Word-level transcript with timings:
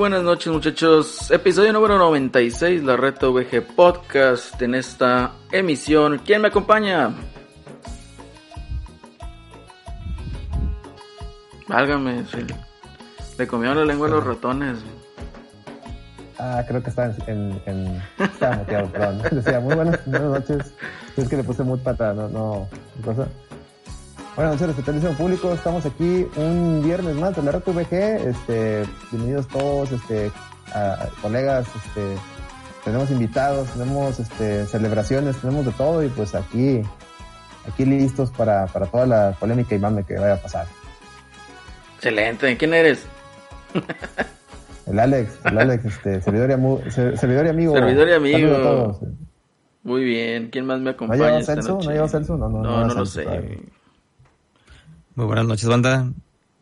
Buenas 0.00 0.22
noches 0.22 0.50
muchachos, 0.50 1.30
episodio 1.30 1.74
número 1.74 1.98
96, 1.98 2.84
la 2.84 2.96
Red 2.96 3.16
VG 3.20 3.76
Podcast 3.76 4.62
en 4.62 4.74
esta 4.74 5.32
emisión. 5.52 6.22
¿Quién 6.24 6.40
me 6.40 6.48
acompaña? 6.48 7.10
Válgame, 11.68 12.24
sí. 12.24 12.38
le 13.36 13.46
comieron 13.46 13.76
la 13.76 13.84
lengua 13.84 14.08
a 14.08 14.12
los 14.12 14.24
ratones. 14.24 14.78
Ah, 16.38 16.64
creo 16.66 16.82
que 16.82 16.88
estaba 16.88 17.14
en... 17.26 17.60
en, 17.66 18.02
estaba 18.18 18.56
moteado, 18.56 18.88
perdón. 18.88 19.22
Decía, 19.32 19.60
muy 19.60 19.74
buenas, 19.74 20.00
buenas 20.06 20.30
noches. 20.30 20.74
Es 21.18 21.28
que 21.28 21.36
le 21.36 21.44
puse 21.44 21.62
muy 21.62 21.78
pata, 21.78 22.14
no, 22.14 22.26
no, 22.26 22.68
cosa. 23.04 23.28
Bueno, 24.40 24.54
noches, 24.54 24.68
respetadísimo 24.68 25.12
público, 25.12 25.52
estamos 25.52 25.84
aquí 25.84 26.26
un 26.36 26.82
viernes 26.82 27.14
más 27.14 27.36
de 27.36 27.42
la 27.42 27.52
VG, 27.58 27.92
este, 28.26 28.84
bienvenidos 29.12 29.46
todos, 29.48 29.92
este, 29.92 30.32
a, 30.72 31.10
colegas, 31.20 31.68
este, 31.76 32.14
tenemos 32.82 33.10
invitados, 33.10 33.68
tenemos, 33.68 34.18
este, 34.18 34.64
celebraciones, 34.64 35.36
tenemos 35.36 35.66
de 35.66 35.72
todo 35.72 36.02
y 36.02 36.08
pues 36.08 36.34
aquí, 36.34 36.80
aquí 37.68 37.84
listos 37.84 38.30
para, 38.30 38.66
para 38.68 38.86
toda 38.86 39.04
la 39.04 39.36
polémica 39.38 39.74
y 39.74 39.78
mame 39.78 40.04
que 40.04 40.14
vaya 40.14 40.32
a 40.32 40.38
pasar. 40.38 40.66
Excelente, 41.96 42.56
¿quién 42.56 42.72
eres? 42.72 43.04
El 44.86 45.00
Alex, 45.00 45.38
el 45.44 45.58
Alex, 45.58 45.84
este, 45.84 46.22
servidor 46.22 46.48
y, 46.48 46.52
amigo. 46.54 46.80
Servidor 46.88 47.44
y 47.44 47.50
amigo. 47.50 47.74
Servidor 47.74 48.08
y 48.08 48.12
amigo. 48.14 49.00
Muy 49.82 50.02
bien, 50.02 50.48
¿quién 50.48 50.64
más 50.64 50.80
me 50.80 50.90
acompaña? 50.90 51.24
¿No 51.24 51.28
lleva 51.28 51.42
Celso? 51.42 51.78
¿No 51.84 51.90
lleva 51.90 52.08
Celso? 52.08 52.38
No, 52.38 52.48
no, 52.48 52.62
no, 52.62 52.86
no, 52.86 52.94
lo 52.94 53.04
sé. 53.04 53.26
Muy 55.14 55.26
buenas 55.26 55.46
noches, 55.46 55.68
banda. 55.68 56.10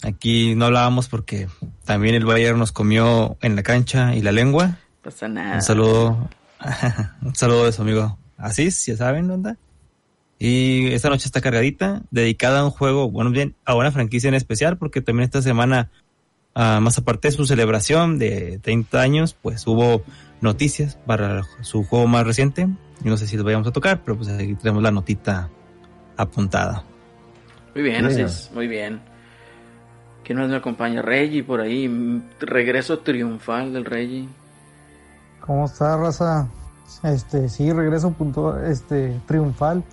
Aquí 0.03 0.55
no 0.55 0.67
hablábamos 0.67 1.09
porque 1.09 1.49
también 1.85 2.15
el 2.15 2.25
Bayern 2.25 2.59
nos 2.59 2.73
comió 2.73 3.37
en 3.41 3.57
la 3.57 3.63
cancha 3.63 4.15
y 4.15 4.23
la 4.23 4.33
lengua. 4.33 4.79
pasa 5.03 5.29
nada. 5.29 5.57
Un 5.57 5.63
saludo, 5.63 6.29
un 7.23 7.35
saludo 7.35 7.67
de 7.67 7.73
su 7.73 7.83
amigo 7.83 8.19
Asís, 8.37 8.87
ya 8.87 8.97
saben, 8.97 9.29
banda. 9.29 9.57
Y 10.39 10.87
esta 10.93 11.11
noche 11.11 11.27
está 11.27 11.41
cargadita, 11.41 12.03
dedicada 12.11 12.61
a 12.61 12.65
un 12.65 12.71
juego, 12.71 13.11
bueno, 13.11 13.31
bien, 13.31 13.57
a 13.65 13.75
una 13.75 13.91
franquicia 13.91 14.29
en 14.29 14.35
especial, 14.35 14.79
porque 14.79 15.01
también 15.01 15.25
esta 15.25 15.43
semana 15.43 15.91
Ah, 16.61 16.81
más 16.81 16.99
aparte 16.99 17.29
de 17.29 17.33
su 17.33 17.47
celebración 17.47 18.19
de 18.19 18.59
30 18.59 19.01
años, 19.01 19.37
pues 19.41 19.65
hubo 19.69 20.03
noticias 20.41 20.99
para 21.07 21.45
su 21.63 21.85
juego 21.85 22.09
más 22.09 22.27
reciente. 22.27 22.67
Yo 23.05 23.11
no 23.11 23.17
sé 23.17 23.29
si 23.29 23.37
los 23.37 23.45
vayamos 23.45 23.69
a 23.69 23.71
tocar, 23.71 24.03
pero 24.05 24.17
pues 24.17 24.29
aquí 24.29 24.57
tenemos 24.57 24.83
la 24.83 24.91
notita 24.91 25.51
apuntada. 26.17 26.83
Muy 27.79 27.85
bien, 27.85 28.07
así 28.07 28.21
es, 28.23 28.51
muy 28.53 28.67
bien. 28.67 29.01
¿Quién 30.25 30.41
más 30.41 30.49
me 30.49 30.57
acompaña? 30.57 31.01
Reggie 31.01 31.45
por 31.45 31.61
ahí, 31.61 31.89
regreso 32.41 32.99
triunfal 32.99 33.73
del 33.73 33.85
Reggie. 33.85 34.29
¿Cómo 35.47 35.67
está, 35.67 35.97
raza? 35.97 36.49
Este, 37.05 37.49
sí, 37.49 37.73
regreso 37.73 38.11
punto, 38.11 38.61
este, 38.65 39.17
triunfal. 39.27 39.85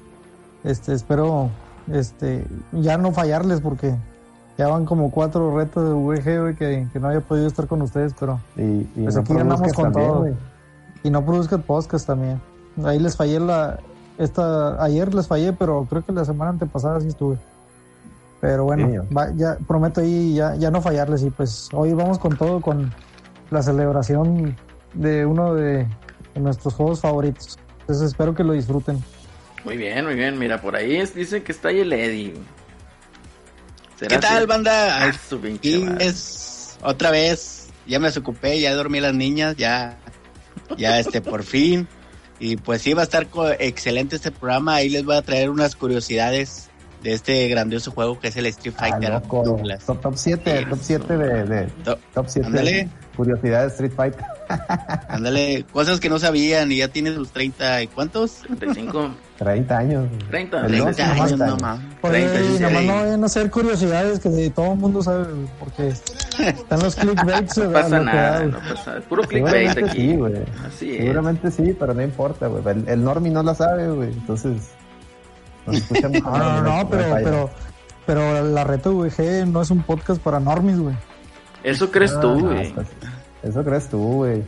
Este, 0.63 0.93
espero, 0.93 1.51
este, 1.93 2.43
ya 2.71 2.97
no 2.97 3.11
fallarles 3.11 3.61
porque 3.61 3.93
ya 4.57 4.67
van 4.67 4.85
como 4.85 5.11
cuatro 5.11 5.55
retos 5.55 5.87
de 5.87 5.93
VG, 5.93 6.57
que, 6.57 6.99
no 6.99 7.09
había 7.09 7.21
podido 7.21 7.45
estar 7.45 7.67
con 7.67 7.83
ustedes, 7.83 8.15
pero 8.19 8.39
y, 8.55 8.81
pues 8.99 9.15
aquí 9.15 9.31
andamos 9.33 9.71
con 9.73 9.91
todo. 9.91 10.25
Y 11.03 11.11
no 11.11 11.23
produzca 11.23 11.59
podcast 11.59 12.07
también. 12.07 12.41
Ahí 12.83 12.97
les 12.97 13.15
fallé 13.15 13.39
la... 13.39 13.77
Esta, 14.17 14.83
ayer 14.83 15.13
les 15.13 15.27
fallé, 15.27 15.53
pero 15.53 15.85
creo 15.87 16.03
que 16.03 16.13
la 16.13 16.25
semana 16.25 16.49
antepasada 16.49 16.99
sí 16.99 17.09
estuve. 17.09 17.37
Pero 18.41 18.65
bueno, 18.65 19.07
ya 19.35 19.57
prometo 19.67 20.01
ahí 20.01 20.35
ya, 20.35 20.55
ya 20.55 20.69
no 20.69 20.81
fallarles 20.81 21.23
y 21.23 21.29
pues 21.29 21.69
hoy 21.73 21.93
vamos 21.93 22.19
con 22.19 22.37
todo, 22.37 22.61
con 22.61 22.93
la 23.49 23.61
celebración 23.61 24.55
de 24.93 25.25
uno 25.25 25.55
de, 25.55 25.87
nuestros 26.35 26.73
juegos 26.73 26.99
favoritos. 26.99 27.57
Entonces 27.81 28.07
espero 28.07 28.35
que 28.35 28.43
lo 28.43 28.53
disfruten. 28.53 29.01
Muy 29.63 29.77
bien, 29.77 30.05
muy 30.05 30.15
bien. 30.15 30.37
Mira, 30.37 30.61
por 30.61 30.75
ahí 30.75 31.01
dice 31.15 31.43
que 31.43 31.51
está 31.51 31.69
ahí 31.69 31.79
el 31.79 31.93
Eddie. 31.93 32.33
¿Qué 34.07 34.17
tal, 34.17 34.45
banda? 34.45 35.05
Ah, 35.05 35.11
es 35.99 36.77
otra 36.83 37.11
vez. 37.11 37.69
Ya 37.87 37.99
me 37.99 38.07
desocupé, 38.07 38.59
ya 38.59 38.73
dormí 38.73 38.99
las 38.99 39.13
niñas, 39.13 39.55
ya, 39.55 39.97
ya 40.77 40.99
este, 40.99 41.21
por 41.21 41.43
fin. 41.43 41.87
Y 42.39 42.57
pues 42.57 42.81
sí, 42.81 42.93
va 42.93 43.01
a 43.01 43.05
estar 43.05 43.27
excelente 43.59 44.17
este 44.17 44.31
programa. 44.31 44.75
Ahí 44.75 44.89
les 44.89 45.05
voy 45.05 45.15
a 45.15 45.21
traer 45.21 45.49
unas 45.49 45.75
curiosidades 45.75 46.69
de 47.05 47.13
este 47.13 47.47
grandioso 47.47 47.91
juego 47.91 48.19
que 48.19 48.29
es 48.29 48.35
el 48.35 48.47
Street 48.47 48.73
ah, 48.79 48.89
Fighter. 48.89 49.21
top 49.21 50.15
7, 50.15 50.65
top 50.67 50.79
7 50.81 51.17
de, 51.17 51.67
top 52.15 52.25
7 52.27 52.89
curiosidades 53.15 53.73
Street 53.73 53.91
Fighter. 53.95 54.25
Ándale, 55.07 55.65
cosas 55.71 55.99
que 55.99 56.09
no 56.09 56.17
sabían 56.17 56.71
y 56.71 56.77
ya 56.77 56.87
tienes 56.87 57.15
los 57.15 57.29
30 57.29 57.83
y 57.83 57.87
cuántos? 57.87 58.41
35. 58.57 59.11
30 59.37 59.77
años. 59.77 60.09
30, 60.31 60.67
30 60.67 61.11
años 61.11 61.37
nomás. 61.37 61.79
Por 62.01 62.11
30, 62.11 62.37
ahí, 62.37 62.59
nomás 62.59 62.83
no 62.83 62.95
vayan 62.95 63.23
a 63.23 63.25
hacer 63.27 63.51
curiosidades 63.51 64.19
que 64.19 64.49
todo 64.49 64.73
el 64.73 64.79
mundo 64.79 65.03
sabe 65.03 65.27
porque 65.59 65.89
están 65.89 66.79
los 66.79 66.95
clickbaits. 66.95 67.57
no 67.59 67.71
pasa 67.71 67.99
nada, 67.99 68.45
no 68.45 68.57
pasa 68.57 68.91
nada. 68.93 69.01
Puro 69.01 69.21
clickbait 69.23 69.77
aquí. 69.77 69.91
Sí, 69.91 70.15
güey. 70.15 70.33
Así 70.65 70.91
es. 70.91 70.97
Seguramente 70.97 71.51
sí, 71.51 71.75
pero 71.79 71.93
no 71.93 72.01
importa, 72.01 72.47
güey. 72.47 72.63
El, 72.65 72.89
el 72.89 73.03
normie 73.03 73.31
no 73.31 73.43
la 73.43 73.53
sabe, 73.53 73.89
güey. 73.91 74.09
Entonces, 74.09 74.71
nos 75.65 75.77
escuchamos. 75.77 76.21
no, 76.23 76.37
no, 76.37 76.61
no, 76.61 76.89
pero, 76.89 77.15
pero, 77.23 77.49
pero 78.05 78.43
la 78.43 78.63
Reto 78.63 78.93
VG 78.93 79.45
no 79.47 79.61
es 79.61 79.71
un 79.71 79.83
podcast 79.83 80.21
para 80.21 80.39
normies, 80.39 80.79
güey. 80.79 80.95
Eso 81.63 81.89
crees 81.91 82.19
tú, 82.19 82.29
ah, 82.29 82.41
güey. 82.41 82.73
Eso 83.41 83.63
crees 83.63 83.89
tú, 83.89 83.99
güey. 83.99 84.43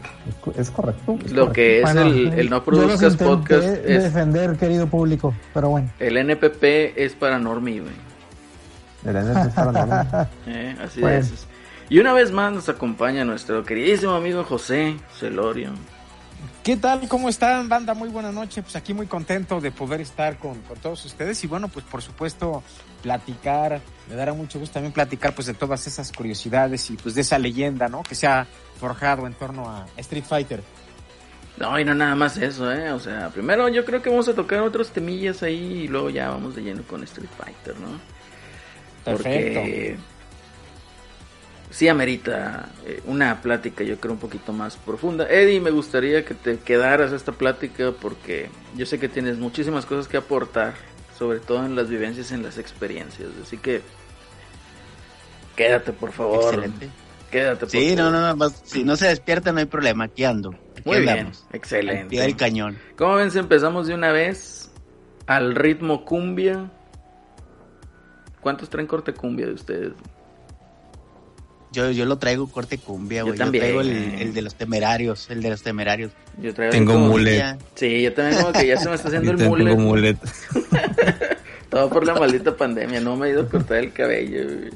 Es, 0.56 0.72
correcto. 0.72 1.18
Lo 1.32 1.52
que 1.52 1.82
es 1.82 1.90
el, 1.96 2.34
el, 2.34 2.50
no 2.50 2.64
produzcas 2.64 3.16
podcast 3.16 3.68
es 3.86 4.04
defender, 4.04 4.58
querido 4.58 4.88
público, 4.88 5.34
pero 5.54 5.70
bueno. 5.70 5.90
El 6.00 6.18
NPP 6.18 6.96
es 6.96 7.14
para 7.14 7.38
normie, 7.38 7.82
güey. 7.82 7.94
El 9.06 9.16
NPP 9.16 9.48
es 9.48 9.54
para 9.54 9.72
normie. 9.72 10.28
eh, 10.48 10.76
así 10.84 11.04
es. 11.04 11.48
Y 11.90 12.00
una 12.00 12.14
vez 12.14 12.32
más 12.32 12.52
nos 12.52 12.70
acompaña 12.70 13.24
nuestro 13.24 13.64
queridísimo 13.64 14.14
amigo 14.14 14.44
José 14.44 14.98
Celorio. 15.14 15.72
¿Qué 16.68 16.76
tal? 16.76 17.08
¿Cómo 17.08 17.30
están, 17.30 17.70
banda? 17.70 17.94
Muy 17.94 18.10
buena 18.10 18.30
noche. 18.30 18.62
Pues 18.62 18.76
aquí 18.76 18.94
muy 18.94 19.08
contento 19.08 19.62
de 19.62 19.72
poder 19.72 20.02
estar 20.02 20.38
con, 20.38 20.60
con, 20.64 20.78
todos 20.78 21.06
ustedes 21.06 21.42
y 21.46 21.48
bueno, 21.48 21.70
pues 21.70 21.86
por 21.86 22.02
supuesto 22.02 22.62
platicar, 23.02 23.80
me 24.10 24.16
dará 24.16 24.34
mucho 24.34 24.60
gusto 24.60 24.74
también 24.74 24.92
platicar 24.92 25.34
pues 25.34 25.48
de 25.48 25.54
todas 25.54 25.88
esas 25.88 26.12
curiosidades 26.12 26.92
y 26.92 26.98
pues 26.98 27.16
de 27.16 27.22
esa 27.22 27.40
leyenda, 27.40 27.88
¿no? 27.88 28.04
Que 28.04 28.16
se 28.16 28.28
ha 28.28 28.46
forjado 28.82 29.28
en 29.28 29.34
torno 29.36 29.70
a 29.70 29.86
Street 29.96 30.26
Fighter. 30.26 30.62
No, 31.56 31.80
y 31.80 31.86
no 31.86 31.96
nada 31.96 32.16
más 32.16 32.36
eso, 32.36 32.70
¿eh? 32.70 32.92
O 32.92 33.00
sea, 33.00 33.30
primero 33.30 33.70
yo 33.70 33.86
creo 33.86 34.02
que 34.02 34.10
vamos 34.10 34.28
a 34.28 34.34
tocar 34.34 34.60
otros 34.60 34.90
temillas 34.90 35.44
ahí 35.44 35.84
y 35.84 35.88
luego 35.88 36.10
ya 36.10 36.32
vamos 36.32 36.54
de 36.54 36.64
lleno 36.64 36.84
con 36.84 37.02
Street 37.06 37.30
Fighter, 37.38 37.80
¿no? 37.80 37.98
Perfecto. 39.06 39.62
Porque 39.62 39.98
sí 41.70 41.88
amerita 41.88 42.70
eh, 42.86 43.02
una 43.06 43.42
plática, 43.42 43.84
yo 43.84 44.00
creo, 44.00 44.14
un 44.14 44.20
poquito 44.20 44.54
más 44.54 44.78
profunda. 44.78 45.28
Eddie, 45.30 45.60
me 45.60 45.72
gustaría 45.72 46.24
que 46.24 46.34
te 46.34 46.60
quedaras 46.60 47.12
a 47.12 47.16
esta 47.16 47.32
plática 47.32 47.92
porque 47.92 48.50
yo 48.76 48.86
sé 48.86 49.00
que 49.00 49.10
tienes 49.10 49.38
muchísimas 49.38 49.86
cosas 49.86 50.08
que 50.08 50.18
aportar, 50.18 50.76
sobre 51.18 51.40
todo 51.40 51.66
en 51.66 51.76
las 51.76 51.90
vivencias, 51.90 52.32
en 52.32 52.44
las 52.44 52.58
experiencias. 52.58 53.30
Así 53.42 53.58
que 53.58 53.82
quédate, 55.56 55.92
por 55.92 56.12
favor. 56.12 56.54
Excelente. 56.54 56.90
Quédate, 57.32 57.60
por 57.60 57.70
Sí, 57.70 57.96
no, 57.96 58.10
no, 58.10 58.34
no, 58.34 58.50
si 58.50 58.86
no 58.86 58.96
se 58.96 59.08
despierta 59.08 59.52
no 59.52 59.60
hay 59.60 59.66
problema, 59.66 60.06
aquí 60.06 60.24
ando. 60.24 60.52
Muy 60.86 61.02
bien, 61.02 61.32
excelente. 61.52 62.24
el 62.24 62.36
cañón. 62.38 62.78
¿Cómo 62.98 63.16
ven 63.16 63.32
si 63.32 63.40
empezamos 63.40 63.88
de 63.88 63.94
una 63.94 64.14
vez 64.14 64.72
al 65.26 65.56
ritmo 65.56 66.06
cumbia? 66.06 66.72
¿Cuántos 68.40 68.70
traen 68.70 68.88
corte 68.88 69.14
cumbia 69.14 69.48
de 69.48 69.54
ustedes? 69.54 69.94
Yo, 71.72 71.92
yo 71.92 72.06
lo 72.06 72.18
traigo 72.18 72.50
corte 72.50 72.78
cumbia, 72.78 73.24
güey. 73.24 73.38
Yo, 73.38 73.46
yo, 73.46 73.52
traigo 73.52 73.82
el, 73.82 73.90
el, 73.90 74.34
de 74.34 74.42
los 74.42 74.56
temerarios, 74.56 75.30
el 75.30 75.42
de 75.42 75.50
los 75.50 75.62
temerarios. 75.62 76.12
Yo 76.42 76.54
traigo 76.54 76.72
tengo 76.72 76.98
mulet. 76.98 77.60
Sí, 77.76 78.02
yo 78.02 78.14
también 78.14 78.42
como 78.42 78.54
que 78.54 78.68
ya 78.68 78.78
se 78.78 78.88
me 78.90 78.96
está 78.96 79.10
haciendo 79.10 79.32
el 79.32 79.38
mulet. 79.38 79.68
Tengo 79.68 79.82
mulet. 79.82 80.18
Todo 81.70 81.90
por 81.90 82.06
la 82.06 82.16
maldita 82.16 82.56
pandemia, 82.56 83.02
no 83.02 83.16
me 83.18 83.28
he 83.28 83.32
ido 83.32 83.42
a 83.44 83.50
cortar 83.50 83.80
el 83.80 83.92
cabello, 83.92 84.46
güey. 84.46 84.72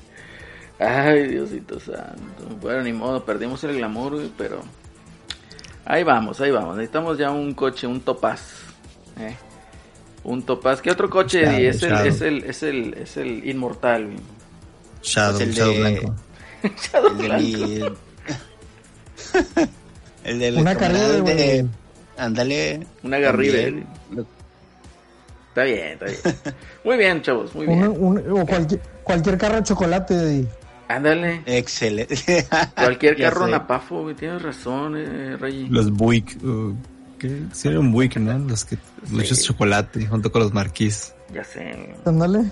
Ay, 0.80 1.28
Diosito 1.28 1.80
santo. 1.80 2.58
Bueno, 2.60 2.84
ni 2.84 2.92
modo, 2.92 3.24
perdimos 3.24 3.64
el 3.64 3.78
glamour, 3.78 4.16
güey, 4.16 4.32
pero... 4.38 4.62
Ahí 5.86 6.04
vamos, 6.04 6.42
ahí 6.42 6.52
vamos. 6.52 6.76
Necesitamos 6.76 7.18
ya 7.18 7.32
un 7.32 7.54
coche, 7.54 7.88
un 7.88 8.02
topaz. 8.02 8.42
¿eh? 9.20 9.36
Un 10.24 10.44
topaz. 10.44 10.82
¿Qué 10.82 10.92
otro 10.92 11.10
coche? 11.10 11.42
Shadow, 11.44 11.60
es, 11.60 11.84
el, 11.84 11.94
es, 12.08 12.22
el, 12.22 12.44
es, 12.44 12.64
el, 12.64 12.94
es 12.96 13.18
el 13.18 13.48
inmortal, 13.48 14.06
güey. 14.06 14.18
Shadow, 15.02 15.38
Pues 15.38 15.48
el 15.50 15.54
Shadow 15.56 15.74
de- 15.74 15.80
blanco. 15.80 16.16
Shadow 16.64 17.12
El 17.12 17.18
de 17.18 17.28
Blanco. 17.80 17.98
el 20.24 20.40
de 20.40 20.52
Una 20.54 20.76
carrera, 20.76 21.08
de... 21.10 21.22
güey. 21.22 21.66
Ándale. 22.18 22.86
Una 23.04 23.20
garrida. 23.20 23.70
Lo- 24.12 24.26
Está 25.50 25.64
bien, 25.64 25.88
está 26.00 26.06
bien. 26.06 26.18
Muy 26.86 26.98
bien, 26.98 27.22
chavos, 27.22 27.54
muy 27.54 27.68
bien. 27.68 27.84
un- 27.90 28.24
o 28.40 28.46
cualquier, 28.46 28.80
cualquier 29.04 29.38
carro 29.38 29.56
de 29.58 29.64
chocolate. 29.64 30.14
y- 30.36 30.48
Ándale. 30.88 31.42
Excelente. 31.46 32.16
Cualquier 32.76 33.18
carro 33.18 33.48
napafo, 33.48 34.14
tienes 34.14 34.42
razón, 34.42 34.96
eh, 34.98 35.38
Rey. 35.38 35.68
Los 35.70 35.90
Buick, 35.92 36.38
uh, 36.44 36.74
¿qué? 37.18 37.44
Sí, 37.54 37.70
un 37.70 37.92
Buick, 37.94 38.18
¿no? 38.18 38.38
Los 38.40 38.66
que 38.66 38.76
sí. 38.76 38.82
muchos 39.10 39.42
chocolate 39.42 40.06
junto 40.06 40.30
con 40.34 40.42
los 40.42 40.54
marquís. 40.54 41.14
Ya 41.34 41.44
sé. 41.46 41.96
Ándale. 42.06 42.44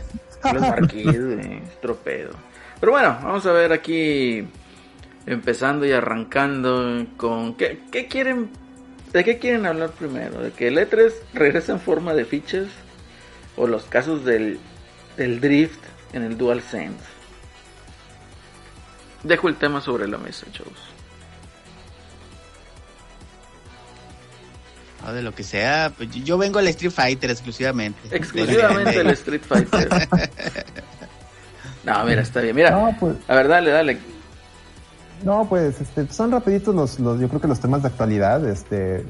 Los 0.54 0.62
marquís, 0.62 1.06
eh, 1.08 1.62
tropedo. 1.82 2.32
Pero 2.80 2.92
bueno, 2.92 3.18
vamos 3.24 3.46
a 3.46 3.52
ver 3.52 3.72
aquí 3.74 4.48
empezando 5.26 5.86
y 5.86 5.92
arrancando 5.92 7.06
con 7.18 7.56
qué, 7.56 7.82
qué 7.92 8.08
quieren 8.08 8.50
¿De 9.14 9.24
qué 9.24 9.40
quieren 9.40 9.66
hablar 9.66 9.92
primero? 9.92 10.42
¿De 10.42 10.52
que 10.52 10.68
el 10.68 10.78
E3 10.78 11.12
regresa 11.34 11.72
en 11.72 11.80
forma 11.80 12.14
de 12.14 12.26
fichas? 12.26 12.68
¿O 13.58 13.66
los 13.66 13.84
casos 13.86 14.24
del, 14.24 14.60
del 15.18 15.42
drift 15.42 15.80
en 16.14 16.24
el 16.24 16.38
DualSense? 16.38 17.04
Dejo 19.24 19.50
el 19.50 19.56
tema 19.56 19.82
sobre 19.82 20.08
la 20.08 20.18
mesa, 20.18 20.46
chavos. 20.52 20.78
O 25.08 25.12
de 25.12 25.24
lo 25.24 25.34
que 25.34 25.44
sea, 25.44 25.92
pues 25.98 26.12
yo 26.12 26.38
vengo 26.38 26.60
al 26.60 26.68
Street 26.68 26.92
Fighter 26.92 27.32
exclusivamente. 27.32 28.16
Exclusivamente 28.16 29.02
el 29.02 29.10
Street 29.12 29.42
Fighter. 29.42 29.90
no, 31.90 32.06
mira, 32.06 32.22
está 32.22 32.42
bien. 32.42 32.56
Mira, 32.56 32.72
no, 32.72 32.96
pues... 33.00 33.16
a 33.28 33.36
ver, 33.36 33.48
dale, 33.48 33.72
dale. 33.72 33.98
No, 35.24 35.46
pues 35.50 35.82
este, 35.82 36.08
son 36.08 36.32
rapiditos 36.32 36.74
los, 36.74 37.00
los, 37.00 37.20
yo 37.20 37.28
creo 37.28 37.42
que 37.42 37.48
los 37.48 37.60
temas 37.60 37.82
de 37.82 37.90
actualidad, 37.90 38.46
este, 38.48 39.06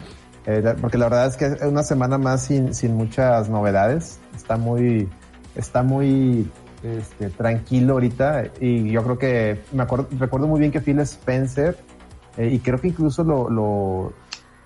eh, 0.46 0.76
porque 0.82 0.98
la 0.98 1.06
verdad 1.06 1.28
es 1.28 1.38
que 1.38 1.46
es 1.46 1.62
una 1.62 1.84
semana 1.84 2.18
más 2.18 2.46
sin, 2.46 2.74
sin 2.74 2.96
muchas 2.96 3.50
novedades, 3.50 4.20
está 4.36 4.58
muy, 4.58 5.08
está 5.56 5.84
muy 5.84 6.50
este, 6.82 7.30
tranquilo 7.30 7.94
ahorita 7.94 8.46
y 8.60 8.90
yo 8.90 9.04
creo 9.04 9.20
que 9.20 9.62
me 9.72 9.84
acuerdo, 9.84 10.08
recuerdo 10.18 10.48
muy 10.48 10.60
bien 10.60 10.72
que 10.72 10.82
Phil 10.82 11.00
Spencer 11.02 11.78
eh, 12.38 12.48
y 12.48 12.60
creo 12.60 12.80
que 12.80 12.88
incluso 12.88 13.24
lo, 13.24 13.50
lo, 13.50 14.14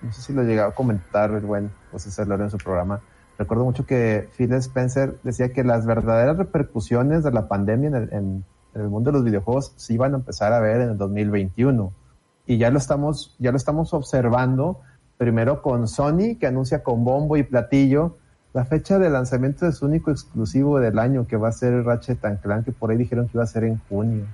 no 0.00 0.12
sé 0.12 0.22
si 0.22 0.32
lo 0.32 0.44
llegaba 0.44 0.70
a 0.70 0.74
comentar 0.74 1.30
el 1.32 1.40
buen 1.40 1.70
José 1.92 2.10
Cerlero 2.10 2.44
en 2.44 2.50
su 2.50 2.56
programa. 2.56 3.00
Recuerdo 3.38 3.64
mucho 3.64 3.84
que 3.84 4.28
Phil 4.36 4.52
Spencer 4.54 5.18
decía 5.24 5.52
que 5.52 5.64
las 5.64 5.86
verdaderas 5.86 6.36
repercusiones 6.36 7.24
de 7.24 7.32
la 7.32 7.48
pandemia 7.48 7.88
en, 7.88 8.44
el, 8.74 8.88
mundo 8.88 9.10
de 9.10 9.18
los 9.18 9.24
videojuegos 9.24 9.72
se 9.76 9.94
iban 9.94 10.14
a 10.14 10.18
empezar 10.18 10.52
a 10.52 10.60
ver 10.60 10.80
en 10.80 10.90
el 10.90 10.98
2021. 10.98 11.92
Y 12.46 12.58
ya 12.58 12.70
lo 12.70 12.78
estamos, 12.78 13.34
ya 13.38 13.50
lo 13.50 13.56
estamos 13.56 13.92
observando 13.94 14.80
primero 15.16 15.62
con 15.62 15.88
Sony, 15.88 16.36
que 16.38 16.46
anuncia 16.46 16.82
con 16.82 17.04
bombo 17.04 17.36
y 17.36 17.42
platillo 17.42 18.16
la 18.52 18.64
fecha 18.64 19.00
de 19.00 19.10
lanzamiento 19.10 19.66
de 19.66 19.72
su 19.72 19.86
único 19.86 20.12
exclusivo 20.12 20.78
del 20.78 20.98
año, 21.00 21.26
que 21.26 21.36
va 21.36 21.48
a 21.48 21.52
ser 21.52 21.84
Ratchet 21.84 22.20
Clank, 22.40 22.64
que 22.64 22.72
por 22.72 22.90
ahí 22.90 22.96
dijeron 22.96 23.26
que 23.26 23.32
iba 23.34 23.42
a 23.42 23.48
ser 23.48 23.64
en 23.64 23.80
junio. 23.88 24.26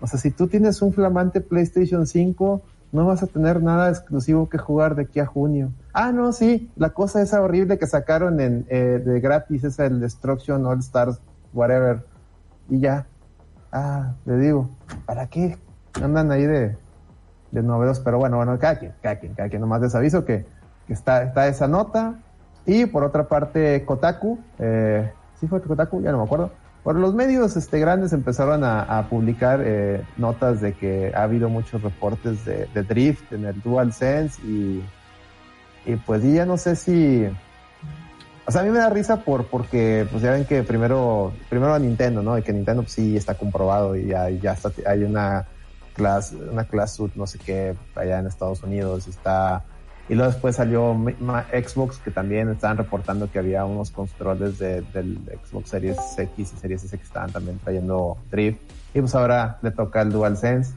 O 0.00 0.06
sea, 0.06 0.18
si 0.18 0.30
tú 0.30 0.46
tienes 0.46 0.80
un 0.80 0.94
flamante 0.94 1.42
PlayStation 1.42 2.06
5, 2.06 2.62
no 2.96 3.04
vas 3.04 3.22
a 3.22 3.26
tener 3.26 3.62
nada 3.62 3.90
exclusivo 3.90 4.48
que 4.48 4.56
jugar 4.56 4.94
de 4.94 5.02
aquí 5.02 5.20
a 5.20 5.26
junio. 5.26 5.70
Ah, 5.92 6.12
no, 6.12 6.32
sí, 6.32 6.70
la 6.76 6.90
cosa 6.90 7.20
esa 7.20 7.42
horrible 7.42 7.78
que 7.78 7.86
sacaron 7.86 8.40
en, 8.40 8.66
eh, 8.70 9.02
de 9.04 9.20
gratis, 9.20 9.64
es 9.64 9.78
el 9.78 10.00
Destruction 10.00 10.64
All 10.64 10.78
Stars, 10.78 11.20
whatever. 11.52 12.04
Y 12.70 12.80
ya, 12.80 13.06
ah, 13.70 14.14
le 14.24 14.38
digo, 14.38 14.70
¿para 15.04 15.26
qué 15.26 15.58
andan 16.02 16.32
ahí 16.32 16.46
de, 16.46 16.76
de 17.50 17.62
novedos? 17.62 18.00
Pero 18.00 18.18
bueno, 18.18 18.38
bueno, 18.38 18.58
cada 18.58 18.78
quien, 18.78 18.94
cada 19.02 19.16
quien, 19.20 19.34
cada 19.34 19.50
quien, 19.50 19.60
nomás 19.60 19.82
les 19.82 19.94
aviso 19.94 20.24
que, 20.24 20.46
que 20.86 20.94
está, 20.94 21.22
está 21.22 21.46
esa 21.48 21.68
nota. 21.68 22.14
Y 22.64 22.86
por 22.86 23.04
otra 23.04 23.28
parte, 23.28 23.84
Kotaku, 23.84 24.38
eh, 24.58 25.12
¿sí 25.38 25.46
fue 25.46 25.60
Kotaku? 25.60 26.00
Ya 26.00 26.12
no 26.12 26.18
me 26.18 26.24
acuerdo. 26.24 26.50
Por 26.86 26.94
los 26.94 27.14
medios 27.14 27.56
este, 27.56 27.80
grandes 27.80 28.12
empezaron 28.12 28.62
a, 28.62 29.08
publicar 29.10 29.60
eh, 29.64 30.04
notas 30.16 30.60
de 30.60 30.72
que 30.74 31.10
ha 31.16 31.24
habido 31.24 31.48
muchos 31.48 31.82
reportes 31.82 32.44
de, 32.44 32.68
drift 32.74 33.32
en 33.32 33.44
el 33.44 33.60
DualSense 33.60 34.40
y, 34.46 34.84
y 35.84 35.96
pues 35.96 36.22
ya 36.22 36.46
no 36.46 36.56
sé 36.56 36.76
si, 36.76 37.26
o 38.46 38.52
sea, 38.52 38.60
a 38.60 38.64
mí 38.64 38.70
me 38.70 38.78
da 38.78 38.88
risa 38.88 39.24
por, 39.24 39.46
porque, 39.46 40.06
pues 40.12 40.22
ya 40.22 40.30
ven 40.30 40.44
que 40.44 40.62
primero, 40.62 41.32
primero 41.48 41.74
a 41.74 41.80
Nintendo, 41.80 42.22
¿no? 42.22 42.38
Y 42.38 42.42
que 42.42 42.52
Nintendo 42.52 42.82
pues, 42.82 42.92
sí 42.92 43.16
está 43.16 43.34
comprobado 43.34 43.96
y 43.96 44.06
ya, 44.06 44.30
ya 44.30 44.52
está, 44.52 44.70
hay 44.86 45.02
una 45.02 45.44
class, 45.92 46.34
una 46.52 46.66
class 46.66 47.00
no 47.16 47.26
sé 47.26 47.40
qué, 47.40 47.74
allá 47.96 48.20
en 48.20 48.28
Estados 48.28 48.62
Unidos, 48.62 49.08
está, 49.08 49.64
y 50.08 50.14
luego 50.14 50.30
después 50.30 50.56
salió 50.56 50.94
Xbox 50.94 51.98
que 51.98 52.10
también 52.10 52.48
estaban 52.48 52.76
reportando 52.76 53.30
que 53.30 53.40
había 53.40 53.64
unos 53.64 53.90
controles 53.90 54.58
de, 54.58 54.82
del 54.92 55.18
Xbox 55.44 55.70
Series 55.70 55.98
X 56.16 56.52
y 56.54 56.56
Series 56.56 56.84
S 56.84 56.96
que 56.96 57.02
estaban 57.02 57.32
también 57.32 57.58
trayendo 57.58 58.16
drift. 58.30 58.60
Y 58.94 59.00
pues 59.00 59.14
ahora 59.14 59.58
le 59.62 59.72
toca 59.72 60.02
el 60.02 60.12
DualSense. 60.12 60.74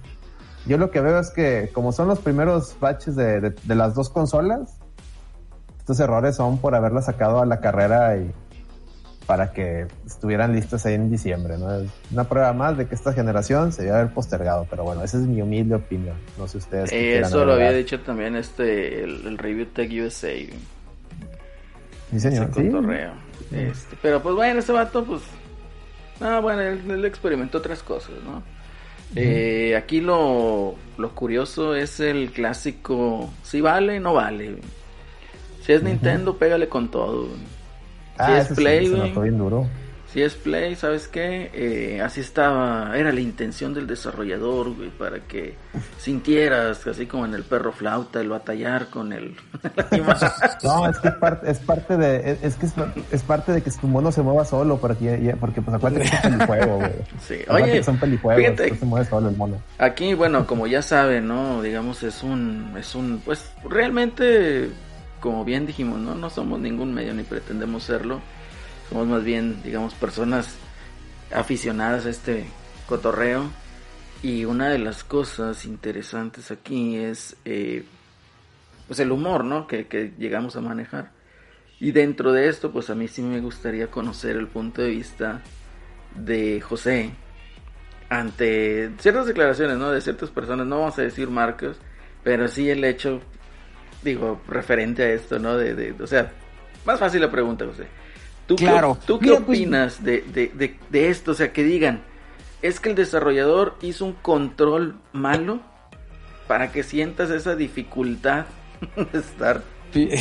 Yo 0.65 0.77
lo 0.77 0.89
que 0.89 1.01
veo 1.01 1.19
es 1.19 1.29
que 1.29 1.69
como 1.73 1.91
son 1.91 2.07
los 2.07 2.19
primeros 2.19 2.75
batches 2.79 3.15
de, 3.15 3.39
de, 3.39 3.49
de 3.51 3.75
las 3.75 3.93
dos 3.93 4.09
consolas, 4.09 4.77
estos 5.77 5.99
errores 5.99 6.35
son 6.35 6.57
por 6.57 6.73
haberla 6.73 7.01
sacado 7.01 7.39
a 7.39 7.45
la 7.45 7.59
carrera 7.59 8.17
y 8.17 8.31
para 9.29 9.51
que 9.53 9.85
estuvieran 10.07 10.55
listos 10.55 10.87
ahí 10.87 10.95
en 10.95 11.11
diciembre, 11.11 11.55
¿no? 11.55 11.67
Una 12.11 12.23
prueba 12.23 12.51
más 12.51 12.75
de 12.79 12.87
que 12.87 12.95
esta 12.95 13.13
generación 13.13 13.71
se 13.71 13.83
debe 13.83 13.97
haber 13.97 14.11
postergado, 14.11 14.65
pero 14.67 14.83
bueno, 14.83 15.03
esa 15.03 15.17
es 15.17 15.23
mi 15.27 15.39
humilde 15.39 15.75
opinión. 15.75 16.15
No 16.35 16.47
sé 16.47 16.57
ustedes. 16.57 16.91
Eh, 16.91 17.19
eso 17.19 17.45
lo 17.45 17.53
había 17.53 17.71
dicho 17.71 17.99
también 17.99 18.35
este 18.35 19.03
el, 19.03 19.27
el 19.27 19.37
Review 19.37 19.67
Tech 19.67 19.91
USA. 19.91 20.33
Sí, 22.09 22.19
señor. 22.19 22.49
¿Sí? 22.55 22.71
Este, 23.51 23.95
pero 24.01 24.19
pues 24.23 24.33
bueno, 24.33 24.61
ese 24.61 24.71
vato, 24.71 25.05
pues. 25.05 25.21
Ah, 26.21 26.39
bueno, 26.39 26.61
él, 26.61 26.81
él 26.89 27.05
experimentó 27.05 27.59
otras 27.59 27.83
cosas, 27.83 28.15
¿no? 28.25 28.37
Uh 28.37 28.39
-huh. 28.39 29.15
eh, 29.15 29.75
aquí 29.75 30.01
lo, 30.01 30.73
lo 30.97 31.09
curioso 31.13 31.75
es 31.75 31.99
el 31.99 32.31
clásico: 32.31 33.29
si 33.43 33.61
vale, 33.61 33.99
no 33.99 34.15
vale. 34.15 34.55
Si 35.63 35.71
es 35.71 35.83
Nintendo, 35.83 36.31
uh 36.31 36.33
-huh. 36.33 36.39
pégale 36.39 36.67
con 36.67 36.89
todo. 36.89 37.27
Ah, 38.19 38.41
si 38.41 38.51
es 38.51 38.57
Play, 38.57 38.87
sí, 38.87 39.13
se 39.13 39.19
bien 39.21 39.37
duro. 39.37 39.67
Si 40.11 40.23
es 40.23 40.33
Play, 40.33 40.75
¿sabes 40.75 41.07
qué? 41.07 41.51
Eh, 41.53 42.01
así 42.01 42.19
estaba, 42.21 42.97
era 42.97 43.11
la 43.11 43.19
intención 43.19 43.75
del 43.75 43.85
desarrollador, 43.85 44.75
güey, 44.75 44.89
para 44.89 45.19
que 45.19 45.55
sintieras, 45.99 46.85
así 46.87 47.05
como 47.05 47.25
en 47.25 47.35
el 47.35 47.43
perro 47.43 47.71
flauta, 47.71 48.19
el 48.19 48.29
batallar 48.29 48.87
con 48.87 49.13
el... 49.13 49.35
no, 50.63 50.89
es 50.89 50.97
que 50.97 51.09
es 51.09 51.13
parte, 51.13 51.51
es 51.51 51.59
parte 51.59 51.95
de, 51.95 52.39
es, 52.41 52.55
que 52.55 52.65
es, 52.65 52.73
es, 53.11 53.21
parte 53.21 53.51
de 53.51 53.61
que 53.61 53.69
tu 53.69 53.87
mono 53.87 54.11
se 54.11 54.23
mueva 54.23 54.45
solo, 54.45 54.77
porque, 54.77 55.35
porque 55.39 55.61
pues 55.61 55.77
acuérdate 55.77 56.09
que 56.09 56.15
es 56.15 56.25
un 56.25 56.31
pelijuego, 56.31 56.75
güey. 56.77 56.91
Sí, 57.27 57.35
oye, 57.47 57.83
son 57.83 57.97
pelijuegos, 57.97 58.43
fíjate, 58.43 58.75
se 58.77 58.85
mueve 58.85 59.05
solo 59.05 59.29
el 59.29 59.37
mono. 59.37 59.61
Aquí, 59.77 60.15
bueno, 60.15 60.47
como 60.47 60.65
ya 60.65 60.81
saben, 60.81 61.27
¿no? 61.27 61.61
Digamos, 61.61 62.01
es 62.01 62.23
un, 62.23 62.73
es 62.79 62.95
un, 62.95 63.21
pues, 63.23 63.51
realmente 63.63 64.71
como 65.19 65.45
bien 65.45 65.65
dijimos, 65.65 65.99
¿no? 65.99 66.15
no 66.15 66.29
somos 66.29 66.59
ningún 66.59 66.93
medio 66.93 67.13
ni 67.13 67.23
pretendemos 67.23 67.83
serlo. 67.83 68.21
Somos 68.89 69.07
más 69.07 69.23
bien, 69.23 69.61
digamos, 69.63 69.93
personas 69.93 70.55
aficionadas 71.33 72.05
a 72.05 72.09
este 72.09 72.45
cotorreo. 72.87 73.49
Y 74.21 74.45
una 74.45 74.69
de 74.69 74.79
las 74.79 75.03
cosas 75.03 75.65
interesantes 75.65 76.51
aquí 76.51 76.97
es 76.97 77.37
eh, 77.45 77.85
pues 78.87 78.99
el 78.99 79.11
humor, 79.11 79.45
¿no? 79.45 79.67
Que, 79.67 79.87
que, 79.87 80.13
llegamos 80.17 80.55
a 80.55 80.61
manejar. 80.61 81.11
Y 81.79 81.91
dentro 81.91 82.33
de 82.33 82.49
esto, 82.49 82.71
pues 82.71 82.89
a 82.89 82.95
mí 82.95 83.07
sí 83.07 83.21
me 83.21 83.39
gustaría 83.39 83.87
conocer 83.87 84.35
el 84.35 84.47
punto 84.47 84.81
de 84.81 84.89
vista 84.89 85.41
de 86.15 86.59
José 86.59 87.11
ante 88.09 88.91
ciertas 88.97 89.27
declaraciones, 89.27 89.77
¿no? 89.77 89.91
De 89.91 90.01
ciertas 90.01 90.31
personas, 90.31 90.67
no 90.67 90.79
vamos 90.79 90.97
a 90.97 91.03
decir 91.03 91.29
marcas, 91.29 91.77
pero 92.23 92.47
sí 92.47 92.69
el 92.69 92.83
hecho 92.83 93.21
digo, 94.03 94.41
referente 94.47 95.03
a 95.03 95.09
esto, 95.09 95.39
¿no? 95.39 95.57
De, 95.57 95.75
de, 95.75 96.03
o 96.03 96.07
sea, 96.07 96.31
más 96.85 96.99
fácil 96.99 97.21
la 97.21 97.31
pregunta, 97.31 97.65
José. 97.65 97.87
¿Tú 98.47 98.55
claro. 98.55 98.97
qué, 98.99 99.05
¿tú 99.05 99.19
qué 99.19 99.27
Mira, 99.27 99.39
opinas 99.39 99.93
pues... 99.95 100.05
de, 100.05 100.21
de, 100.21 100.51
de, 100.55 100.79
de, 100.89 101.09
esto? 101.09 101.31
O 101.31 101.33
sea, 101.35 101.53
que 101.53 101.63
digan, 101.63 102.01
es 102.61 102.79
que 102.79 102.89
el 102.89 102.95
desarrollador 102.95 103.75
hizo 103.81 104.05
un 104.05 104.13
control 104.13 104.95
malo 105.13 105.61
para 106.47 106.71
que 106.71 106.83
sientas 106.83 107.29
esa 107.29 107.55
dificultad 107.55 108.45
de 109.13 109.19
estar, 109.19 109.63
de 109.93 110.15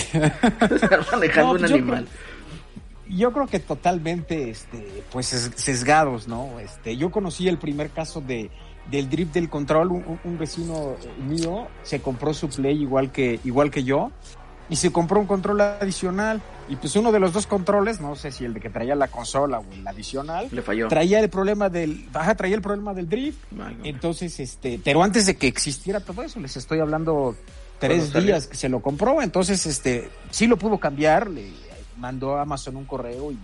estar 0.74 1.06
manejando 1.12 1.54
no, 1.54 1.58
un 1.58 1.64
animal. 1.64 2.06
Yo, 3.08 3.16
yo 3.16 3.32
creo 3.32 3.46
que 3.46 3.60
totalmente, 3.60 4.50
este, 4.50 5.02
pues 5.10 5.26
sesgados, 5.26 6.28
¿no? 6.28 6.60
Este, 6.60 6.96
yo 6.96 7.10
conocí 7.10 7.48
el 7.48 7.58
primer 7.58 7.90
caso 7.90 8.20
de 8.20 8.50
del 8.90 9.08
drift 9.10 9.34
del 9.34 9.48
control, 9.48 9.90
un, 9.90 10.20
un, 10.24 10.38
vecino 10.38 10.96
mío 11.26 11.68
se 11.82 12.00
compró 12.00 12.32
su 12.32 12.48
Play 12.48 12.80
igual 12.80 13.12
que, 13.12 13.38
igual 13.44 13.70
que 13.70 13.84
yo 13.84 14.10
y 14.70 14.76
se 14.76 14.92
compró 14.92 15.20
un 15.20 15.26
control 15.26 15.60
adicional 15.60 16.42
y 16.68 16.76
pues 16.76 16.94
uno 16.96 17.10
de 17.12 17.18
los 17.18 17.32
dos 17.32 17.46
controles, 17.46 18.00
no 18.00 18.14
sé 18.14 18.30
si 18.30 18.44
el 18.44 18.52
de 18.52 18.60
que 18.60 18.68
traía 18.68 18.94
la 18.94 19.08
consola 19.08 19.60
o 19.60 19.64
el 19.72 19.86
adicional, 19.86 20.48
le 20.50 20.60
falló. 20.60 20.88
Traía 20.88 21.20
el 21.20 21.30
problema 21.30 21.70
del, 21.70 22.06
ajá, 22.12 22.34
traía 22.34 22.54
el 22.54 22.60
problema 22.60 22.92
del 22.92 23.08
drift. 23.08 23.38
Entonces, 23.82 24.38
este, 24.38 24.78
pero 24.84 25.02
antes 25.02 25.24
de 25.26 25.36
que 25.36 25.46
existiera 25.46 26.00
todo 26.00 26.22
eso, 26.22 26.40
les 26.40 26.56
estoy 26.56 26.80
hablando 26.80 27.34
tres 27.78 28.12
días 28.12 28.46
que 28.46 28.56
se 28.56 28.68
lo 28.68 28.80
compró, 28.80 29.22
entonces, 29.22 29.64
este, 29.64 30.10
sí 30.30 30.46
lo 30.46 30.58
pudo 30.58 30.78
cambiar, 30.78 31.30
le 31.30 31.50
mandó 31.96 32.36
a 32.36 32.42
Amazon 32.42 32.76
un 32.76 32.84
correo 32.84 33.32
y 33.32 33.38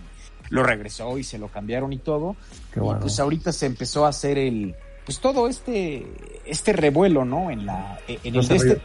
lo 0.49 0.61
regresó 0.61 1.17
y 1.17 1.23
se 1.23 1.39
lo 1.39 1.47
cambiaron 1.47 1.91
y 1.93 1.97
todo. 1.97 2.35
Qué 2.71 2.79
bueno. 2.79 2.99
Y 2.99 3.01
pues 3.01 3.19
ahorita 3.19 3.51
se 3.51 3.65
empezó 3.65 4.05
a 4.05 4.09
hacer 4.09 4.37
el, 4.37 4.75
pues 5.05 5.19
todo 5.19 5.47
este, 5.47 6.05
este 6.45 6.73
revuelo, 6.73 7.25
¿no? 7.25 7.51
En 7.51 7.65
la, 7.65 7.99
en 8.07 8.35
el 8.35 8.51
este, 8.51 8.81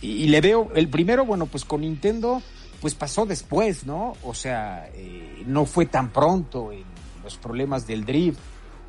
y 0.00 0.26
le 0.26 0.40
veo, 0.40 0.70
el 0.74 0.88
primero, 0.88 1.24
bueno, 1.24 1.46
pues 1.46 1.64
con 1.64 1.82
Nintendo, 1.82 2.42
pues 2.80 2.94
pasó 2.94 3.26
después, 3.26 3.86
¿no? 3.86 4.14
O 4.24 4.34
sea, 4.34 4.88
eh, 4.94 5.42
no 5.46 5.64
fue 5.64 5.86
tan 5.86 6.10
pronto 6.10 6.72
en 6.72 6.84
los 7.22 7.36
problemas 7.36 7.86
del 7.86 8.04
drift, 8.04 8.38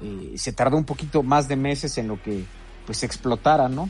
eh, 0.02 0.34
se 0.36 0.54
tardó 0.54 0.78
un 0.78 0.86
poquito 0.86 1.24
más 1.24 1.48
de 1.48 1.56
meses 1.56 1.98
en 1.98 2.08
lo 2.08 2.22
que 2.22 2.44
pues 2.86 3.04
explotara, 3.04 3.70
¿no? 3.70 3.90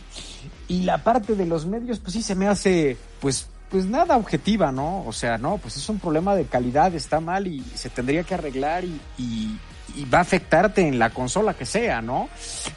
Y 0.68 0.82
la 0.82 1.04
parte 1.04 1.36
de 1.36 1.46
los 1.46 1.66
medios, 1.66 2.00
pues 2.00 2.14
sí 2.14 2.22
se 2.22 2.36
me 2.36 2.48
hace, 2.48 2.98
pues, 3.22 3.48
pues 3.70 3.86
nada 3.86 4.18
objetiva, 4.18 4.74
¿no? 4.74 5.06
O 5.06 5.14
sea, 5.14 5.38
no, 5.38 5.58
pues 5.58 5.78
es 5.78 5.88
un 5.88 6.00
problema 6.00 6.36
de 6.36 6.46
calidad, 6.46 6.94
está 6.94 7.22
mal 7.22 7.48
y 7.48 7.62
se 7.76 7.90
tendría 7.90 8.24
que 8.24 8.34
arreglar 8.34 8.84
y, 8.84 9.00
y, 9.18 9.58
va 10.14 10.20
a 10.20 10.22
afectarte 10.22 10.88
en 10.88 11.00
la 11.00 11.12
consola 11.12 11.54
que 11.54 11.66
sea, 11.66 12.02
¿no? 12.02 12.30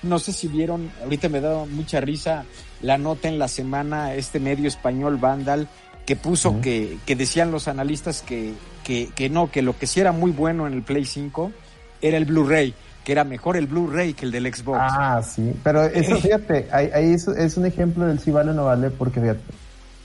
No 0.02 0.18
sé 0.18 0.32
si 0.32 0.48
vieron, 0.48 0.90
ahorita 1.02 1.28
me 1.28 1.40
da 1.40 1.64
mucha 1.64 2.00
risa 2.00 2.44
la 2.80 2.98
nota 2.98 3.28
en 3.28 3.38
la 3.38 3.48
semana, 3.48 4.14
este 4.14 4.40
medio 4.40 4.68
español 4.68 5.16
Vandal, 5.16 5.68
que 6.06 6.16
puso 6.16 6.60
que, 6.60 6.98
que 7.06 7.14
decían 7.14 7.52
los 7.52 7.68
analistas 7.68 8.22
que, 8.22 8.54
que, 8.82 9.10
que 9.14 9.30
no, 9.30 9.50
que 9.50 9.62
lo 9.62 9.78
que 9.78 9.86
sí 9.86 10.00
era 10.00 10.12
muy 10.12 10.32
bueno 10.32 10.66
en 10.66 10.72
el 10.72 10.82
Play 10.82 11.04
5 11.04 11.52
era 12.00 12.16
el 12.16 12.24
Blu-ray 12.24 12.74
que 13.04 13.12
era 13.12 13.24
mejor 13.24 13.56
el 13.56 13.66
Blu-ray 13.66 14.14
que 14.14 14.26
el 14.26 14.32
del 14.32 14.52
Xbox. 14.52 14.78
Ah, 14.80 15.22
sí, 15.22 15.52
pero 15.62 15.84
eso, 15.84 16.16
fíjate, 16.16 16.68
ahí, 16.70 17.12
es, 17.12 17.56
un 17.56 17.66
ejemplo 17.66 18.06
del 18.06 18.20
si 18.20 18.30
vale 18.30 18.50
o 18.50 18.54
no 18.54 18.64
vale, 18.64 18.90
porque 18.90 19.20
fíjate, 19.20 19.40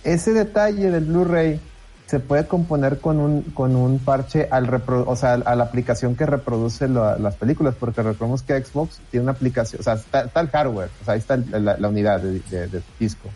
ese 0.04 0.34
detalle 0.34 0.90
del 0.90 1.06
Blu-ray 1.06 1.60
se 2.08 2.20
puede 2.22 2.48
componer 2.48 3.00
con 3.00 3.20
un, 3.20 3.42
con 3.42 3.76
un 3.76 4.00
parche 4.00 4.48
al 4.50 4.82
o 4.88 5.16
sea, 5.18 5.34
a 5.34 5.56
la 5.56 5.64
aplicación 5.66 6.16
que 6.16 6.26
reproduce 6.26 6.88
las 6.88 7.36
películas, 7.36 7.76
porque 7.78 8.02
recordemos 8.02 8.44
que 8.44 8.60
Xbox 8.64 9.02
tiene 9.12 9.24
una 9.24 9.34
aplicación, 9.34 9.82
o 9.82 9.84
sea, 9.84 9.96
está, 9.96 10.40
el 10.40 10.48
hardware, 10.48 10.90
o 11.02 11.06
sea, 11.06 11.16
ahí 11.16 11.20
está 11.20 11.36
la, 11.38 11.88
unidad 11.88 12.22
de, 12.22 12.82
disco. 12.98 13.30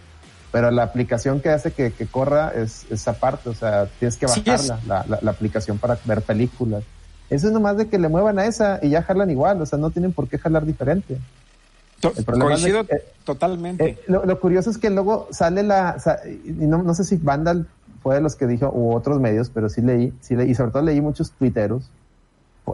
Pero 0.54 0.72
la 0.72 0.84
aplicación 0.84 1.42
que 1.42 1.50
hace 1.50 1.72
que, 1.72 1.92
corra 2.10 2.54
es 2.56 2.86
esa 2.90 3.14
parte, 3.14 3.50
o 3.50 3.54
sea, 3.54 3.88
tienes 4.00 4.16
que 4.16 4.26
bajarla, 4.26 4.80
la, 4.88 5.20
la 5.22 5.32
aplicación 5.32 5.78
para 5.78 5.98
ver 6.06 6.22
películas. 6.22 6.84
Eso 7.30 7.48
es 7.48 7.54
nomás 7.54 7.78
de 7.78 7.88
que 7.88 8.00
le 8.00 8.08
muevan 8.08 8.40
a 8.40 8.46
esa 8.46 8.80
y 8.82 8.90
ya 8.90 9.04
jalan 9.04 9.30
igual, 9.30 9.62
o 9.62 9.66
sea, 9.66 9.80
no 9.80 9.90
tienen 9.90 10.14
por 10.14 10.30
qué 10.30 10.38
jalar 10.38 10.66
diferente. 10.66 11.18
Coincido 12.26 12.86
totalmente. 13.24 13.90
Eh, 13.90 14.00
lo, 14.08 14.40
curioso 14.40 14.70
es 14.70 14.78
que 14.78 14.90
luego 14.90 15.28
sale 15.32 15.62
la, 15.62 15.98
y 16.44 16.50
no, 16.66 16.82
no 16.82 16.94
sé 16.94 17.04
si 17.04 17.18
Vandal 17.18 17.68
fue 18.02 18.16
de 18.16 18.22
los 18.22 18.36
que 18.36 18.48
dijo, 18.48 18.72
u 18.74 18.94
otros 18.94 19.20
medios, 19.20 19.50
pero 19.50 19.70
sí 19.70 19.82
leí, 19.82 20.14
sí 20.22 20.36
leí, 20.36 20.52
y 20.52 20.56
sobre 20.56 20.72
todo 20.72 20.84
leí 20.84 21.02
muchos 21.02 21.32
tuiteros, 21.32 21.90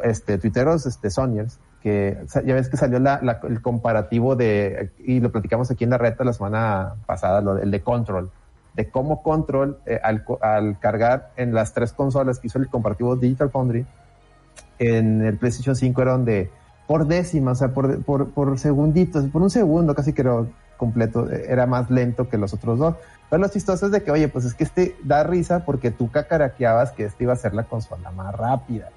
este, 0.03 0.37
tuiteros, 0.37 0.85
este, 0.85 1.09
Sonyers, 1.09 1.59
que 1.81 2.17
ya 2.45 2.53
ves 2.53 2.69
que 2.69 2.77
salió 2.77 2.99
la, 2.99 3.19
el 3.47 3.61
comparativo 3.61 4.35
de, 4.35 4.91
y 4.99 5.19
lo 5.19 5.31
platicamos 5.31 5.69
aquí 5.71 5.83
en 5.83 5.91
la 5.91 5.97
reta 5.97 6.23
la 6.23 6.33
semana 6.33 6.95
pasada, 7.05 7.41
lo, 7.41 7.57
el 7.57 7.71
de 7.71 7.81
Control, 7.81 8.31
de 8.73 8.89
cómo 8.89 9.21
Control, 9.21 9.79
eh, 9.85 9.99
al, 10.03 10.23
al 10.41 10.79
cargar 10.79 11.31
en 11.35 11.53
las 11.53 11.73
tres 11.73 11.93
consolas 11.93 12.39
que 12.39 12.47
hizo 12.47 12.59
el 12.59 12.69
comparativo 12.69 13.15
Digital 13.15 13.49
Foundry, 13.49 13.85
en 14.79 15.21
el 15.25 15.37
PlayStation 15.37 15.75
5 15.75 16.01
era 16.01 16.11
donde 16.11 16.49
por 16.87 17.05
décima, 17.05 17.51
o 17.51 17.55
sea, 17.55 17.69
por, 17.73 18.03
por, 18.03 18.29
por 18.29 18.57
segunditos, 18.57 19.25
por 19.25 19.41
un 19.41 19.49
segundo 19.49 19.93
casi 19.93 20.13
era 20.15 20.45
completo, 20.77 21.29
era 21.29 21.65
más 21.65 21.89
lento 21.89 22.29
que 22.29 22.37
los 22.37 22.53
otros 22.53 22.79
dos. 22.79 22.95
Pero 23.29 23.41
lo 23.41 23.49
chistoso 23.49 23.87
es 23.87 23.91
de 23.91 24.03
que, 24.03 24.11
oye, 24.11 24.27
pues 24.27 24.45
es 24.45 24.53
que 24.53 24.63
este 24.63 24.95
da 25.03 25.23
risa 25.23 25.65
porque 25.65 25.91
tú 25.91 26.09
cacaraqueabas 26.09 26.91
que 26.91 27.05
este 27.05 27.23
iba 27.23 27.33
a 27.33 27.37
ser 27.37 27.53
la 27.53 27.63
consola 27.63 28.11
más 28.11 28.33
rápida. 28.35 28.89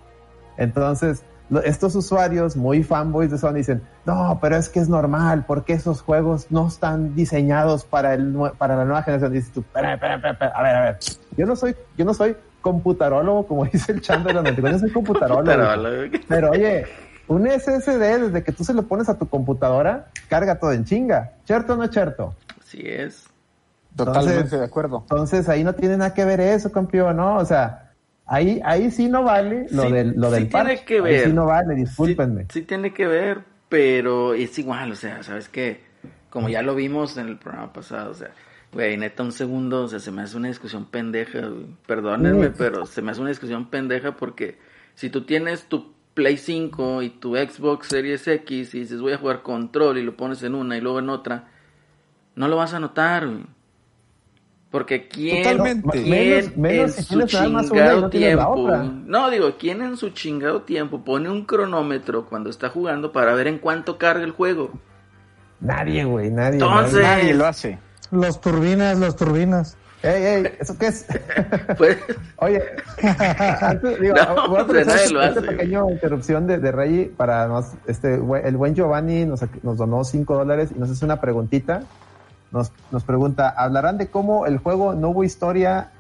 Entonces, 0.56 1.24
estos 1.64 1.96
usuarios 1.96 2.56
muy 2.56 2.82
fanboys 2.82 3.30
de 3.30 3.38
Sony 3.38 3.54
dicen, 3.54 3.82
no, 4.06 4.38
pero 4.40 4.56
es 4.56 4.68
que 4.68 4.78
es 4.78 4.88
normal, 4.88 5.44
porque 5.46 5.72
esos 5.72 6.00
juegos 6.00 6.46
no 6.50 6.68
están 6.68 7.14
diseñados 7.16 7.84
para, 7.84 8.14
el, 8.14 8.36
para 8.56 8.76
la 8.76 8.84
nueva 8.84 9.02
generación. 9.02 9.32
Dices 9.32 9.52
tú, 9.52 9.60
espera, 9.60 9.94
espera, 9.94 10.14
espera, 10.14 10.52
a 10.54 10.62
ver, 10.62 10.76
a 10.76 10.80
ver, 10.82 10.98
yo 11.36 11.46
no 11.46 11.56
soy, 11.56 11.74
yo 11.96 12.04
no 12.04 12.14
soy 12.14 12.36
computarólogo, 12.60 13.46
como 13.46 13.64
dice 13.72 13.92
el 13.92 14.00
Chandler 14.00 14.42
de 14.42 14.52
los 14.52 14.72
yo 14.72 14.78
soy 14.78 14.92
computarólogo. 14.92 16.18
pero 16.28 16.50
oye, 16.50 16.86
un 17.26 17.48
SSD, 17.48 18.20
desde 18.20 18.44
que 18.44 18.52
tú 18.52 18.62
se 18.62 18.74
lo 18.74 18.84
pones 18.84 19.08
a 19.08 19.18
tu 19.18 19.28
computadora, 19.28 20.06
carga 20.28 20.58
todo 20.58 20.72
en 20.72 20.84
chinga. 20.84 21.32
¿Cierto 21.44 21.72
o 21.72 21.76
no 21.76 21.84
es 21.84 21.90
cierto? 21.90 22.34
Así 22.60 22.82
es. 22.84 23.29
Totalmente 24.04 24.58
de 24.58 24.64
acuerdo. 24.64 24.98
Entonces 25.02 25.48
ahí 25.48 25.64
no 25.64 25.74
tiene 25.74 25.96
nada 25.96 26.14
que 26.14 26.24
ver 26.24 26.40
eso, 26.40 26.70
campeón, 26.72 27.16
¿no? 27.16 27.36
O 27.36 27.44
sea, 27.44 27.92
ahí, 28.26 28.60
ahí 28.64 28.90
sí 28.90 29.08
no 29.08 29.24
vale 29.24 29.66
lo 29.70 29.90
del, 29.90 30.14
lo 30.16 30.30
del 30.30 30.48
tiene 30.48 30.84
que 30.84 31.00
ver. 31.00 31.14
Ahí 31.14 31.24
sí 31.26 31.32
no 31.32 31.46
vale, 31.46 31.74
discúlpenme. 31.74 32.46
Sí, 32.52 32.62
tiene 32.62 32.92
que 32.92 33.06
ver, 33.06 33.42
pero 33.68 34.34
es 34.34 34.58
igual, 34.58 34.92
o 34.92 34.96
sea, 34.96 35.22
¿sabes 35.22 35.48
qué? 35.48 35.80
Como 36.30 36.48
ya 36.48 36.62
lo 36.62 36.74
vimos 36.74 37.16
en 37.16 37.28
el 37.28 37.38
programa 37.38 37.72
pasado, 37.72 38.12
o 38.12 38.14
sea, 38.14 38.30
Güey, 38.72 38.96
neta, 38.96 39.24
un 39.24 39.32
segundo, 39.32 39.82
o 39.82 39.88
sea, 39.88 39.98
se 39.98 40.12
me 40.12 40.22
hace 40.22 40.36
una 40.36 40.46
discusión 40.48 40.84
pendeja, 40.84 41.50
Perdónenme, 41.86 42.50
pero 42.50 42.86
se 42.86 43.02
me 43.02 43.10
hace 43.10 43.20
una 43.20 43.30
discusión 43.30 43.68
pendeja 43.68 44.14
porque 44.14 44.58
si 44.94 45.10
tú 45.10 45.22
tienes 45.22 45.64
tu 45.64 45.92
Play 46.14 46.36
5 46.36 47.02
y 47.02 47.10
tu 47.10 47.34
Xbox 47.34 47.88
Series 47.88 48.26
X 48.28 48.74
y 48.74 48.80
dices 48.80 49.00
voy 49.00 49.12
a 49.12 49.18
jugar 49.18 49.42
control 49.42 49.98
y 49.98 50.02
lo 50.02 50.16
pones 50.16 50.42
en 50.42 50.54
una 50.54 50.76
y 50.76 50.80
luego 50.80 51.00
en 51.00 51.08
otra, 51.08 51.48
no 52.36 52.46
lo 52.46 52.56
vas 52.56 52.72
a 52.74 52.80
notar, 52.80 53.28
Porque 54.70 55.08
quién, 55.08 55.44
en 55.66 56.92
su 56.92 57.26
chingado 57.26 58.08
tiempo, 58.08 58.70
no 59.04 59.30
digo, 59.30 59.56
quién 59.58 59.82
en 59.82 59.96
su 59.96 60.10
chingado 60.10 60.62
tiempo 60.62 61.02
pone 61.02 61.28
un 61.28 61.44
cronómetro 61.44 62.26
cuando 62.26 62.50
está 62.50 62.68
jugando 62.68 63.10
para 63.10 63.34
ver 63.34 63.48
en 63.48 63.58
cuánto 63.58 63.98
carga 63.98 64.22
el 64.22 64.30
juego. 64.30 64.70
Nadie, 65.58 66.04
güey, 66.04 66.30
nadie. 66.30 66.54
Entonces, 66.54 67.02
nadie 67.02 67.34
lo 67.34 67.46
hace. 67.46 67.78
Los 68.12 68.40
turbinas, 68.40 68.96
los 68.98 69.16
turbinas. 69.16 69.76
Ey, 70.02 70.24
ey, 70.24 70.52
¿eso 70.58 70.78
qué 70.78 70.86
es? 70.86 71.06
Pues... 71.76 71.98
Oye, 72.36 72.62
antes, 73.60 74.00
digo, 74.00 74.14
voy 74.48 74.58
a 74.58 74.62
hacer 74.62 75.04
esta 75.28 75.42
pequeña 75.42 75.80
interrupción 75.90 76.46
de, 76.46 76.58
de 76.58 76.72
Rey 76.72 77.12
para 77.16 77.46
nos, 77.48 77.72
este, 77.86 78.14
el 78.14 78.56
buen 78.56 78.74
Giovanni 78.74 79.26
nos, 79.26 79.40
nos 79.62 79.76
donó 79.76 80.04
5 80.04 80.34
dólares 80.34 80.70
y 80.74 80.78
nos 80.78 80.90
hace 80.90 81.04
una 81.04 81.20
preguntita. 81.20 81.82
Nos, 82.52 82.72
nos 82.90 83.04
pregunta, 83.04 83.48
¿hablarán 83.48 83.98
de 83.98 84.08
cómo 84.08 84.46
el 84.46 84.58
juego 84.58 84.94
no 84.94 85.10
hubo 85.10 85.24
historia 85.24 85.90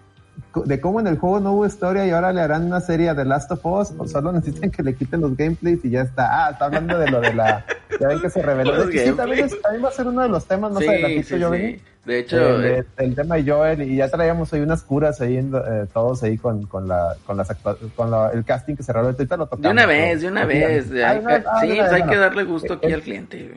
de 0.64 0.80
cómo 0.80 1.00
en 1.00 1.06
el 1.06 1.18
juego 1.18 1.40
no 1.40 1.52
hubo 1.52 1.66
historia 1.66 2.06
y 2.06 2.10
ahora 2.10 2.32
le 2.32 2.40
harán 2.40 2.66
una 2.66 2.80
serie 2.80 3.14
de 3.14 3.24
Last 3.24 3.52
of 3.52 3.64
Us, 3.64 3.92
o 3.96 4.06
solo 4.06 4.32
necesitan 4.32 4.70
que 4.70 4.82
le 4.82 4.94
quiten 4.94 5.20
los 5.20 5.36
gameplays 5.36 5.84
y 5.84 5.90
ya 5.90 6.02
está. 6.02 6.46
Ah, 6.46 6.50
está 6.50 6.64
hablando 6.66 6.98
de 6.98 7.10
lo 7.10 7.20
de 7.20 7.34
la. 7.34 7.64
Ya 8.00 8.08
ven 8.08 8.20
que 8.20 8.30
se 8.30 8.42
reveló. 8.42 8.86
De 8.86 9.06
sí, 9.06 9.12
también, 9.12 9.48
va 9.84 9.88
a 9.88 9.92
ser 9.92 10.06
uno 10.06 10.22
de 10.22 10.28
los 10.28 10.46
temas 10.46 10.72
más 10.72 10.82
sí, 10.82 10.88
adelantito, 10.88 11.36
sí, 11.36 11.42
Joven. 11.42 11.80
De 12.04 12.18
hecho, 12.18 12.64
eh, 12.64 12.84
el 12.96 13.14
tema 13.14 13.36
de 13.36 13.50
Joel, 13.50 13.82
y 13.82 13.96
ya 13.96 14.08
traíamos 14.08 14.52
ahí 14.52 14.60
unas 14.60 14.82
curas 14.82 15.20
ahí, 15.20 15.36
eh, 15.36 15.86
todos 15.92 16.22
ahí 16.22 16.38
con, 16.38 16.64
con, 16.66 16.88
la, 16.88 17.14
con, 17.26 17.36
las 17.36 17.54
con 17.94 18.10
la, 18.10 18.30
el 18.30 18.42
casting 18.44 18.74
que 18.74 18.82
se 18.82 18.92
reveló. 18.92 19.10
Ahorita 19.10 19.36
lo 19.36 19.44
tocamos. 19.44 19.62
De 19.62 19.68
una 19.68 19.86
vez, 19.86 20.22
de 20.22 20.28
una 20.28 20.46
vez. 20.46 20.86
sí, 20.86 21.74
pues 21.76 21.92
hay 21.92 22.02
que 22.04 22.16
darle 22.16 22.44
gusto 22.44 22.74
aquí 22.74 22.92
al 22.92 23.02
cliente. 23.02 23.50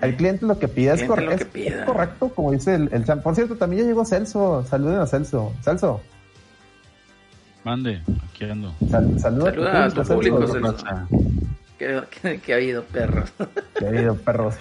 El 0.00 0.16
cliente 0.16 0.46
lo 0.46 0.58
que 0.58 0.68
pide 0.68 0.94
es, 0.94 1.02
correcto, 1.04 2.30
como 2.34 2.52
dice 2.52 2.74
el, 2.74 2.90
el, 2.92 3.04
Por 3.20 3.34
cierto, 3.34 3.56
también 3.56 3.82
ya 3.82 3.88
llegó 3.88 4.04
Celso. 4.04 4.64
Saluden 4.64 4.98
a 4.98 5.06
Celso. 5.06 5.52
Celso. 5.62 6.00
Mande, 7.64 8.00
aquí 8.28 8.44
ando. 8.44 8.74
Saluda, 9.18 9.84
a 9.84 9.90
tu 9.90 10.02
público, 10.02 10.46
Celso. 10.46 10.76
¿Qué, 11.78 12.52
ha 12.52 12.56
habido, 12.56 12.84
perros? 12.84 13.30
¿Qué 13.78 13.86
ha 13.86 13.88
habido, 13.88 14.14
perros? 14.16 14.54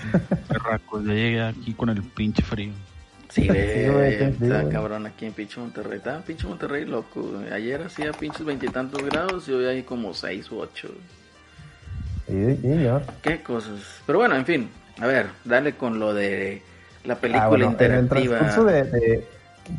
Perracos, 0.48 1.06
ya 1.06 1.14
llegué 1.14 1.42
aquí 1.42 1.74
con 1.74 1.90
el 1.90 2.02
pinche 2.02 2.42
frío. 2.44 2.72
Sí, 3.30 3.48
güey, 3.48 4.24
está 4.24 4.68
cabrón 4.70 5.06
aquí 5.06 5.26
en 5.26 5.34
pinche 5.34 5.60
Monterrey. 5.60 5.98
Está 5.98 6.16
en 6.16 6.24
pinche 6.24 6.48
Monterrey, 6.48 6.86
loco. 6.86 7.42
Ayer 7.54 7.82
hacía 7.84 8.12
pinches 8.12 8.46
veintitantos 8.46 9.04
grados 9.04 9.48
y 9.48 9.52
hoy 9.52 9.66
hay 9.66 9.84
como 9.84 10.14
seis 10.14 10.52
u 10.52 10.60
ocho. 10.60 10.90
Qué 13.22 13.42
cosas. 13.44 14.02
Pero 14.06 14.20
bueno, 14.20 14.36
en 14.36 14.46
fin, 14.46 14.70
a 15.00 15.08
ver, 15.08 15.28
dale 15.46 15.74
con 15.74 16.00
lo 16.00 16.14
de 16.14 16.62
la 17.04 17.16
ah, 17.16 17.20
película 17.20 17.66
interactiva. 17.66 18.38
En 18.38 18.44
el 18.44 18.50
transcurso 18.50 18.64
de, 18.66 19.24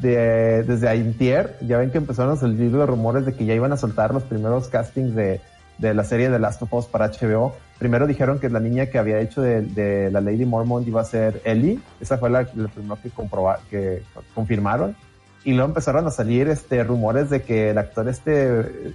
de, 0.01 0.63
desde 0.63 0.89
Aintier, 0.89 1.57
ya 1.61 1.79
ven 1.79 1.91
que 1.91 1.99
empezaron 1.99 2.33
a 2.33 2.37
salir 2.37 2.71
los 2.73 2.89
rumores 2.89 3.27
de 3.27 3.35
que 3.35 3.45
ya 3.45 3.55
iban 3.55 3.73
a 3.73 3.77
soltar 3.77 4.15
los 4.15 4.23
primeros 4.23 4.69
castings 4.69 5.15
de, 5.15 5.41
de 5.79 5.95
la 5.95 6.05
serie 6.05 6.31
de 6.31 6.39
Last 6.39 6.63
of 6.63 6.73
Us 6.73 6.87
para 6.87 7.09
HBO. 7.09 7.57
Primero 7.79 8.07
dijeron 8.07 8.39
que 8.39 8.49
la 8.51 8.61
niña 8.61 8.87
que 8.87 8.99
había 8.99 9.19
hecho 9.21 9.41
de, 9.41 10.11
la 10.13 10.21
Lady 10.21 10.45
Mormont 10.45 10.87
iba 10.87 11.01
a 11.01 11.05
ser 11.05 11.41
Ellie. 11.45 11.81
Esa 12.01 12.19
fue 12.19 12.31
la, 12.31 12.43
la 12.55 12.69
primera 12.69 12.97
que, 13.03 13.11
que 13.71 14.03
confirmaron. 14.35 14.95
Y 15.43 15.55
luego 15.55 15.69
empezaron 15.69 16.07
a 16.07 16.11
salir 16.11 16.49
este 16.49 16.85
rumores 16.85 17.31
de 17.31 17.43
que 17.43 17.71
el 17.71 17.79
actor 17.79 18.09
este 18.09 18.31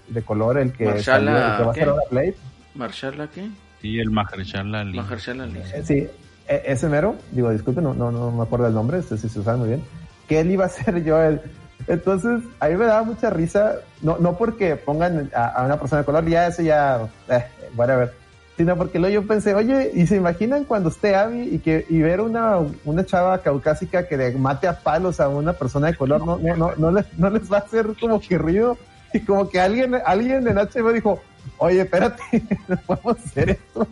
de 0.07 0.21
color, 0.23 0.59
el 0.59 0.73
que, 0.73 1.01
salió, 1.01 1.31
que 1.31 1.63
va 1.65 1.71
a 1.71 1.73
ser 1.73 1.89
Blade. 2.11 2.35
¿Marshala 2.75 3.27
qué? 3.27 3.49
Sí, 3.85 3.99
el 3.99 4.09
Mahershala 4.09 4.81
Ali. 4.81 4.97
Mahershala 4.97 5.43
Ali. 5.43 5.61
Sí, 5.83 6.07
e, 6.47 6.63
ese 6.65 6.89
mero, 6.89 7.15
digo, 7.31 7.51
disculpe, 7.51 7.81
no, 7.81 7.93
no, 7.93 8.11
no 8.11 8.31
me 8.31 8.41
acuerdo 8.41 8.65
el 8.65 8.73
nombre, 8.73 8.97
este 8.97 9.15
sí 9.15 9.29
se 9.29 9.43
sabe 9.43 9.59
muy 9.59 9.67
bien, 9.67 9.83
que 10.27 10.39
él 10.39 10.49
iba 10.49 10.65
a 10.65 10.69
ser 10.69 11.03
yo 11.03 11.21
el... 11.21 11.39
Entonces, 11.85 12.41
a 12.59 12.67
mí 12.67 12.77
me 12.77 12.85
daba 12.85 13.03
mucha 13.03 13.29
risa, 13.29 13.75
no, 14.01 14.17
no 14.17 14.39
porque 14.39 14.75
pongan 14.75 15.29
a, 15.35 15.63
una 15.63 15.79
persona 15.79 16.01
de 16.01 16.05
color, 16.05 16.27
ya 16.27 16.47
eso 16.47 16.63
ya, 16.63 17.07
eh, 17.29 17.45
whatever, 17.77 18.11
sino 18.57 18.75
porque 18.75 18.97
luego 18.97 19.21
yo 19.21 19.27
pensé, 19.27 19.53
oye, 19.53 19.91
¿y 19.93 20.07
se 20.07 20.15
imaginan 20.15 20.63
cuando 20.63 20.89
esté 20.89 21.15
Abby 21.15 21.41
y 21.51 21.59
que 21.59 21.85
y 21.87 21.99
ver 21.99 22.21
una, 22.21 22.57
una 22.85 23.05
chava 23.05 23.37
caucásica 23.43 24.07
que 24.07 24.17
le 24.17 24.31
mate 24.31 24.67
a 24.67 24.79
palos 24.79 25.19
a 25.19 25.29
una 25.29 25.53
persona 25.53 25.87
de 25.87 25.95
color, 25.95 26.25
no, 26.25 26.39
no, 26.39 26.55
no, 26.55 26.71
no 26.75 26.91
les, 26.91 27.05
no 27.19 27.29
les 27.29 27.51
va 27.51 27.57
a 27.57 27.59
hacer 27.59 27.85
como 28.01 28.19
que 28.19 28.35
ruido? 28.39 28.79
Y 29.13 29.19
como 29.19 29.47
que 29.47 29.59
alguien, 29.59 29.93
alguien 30.03 30.47
en 30.47 30.55
HBO 30.55 30.91
dijo, 30.91 31.21
oye, 31.57 31.81
espérate, 31.81 32.21
no 32.67 32.77
podemos 32.77 33.17
hacer 33.25 33.49
esto. 33.51 33.87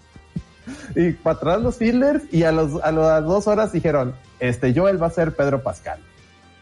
Y 0.96 1.12
para 1.12 1.36
atrás 1.36 1.62
los 1.62 1.78
fillers 1.78 2.24
y 2.32 2.44
a, 2.44 2.52
los, 2.52 2.82
a 2.84 2.92
las 2.92 3.24
dos 3.24 3.48
horas 3.48 3.72
dijeron, 3.72 4.14
este 4.40 4.74
Joel 4.74 5.02
va 5.02 5.08
a 5.08 5.12
ser 5.12 5.36
Pedro 5.36 5.62
Pascal. 5.62 6.00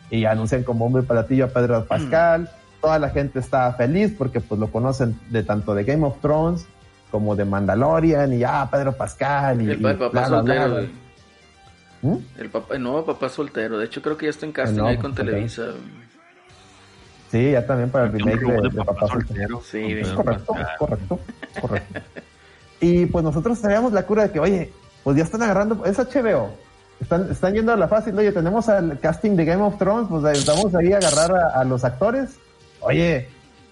Y 0.09 0.25
anuncian 0.25 0.63
como 0.63 0.85
hombre 0.85 1.03
platillo 1.03 1.45
a 1.45 1.47
Pedro 1.49 1.85
Pascal. 1.85 2.49
Toda 2.81 2.99
la 2.99 3.09
gente 3.09 3.39
está 3.39 3.71
feliz 3.73 4.13
porque 4.17 4.41
pues 4.41 4.59
lo 4.59 4.67
conocen 4.71 5.19
de 5.29 5.43
tanto 5.43 5.73
de 5.73 5.83
Game 5.83 6.05
of 6.05 6.19
Thrones 6.21 6.65
como 7.11 7.35
de 7.35 7.45
Mandalorian 7.45 8.33
y 8.33 8.39
ya 8.39 8.61
ah, 8.61 8.71
Pedro 8.71 8.93
Pascal 8.93 9.61
y 9.61 9.71
el, 9.71 9.81
papá 9.97 10.25
soltero. 10.25 10.87
¿Mm? 12.01 12.15
El, 12.37 12.49
papá, 12.49 12.75
el 12.75 12.83
nuevo 12.83 13.05
papá 13.05 13.29
soltero. 13.29 13.77
De 13.77 13.85
hecho 13.85 14.01
creo 14.01 14.17
que 14.17 14.25
ya 14.25 14.31
está 14.31 14.45
en 14.45 14.53
casting 14.53 14.81
ahí 14.81 14.97
con 14.97 15.13
Televisa. 15.13 15.67
Sí, 17.31 17.51
ya 17.51 17.65
también 17.65 17.89
para 17.89 18.05
el 18.05 18.11
remake 18.11 18.41
de, 18.41 18.83
Papá, 18.83 19.07
Soltero. 19.07 19.61
Sí, 19.61 20.01
correcto, 20.13 20.53
correcto, 20.77 21.19
correcto. 21.61 22.01
y 22.81 23.05
pues 23.05 23.23
nosotros 23.23 23.61
teníamos 23.61 23.93
la 23.93 24.03
cura 24.03 24.23
de 24.23 24.31
que, 24.31 24.39
oye, 24.41 24.73
pues 25.05 25.15
ya 25.15 25.23
están 25.23 25.41
agarrando, 25.41 25.85
es 25.85 25.97
HBO. 25.97 26.49
Están, 26.99 27.31
están 27.31 27.53
yendo 27.53 27.71
a 27.71 27.77
la 27.77 27.87
fácil, 27.87 28.19
oye, 28.19 28.33
tenemos 28.33 28.67
al 28.67 28.99
casting 28.99 29.37
de 29.37 29.45
Game 29.45 29.63
of 29.63 29.77
Thrones, 29.77 30.07
pues 30.09 30.37
estamos 30.37 30.75
ahí 30.75 30.91
a 30.91 30.97
agarrar 30.97 31.31
a, 31.55 31.63
los 31.63 31.85
actores. 31.85 32.35
Oye, 32.81 33.29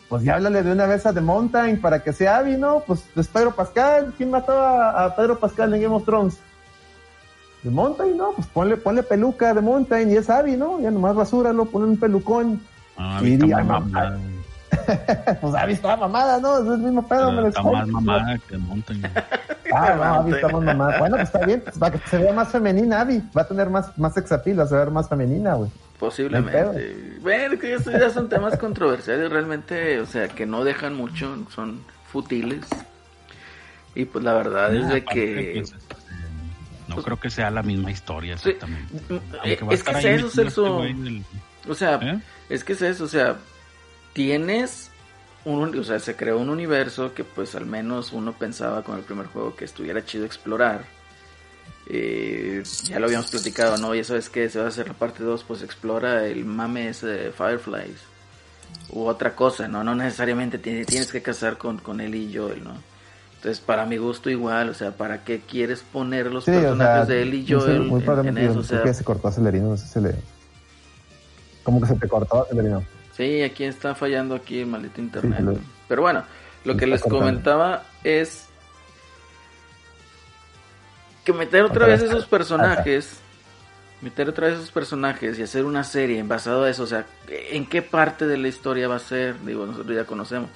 pues 0.07 0.23
ya 0.23 0.35
háblale 0.35 0.63
de 0.63 0.71
una 0.71 0.85
vez 0.85 1.05
a 1.05 1.13
The 1.13 1.21
Mountain 1.21 1.81
para 1.81 2.01
que 2.01 2.13
sea 2.13 2.37
Abby, 2.37 2.55
¿no? 2.55 2.79
Pues 2.87 3.03
es 3.15 3.27
Pedro 3.27 3.51
Pascal. 3.51 4.13
¿Quién 4.17 4.31
mató 4.31 4.53
a, 4.53 5.13
Pedro 5.17 5.37
Pascal 5.37 5.73
en 5.73 5.81
Game 5.81 5.95
of 5.95 6.05
Thrones? 6.05 6.37
The 7.63 7.69
Mountain, 7.69 8.17
¿no? 8.17 8.31
Pues 8.31 8.47
ponle, 8.47 8.77
ponle 8.77 9.03
peluca 9.03 9.51
a 9.51 9.53
The 9.53 9.61
Mountain 9.61 10.11
y 10.11 10.15
es 10.15 10.29
Abby, 10.29 10.55
¿no? 10.55 10.79
Ya 10.79 10.89
nomás 10.89 11.13
basúralo, 11.13 11.65
pone 11.65 11.85
un 11.85 11.97
pelucón. 11.97 12.61
Ah, 13.01 13.21
y 13.23 13.37
di, 13.37 13.47
mamá. 13.47 14.17
pues 15.41 15.55
Abby 15.55 15.73
estaba 15.73 15.95
mamada, 15.95 16.39
¿no? 16.39 16.59
Es 16.59 16.67
el 16.67 16.79
mismo 16.79 17.07
pedo, 17.07 17.31
me 17.31 17.41
lo 17.41 17.47
Está 17.47 17.63
más 17.63 17.87
mamada 17.87 18.37
que 18.47 18.57
Mountain. 18.57 19.03
ah, 19.73 19.93
no, 19.95 20.03
Abby 20.03 20.33
está 20.33 20.49
más 20.49 20.63
mamada. 20.63 20.99
Bueno, 20.99 21.15
pues 21.15 21.29
está 21.29 21.45
bien, 21.45 21.61
pues, 21.61 21.77
para 21.77 21.97
que 21.97 22.09
se 22.09 22.17
vea 22.17 22.33
más 22.33 22.49
femenina 22.49 23.01
Abby. 23.01 23.23
Va 23.35 23.43
a 23.43 23.47
tener 23.47 23.69
más, 23.69 23.97
más 23.97 24.13
sexapil, 24.13 24.59
va 24.59 24.63
a 24.63 24.67
ver 24.67 24.91
más 24.91 25.07
femenina, 25.07 25.53
güey. 25.53 25.71
Posiblemente. 25.97 27.17
Bueno, 27.21 27.57
que 27.57 27.73
estos 27.73 27.93
ya 27.93 28.09
son 28.09 28.27
temas 28.27 28.57
controversiales 28.57 29.29
realmente, 29.29 30.01
o 30.01 30.05
sea, 30.05 30.27
que 30.27 30.45
no 30.45 30.65
dejan 30.65 30.93
mucho, 30.93 31.37
son 31.49 31.81
futiles. 32.11 32.65
Y 33.95 34.05
pues 34.05 34.23
la 34.25 34.33
verdad 34.33 34.75
es 34.75 34.89
de 34.89 35.05
que... 35.05 35.59
Este, 35.59 35.77
no 36.87 36.97
creo 36.97 37.19
que 37.19 37.29
sea 37.29 37.49
la 37.49 37.63
misma 37.63 37.91
historia 37.91 38.33
exactamente. 38.33 39.21
es 39.43 39.83
que 39.83 39.91
es 39.91 40.05
eso, 40.05 40.29
Celso. 40.29 40.83
O 41.67 41.75
sea, 41.75 41.99
¿Eh? 42.01 42.21
es 42.49 42.63
que 42.63 42.73
es 42.73 42.81
eso, 42.81 43.03
o 43.03 43.07
sea, 43.07 43.37
tienes 44.13 44.89
un, 45.45 45.77
o 45.77 45.83
sea, 45.83 45.99
se 45.99 46.15
creó 46.15 46.39
un 46.39 46.49
universo 46.49 47.13
que 47.13 47.23
pues 47.23 47.55
al 47.55 47.65
menos 47.65 48.13
uno 48.13 48.33
pensaba 48.33 48.83
con 48.83 48.97
el 48.97 49.03
primer 49.03 49.27
juego 49.27 49.55
que 49.55 49.65
estuviera 49.65 50.03
chido 50.05 50.25
explorar. 50.25 50.85
Eh, 51.91 52.61
ya 52.83 52.99
lo 52.99 53.07
habíamos 53.07 53.31
platicado, 53.31 53.77
¿no? 53.77 53.95
Ya 53.95 54.03
sabes 54.03 54.29
que 54.29 54.47
se 54.49 54.59
va 54.59 54.65
a 54.65 54.67
hacer 54.67 54.87
la 54.87 54.93
parte 54.93 55.23
2, 55.23 55.43
pues 55.47 55.63
explora 55.63 56.25
el 56.27 56.45
mame 56.45 56.89
ese 56.89 57.07
de 57.07 57.31
Fireflies. 57.31 57.99
U 58.91 59.05
otra 59.05 59.35
cosa, 59.35 59.67
¿no? 59.67 59.83
No 59.83 59.95
necesariamente 59.95 60.59
tienes 60.59 61.11
que 61.11 61.21
casar 61.21 61.57
con, 61.57 61.79
con 61.79 61.99
él 61.99 62.13
y 62.13 62.35
Joel, 62.35 62.63
¿no? 62.63 62.73
Entonces, 63.37 63.61
para 63.61 63.85
mi 63.85 63.97
gusto 63.97 64.29
igual, 64.29 64.69
o 64.69 64.73
sea, 64.73 64.91
¿para 64.91 65.23
qué 65.23 65.39
quieres 65.39 65.79
poner 65.79 66.25
los 66.27 66.43
personajes 66.43 67.07
de 67.07 67.21
él 67.21 67.33
y 67.33 67.47
Joel 67.49 67.83
muy 67.83 68.03
en, 68.03 68.37
eso? 68.37 68.59
O 68.59 68.63
sea, 68.63 68.83
que 68.83 68.93
se 68.93 69.03
cortó 69.03 69.31
Celerino, 69.31 69.69
no 69.69 69.77
sé 69.77 69.85
si 69.85 69.93
se 69.93 70.01
le... 70.01 70.15
¿Cómo 71.69 71.81
que 71.81 71.87
se 71.87 71.95
te 71.97 72.07
cortó 72.07 72.47
Celerino? 72.49 72.83
Sí, 73.15 73.43
aquí 73.43 73.63
está 73.63 73.93
fallando 73.93 74.33
aquí 74.33 74.61
el 74.61 74.65
maldito 74.65 75.01
internet. 75.01 75.59
Pero 75.87 76.01
bueno, 76.01 76.23
lo 76.65 76.75
que 76.75 76.87
les 76.87 77.03
comentaba 77.03 77.83
es 78.03 78.47
que 81.23 81.31
meter 81.31 81.63
otra, 81.63 81.85
vez 81.85 82.01
esos 82.01 82.25
personajes, 82.25 83.19
meter 84.01 84.29
otra 84.29 84.47
vez 84.47 84.55
esos 84.55 84.71
personajes 84.71 85.37
y 85.37 85.43
hacer 85.43 85.63
una 85.63 85.83
serie 85.83 86.23
basado 86.23 86.63
a 86.63 86.71
eso, 86.71 86.81
o 86.81 86.87
sea, 86.87 87.05
¿en 87.27 87.67
qué 87.67 87.83
parte 87.83 88.25
de 88.25 88.37
la 88.37 88.47
historia 88.47 88.87
va 88.87 88.95
a 88.95 88.99
ser? 88.99 89.39
Digo, 89.45 89.67
nosotros 89.67 89.95
ya 89.95 90.05
conocemos. 90.05 90.49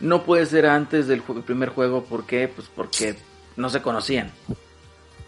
No 0.00 0.24
puede 0.24 0.44
ser 0.46 0.66
antes 0.66 1.06
del 1.06 1.22
primer 1.22 1.68
juego, 1.68 2.02
¿por 2.02 2.26
qué? 2.26 2.48
Pues 2.48 2.66
porque 2.74 3.14
no 3.54 3.70
se 3.70 3.80
conocían. 3.80 4.32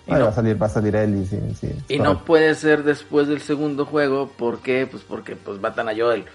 Y 0.07 0.13
no, 0.13 0.21
va 0.21 0.29
a 0.29 0.33
salir, 0.33 0.63
va 0.63 0.67
a 0.67 0.71
salir 0.71 0.97
él 0.97 1.27
sí, 1.27 1.41
sí, 1.59 1.71
Y 1.89 1.99
no 1.99 2.25
puede 2.25 2.55
ser 2.55 2.83
después 2.83 3.27
del 3.27 3.41
segundo 3.41 3.87
juego, 3.87 4.29
¿por 4.29 4.61
qué? 4.61 4.87
Pues 4.91 5.03
porque 5.03 5.35
pues 5.35 5.59
matan 5.61 5.89
a 5.89 5.97
Joel. 5.97 6.27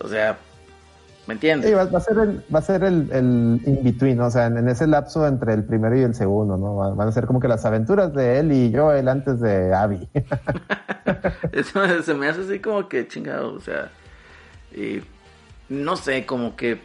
O 0.00 0.08
sea, 0.08 0.36
¿me 1.26 1.32
entiendes? 1.34 1.70
Sí, 1.70 1.74
va, 1.74 1.82
a 1.82 2.00
ser 2.00 2.18
el, 2.18 2.44
va 2.54 2.58
a 2.58 2.62
ser 2.62 2.84
el, 2.84 3.10
el 3.12 3.60
in-between, 3.64 4.20
o 4.20 4.30
sea, 4.30 4.46
en, 4.46 4.68
ese 4.68 4.86
lapso 4.86 5.26
entre 5.26 5.54
el 5.54 5.64
primero 5.64 5.98
y 5.98 6.02
el 6.02 6.14
segundo, 6.14 6.58
¿no? 6.58 6.94
Van 6.94 7.08
a 7.08 7.12
ser 7.12 7.24
como 7.24 7.40
que 7.40 7.48
las 7.48 7.64
aventuras 7.64 8.12
de 8.12 8.40
él 8.40 8.52
y 8.52 8.70
yo, 8.70 8.92
él 8.92 9.08
antes 9.08 9.40
de 9.40 9.74
Abby. 9.74 10.06
Eso 11.52 12.02
se 12.02 12.12
me 12.12 12.28
hace 12.28 12.42
así 12.42 12.58
como 12.58 12.88
que 12.90 13.08
chingado, 13.08 13.54
o 13.54 13.60
sea, 13.60 13.90
y 14.70 15.02
no 15.70 15.96
sé, 15.96 16.26
como 16.26 16.56
que 16.56 16.78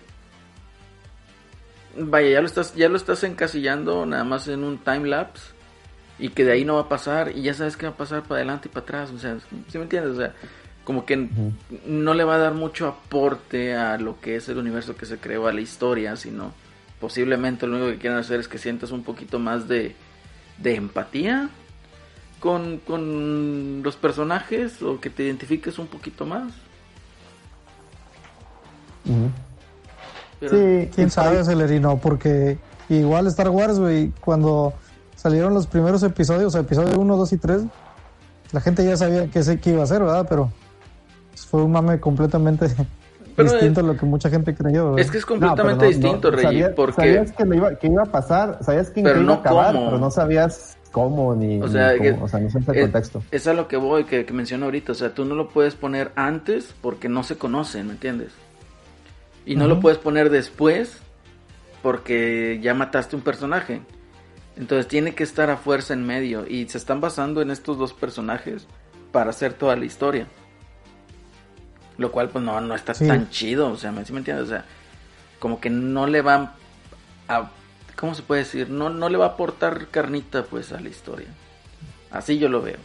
vaya, 1.98 2.30
ya 2.30 2.40
lo 2.40 2.48
estás, 2.48 2.76
ya 2.76 2.88
lo 2.88 2.96
estás 2.96 3.26
encasillando 3.26 4.06
nada 4.06 4.24
más 4.24 4.48
en 4.48 4.64
un 4.64 4.78
time 4.78 5.06
lapse 5.06 5.59
y 6.20 6.30
que 6.30 6.44
de 6.44 6.52
ahí 6.52 6.66
no 6.66 6.76
va 6.76 6.82
a 6.82 6.90
pasar 6.90 7.36
y 7.36 7.42
ya 7.42 7.54
sabes 7.54 7.78
que 7.78 7.86
va 7.86 7.94
a 7.94 7.98
pasar 7.98 8.24
para 8.24 8.36
adelante 8.36 8.68
y 8.68 8.72
para 8.72 8.84
atrás, 8.84 9.12
o 9.12 9.20
sea, 9.20 9.38
¿sí 9.40 9.78
me 9.78 9.84
entiendes? 9.84 10.12
O 10.12 10.18
sea, 10.18 10.34
como 10.84 11.06
que 11.06 11.30
no 11.86 12.14
le 12.14 12.24
va 12.24 12.36
a 12.36 12.40
dar 12.40 12.54
mucho 12.54 12.88
aporte 12.88 13.76
a 13.76 13.98
lo 13.98 14.20
que 14.20 14.36
es 14.36 14.50
el 14.50 14.58
universo 14.58 14.96
que 14.96 15.06
se 15.06 15.18
creó, 15.18 15.48
a 15.48 15.54
la 15.54 15.62
historia, 15.62 16.16
sino 16.16 16.52
posiblemente 17.00 17.68
lo 17.68 17.78
único 17.78 17.92
que 17.92 18.00
quieren 18.00 18.20
hacer 18.20 18.40
es 18.40 18.48
que 18.48 18.58
sientas 18.58 18.92
un 18.92 19.04
poquito 19.04 19.40
más 19.40 19.68
de, 19.68 19.96
de 20.58 20.76
empatía 20.76 21.50
con, 22.40 22.80
con 22.80 23.82
los 23.84 23.96
personajes 23.96 24.82
o 24.82 25.00
que 25.00 25.10
te 25.10 25.24
identifiques 25.24 25.78
un 25.80 25.88
poquito 25.88 26.26
más. 26.26 26.52
sí, 30.42 30.90
quién 30.94 31.10
sabe, 31.10 31.44
Celerino, 31.44 31.98
porque 31.98 32.58
igual 32.90 33.28
Star 33.28 33.50
Wars, 33.50 33.80
güey, 33.80 34.12
cuando 34.22 34.74
salieron 35.20 35.54
los 35.54 35.68
primeros 35.68 36.02
episodios, 36.04 36.56
episodio 36.56 36.98
1, 36.98 37.18
2 37.18 37.34
y 37.34 37.38
3, 37.38 37.64
la 38.54 38.62
gente 38.62 38.86
ya 38.86 38.96
sabía 38.96 39.28
que, 39.28 39.44
sé, 39.44 39.60
que 39.60 39.72
iba 39.72 39.84
a 39.84 39.86
ser, 39.86 40.00
¿verdad? 40.00 40.26
Pero 40.30 40.50
fue 41.36 41.62
un 41.62 41.74
mame 41.74 42.00
completamente 42.00 42.68
distinto 43.38 43.82
a 43.82 43.84
lo 43.84 43.98
que 43.98 44.06
mucha 44.06 44.30
gente 44.30 44.56
creyó. 44.56 44.98
Es 44.98 45.12
que 45.12 45.18
es 45.18 45.26
completamente 45.26 45.88
distinto, 45.88 46.32
Rey, 46.32 46.64
porque... 46.74 46.96
Sabías 46.96 47.34
que, 47.34 47.44
iba, 47.44 47.76
que 47.76 47.88
iba 47.88 48.04
a 48.04 48.06
pasar, 48.06 48.60
sabías 48.62 48.92
que, 48.92 49.02
iba 49.02 49.12
a 49.12 49.36
acabar, 49.36 49.74
pero 49.74 49.98
no 49.98 50.10
sabías 50.10 50.78
cómo 50.94 51.36
ni, 51.36 51.62
o 51.62 51.68
sea, 51.68 51.98
cómo, 51.98 52.24
o 52.24 52.28
sea 52.30 52.40
no 52.40 52.50
sabes 52.50 52.70
el 52.70 52.82
contexto. 52.82 53.22
Es 53.30 53.46
a 53.48 53.54
lo 53.54 53.68
que 53.68 53.76
voy, 53.76 54.06
que, 54.06 54.26
que 54.26 54.34
menciono 54.34 54.66
ahorita, 54.66 54.94
o 54.94 54.96
sea, 54.96 55.14
tú 55.14 55.26
no 55.26 55.36
lo 55.36 55.50
puedes 55.50 55.76
poner 55.76 56.14
antes 56.16 56.74
porque 56.82 57.10
no 57.10 57.24
se 57.24 57.38
conocen, 57.38 57.88
¿me 57.88 57.94
entiendes? 57.94 58.32
Y 59.46 59.58
no 59.58 59.68
lo 59.68 59.82
puedes 59.82 59.98
poner 59.98 60.30
después 60.30 60.98
porque 61.82 62.60
ya 62.62 62.74
mataste 62.74 63.18
un 63.18 63.22
personaje. 63.22 63.82
Entonces 64.60 64.90
tiene 64.90 65.16
que 65.16 65.24
estar 65.24 65.50
a 65.50 65.56
fuerza 65.56 65.94
en 65.94 66.06
medio 66.06 66.46
y 66.46 66.68
se 66.68 66.78
están 66.78 67.00
basando 67.00 67.42
en 67.42 67.50
estos 67.50 67.78
dos 67.78 67.94
personajes 67.94 68.68
para 69.14 69.30
hacer 69.30 69.54
toda 69.54 69.78
la 69.78 69.86
historia. 69.86 70.28
Lo 71.98 72.12
cual, 72.12 72.30
pues 72.30 72.44
no, 72.44 72.60
no 72.60 72.76
está 72.76 72.94
tan 72.94 73.30
chido. 73.30 73.72
O 73.72 73.78
sea, 73.78 73.92
¿sí 74.06 74.12
me 74.12 74.20
entiendes? 74.20 74.46
O 74.46 74.50
sea, 74.50 74.66
como 75.40 75.62
que 75.62 75.70
no 75.70 76.08
le 76.08 76.22
va 76.22 76.56
a. 77.30 77.52
¿Cómo 77.96 78.14
se 78.16 78.22
puede 78.22 78.44
decir? 78.44 78.70
No, 78.70 78.90
no 78.90 79.10
le 79.10 79.18
va 79.18 79.26
a 79.26 79.30
aportar 79.30 79.88
carnita, 79.88 80.44
pues, 80.44 80.72
a 80.74 80.80
la 80.80 80.90
historia. 80.90 81.28
Así 82.12 82.38
yo 82.38 82.50
lo 82.50 82.62
veo. 82.62 82.78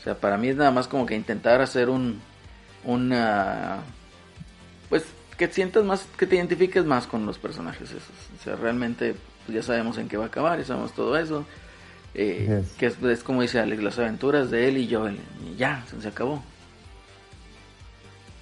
O 0.00 0.02
sea, 0.02 0.16
para 0.16 0.36
mí 0.36 0.48
es 0.48 0.56
nada 0.56 0.72
más 0.72 0.88
como 0.88 1.06
que 1.06 1.14
intentar 1.14 1.60
hacer 1.60 1.88
un. 1.88 2.20
Una. 2.84 3.78
Pues 4.88 5.04
que 5.36 5.48
sientas 5.48 5.84
más. 5.84 6.06
Que 6.16 6.26
te 6.26 6.36
identifiques 6.36 6.84
más 6.84 7.06
con 7.06 7.26
los 7.26 7.38
personajes 7.38 7.90
esos. 7.90 8.02
O 8.40 8.42
sea, 8.42 8.56
realmente, 8.56 9.16
ya 9.48 9.62
sabemos 9.62 9.98
en 9.98 10.08
qué 10.08 10.16
va 10.16 10.24
a 10.24 10.28
acabar, 10.28 10.58
ya 10.58 10.64
sabemos 10.64 10.92
todo 10.92 11.16
eso. 11.16 11.44
Eh, 12.14 12.64
que 12.78 12.86
es, 12.86 13.22
como 13.22 13.42
dice 13.42 13.60
Alex, 13.60 13.82
las 13.82 13.98
aventuras 13.98 14.50
de 14.50 14.68
él 14.68 14.78
y 14.78 14.86
yo. 14.86 15.08
Y 15.08 15.56
ya, 15.56 15.84
se 16.00 16.08
acabó. 16.08 16.42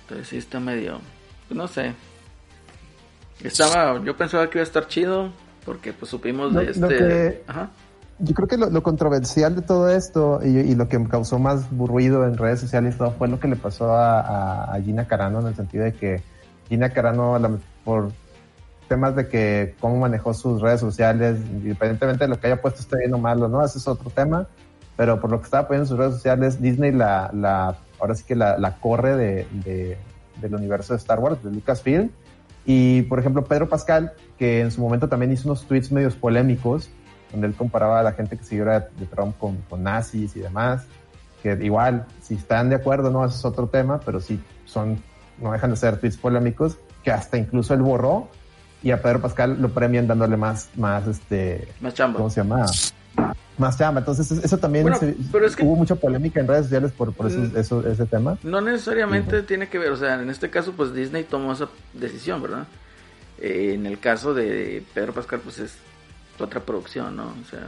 Entonces 0.03 0.29
sí 0.29 0.37
está 0.37 0.61
medio, 0.61 1.01
pues, 1.49 1.57
no 1.57 1.67
sé. 1.67 1.93
Estaba, 3.43 4.03
yo 4.05 4.17
pensaba 4.17 4.49
que 4.49 4.59
iba 4.59 4.62
a 4.62 4.67
estar 4.67 4.87
chido 4.87 5.33
porque 5.64 5.93
pues 5.93 6.11
supimos 6.11 6.55
de 6.55 6.71
este... 6.71 7.43
Yo 8.21 8.33
creo 8.33 8.47
que 8.47 8.57
lo, 8.57 8.83
controversial 8.83 9.57
de 9.57 9.62
todo 9.62 9.90
esto 9.90 10.38
y, 10.45 10.75
lo 10.77 10.88
que 10.88 11.03
causó 11.09 11.40
más 11.40 11.67
ruido 11.77 12.25
en 12.25 12.37
redes 12.37 12.61
sociales 12.61 12.95
y 12.95 12.99
todo 12.99 13.11
fue 13.11 13.27
lo 13.27 13.40
que 13.40 13.49
le 13.49 13.57
pasó 13.57 13.93
a, 13.93 14.79
Gina 14.85 15.07
Carano 15.07 15.40
en 15.40 15.49
el 15.49 15.57
sentido 15.57 15.85
de 15.85 15.95
que 15.95 16.23
Gina 16.69 16.90
Carano 16.90 17.37
por 17.85 18.12
temas 18.88 19.16
de 19.16 19.29
que 19.29 19.75
cómo 19.81 19.97
manejó 19.97 20.35
sus 20.35 20.61
redes 20.61 20.81
sociales, 20.81 21.38
independientemente 21.51 22.25
de 22.25 22.29
lo 22.29 22.38
que 22.38 22.47
haya 22.47 22.61
puesto 22.61 22.81
esté 22.81 22.99
bien 22.99 23.14
o 23.14 23.18
malo, 23.18 23.49
¿no? 23.49 23.64
Ese 23.64 23.79
es 23.79 23.88
otro 23.88 24.11
tema. 24.11 24.47
Pero 24.97 25.20
por 25.20 25.31
lo 25.31 25.38
que 25.40 25.44
estaba 25.44 25.66
poniendo 25.66 25.85
en 25.85 25.88
sus 25.88 25.99
redes 25.99 26.14
sociales, 26.14 26.61
Disney 26.62 26.92
la, 26.92 27.31
la 27.33 27.77
ahora 27.99 28.14
sí 28.14 28.25
que 28.25 28.37
la, 28.37 28.59
la 28.59 28.77
corre 28.77 29.16
de, 29.16 29.47
de, 29.64 29.99
del 30.40 30.55
universo 30.55 30.92
de 30.92 30.99
Star 30.99 31.18
Wars, 31.18 31.42
de 31.42 31.51
Lucasfilm. 31.51 32.11
Y, 32.66 33.03
por 33.03 33.18
ejemplo, 33.18 33.44
Pedro 33.44 33.68
Pascal, 33.68 34.12
que 34.38 34.61
en 34.61 34.70
su 34.70 34.81
momento 34.81 35.09
también 35.09 35.33
hizo 35.33 35.49
unos 35.49 35.66
tweets 35.66 35.92
medios 35.92 36.14
polémicos, 36.14 36.90
donde 37.31 37.49
él 37.49 37.55
comparaba 37.55 38.01
a 38.01 38.03
la 38.03 38.12
gente 38.12 38.37
que 38.37 38.44
siguiera 38.44 38.81
de 38.81 39.07
Trump 39.07 39.37
con, 39.38 39.57
con 39.68 39.83
nazis 39.83 40.37
y 40.37 40.40
demás, 40.40 40.87
que 41.42 41.53
igual, 41.62 42.07
si 42.23 42.35
están 42.35 42.70
de 42.70 42.77
acuerdo, 42.77 43.11
no, 43.11 43.25
ese 43.25 43.37
es 43.37 43.44
otro 43.44 43.66
tema, 43.66 44.01
pero 44.01 44.20
sí 44.20 44.40
son, 44.64 44.99
no 45.38 45.53
dejan 45.53 45.70
de 45.70 45.77
ser 45.77 45.99
tweets 45.99 46.16
polémicos, 46.16 46.79
que 47.03 47.11
hasta 47.11 47.37
incluso 47.37 47.75
él 47.75 47.83
borró, 47.83 48.29
y 48.85 48.90
a 48.90 49.01
Pedro 49.01 49.23
Pascal 49.23 49.57
lo 49.61 49.70
premian 49.70 50.07
dándole 50.07 50.37
más, 50.37 50.68
más, 50.77 51.09
este, 51.09 51.66
más 51.81 51.94
chamba. 51.94 52.18
¿cómo 52.18 52.29
se 52.29 52.42
llama? 52.42 52.66
Más 53.57 53.79
chamba. 53.79 54.01
Entonces, 54.01 54.31
eso 54.31 54.59
también 54.59 54.87
hubo 54.88 55.77
mucha 55.77 55.94
polémica 55.94 56.38
en 56.38 56.47
redes 56.47 56.66
sociales 56.66 56.92
por, 56.92 57.14
por 57.14 57.33
mm. 57.33 57.57
eso, 57.57 57.87
ese 57.88 58.05
tema. 58.05 58.37
No 58.42 58.61
necesariamente 58.61 59.42
tiene 59.42 59.68
que 59.70 59.79
ver, 59.79 59.90
o 59.90 59.97
sea, 59.97 60.20
en 60.20 60.29
este 60.29 60.51
caso, 60.51 60.73
pues 60.73 60.92
Disney 60.92 61.25
tomó 61.25 61.55
esa 61.55 61.68
decisión, 61.94 62.42
¿verdad? 62.42 62.66
Eh, 63.40 63.73
en 63.75 63.87
el 63.87 63.99
caso 63.99 64.35
de 64.35 64.85
Pedro 64.92 65.14
Pascal, 65.14 65.40
pues 65.42 65.59
es 65.61 65.77
otra 66.38 66.61
producción, 66.61 67.16
¿no? 67.16 67.25
O 67.25 67.51
sea. 67.51 67.66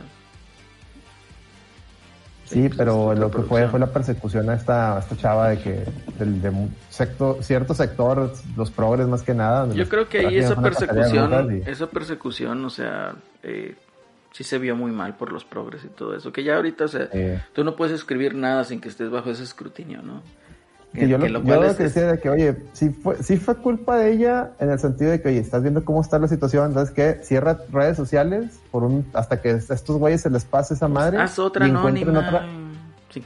Sí, 2.46 2.70
pero 2.76 3.12
lo 3.14 3.30
que 3.30 3.42
fue 3.42 3.68
fue 3.68 3.80
la 3.80 3.88
persecución 3.88 4.48
a 4.48 4.54
esta, 4.54 5.00
esta 5.00 5.16
chava 5.16 5.48
de 5.50 5.58
que 5.58 5.84
del, 6.18 6.40
de 6.40 6.68
sector, 6.88 7.42
cierto 7.42 7.74
sector, 7.74 8.32
los 8.56 8.70
progres 8.70 9.08
más 9.08 9.22
que 9.22 9.34
nada. 9.34 9.68
Yo 9.74 9.88
creo 9.88 10.08
que 10.08 10.26
ahí 10.26 10.38
esa 10.38 10.60
persecución, 10.60 11.62
esa 11.66 11.90
persecución, 11.90 12.64
o 12.64 12.70
sea, 12.70 13.16
eh, 13.42 13.74
sí 14.30 14.44
se 14.44 14.58
vio 14.58 14.76
muy 14.76 14.92
mal 14.92 15.16
por 15.16 15.32
los 15.32 15.44
progres 15.44 15.84
y 15.84 15.88
todo 15.88 16.14
eso. 16.14 16.32
Que 16.32 16.44
ya 16.44 16.56
ahorita, 16.56 16.84
o 16.84 16.88
sea, 16.88 17.08
tú 17.52 17.64
no 17.64 17.74
puedes 17.74 17.92
escribir 17.94 18.34
nada 18.34 18.62
sin 18.64 18.80
que 18.80 18.88
estés 18.88 19.10
bajo 19.10 19.30
ese 19.30 19.42
escrutinio, 19.42 20.02
¿no? 20.02 20.22
Que, 20.96 21.08
yo, 21.08 21.18
lo, 21.18 21.42
que 21.42 21.82
decía 21.84 22.06
de 22.06 22.18
que, 22.18 22.30
oye, 22.30 22.56
sí 22.72 22.90
fue, 22.90 23.22
sí 23.22 23.36
fue 23.36 23.56
culpa 23.56 23.96
de 23.96 24.12
ella 24.12 24.52
en 24.58 24.70
el 24.70 24.78
sentido 24.78 25.10
de 25.10 25.20
que, 25.20 25.28
oye, 25.28 25.38
estás 25.38 25.62
viendo 25.62 25.84
cómo 25.84 26.00
está 26.00 26.18
la 26.18 26.28
situación, 26.28 26.66
entonces 26.66 26.94
que 26.94 27.22
cierra 27.22 27.58
redes 27.70 27.96
sociales 27.96 28.60
por 28.70 28.84
un 28.84 29.06
hasta 29.12 29.40
que 29.40 29.50
a 29.50 29.54
estos 29.54 29.98
güeyes 29.98 30.22
se 30.22 30.30
les 30.30 30.44
pase 30.44 30.74
esa 30.74 30.88
madre. 30.88 31.18
Haz 31.18 31.38
otra 31.38 31.66
anónima. 31.66 32.18
Otra... 32.18 32.46
Sí, 33.10 33.22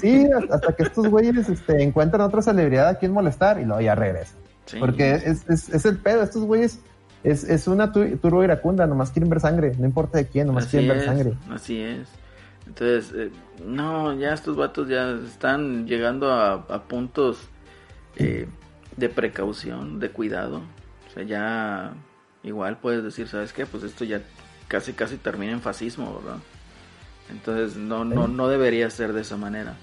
sí, 0.00 0.28
hasta 0.50 0.72
que 0.72 0.82
estos 0.82 1.08
güeyes 1.08 1.48
este, 1.48 1.82
encuentran 1.82 2.22
otra 2.22 2.40
celebridad 2.40 2.88
a 2.88 2.94
quien 2.94 3.12
molestar 3.12 3.60
y 3.60 3.64
luego 3.64 3.80
ya 3.80 3.94
regresa. 3.94 4.34
Porque 4.78 5.14
es, 5.14 5.48
es, 5.48 5.68
es, 5.68 5.84
el 5.84 5.98
pedo, 5.98 6.22
estos 6.22 6.44
güeyes 6.44 6.80
es, 7.24 7.44
es 7.44 7.66
una 7.66 7.92
turbo 7.92 8.44
iracunda, 8.44 8.86
nomás 8.86 9.10
quieren 9.10 9.28
ver 9.28 9.40
sangre, 9.40 9.72
no 9.78 9.86
importa 9.86 10.18
de 10.18 10.26
quién, 10.26 10.46
nomás 10.46 10.66
quieren 10.66 10.88
ver 10.88 11.04
sangre. 11.04 11.34
Así 11.50 11.80
es. 11.80 12.08
Entonces, 12.68 13.12
eh, 13.16 13.30
no, 13.64 14.12
ya 14.18 14.34
estos 14.34 14.56
vatos 14.56 14.88
ya 14.88 15.12
están 15.26 15.86
llegando 15.86 16.30
a, 16.30 16.84
puntos 16.84 17.38
eh, 18.16 18.46
de 18.96 19.08
precaución, 19.08 19.98
de 19.98 20.10
cuidado. 20.10 20.62
O 21.08 21.14
sea, 21.14 21.22
ya 21.22 21.94
igual 22.42 22.78
puedes 22.78 23.02
decir, 23.02 23.26
¿sabes 23.26 23.54
qué? 23.54 23.64
Pues 23.64 23.84
esto 23.84 24.04
ya 24.04 24.20
casi 24.68 24.92
casi 24.92 25.16
termina 25.16 25.52
en 25.52 25.62
fascismo, 25.62 26.20
¿verdad? 26.22 26.38
Entonces, 27.30 27.76
no, 27.76 28.04
no, 28.04 28.28
no 28.28 28.48
debería 28.48 28.90
ser 28.90 29.14
de 29.14 29.22
esa 29.22 29.38
manera. 29.38 29.74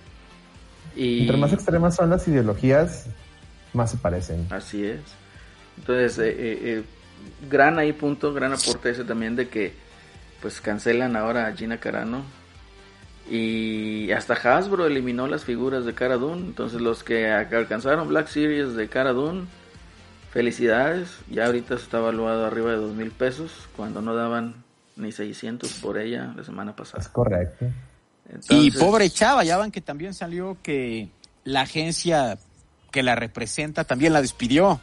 Y... 0.95 1.21
Entre 1.21 1.37
más 1.37 1.53
extremas 1.53 1.95
son 1.95 2.11
las 2.11 2.27
ideologías, 2.27 3.07
más 3.73 3.91
se 3.91 3.97
parecen. 3.97 4.45
Así 4.51 4.85
es. 4.85 5.01
Entonces, 5.77 6.19
eh, 6.19 6.35
eh 6.37 6.83
gran 7.49 7.79
ahí 7.79 7.93
punto, 7.93 8.31
gran 8.33 8.53
aporte 8.53 8.91
ese 8.91 9.03
también 9.03 9.35
de 9.35 9.49
que 9.49 9.73
pues 10.41 10.61
cancelan 10.61 11.15
ahora 11.15 11.47
a 11.47 11.53
Gina 11.53 11.79
Carano 11.79 12.23
y 13.29 14.11
hasta 14.11 14.33
Hasbro 14.33 14.85
eliminó 14.85 15.27
las 15.27 15.43
figuras 15.43 15.85
de 15.85 15.93
Cara 15.93 16.17
Dune, 16.17 16.45
entonces 16.45 16.81
los 16.81 17.03
que 17.03 17.31
alcanzaron 17.31 18.07
Black 18.07 18.27
Series 18.27 18.75
de 18.75 18.87
Cara 18.87 19.13
Dune, 19.13 19.45
felicidades, 20.31 21.09
ya 21.29 21.45
ahorita 21.45 21.75
está 21.75 21.97
evaluado 21.97 22.45
arriba 22.45 22.71
de 22.71 22.77
dos 22.77 22.93
mil 22.93 23.11
pesos 23.11 23.51
cuando 23.75 24.01
no 24.01 24.15
daban 24.15 24.63
ni 24.95 25.11
600 25.11 25.73
por 25.75 25.97
ella 25.97 26.33
la 26.35 26.43
semana 26.43 26.75
pasada. 26.75 27.01
Es 27.01 27.09
correcto. 27.09 27.65
y 28.49 28.71
pobre 28.71 29.09
chava, 29.09 29.43
ya 29.43 29.57
van 29.57 29.71
que 29.71 29.81
también 29.81 30.13
salió 30.13 30.57
que 30.61 31.09
la 31.43 31.61
agencia 31.61 32.37
que 32.91 33.03
la 33.03 33.15
representa 33.15 33.83
también 33.83 34.13
la 34.13 34.21
despidió. 34.21 34.79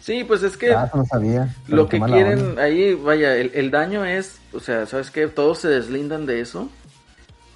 Sí, 0.00 0.22
pues 0.24 0.42
es 0.42 0.56
que 0.56 0.72
ah, 0.72 0.90
no 0.94 1.04
sabía, 1.06 1.54
lo 1.66 1.88
que 1.88 1.98
quieren 1.98 2.58
ahí, 2.58 2.92
vaya, 2.92 3.34
el, 3.36 3.70
daño 3.70 4.04
es, 4.04 4.38
o 4.52 4.60
sea, 4.60 4.84
¿sabes 4.84 5.10
qué? 5.10 5.28
Todos 5.28 5.60
se 5.60 5.68
deslindan 5.68 6.26
de 6.26 6.40
eso. 6.40 6.68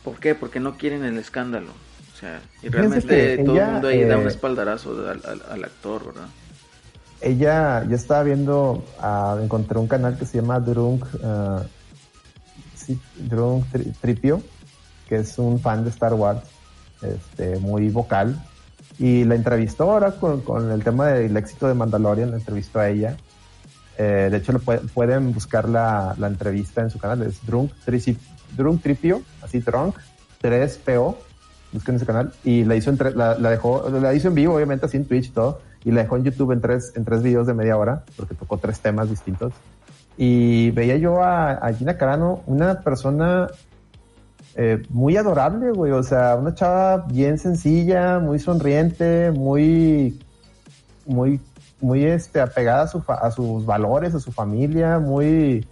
¿Por 0.05 0.19
qué? 0.19 0.35
Porque 0.35 0.61
no 0.61 0.77
quieren 0.77 1.05
el 1.05 1.19
escándalo. 1.19 1.73
O 2.19 2.21
sea, 2.21 2.41
y 2.63 2.69
realmente 2.69 3.39
todo 3.45 3.61
el 3.61 3.71
mundo 3.71 3.89
ahí 3.89 4.05
da 4.05 4.19
un 4.19 4.25
eh, 4.25 4.29
espaldarazo 4.29 5.09
al, 5.09 5.65
actor, 5.65 6.07
¿verdad? 6.07 6.29
Ella, 7.21 7.85
yo 7.89 7.95
estaba 7.95 8.25
viendo, 8.25 8.85
uh, 9.01 9.39
encontré 9.41 9.79
un 9.79 9.87
canal 9.87 10.19
que 10.19 10.27
se 10.27 10.41
llama 10.41 10.59
Drunk, 10.59 11.05
uh, 11.15 11.63
sí, 12.75 12.99
Drunk 13.17 13.67
Tripio, 14.01 14.43
que 15.09 15.17
es 15.17 15.39
un 15.39 15.61
fan 15.61 15.85
de 15.85 15.91
Star 15.91 16.15
Wars, 16.15 16.41
este, 17.03 17.59
muy 17.59 17.89
vocal, 17.89 18.37
y 18.99 19.23
la 19.23 19.37
entrevistó 19.37 19.85
ahora 19.85 20.13
con, 20.13 20.41
con 20.41 20.73
el 20.73 20.83
tema 20.83 21.07
del 21.09 21.37
éxito 21.37 21.69
de 21.69 21.75
Mandalorian, 21.75 22.33
la 22.33 22.39
entrevistó 22.39 22.81
a 22.81 22.89
ella. 22.89 23.17
Eh, 23.97 24.29
de 24.31 24.37
hecho, 24.37 24.53
lo 24.53 24.59
pueden 24.61 25.33
buscar 25.33 25.69
la, 25.69 26.17
la, 26.19 26.27
entrevista 26.27 26.83
en 26.83 26.91
su 26.91 26.99
canal, 26.99 27.23
es 27.23 27.45
Drunk, 27.47 27.73
Drunk 28.57 28.83
Tripio, 28.83 29.23
así 29.43 29.61
Drunk, 29.61 29.97
3PO, 30.43 31.17
busquen 31.73 31.97
ese 31.97 32.07
canal, 32.07 32.33
y 32.45 32.65
la 32.65 32.77
hizo, 32.77 32.91
en 32.91 32.99
la, 33.15 33.39
la, 33.39 33.51
dejó, 33.51 33.89
la 33.91 34.15
hizo 34.15 34.29
en 34.29 34.35
vivo, 34.35 34.55
obviamente, 34.55 34.87
así 34.87 34.97
en 34.97 35.05
Twitch 35.05 35.27
y 35.27 35.31
todo, 35.31 35.61
y 35.85 35.91
la 35.91 36.03
dejó 36.03 36.17
en 36.17 36.25
YouTube 36.25 36.53
en 36.53 36.61
tres, 36.61 36.93
en 36.97 37.05
tres 37.05 37.23
videos 37.23 37.47
de 37.47 37.55
media 37.55 37.77
hora, 37.77 38.05
porque 38.17 38.35
tocó 38.35 38.59
tres 38.59 38.81
temas 38.81 39.09
distintos. 39.09 39.53
Y 40.17 40.73
veía 40.73 40.97
yo 40.97 41.23
a, 41.23 41.53
a 41.53 41.73
Gina 41.73 41.97
Carano, 41.97 42.43
una 42.47 42.81
persona 42.81 43.49
eh, 44.61 44.83
muy 44.91 45.17
adorable, 45.17 45.71
güey. 45.71 45.93
O 45.93 46.03
sea, 46.03 46.35
una 46.35 46.53
chava 46.53 47.07
bien 47.09 47.39
sencilla, 47.39 48.19
muy 48.19 48.41
sonriente, 48.41 49.31
muy, 49.31 50.19
muy, 51.07 51.41
muy 51.81 52.05
este, 52.05 52.41
apegada 52.41 52.83
a, 52.83 52.89
su 52.89 53.03
a 53.07 53.31
sus 53.31 53.65
valores, 53.65 54.17
a 54.17 54.21
su 54.21 54.33
familia, 54.33 54.99
muy. 54.99 55.65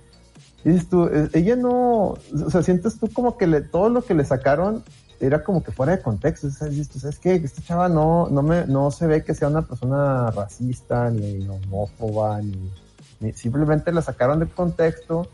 Dices 0.67 0.89
tú, 0.89 1.05
eh, 1.05 1.29
ella 1.33 1.55
no, 1.55 2.09
o 2.09 2.51
sea, 2.51 2.61
sientes 2.61 2.99
tú 2.99 3.09
como 3.13 3.37
que 3.39 3.47
todo 3.61 3.89
lo 3.89 4.05
que 4.05 4.15
le 4.15 4.25
sacaron 4.25 4.83
era 5.21 5.45
como 5.45 5.63
que 5.63 5.71
fuera 5.71 5.97
de 5.97 6.03
contexto. 6.03 6.49
O 6.49 6.51
sea, 6.51 6.67
dices 6.67 6.89
tú. 6.89 6.99
Esta 7.07 7.63
chava 7.63 7.89
no, 7.89 8.29
no, 8.29 8.43
me, 8.43 8.67
no 8.67 8.91
se 8.91 9.07
ve 9.07 9.23
que 9.23 9.33
sea 9.33 9.47
una 9.47 9.63
persona 9.63 10.29
racista, 10.33 11.09
ni 11.11 11.47
homófoba, 11.49 12.41
ni, 12.43 13.33
simplemente 13.33 13.93
la 13.93 14.03
sacaron 14.03 14.41
de 14.41 14.47
contexto 14.47 15.29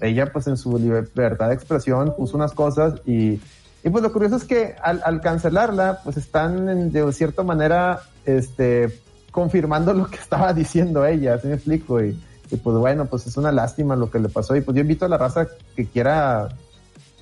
ella 0.00 0.32
pues 0.32 0.46
en 0.46 0.56
su 0.56 0.78
libertad 0.78 1.48
de 1.48 1.54
expresión 1.54 2.14
puso 2.16 2.36
unas 2.36 2.52
cosas 2.52 3.00
y, 3.04 3.40
y 3.84 3.90
pues 3.90 4.02
lo 4.02 4.12
curioso 4.12 4.36
es 4.36 4.44
que 4.44 4.76
al, 4.80 5.20
cancelarla 5.20 6.00
pues 6.04 6.16
están 6.16 6.90
de 6.90 7.12
cierta 7.12 7.42
manera 7.42 8.00
este 8.24 9.00
confirmando 9.30 9.92
lo 9.92 10.06
que 10.06 10.16
estaba 10.16 10.52
diciendo 10.54 11.04
ella, 11.04 11.34
así 11.34 11.48
me 11.48 11.54
explico? 11.54 12.02
Y, 12.02 12.18
y, 12.50 12.56
pues 12.56 12.76
bueno, 12.76 13.06
pues 13.06 13.26
es 13.26 13.36
una 13.36 13.52
lástima 13.52 13.96
lo 13.96 14.10
que 14.10 14.18
le 14.18 14.28
pasó 14.28 14.56
y 14.56 14.60
pues 14.60 14.74
yo 14.74 14.80
invito 14.80 15.04
a 15.04 15.08
la 15.08 15.18
raza 15.18 15.46
que 15.76 15.86
quiera 15.86 16.48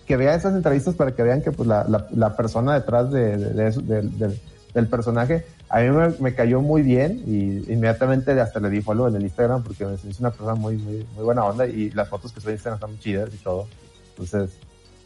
que 0.07 0.17
vea 0.17 0.35
esas 0.35 0.55
entrevistas 0.55 0.95
para 0.95 1.17
que 1.17 1.23
vean 1.23 1.43
que 1.43 1.51
pues 1.51 1.69
la, 1.69 1.85
la, 1.89 2.07
la 2.15 2.37
persona 2.37 2.75
detrás 2.75 3.11
de, 3.11 3.37
de, 3.37 3.71
de, 3.73 4.41
del 4.73 4.87
personaje 4.87 5.45
a 5.69 5.81
mí 5.81 5.89
me, 6.21 6.35
cayó 6.35 6.61
muy 6.61 6.83
bien 6.83 7.23
y 7.27 7.73
inmediatamente 7.73 8.39
hasta 8.41 8.61
le 8.61 8.71
di 8.71 8.81
follow 8.81 9.09
en 9.09 9.17
el 9.17 9.23
Instagram 9.23 9.63
porque 9.65 9.85
es 9.85 10.21
una 10.21 10.31
persona 10.31 10.55
muy, 10.55 10.77
muy, 10.77 11.07
muy 11.15 11.25
buena 11.25 11.45
onda 11.45 11.67
y 11.67 11.91
las 11.91 12.09
fotos 12.09 12.33
que 12.33 12.41
sube 12.41 12.53
en 12.53 12.57
Instagram 12.57 12.77
están 12.77 12.91
muy 12.91 13.01
chidas 13.01 13.35
y 13.35 13.39
todo. 13.39 13.67
Entonces, 14.11 14.57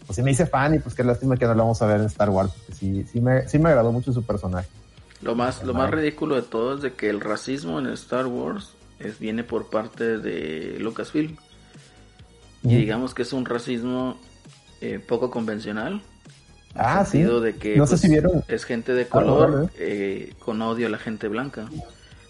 pues 0.07 0.17
sí 0.17 0.23
me 0.23 0.33
hice 0.33 0.45
fan 0.45 0.75
y 0.75 0.81
pues 0.81 0.95
qué 0.95 1.03
lástima 1.03 1.37
que 1.37 1.47
no 1.47 1.55
lo 1.55 1.63
vamos 1.63 1.81
a 1.81 1.87
ver 1.87 2.01
en 2.01 2.07
Star 2.07 2.29
Wars 2.29 2.53
porque 2.53 2.75
sí, 2.75 3.07
sí 3.11 3.21
me, 3.21 3.49
sí 3.49 3.59
me 3.59 3.71
agradó 3.71 3.91
mucho 3.91 4.13
su 4.13 4.23
personaje. 4.23 4.69
Lo 5.23 5.35
más, 5.35 5.63
lo 5.65 5.73
más 5.73 5.91
ridículo 5.91 6.35
de 6.35 6.43
todo 6.43 6.77
es 6.77 6.83
de 6.83 6.93
que 6.93 7.09
el 7.09 7.21
racismo 7.21 7.79
en 7.79 7.87
Star 7.87 8.27
Wars 8.27 8.75
es, 9.01 9.19
viene 9.19 9.45
por 9.45 9.69
parte 9.71 10.19
de 10.19 10.77
Lucasfilm. 10.79 11.37
Y 12.63 12.77
digamos 12.77 13.15
que 13.15 13.23
es 13.23 13.33
un 13.33 13.47
racismo 13.47 14.19
eh, 14.81 14.99
poco 14.99 15.31
convencional 15.31 16.03
Ah, 16.75 17.05
sí. 17.05 17.23
de 17.23 17.57
que 17.57 17.77
no 17.77 17.87
sé 17.87 17.93
pues, 17.93 18.01
si 18.03 18.09
vieron. 18.09 18.45
es 18.47 18.65
gente 18.65 18.95
de 18.95 19.07
color 19.07 19.71
eh, 19.79 20.35
con 20.39 20.63
odio 20.63 20.87
a 20.87 20.91
la 20.91 20.99
gente 20.99 21.27
blanca. 21.29 21.69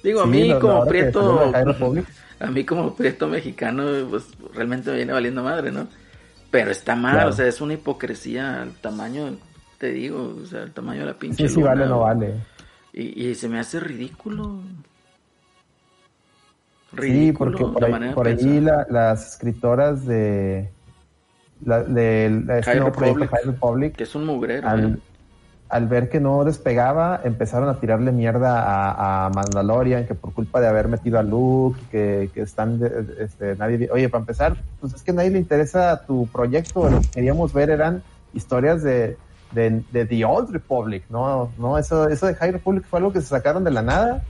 Digo, 0.02 0.22
a 0.22 0.26
mí 0.26 0.52
como 0.59 0.87
prieto, 0.87 1.52
a 2.40 2.46
mí 2.46 2.64
como 2.64 2.94
prieto 2.94 3.28
mexicano, 3.28 3.85
pues 4.09 4.24
realmente 4.54 4.90
me 4.90 4.96
viene 4.96 5.12
valiendo 5.12 5.42
madre, 5.42 5.70
¿no? 5.70 5.88
Pero 6.50 6.70
está 6.70 6.96
mal, 6.96 7.28
o 7.28 7.33
sea, 7.33 7.46
es 7.46 7.61
una 7.61 7.74
hipocresía 7.74 8.62
al 8.62 8.72
tamaño, 8.72 9.37
te 9.78 9.92
digo, 9.92 10.37
o 10.42 10.46
sea, 10.46 10.62
el 10.62 10.72
tamaño 10.72 11.00
de 11.00 11.06
la 11.06 11.18
pinche. 11.18 11.46
Sí, 11.46 11.56
sí, 11.56 11.62
vale, 11.62 11.87
no 11.87 12.00
vale. 12.00 12.35
Y, 12.92 13.28
y 13.28 13.35
se 13.35 13.48
me 13.48 13.61
hace 13.61 13.78
ridículo. 13.78 14.62
Sí, 16.98 17.33
porque 17.33 17.64
por 18.14 18.26
ahí, 18.26 18.61
las 18.61 19.35
escritoras 19.35 20.07
de 20.07 20.70
la, 21.64 21.83
de, 21.83 22.44
este 22.59 22.81
Republic, 23.44 23.94
que 23.96 24.05
es 24.05 24.14
un 24.14 24.26
mugrero. 24.26 24.68
Al, 24.68 25.00
al, 25.68 25.87
ver 25.87 26.09
que 26.09 26.20
no 26.20 26.42
despegaba, 26.44 27.20
empezaron 27.22 27.68
a 27.68 27.79
tirarle 27.79 28.12
mierda 28.12 28.62
a, 28.62 29.26
a 29.26 29.31
Mandalorian, 29.31 30.07
que 30.07 30.14
por 30.14 30.33
culpa 30.33 30.61
de 30.61 30.68
haber 30.68 30.88
metido 30.88 31.18
a 31.18 31.22
Luke, 31.22 31.79
que, 31.90 32.31
que 32.33 32.42
están, 32.42 32.81
este, 33.18 33.57
nadie, 33.57 33.88
oye, 33.92 34.09
para 34.09 34.22
empezar, 34.22 34.57
pues 34.81 34.94
es 34.94 35.03
que 35.03 35.11
a 35.11 35.14
nadie 35.14 35.31
le 35.31 35.38
interesa 35.38 36.05
tu 36.07 36.26
proyecto, 36.29 36.88
lo 36.88 37.00
que 37.00 37.09
queríamos 37.09 37.53
ver 37.53 37.70
eran 37.70 38.03
historias 38.33 38.83
de, 38.83 39.16
de, 39.53 39.83
de 39.92 40.07
The 40.07 40.24
Old 40.24 40.50
Republic, 40.50 41.05
¿no? 41.11 41.53
no 41.59 41.79
eso, 41.79 42.09
eso 42.09 42.26
de 42.26 42.35
High 42.35 42.53
Republic 42.53 42.85
fue 42.88 42.98
algo 42.98 43.12
que 43.12 43.20
se 43.20 43.29
sacaron 43.29 43.62
de 43.64 43.70
la 43.70 43.83
nada 43.83 44.24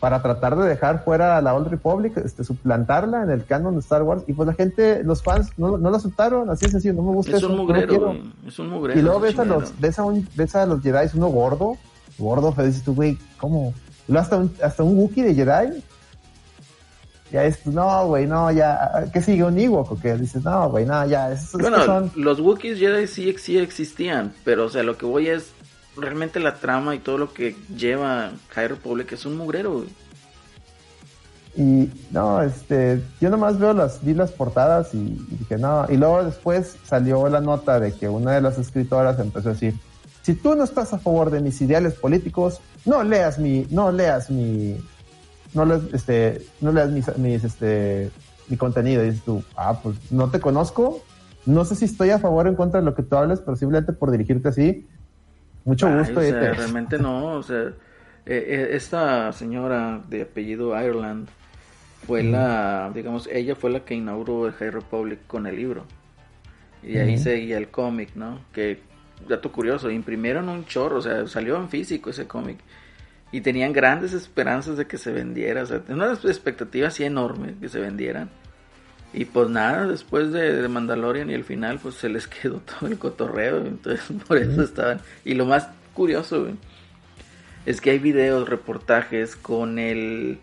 para 0.00 0.22
tratar 0.22 0.56
de 0.56 0.68
dejar 0.68 1.04
fuera 1.04 1.38
a 1.38 1.42
la 1.42 1.54
Old 1.54 1.68
Republic, 1.68 2.16
este, 2.18 2.44
suplantarla 2.44 3.22
en 3.22 3.30
el 3.30 3.44
canon 3.44 3.74
de 3.74 3.80
Star 3.80 4.02
Wars. 4.02 4.24
Y 4.26 4.34
pues 4.34 4.46
la 4.46 4.54
gente, 4.54 5.02
los 5.02 5.22
fans, 5.22 5.50
no, 5.56 5.78
no 5.78 5.90
lo 5.90 5.96
aceptaron, 5.96 6.50
así 6.50 6.66
es 6.66 6.74
así, 6.74 6.92
no 6.92 7.02
me 7.02 7.12
gusta 7.12 7.32
es 7.32 7.38
eso. 7.38 7.48
Un 7.48 7.56
mugrero, 7.56 8.16
es 8.46 8.58
un 8.58 8.68
mugrero. 8.68 8.98
Y 8.98 9.02
luego 9.02 9.20
ves 9.20 9.38
a, 9.38 9.44
los, 9.44 9.78
ves, 9.80 9.98
a 9.98 10.04
un, 10.04 10.28
ves 10.34 10.54
a 10.54 10.66
los 10.66 10.82
Jedi, 10.82 11.08
uno 11.14 11.28
gordo, 11.28 11.76
gordo, 12.18 12.52
pero 12.54 12.68
dices 12.68 12.82
tú, 12.82 12.94
güey, 12.94 13.18
¿cómo? 13.38 13.72
Luego 14.08 14.22
hasta 14.22 14.36
un, 14.36 14.52
hasta 14.62 14.82
un 14.82 14.98
Wookiee 14.98 15.24
de 15.24 15.34
Jedi. 15.34 15.82
Ya 17.32 17.44
es, 17.44 17.66
no, 17.66 18.06
güey, 18.06 18.26
no, 18.26 18.52
ya, 18.52 19.06
¿qué 19.12 19.20
sigue 19.20 19.42
un 19.42 19.58
Ewok? 19.58 19.92
O 19.92 19.98
qué 19.98 20.14
dices, 20.14 20.44
no, 20.44 20.70
güey, 20.70 20.86
no, 20.86 21.04
ya, 21.06 21.36
bueno, 21.54 21.84
son... 21.84 22.12
los 22.14 22.38
Wookiees 22.38 22.78
Jedi 22.78 23.08
sí, 23.08 23.34
sí 23.36 23.58
existían, 23.58 24.32
pero 24.44 24.66
o 24.66 24.68
sea, 24.68 24.84
lo 24.84 24.96
que 24.96 25.06
voy 25.06 25.26
es, 25.26 25.52
realmente 25.96 26.40
la 26.40 26.56
trama 26.56 26.94
y 26.94 26.98
todo 26.98 27.18
lo 27.18 27.32
que 27.32 27.56
lleva 27.74 28.32
High 28.50 28.68
Republic 28.68 29.12
es 29.12 29.26
un 29.26 29.36
mugrero, 29.36 29.84
Y 31.56 31.90
no, 32.10 32.42
este, 32.42 33.02
yo 33.20 33.30
nomás 33.30 33.58
veo 33.58 33.72
las, 33.72 34.04
vi 34.04 34.12
las 34.12 34.30
portadas 34.30 34.92
y, 34.94 35.18
dije, 35.30 35.56
no, 35.56 35.86
y 35.88 35.96
luego 35.96 36.22
después 36.22 36.76
salió 36.84 37.28
la 37.28 37.40
nota 37.40 37.80
de 37.80 37.92
que 37.92 38.08
una 38.08 38.32
de 38.32 38.42
las 38.42 38.58
escritoras 38.58 39.18
empezó 39.18 39.48
a 39.48 39.52
decir, 39.52 39.74
si 40.22 40.34
tú 40.34 40.54
no 40.54 40.64
estás 40.64 40.92
a 40.92 40.98
favor 40.98 41.30
de 41.30 41.40
mis 41.40 41.60
ideales 41.62 41.94
políticos, 41.94 42.60
no 42.84 43.02
leas 43.02 43.38
mi, 43.38 43.66
no 43.70 43.90
leas 43.90 44.28
mi, 44.28 44.76
no 45.54 45.64
leas, 45.64 45.82
este, 45.92 46.44
no 46.60 46.72
leas 46.72 46.90
mis, 46.90 47.16
mis 47.16 47.44
este, 47.44 48.10
mi 48.48 48.56
contenido. 48.56 49.02
Y 49.02 49.06
dices 49.06 49.24
tú, 49.24 49.42
ah, 49.56 49.80
pues 49.82 49.96
no 50.10 50.28
te 50.30 50.40
conozco, 50.40 51.02
no 51.46 51.64
sé 51.64 51.76
si 51.76 51.84
estoy 51.84 52.10
a 52.10 52.18
favor 52.18 52.46
o 52.46 52.50
en 52.50 52.56
contra 52.56 52.80
de 52.80 52.86
lo 52.86 52.94
que 52.94 53.04
tú 53.04 53.16
hables, 53.16 53.40
pero 53.40 53.56
simplemente 53.56 53.92
por 53.92 54.10
dirigirte 54.10 54.48
así, 54.48 54.86
mucho 55.66 55.92
gusto. 55.92 56.20
realmente 56.20 56.96
no, 56.98 57.34
o 57.34 57.42
sea, 57.42 57.60
eh, 57.64 57.74
eh, 58.24 58.68
esta 58.70 59.32
señora 59.32 60.00
de 60.08 60.22
apellido 60.22 60.80
Ireland 60.80 61.28
fue 62.06 62.22
la, 62.22 62.90
digamos, 62.94 63.28
ella 63.32 63.56
fue 63.56 63.70
la 63.70 63.80
que 63.80 63.94
inauguró 63.94 64.46
el 64.46 64.52
High 64.52 64.70
Republic 64.70 65.18
con 65.26 65.46
el 65.46 65.56
libro. 65.56 65.84
Y 66.82 66.98
ahí 66.98 67.18
seguía 67.18 67.58
el 67.58 67.68
cómic, 67.68 68.10
¿no? 68.14 68.40
Que, 68.52 68.78
dato 69.28 69.50
curioso, 69.50 69.90
imprimieron 69.90 70.48
un 70.48 70.66
chorro, 70.66 70.98
o 70.98 71.02
sea, 71.02 71.26
salió 71.26 71.56
en 71.56 71.68
físico 71.68 72.10
ese 72.10 72.28
cómic. 72.28 72.58
Y 73.32 73.40
tenían 73.40 73.72
grandes 73.72 74.12
esperanzas 74.12 74.76
de 74.76 74.86
que 74.86 74.98
se 74.98 75.10
vendiera, 75.10 75.64
o 75.64 75.66
sea, 75.66 75.82
una 75.88 76.12
expectativa 76.12 76.88
así 76.88 77.02
enorme 77.02 77.56
que 77.60 77.68
se 77.68 77.80
vendieran. 77.80 78.30
Y 79.12 79.24
pues 79.24 79.48
nada, 79.48 79.86
después 79.86 80.32
de, 80.32 80.66
Mandalorian 80.68 81.30
y 81.30 81.34
el 81.34 81.44
final, 81.44 81.78
pues 81.78 81.94
se 81.94 82.08
les 82.08 82.26
quedó 82.28 82.60
todo 82.60 82.88
el 82.88 82.98
cotorreo. 82.98 83.58
Entonces, 83.58 84.04
por 84.28 84.38
eso 84.38 84.62
estaban. 84.62 85.00
Y 85.24 85.34
lo 85.34 85.46
más 85.46 85.68
curioso, 85.94 86.48
es 87.64 87.80
que 87.80 87.90
hay 87.90 87.98
videos, 87.98 88.48
reportajes 88.48 89.36
con 89.36 89.78
el. 89.78 90.38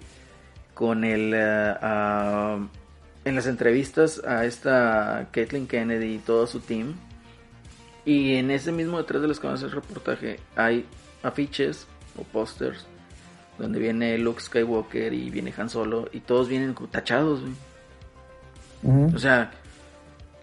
Con 0.74 1.04
el. 1.04 1.34
Ah, 1.36 2.60
en 3.26 3.36
las 3.36 3.48
entrevistas 3.48 4.22
a 4.26 4.46
esta 4.46 5.30
Kathleen 5.32 5.68
Kennedy 5.68 6.16
y 6.16 6.18
todo 6.20 6.48
su 6.48 6.60
team. 6.60 6.96
Y 8.06 8.36
en 8.36 8.52
ese 8.52 8.72
mismo 8.72 8.98
detrás 8.98 9.22
de 9.22 9.30
los 9.30 9.40
que 9.40 9.48
van 9.48 9.56
a 9.56 9.58
hacer 9.58 9.72
reportaje 9.72 10.40
hay 10.58 10.86
afiches 11.22 11.88
o 12.18 12.24
pósters 12.24 12.86
donde 13.58 13.80
viene 13.80 14.18
Luke 14.18 14.42
Skywalker 14.42 15.14
y 15.14 15.30
viene 15.30 15.54
Han 15.58 15.70
Solo 15.70 16.10
y 16.12 16.20
todos 16.20 16.48
vienen 16.48 16.76
tachados, 16.92 17.42
güey. 17.42 17.54
O 18.84 19.18
sea, 19.18 19.52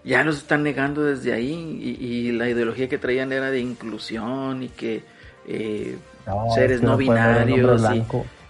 ya 0.03 0.23
los 0.23 0.37
están 0.37 0.63
negando 0.63 1.03
desde 1.03 1.33
ahí 1.33 1.97
y, 1.99 2.31
la 2.31 2.49
ideología 2.49 2.89
que 2.89 2.97
traían 2.97 3.31
era 3.31 3.51
de 3.51 3.59
inclusión 3.59 4.63
y 4.63 4.69
que 4.69 5.03
eh, 5.47 5.97
seres 6.55 6.81
no, 6.81 6.97
binarios 6.97 7.83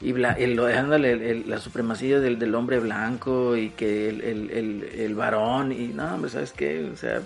y, 0.02 0.14
la 0.14 1.60
supremacía 1.60 2.20
del, 2.20 2.40
del, 2.40 2.56
hombre 2.56 2.80
blanco 2.80 3.56
y 3.56 3.70
que 3.72 4.10
el, 4.10 5.16
varón 5.16 5.72
y 5.72 5.88
no, 5.88 6.16
hombre, 6.16 6.32
¿sabes 6.32 6.54
qué? 6.54 6.90
O 6.92 6.96
sea, 6.96 7.22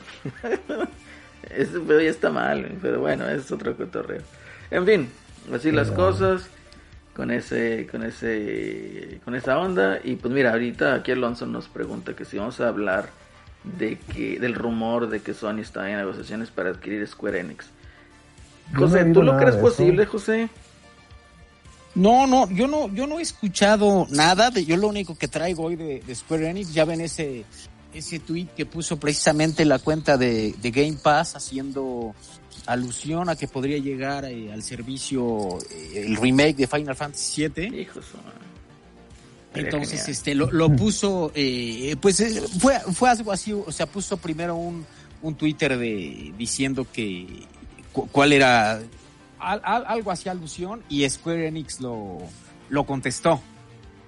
eso 1.56 2.02
ya 2.02 2.10
está 2.10 2.32
mal, 2.32 2.72
pero 2.82 3.00
bueno, 3.00 3.30
es 3.30 3.52
otro 3.52 3.78
cotorreo. 3.78 4.22
En 4.72 4.86
fin, 4.86 5.10
así 5.54 5.72
las 5.72 5.92
cosas 5.92 6.50
con 7.16 7.32
ese 7.32 7.88
con 7.90 8.04
ese 8.04 9.20
con 9.24 9.36
esa 9.36 9.58
onda. 9.58 10.00
Y 10.04 10.16
pues 10.16 10.34
mira 10.34 10.52
ahorita 10.52 10.96
aquí 10.96 11.12
Alonso 11.12 11.46
nos 11.46 11.68
pregunta 11.68 12.16
que 12.16 12.26
si 12.26 12.38
vamos 12.38 12.60
a 12.60 12.68
hablar 12.68 13.10
de 13.64 13.98
que 13.98 14.40
del 14.40 14.54
rumor 14.54 15.10
de 15.10 15.22
que 15.22 15.34
Sony 15.34 15.60
está 15.60 15.90
en 15.90 15.98
negociaciones 15.98 16.52
para 16.52 16.70
adquirir 16.70 17.08
Square 17.08 17.40
Enix. 17.40 17.68
José 18.76 19.06
tú 19.06 19.22
lo 19.22 19.38
crees 19.38 19.56
posible 19.56 20.06
José 20.06 20.50
no 21.94 22.28
no 22.28 22.50
yo 22.50 22.68
no 22.68 22.90
yo 22.94 23.08
no 23.08 23.20
he 23.20 23.22
escuchado 23.22 24.08
nada 24.10 24.50
de 24.50 24.66
yo 24.66 24.76
lo 24.76 24.88
único 24.88 25.16
que 25.16 25.28
traigo 25.28 25.64
hoy 25.64 25.76
de, 25.76 26.04
Square 26.14 26.50
Enix 26.50 26.74
ya 26.74 26.84
ven 26.84 27.02
ese 27.02 27.46
ese 27.94 28.20
tweet 28.20 28.48
que 28.56 28.66
puso 28.66 28.98
precisamente 28.98 29.64
la 29.64 29.80
cuenta 29.80 30.18
de, 30.18 30.54
de 30.62 30.72
Game 30.72 30.98
Pass 31.02 31.38
haciendo 31.38 32.14
alusión 32.66 33.30
a 33.30 33.36
que 33.36 33.48
podría 33.48 33.78
llegar 33.78 34.26
eh, 34.26 34.52
al 34.52 34.64
servicio 34.64 35.60
eh, 35.72 36.04
el 36.08 36.16
remake 36.16 36.56
de 36.56 36.68
Final 36.68 36.96
Fantasy 36.96 37.48
VII. 37.48 37.88
Entonces, 39.54 40.10
este, 40.10 40.36
lo, 40.36 40.52
lo 40.52 40.70
puso, 40.70 41.32
eh, 41.34 41.96
pues 42.02 42.22
fue, 42.60 42.78
fue 42.80 43.10
algo 43.10 43.32
así, 43.32 43.54
o 43.54 43.72
sea, 43.72 43.86
puso 43.86 44.18
primero 44.18 44.56
un, 44.56 44.86
un 45.22 45.36
Twitter 45.36 45.78
de, 45.78 46.34
diciendo 46.38 46.86
que 46.92 47.26
cuál 48.12 48.34
era, 48.34 48.82
algo 49.40 50.12
así 50.12 50.28
alusión, 50.28 50.84
y 50.90 51.10
Square 51.10 51.48
Enix 51.48 51.80
lo, 51.80 52.18
lo 52.70 52.86
contestó. 52.86 53.42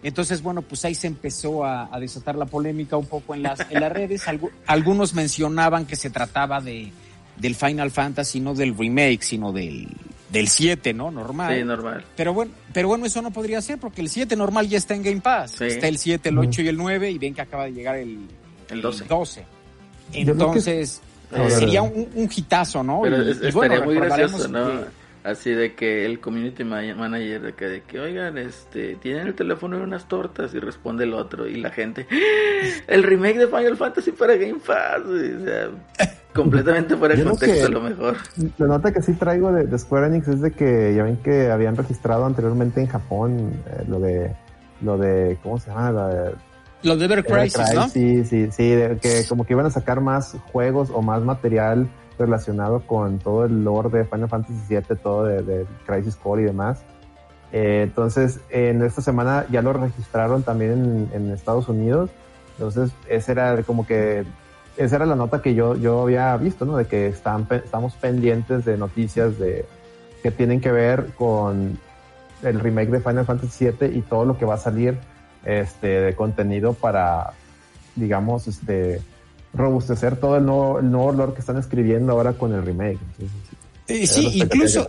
Entonces, 0.04 0.42
bueno, 0.42 0.62
pues 0.62 0.84
ahí 0.84 0.96
se 0.96 1.08
empezó 1.08 1.64
a, 1.64 1.96
a 1.96 2.00
desatar 2.00 2.36
la 2.36 2.46
polémica 2.46 2.98
un 2.98 3.08
poco 3.08 3.34
en 3.34 3.44
las, 3.44 3.60
en 3.72 3.80
las 3.80 3.92
redes. 3.92 4.26
algunos 4.66 5.14
mencionaban 5.14 5.86
que 5.86 5.96
se 5.96 6.10
trataba 6.10 6.60
de, 6.60 6.92
del 7.40 7.56
Final 7.56 7.92
Fantasy, 7.92 8.40
no 8.40 8.54
del 8.54 8.78
remake, 8.78 9.22
sino 9.22 9.52
del, 9.52 9.88
del 10.30 10.48
7, 10.48 10.94
¿no? 10.94 11.12
Normal. 11.12 11.56
Sí, 11.56 11.64
normal. 11.64 12.06
Pero 12.16 12.34
bueno, 12.34 12.52
pero 12.74 12.88
bueno, 12.88 13.06
eso 13.06 13.22
no 13.22 13.32
podría 13.32 13.62
ser 13.62 13.78
porque 13.80 14.02
el 14.02 14.10
7 14.10 14.36
normal 14.36 14.68
ya 14.68 14.78
está 14.78 14.96
en 14.96 15.04
Game 15.04 15.22
Pass. 15.22 15.62
Está 15.62 15.88
el 15.88 15.98
7, 15.98 16.30
el 16.30 16.38
8 16.38 16.62
y 16.62 16.68
el 16.68 16.78
9 16.78 17.12
y 17.12 17.18
ven 17.18 17.34
que 17.34 17.42
acaba 17.42 17.66
de 17.66 17.74
llegar 17.74 17.98
el, 17.98 18.20
el 18.70 18.82
12. 18.82 19.06
12. 19.06 19.46
Entonces, 20.14 21.02
sería 21.50 21.82
un, 21.82 22.08
un 22.16 22.30
hitazo, 22.34 22.84
¿no? 22.84 23.02
Pero 23.04 23.24
y, 23.24 23.32
estaría 23.32 23.82
muy 23.82 23.96
gracioso, 23.96 24.48
¿no? 24.48 24.98
así 25.28 25.52
de 25.52 25.76
que 25.76 26.06
el 26.06 26.20
community 26.22 26.64
manager 26.64 27.42
de 27.42 27.54
que, 27.54 27.66
de 27.66 27.82
que 27.82 28.00
oigan 28.00 28.38
este 28.38 28.96
tienen 28.96 29.28
el 29.28 29.36
teléfono 29.36 29.78
y 29.78 29.82
unas 29.82 30.08
tortas 30.08 30.54
y 30.54 30.60
responde 30.60 31.04
el 31.04 31.14
otro 31.14 31.48
y 31.48 31.56
la 31.56 31.70
gente 31.70 32.08
el 32.88 33.04
remake 33.04 33.38
de 33.38 33.48
Final 33.48 33.76
Fantasy 33.76 34.12
para 34.12 34.36
Game 34.36 34.60
Pass 34.66 35.02
o 35.02 35.46
sea 35.46 35.70
completamente 36.38 36.96
fuera 36.96 37.16
de 37.16 37.24
contexto 37.24 37.66
a 37.66 37.70
lo 37.70 37.82
mejor 37.82 38.16
la 38.58 38.68
nota 38.68 38.94
que 38.94 39.02
sí 39.02 39.14
traigo 39.14 39.52
de, 39.52 39.78
Square 39.78 40.08
Enix 40.08 40.28
es 40.30 40.42
de 40.42 40.52
que 40.52 40.94
ya 40.96 41.04
ven 41.04 41.18
que 41.18 41.52
habían 41.52 41.76
registrado 41.76 42.26
anteriormente 42.26 42.80
en 42.80 42.88
Japón 42.88 43.52
eh, 43.66 43.84
lo 43.88 44.00
de 44.00 44.34
lo 44.82 44.98
de 44.98 45.38
cómo 45.44 45.60
se 45.60 45.70
llama 45.70 45.92
la 45.92 46.32
lo 46.84 46.96
de 46.96 47.06
Ever 47.06 47.26
Crisis, 47.26 47.74
¿no? 47.74 47.90
Sí, 47.90 48.24
sí, 48.24 48.50
sí, 48.52 48.76
que 49.02 49.26
como 49.28 49.46
que 49.46 49.54
iban 49.54 49.66
a 49.66 49.72
sacar 49.72 50.00
más 50.00 50.38
juegos 50.52 50.90
o 50.94 51.02
más 51.02 51.24
material 51.24 51.88
relacionado 52.20 52.82
con 52.82 53.20
todo 53.20 53.46
el 53.46 53.64
lore 53.64 53.90
de 53.90 54.06
Final 54.06 54.30
Fantasy 54.30 54.60
VII, 54.70 54.98
todo 55.02 55.26
de, 55.26 55.66
Crisis 55.86 56.16
Core 56.16 56.44
y 56.44 56.46
demás. 56.46 56.80
Eh, 57.52 57.82
entonces, 57.84 58.40
en 58.50 58.82
esta 58.84 59.02
semana 59.02 59.46
ya 59.50 59.62
lo 59.62 59.74
registraron 59.74 60.44
también 60.44 61.10
en, 61.14 61.32
Estados 61.32 61.68
Unidos. 61.68 62.10
Entonces, 62.58 62.92
esa 63.08 63.32
era 63.32 63.64
como 63.64 63.86
que, 63.86 64.26
esa 64.78 64.96
era 64.98 65.06
la 65.06 65.16
nota 65.16 65.42
que 65.42 65.54
yo, 65.54 65.76
yo 65.76 66.04
había 66.04 66.36
visto, 66.38 66.66
¿no? 66.66 66.78
De 66.78 66.86
que 66.86 67.08
están, 67.08 67.48
estamos 67.52 67.94
pendientes 67.96 68.66
de 68.66 68.78
noticias 68.78 69.38
de, 69.40 69.66
que 70.24 70.32
tienen 70.32 70.62
que 70.62 70.72
ver 70.72 71.08
con 71.18 71.80
el 72.44 72.60
remake 72.60 72.90
de 72.90 73.00
Final 73.00 73.26
Fantasy 73.26 73.66
VII 73.66 73.98
y 73.98 74.02
todo 74.02 74.26
lo 74.26 74.38
que 74.38 74.46
va 74.46 74.56
a 74.56 74.60
salir 74.60 74.98
este, 75.44 75.88
de 75.88 76.16
contenido 76.16 76.74
para, 76.74 77.34
digamos, 77.96 78.48
este, 78.48 79.02
robustecer 79.54 80.18
todo 80.18 80.38
el 80.38 80.46
nuevo, 80.46 80.80
el 80.80 80.92
nuevo 80.92 81.12
lore 81.12 81.34
que 81.34 81.40
están 81.40 81.58
escribiendo 81.58 82.12
ahora 82.14 82.34
con 82.34 82.54
el 82.54 82.64
remake. 82.64 83.00
Eh, 83.88 84.06
sí, 84.06 84.32
incluso, 84.36 84.86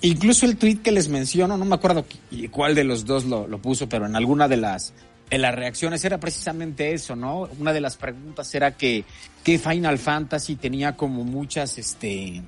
incluso 0.00 0.46
el 0.46 0.56
tweet 0.56 0.76
que 0.76 0.92
les 0.92 1.08
menciono, 1.08 1.56
no 1.56 1.64
me 1.64 1.74
acuerdo 1.74 2.04
cuál 2.50 2.74
de 2.74 2.84
los 2.84 3.04
dos 3.04 3.24
lo, 3.24 3.46
puso, 3.58 3.88
pero 3.88 4.06
en 4.06 4.16
alguna 4.16 4.48
de 4.48 4.56
las 4.56 4.94
en 5.30 5.42
las 5.42 5.54
reacciones 5.54 6.04
era 6.04 6.18
precisamente 6.18 6.92
eso, 6.92 7.14
¿no? 7.14 7.48
Una 7.58 7.72
de 7.72 7.80
las 7.80 7.96
preguntas 7.96 8.52
era 8.54 8.76
que, 8.76 9.04
que 9.44 9.58
Final 9.58 9.98
Fantasy 9.98 10.56
tenía 10.56 10.96
como 10.96 11.24
muchas, 11.24 11.78
este, 11.78 12.42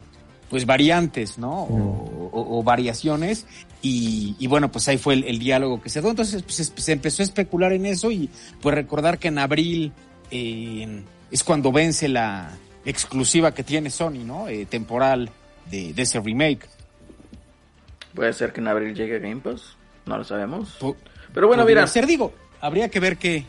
pues 0.51 0.67
variantes, 0.67 1.39
¿no? 1.39 1.67
O, 1.71 2.63
variaciones. 2.65 3.47
Y, 3.81 4.47
bueno, 4.49 4.71
pues 4.71 4.87
ahí 4.89 4.99
fue 4.99 5.15
el, 5.15 5.39
diálogo 5.39 5.81
que 5.81 5.89
se 5.89 6.01
dio. 6.01 6.11
Entonces 6.11 6.43
pues, 6.43 6.73
se 6.75 6.93
empezó 6.93 7.23
a 7.23 7.25
especular 7.25 7.73
en 7.73 7.87
eso 7.87 8.11
y 8.11 8.29
pues 8.61 8.75
recordar 8.75 9.19
que 9.19 9.29
en 9.29 9.39
abril 9.39 9.93
eh, 10.31 11.03
es 11.31 11.43
cuando 11.45 11.73
vence 11.73 12.09
la 12.09 12.51
exclusiva 12.85 13.55
que 13.55 13.63
tiene 13.63 13.91
Sony, 13.91 14.25
¿no? 14.25 14.49
Eh, 14.49 14.67
temporal 14.67 15.31
de, 15.71 15.95
ese 15.97 16.21
remake. 16.21 16.69
Puede 18.15 18.33
ser 18.33 18.53
que 18.53 18.61
en 18.61 18.69
abril 18.69 18.95
llegue 18.95 19.21
Game 19.21 19.41
Pass, 19.41 19.77
no 20.05 20.19
lo 20.19 20.25
sabemos. 20.25 20.79
Pero 21.33 21.49
bueno, 21.49 21.65
mira. 21.65 21.87
Ser, 21.87 22.07
digo, 22.07 22.33
habría 22.63 22.89
que 22.89 23.01
ver 23.01 23.19
qué, 23.19 23.45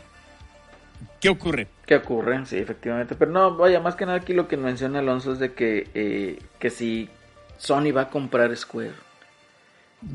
qué 1.20 1.30
ocurre. 1.30 1.68
¿Qué 1.86 1.96
ocurre? 1.96 2.44
Sí, 2.44 2.58
efectivamente. 2.58 3.14
Pero 3.14 3.30
no, 3.30 3.56
vaya, 3.56 3.80
más 3.80 3.94
que 3.94 4.04
nada 4.04 4.18
aquí 4.18 4.34
lo 4.34 4.48
que 4.48 4.58
menciona 4.58 4.98
Alonso 4.98 5.32
es 5.32 5.38
de 5.38 5.54
que, 5.54 5.88
eh, 5.94 6.38
que 6.58 6.68
si 6.68 7.08
Sony 7.56 7.92
va 7.96 8.02
a 8.02 8.10
comprar 8.10 8.54
Square. 8.54 8.92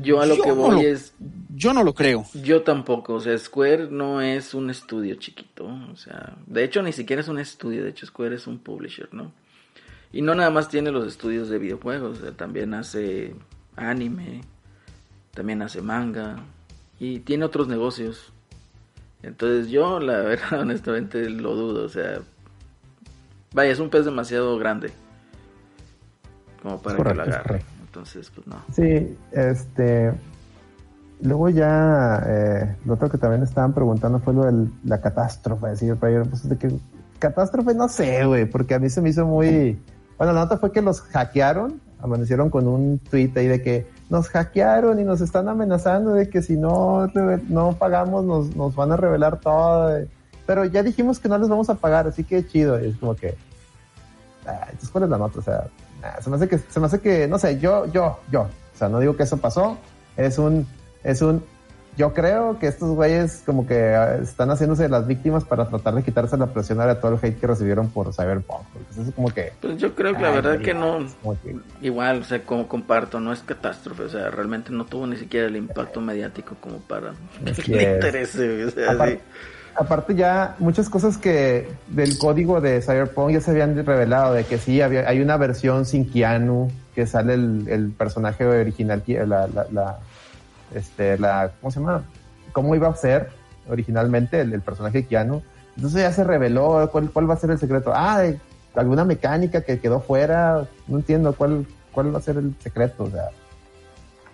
Yo 0.00 0.20
a 0.20 0.26
lo 0.26 0.40
que 0.40 0.52
voy 0.52 0.84
es... 0.84 1.14
Yo 1.48 1.72
no 1.72 1.82
lo 1.82 1.94
creo. 1.94 2.24
Yo 2.34 2.62
tampoco. 2.62 3.14
O 3.14 3.20
sea, 3.20 3.36
Square 3.36 3.88
no 3.90 4.20
es 4.20 4.54
un 4.54 4.70
estudio 4.70 5.16
chiquito. 5.16 5.66
O 5.92 5.96
sea, 5.96 6.36
de 6.46 6.62
hecho 6.62 6.82
ni 6.82 6.92
siquiera 6.92 7.22
es 7.22 7.28
un 7.28 7.40
estudio. 7.40 7.82
De 7.82 7.90
hecho, 7.90 8.06
Square 8.06 8.36
es 8.36 8.46
un 8.46 8.58
publisher, 8.58 9.08
¿no? 9.12 9.32
Y 10.12 10.22
no 10.22 10.34
nada 10.34 10.50
más 10.50 10.68
tiene 10.68 10.92
los 10.92 11.06
estudios 11.06 11.48
de 11.48 11.58
videojuegos. 11.58 12.20
también 12.36 12.74
hace 12.74 13.34
anime. 13.74 14.42
También 15.32 15.62
hace 15.62 15.82
manga. 15.82 16.36
Y 17.00 17.20
tiene 17.20 17.44
otros 17.44 17.66
negocios. 17.66 18.32
Entonces 19.22 19.68
yo, 19.68 20.00
la 20.00 20.18
verdad, 20.18 20.52
honestamente 20.60 21.28
lo 21.28 21.54
dudo. 21.54 21.84
O 21.84 21.88
sea, 21.88 22.20
vaya, 23.52 23.72
es 23.72 23.78
un 23.78 23.90
pez 23.90 24.04
demasiado 24.04 24.58
grande 24.58 24.90
como 26.62 26.80
para 26.80 26.96
que 26.96 27.14
lo 27.14 27.22
agarre. 27.22 27.62
Entonces, 27.80 28.30
pues 28.34 28.46
no. 28.46 28.56
Sí, 28.72 29.16
este. 29.32 30.12
Luego 31.22 31.50
ya, 31.50 32.22
eh, 32.26 32.76
lo 32.86 32.94
otro 32.94 33.10
que 33.10 33.18
también 33.18 33.42
estaban 33.42 33.74
preguntando 33.74 34.20
fue 34.20 34.32
lo 34.32 34.44
de 34.44 34.68
la 34.84 35.02
catástrofe. 35.02 35.68
Decir, 35.68 35.96
pues 35.96 36.48
de 36.48 36.56
que 36.56 36.70
catástrofe 37.18 37.74
no 37.74 37.88
sé, 37.88 38.24
güey, 38.24 38.46
porque 38.46 38.74
a 38.74 38.78
mí 38.78 38.88
se 38.88 39.02
me 39.02 39.10
hizo 39.10 39.26
muy. 39.26 39.78
Bueno, 40.16 40.32
la 40.32 40.40
nota 40.40 40.56
fue 40.56 40.72
que 40.72 40.80
los 40.80 41.02
hackearon, 41.02 41.80
amanecieron 42.00 42.48
con 42.48 42.66
un 42.66 42.98
tweet 42.98 43.32
ahí 43.36 43.48
de 43.48 43.62
que 43.62 43.86
nos 44.10 44.28
hackearon 44.28 44.98
y 45.00 45.04
nos 45.04 45.20
están 45.20 45.48
amenazando 45.48 46.12
de 46.12 46.28
que 46.28 46.42
si 46.42 46.56
no, 46.56 47.06
no 47.48 47.72
pagamos 47.78 48.24
nos, 48.24 48.54
nos 48.56 48.74
van 48.74 48.92
a 48.92 48.96
revelar 48.96 49.40
todo. 49.40 50.04
Pero 50.46 50.64
ya 50.64 50.82
dijimos 50.82 51.20
que 51.20 51.28
no 51.28 51.38
les 51.38 51.48
vamos 51.48 51.70
a 51.70 51.76
pagar, 51.76 52.08
así 52.08 52.24
que 52.24 52.44
chido. 52.44 52.76
Es 52.76 52.96
como 52.96 53.14
que, 53.14 53.36
ah, 54.46 54.64
entonces 54.64 54.90
cuál 54.90 55.04
es 55.04 55.10
la 55.10 55.18
nota, 55.18 55.38
o 55.38 55.42
sea, 55.42 55.68
se 56.20 56.28
me 56.28 56.36
hace 56.36 56.48
que, 56.48 56.58
se 56.58 56.80
me 56.80 56.86
hace 56.86 57.00
que, 57.00 57.28
no 57.28 57.38
sé, 57.38 57.60
yo, 57.60 57.86
yo, 57.86 58.18
yo, 58.32 58.42
o 58.42 58.78
sea, 58.78 58.88
no 58.88 58.98
digo 58.98 59.16
que 59.16 59.22
eso 59.22 59.36
pasó, 59.36 59.78
es 60.16 60.38
un, 60.38 60.66
es 61.04 61.22
un, 61.22 61.44
yo 62.00 62.14
creo 62.14 62.58
que 62.58 62.66
estos 62.66 62.94
güeyes 62.94 63.42
como 63.44 63.66
que 63.66 63.94
ah, 63.94 64.16
están 64.22 64.48
haciéndose 64.48 64.88
las 64.88 65.06
víctimas 65.06 65.44
para 65.44 65.68
tratar 65.68 65.94
de 65.94 66.02
quitarse 66.02 66.34
la 66.38 66.46
presión 66.46 66.80
a 66.80 66.94
todo 66.94 67.12
el 67.12 67.18
hate 67.22 67.38
que 67.38 67.46
recibieron 67.46 67.90
por 67.90 68.14
Cyberpunk. 68.14 68.62
Es 68.98 69.14
como 69.14 69.28
que... 69.28 69.52
Pues 69.60 69.76
yo 69.76 69.94
creo 69.94 70.14
que 70.14 70.22
la 70.22 70.30
verdad 70.30 70.60
que 70.60 70.72
no... 70.72 71.06
Igual, 71.82 72.20
o 72.20 72.24
sea, 72.24 72.42
como 72.42 72.66
comparto, 72.68 73.20
no 73.20 73.34
es 73.34 73.40
catástrofe. 73.40 74.04
O 74.04 74.08
sea, 74.08 74.30
realmente 74.30 74.72
no 74.72 74.86
tuvo 74.86 75.06
ni 75.06 75.18
siquiera 75.18 75.46
el 75.46 75.56
impacto 75.56 76.00
mediático 76.00 76.56
como 76.58 76.78
para 76.78 77.12
que 77.62 77.70
le 77.70 77.94
interese. 77.96 78.64
O 78.64 78.70
sea, 78.70 78.92
aparte, 78.92 79.20
aparte, 79.74 80.14
ya 80.14 80.56
muchas 80.58 80.88
cosas 80.88 81.18
que 81.18 81.68
del 81.88 82.16
código 82.16 82.62
de 82.62 82.80
Cyberpunk 82.80 83.32
ya 83.32 83.42
se 83.42 83.50
habían 83.50 83.76
revelado, 83.84 84.32
de 84.32 84.44
que 84.44 84.56
sí, 84.56 84.80
había, 84.80 85.06
hay 85.06 85.20
una 85.20 85.36
versión 85.36 85.84
sin 85.84 86.10
Keanu, 86.10 86.72
que 86.94 87.06
sale 87.06 87.34
el, 87.34 87.68
el 87.68 87.90
personaje 87.90 88.46
original, 88.46 89.02
la, 89.06 89.46
la 89.70 89.98
este, 90.74 91.18
la, 91.18 91.52
¿cómo 91.60 91.70
se 91.70 91.80
llama? 91.80 92.02
¿Cómo 92.52 92.74
iba 92.74 92.88
a 92.88 92.94
ser 92.94 93.30
originalmente 93.68 94.40
el, 94.40 94.60
personaje 94.60 95.06
Keanu? 95.06 95.42
Entonces 95.76 96.02
ya 96.02 96.12
se 96.12 96.24
reveló 96.24 96.88
cuál, 96.90 97.10
cuál 97.10 97.30
va 97.30 97.34
a 97.34 97.38
ser 97.38 97.50
el 97.50 97.58
secreto. 97.58 97.92
Ah, 97.94 98.22
alguna 98.74 99.04
mecánica 99.04 99.62
que 99.62 99.80
quedó 99.80 100.00
fuera, 100.00 100.66
no 100.86 100.98
entiendo 100.98 101.32
cuál, 101.32 101.66
cuál 101.92 102.14
va 102.14 102.18
a 102.18 102.22
ser 102.22 102.36
el 102.36 102.54
secreto, 102.58 103.04
o 103.04 103.10
sea. 103.10 103.30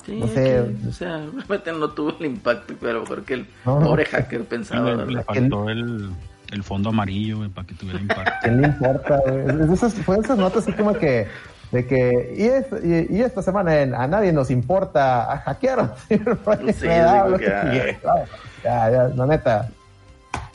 no 0.09 0.29
sé. 0.29 0.61
o 0.89 0.93
sea, 0.93 1.27
realmente 1.35 1.73
no 1.73 1.91
tuvo 1.91 2.17
el 2.19 2.27
impacto, 2.27 2.75
pero 2.81 3.05
porque 3.05 3.35
el 3.35 3.47
pobre 3.65 4.05
hacker 4.05 4.45
pensaba. 4.45 5.05
Le, 5.05 5.23
faltó 5.23 5.69
el, 5.69 6.11
el, 6.53 6.63
fondo 6.63 6.91
amarillo 6.91 7.49
para 7.51 7.67
que 7.67 7.75
tuviera 7.75 8.01
impacto. 8.01 8.33
¿Qué 8.43 8.51
le 8.51 8.67
importa? 8.67 9.23
Esas, 9.73 9.95
fue 9.95 10.19
esas 10.19 10.39
notas 10.39 10.65
así 10.65 10.73
como 10.73 10.95
que 10.95 11.27
de 11.73 11.87
que 11.87 12.35
y, 12.37 12.45
es, 12.45 12.67
y, 13.11 13.21
esta 13.21 13.43
semana 13.43 13.81
en 13.81 13.95
a 13.95 14.07
nadie 14.07 14.33
nos 14.33 14.51
importa 14.51 15.33
a 15.33 15.39
hackearon 15.39 15.91
sí, 16.09 16.17
ya, 16.87 17.91
ya, 18.63 19.09
la 19.15 19.27
neta. 19.27 19.69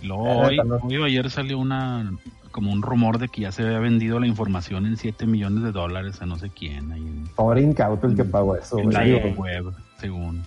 Hoy, 0.10 0.60
ayer 1.04 1.30
salió 1.30 1.60
una 1.60 2.12
como 2.52 2.72
un 2.72 2.82
rumor 2.82 3.18
de 3.18 3.30
que 3.30 3.42
ya 3.42 3.52
se 3.52 3.64
había 3.64 3.80
vendido 3.80 4.20
la 4.20 4.28
información 4.28 4.86
en 4.86 4.98
7 4.98 5.26
millones 5.26 5.64
de 5.64 5.72
dólares 5.72 6.22
a 6.22 6.26
no 6.26 6.38
sé 6.38 6.50
quién 6.50 6.92
ahí 6.92 7.24
pobre 7.36 7.62
incauto 7.62 8.08
el 8.08 8.16
que 8.16 8.26
pagó 8.26 8.56
eso 8.56 8.80
en 8.80 8.92
la 8.92 9.04
web 9.38 9.74
según. 10.00 10.44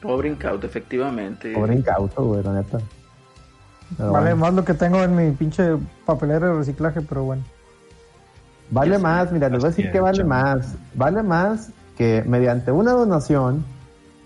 Pobre 0.00 0.28
incauto 0.28 0.66
efectivamente. 0.66 1.54
Pobre 1.54 1.74
incauto 1.74 2.24
güey 2.24 2.42
la 2.42 2.52
neta. 2.52 2.78
Vale 3.98 4.34
más 4.34 4.52
lo 4.52 4.64
que 4.64 4.74
tengo 4.74 5.02
en 5.02 5.16
mi 5.16 5.30
pinche 5.32 5.76
papelera 6.04 6.48
de 6.48 6.54
reciclaje 6.54 7.00
pero 7.00 7.24
bueno 7.24 7.42
Vale 8.70 8.98
más, 8.98 9.30
mira, 9.30 9.48
les 9.48 9.60
voy 9.60 9.68
a 9.68 9.70
decir 9.70 9.90
que 9.92 10.00
vale 10.00 10.24
más. 10.24 10.74
Vale 10.94 11.22
más 11.22 11.70
que 11.96 12.24
mediante 12.26 12.72
una 12.72 12.92
donación 12.92 13.64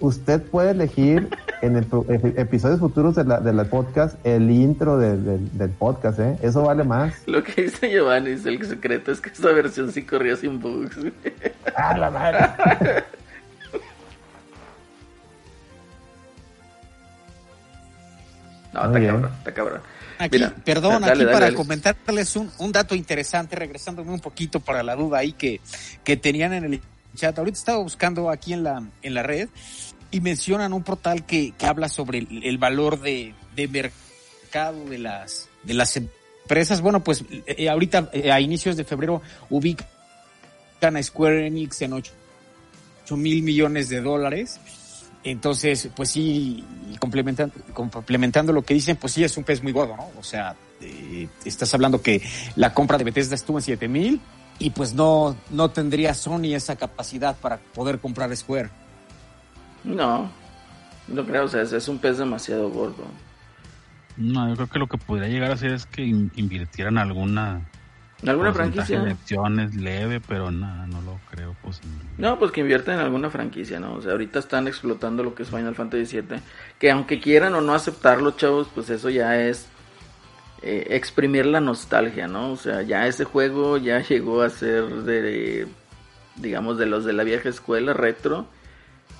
usted 0.00 0.42
puede 0.42 0.70
elegir 0.70 1.28
en 1.62 1.76
el 1.76 1.86
episodios 2.36 2.80
futuros 2.80 3.14
de 3.16 3.24
la, 3.24 3.40
de 3.40 3.52
la 3.52 3.64
podcast 3.64 4.16
el 4.24 4.50
intro 4.50 4.96
del 4.98 5.70
podcast, 5.78 6.18
¿eh? 6.20 6.38
Eso 6.42 6.62
vale 6.62 6.84
más. 6.84 7.14
Lo 7.26 7.42
que 7.42 7.62
dice 7.62 7.90
Giovanni 7.90 8.30
es 8.30 8.46
el 8.46 8.64
secreto 8.64 9.12
es 9.12 9.20
que 9.20 9.28
esta 9.30 9.52
versión 9.52 9.92
sí 9.92 10.04
corría 10.04 10.36
sin 10.36 10.60
bugs. 10.60 10.96
¡Ah, 11.76 11.96
la 11.96 12.10
madre! 12.10 12.38
no, 18.72 18.84
está 18.86 19.00
cabrón, 19.00 19.30
está 19.38 19.52
cabrón. 19.52 19.80
Aquí, 20.18 20.38
perdón, 20.64 21.04
aquí 21.04 21.24
para 21.24 21.54
comentarles 21.54 22.34
un, 22.36 22.50
un, 22.58 22.72
dato 22.72 22.94
interesante, 22.94 23.54
regresándome 23.54 24.10
un 24.10 24.20
poquito 24.20 24.58
para 24.58 24.82
la 24.82 24.96
duda 24.96 25.18
ahí 25.18 25.32
que, 25.32 25.60
que 26.02 26.16
tenían 26.16 26.52
en 26.52 26.64
el 26.64 26.80
chat. 27.14 27.38
Ahorita 27.38 27.56
estaba 27.56 27.78
buscando 27.78 28.28
aquí 28.28 28.52
en 28.52 28.64
la, 28.64 28.82
en 29.02 29.14
la 29.14 29.22
red 29.22 29.48
y 30.10 30.20
mencionan 30.20 30.72
un 30.72 30.82
portal 30.82 31.24
que, 31.24 31.52
que 31.56 31.66
habla 31.66 31.88
sobre 31.88 32.18
el, 32.18 32.58
valor 32.58 33.00
de, 33.00 33.34
de, 33.54 33.68
mercado 33.68 34.84
de 34.86 34.98
las, 34.98 35.48
de 35.62 35.74
las 35.74 35.96
empresas. 35.96 36.80
Bueno, 36.80 37.04
pues 37.04 37.24
eh, 37.46 37.68
ahorita 37.68 38.10
eh, 38.12 38.32
a 38.32 38.40
inicios 38.40 38.76
de 38.76 38.84
febrero 38.84 39.22
ubican 39.50 39.86
a 40.96 41.02
Square 41.02 41.46
Enix 41.46 41.82
en 41.82 41.92
8 41.92 42.12
mil 43.10 43.42
millones 43.42 43.88
de 43.88 44.00
dólares 44.00 44.60
entonces, 45.30 45.88
pues 45.94 46.10
sí, 46.10 46.64
complementando, 46.98 47.54
complementando 47.72 48.52
lo 48.52 48.62
que 48.62 48.74
dicen, 48.74 48.96
pues 48.96 49.12
sí 49.12 49.24
es 49.24 49.36
un 49.36 49.44
pez 49.44 49.62
muy 49.62 49.72
gordo, 49.72 49.96
¿no? 49.96 50.10
O 50.18 50.22
sea, 50.22 50.54
eh, 50.80 51.28
estás 51.44 51.72
hablando 51.74 52.00
que 52.00 52.22
la 52.56 52.72
compra 52.74 52.98
de 52.98 53.04
Bethesda 53.04 53.34
estuvo 53.34 53.58
en 53.58 53.62
7 53.62 53.88
mil 53.88 54.20
y 54.58 54.70
pues 54.70 54.94
no, 54.94 55.36
no 55.50 55.70
tendría 55.70 56.14
Sony 56.14 56.54
esa 56.54 56.76
capacidad 56.76 57.36
para 57.36 57.58
poder 57.58 57.98
comprar 58.00 58.34
Square. 58.36 58.70
No, 59.84 60.30
no 61.08 61.24
creo, 61.24 61.44
o 61.44 61.48
sea, 61.48 61.62
es, 61.62 61.88
un 61.88 61.98
pez 61.98 62.18
demasiado 62.18 62.68
gordo. 62.70 63.04
No, 64.16 64.48
yo 64.48 64.56
creo 64.56 64.68
que 64.68 64.78
lo 64.78 64.86
que 64.88 64.98
podría 64.98 65.28
llegar 65.28 65.50
a 65.52 65.54
hacer 65.54 65.72
es 65.72 65.86
que 65.86 66.02
invirtieran 66.02 66.98
alguna 66.98 67.68
¿Alguna 68.26 68.52
franquicia? 68.52 69.00
De 69.00 69.12
acciones 69.12 69.76
leve, 69.76 70.20
pero 70.20 70.50
nada, 70.50 70.86
no 70.88 71.00
lo 71.02 71.20
creo 71.30 71.54
posible. 71.62 71.94
No, 72.16 72.38
pues 72.38 72.50
que 72.50 72.60
inviertan 72.60 72.96
en 72.96 73.00
alguna 73.00 73.30
franquicia, 73.30 73.78
¿no? 73.78 73.94
O 73.94 74.02
sea, 74.02 74.12
ahorita 74.12 74.40
están 74.40 74.66
explotando 74.66 75.22
lo 75.22 75.34
que 75.34 75.44
es 75.44 75.50
Final 75.50 75.76
Fantasy 75.76 76.20
VII. 76.20 76.40
Que 76.80 76.90
aunque 76.90 77.20
quieran 77.20 77.54
o 77.54 77.60
no 77.60 77.74
aceptarlo, 77.74 78.32
chavos, 78.32 78.68
pues 78.74 78.90
eso 78.90 79.08
ya 79.08 79.40
es 79.40 79.68
eh, 80.62 80.88
exprimir 80.90 81.46
la 81.46 81.60
nostalgia, 81.60 82.26
¿no? 82.26 82.50
O 82.50 82.56
sea, 82.56 82.82
ya 82.82 83.06
ese 83.06 83.22
juego 83.24 83.76
ya 83.76 84.00
llegó 84.08 84.42
a 84.42 84.50
ser 84.50 84.84
de, 84.84 85.68
digamos, 86.36 86.76
de 86.76 86.86
los 86.86 87.04
de 87.04 87.12
la 87.12 87.22
vieja 87.22 87.48
escuela 87.48 87.92
retro. 87.92 88.46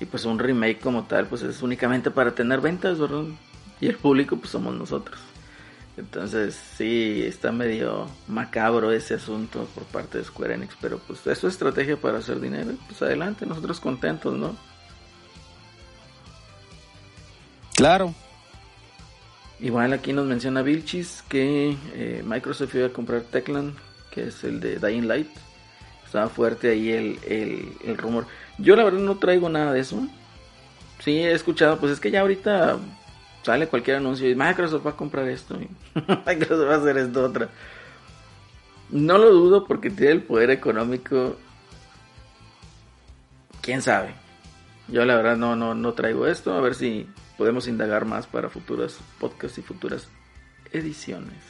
Y 0.00 0.06
pues 0.06 0.24
un 0.24 0.38
remake 0.40 0.80
como 0.80 1.04
tal, 1.04 1.26
pues 1.26 1.42
es 1.42 1.62
únicamente 1.62 2.10
para 2.10 2.32
tener 2.32 2.60
ventas, 2.60 2.98
¿verdad? 2.98 3.24
Y 3.80 3.86
el 3.86 3.96
público, 3.96 4.36
pues 4.36 4.50
somos 4.50 4.74
nosotros. 4.74 5.18
Entonces 5.98 6.54
sí, 6.76 7.24
está 7.26 7.50
medio 7.50 8.06
macabro 8.28 8.92
ese 8.92 9.14
asunto 9.14 9.68
por 9.74 9.82
parte 9.84 10.18
de 10.18 10.24
Square 10.24 10.54
Enix, 10.54 10.76
pero 10.80 10.98
pues 10.98 11.26
es 11.26 11.38
su 11.38 11.48
estrategia 11.48 11.96
para 11.96 12.18
hacer 12.18 12.40
dinero, 12.40 12.70
pues 12.86 13.02
adelante, 13.02 13.44
nosotros 13.46 13.80
contentos, 13.80 14.36
¿no? 14.36 14.56
Claro. 17.74 18.14
Igual 19.58 19.92
aquí 19.92 20.12
nos 20.12 20.26
menciona 20.26 20.62
Vilchis 20.62 21.24
que 21.28 21.76
eh, 21.94 22.22
Microsoft 22.24 22.76
iba 22.76 22.86
a 22.86 22.92
comprar 22.92 23.22
Techland, 23.22 23.74
que 24.12 24.28
es 24.28 24.44
el 24.44 24.60
de 24.60 24.78
Dying 24.78 25.08
Light. 25.08 25.30
Estaba 26.06 26.28
fuerte 26.28 26.70
ahí 26.70 26.90
el, 26.90 27.18
el, 27.84 27.98
rumor. 27.98 28.26
Yo 28.58 28.76
la 28.76 28.84
verdad 28.84 29.00
no 29.00 29.18
traigo 29.18 29.48
nada 29.48 29.72
de 29.72 29.80
eso. 29.80 30.06
Sí, 31.00 31.18
he 31.18 31.32
escuchado, 31.32 31.78
pues 31.78 31.92
es 31.92 32.00
que 32.00 32.12
ya 32.12 32.20
ahorita 32.20 32.78
sale 33.48 33.66
cualquier 33.66 33.96
anuncio 33.96 34.28
y 34.28 34.34
Microsoft 34.34 34.86
va 34.86 34.90
a 34.90 34.96
comprar 34.96 35.26
esto. 35.26 35.58
Microsoft 36.26 36.68
va 36.68 36.74
a 36.74 36.76
hacer 36.76 36.98
esto 36.98 37.24
otra. 37.24 37.48
No 38.90 39.16
lo 39.16 39.32
dudo 39.32 39.64
porque 39.66 39.88
tiene 39.88 40.12
el 40.12 40.22
poder 40.22 40.50
económico. 40.50 41.38
Quién 43.62 43.80
sabe. 43.80 44.12
Yo 44.88 45.02
la 45.06 45.16
verdad 45.16 45.38
no, 45.38 45.56
no, 45.56 45.74
no 45.74 45.94
traigo 45.94 46.26
esto. 46.26 46.52
A 46.52 46.60
ver 46.60 46.74
si 46.74 47.08
podemos 47.38 47.66
indagar 47.68 48.04
más 48.04 48.26
para 48.26 48.50
futuras 48.50 49.00
podcasts 49.18 49.56
y 49.56 49.62
futuras 49.62 50.08
ediciones. 50.70 51.42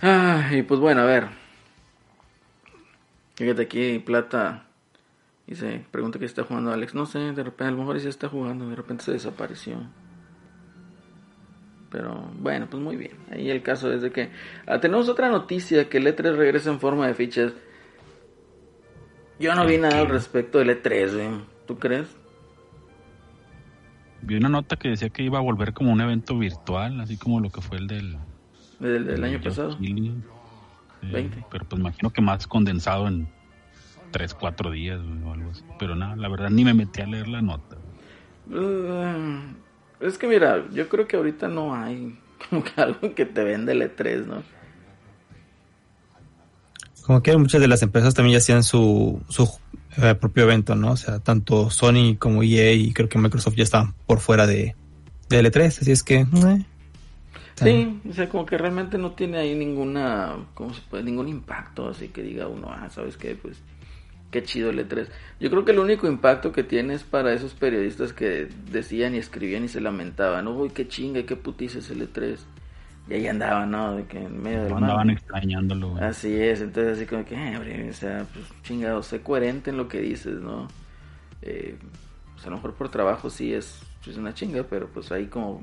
Ah, 0.00 0.50
y 0.52 0.62
pues 0.62 0.78
bueno, 0.78 1.00
a 1.00 1.06
ver. 1.06 1.26
Fíjate 3.34 3.62
aquí, 3.62 3.98
Plata. 3.98 4.69
Dice, 5.50 5.84
pregunta 5.90 6.20
que 6.20 6.26
está 6.26 6.44
jugando 6.44 6.72
Alex. 6.72 6.94
No 6.94 7.06
sé, 7.06 7.18
de 7.18 7.42
repente, 7.42 7.64
a 7.64 7.70
lo 7.72 7.78
mejor 7.78 7.98
se 7.98 8.08
está 8.08 8.28
jugando, 8.28 8.68
de 8.68 8.76
repente 8.76 9.02
se 9.02 9.10
desapareció. 9.10 9.78
Pero 11.90 12.30
bueno, 12.38 12.68
pues 12.70 12.80
muy 12.80 12.96
bien. 12.96 13.16
Ahí 13.32 13.50
el 13.50 13.60
caso 13.60 13.92
es 13.92 14.00
de 14.00 14.12
que 14.12 14.30
ah, 14.68 14.78
tenemos 14.78 15.08
otra 15.08 15.28
noticia 15.28 15.88
que 15.88 15.98
el 15.98 16.06
E3 16.06 16.36
regresa 16.36 16.70
en 16.70 16.78
forma 16.78 17.08
de 17.08 17.14
fichas. 17.14 17.52
Yo 19.40 19.52
no 19.56 19.66
vi 19.66 19.76
nada 19.76 19.98
al 19.98 20.08
respecto 20.08 20.58
del 20.58 20.80
E3, 20.80 21.40
¿tú 21.66 21.80
crees? 21.80 22.16
Vi 24.22 24.36
una 24.36 24.50
nota 24.50 24.76
que 24.76 24.90
decía 24.90 25.08
que 25.08 25.24
iba 25.24 25.38
a 25.38 25.42
volver 25.42 25.72
como 25.72 25.90
un 25.90 26.00
evento 26.00 26.38
virtual, 26.38 27.00
así 27.00 27.16
como 27.16 27.40
lo 27.40 27.50
que 27.50 27.60
fue 27.60 27.78
el 27.78 27.88
del... 27.88 28.18
del, 28.78 29.24
año 29.24 29.40
pasado. 29.40 29.76
20. 29.80 31.44
Pero 31.50 31.64
pues 31.64 31.80
imagino 31.80 32.10
que 32.10 32.20
más 32.20 32.46
condensado 32.46 33.08
en 33.08 33.26
3, 34.10 34.34
4 34.34 34.70
días 34.70 35.00
o 35.24 35.32
algo 35.32 35.50
así. 35.50 35.62
Pero 35.78 35.94
nada, 35.96 36.16
la 36.16 36.28
verdad 36.28 36.50
ni 36.50 36.64
me 36.64 36.74
metí 36.74 37.00
a 37.00 37.06
leer 37.06 37.28
la 37.28 37.42
nota. 37.42 37.76
Uh, 38.48 39.54
es 40.00 40.18
que 40.18 40.26
mira, 40.26 40.64
yo 40.72 40.88
creo 40.88 41.06
que 41.06 41.16
ahorita 41.16 41.48
no 41.48 41.74
hay 41.74 42.18
como 42.48 42.64
que 42.64 42.80
algo 42.80 43.14
que 43.14 43.26
te 43.26 43.44
vende 43.44 43.72
el 43.72 43.82
E3, 43.82 44.26
¿no? 44.26 44.42
Como 47.02 47.22
que 47.22 47.36
muchas 47.36 47.60
de 47.60 47.68
las 47.68 47.82
empresas 47.82 48.14
también 48.14 48.34
ya 48.34 48.38
hacían 48.38 48.62
su, 48.62 49.20
su 49.28 49.50
eh, 49.96 50.14
propio 50.14 50.44
evento, 50.44 50.76
¿no? 50.76 50.92
O 50.92 50.96
sea, 50.96 51.18
tanto 51.18 51.70
Sony 51.70 52.16
como 52.18 52.42
EA 52.42 52.72
y 52.72 52.92
creo 52.92 53.08
que 53.08 53.18
Microsoft 53.18 53.56
ya 53.56 53.64
están 53.64 53.94
por 54.06 54.20
fuera 54.20 54.46
de, 54.46 54.76
de 55.28 55.42
L3, 55.42 55.66
así 55.66 55.90
es 55.90 56.02
que... 56.02 56.20
Eh, 56.20 56.64
sí, 57.56 58.00
o 58.08 58.12
sea, 58.12 58.28
como 58.28 58.46
que 58.46 58.56
realmente 58.56 58.96
no 58.96 59.12
tiene 59.12 59.38
ahí 59.38 59.54
ninguna, 59.54 60.36
¿cómo 60.54 60.72
se 60.72 60.82
puede? 60.82 61.02
Ningún 61.02 61.28
impacto, 61.28 61.88
así 61.88 62.08
que 62.08 62.22
diga 62.22 62.46
uno, 62.46 62.68
ah, 62.70 62.88
¿sabes 62.90 63.16
qué? 63.16 63.34
Pues 63.34 63.60
qué 64.30 64.42
chido 64.42 64.70
el 64.70 64.86
E3. 64.86 65.08
Yo 65.40 65.50
creo 65.50 65.64
que 65.64 65.72
el 65.72 65.78
único 65.78 66.06
impacto 66.06 66.52
que 66.52 66.62
tiene 66.62 66.94
es 66.94 67.04
para 67.04 67.32
esos 67.32 67.54
periodistas 67.54 68.12
que 68.12 68.48
decían 68.70 69.14
y 69.14 69.18
escribían 69.18 69.64
y 69.64 69.68
se 69.68 69.80
lamentaban, 69.80 70.46
uy, 70.48 70.70
qué 70.70 70.88
chinga, 70.88 71.22
qué 71.24 71.36
putiza 71.36 71.78
es 71.78 71.90
el 71.90 72.08
E3. 72.10 72.38
Y 73.08 73.14
ahí 73.14 73.26
andaban, 73.26 73.70
¿no? 73.70 73.96
De 73.96 74.04
que 74.04 74.18
en 74.18 74.40
medio 74.40 74.64
del 74.64 74.72
Andaban 74.72 75.10
extrañándolo. 75.10 75.96
Así 75.96 76.32
es, 76.40 76.60
entonces 76.60 76.98
así 76.98 77.06
como 77.06 77.24
que, 77.24 77.34
eh, 77.34 77.90
o 77.90 77.92
sea, 77.92 78.24
pues 78.32 78.46
chingado, 78.62 79.02
sé 79.02 79.20
coherente 79.20 79.70
en 79.70 79.76
lo 79.76 79.88
que 79.88 80.00
dices, 80.00 80.40
¿no? 80.40 80.68
Eh, 81.42 81.76
pues 82.34 82.46
a 82.46 82.50
lo 82.50 82.56
mejor 82.56 82.74
por 82.74 82.88
trabajo 82.88 83.28
sí 83.28 83.52
es, 83.52 83.82
es 84.06 84.16
una 84.16 84.32
chinga, 84.32 84.62
pero 84.62 84.88
pues 84.88 85.10
ahí 85.10 85.26
como 85.26 85.62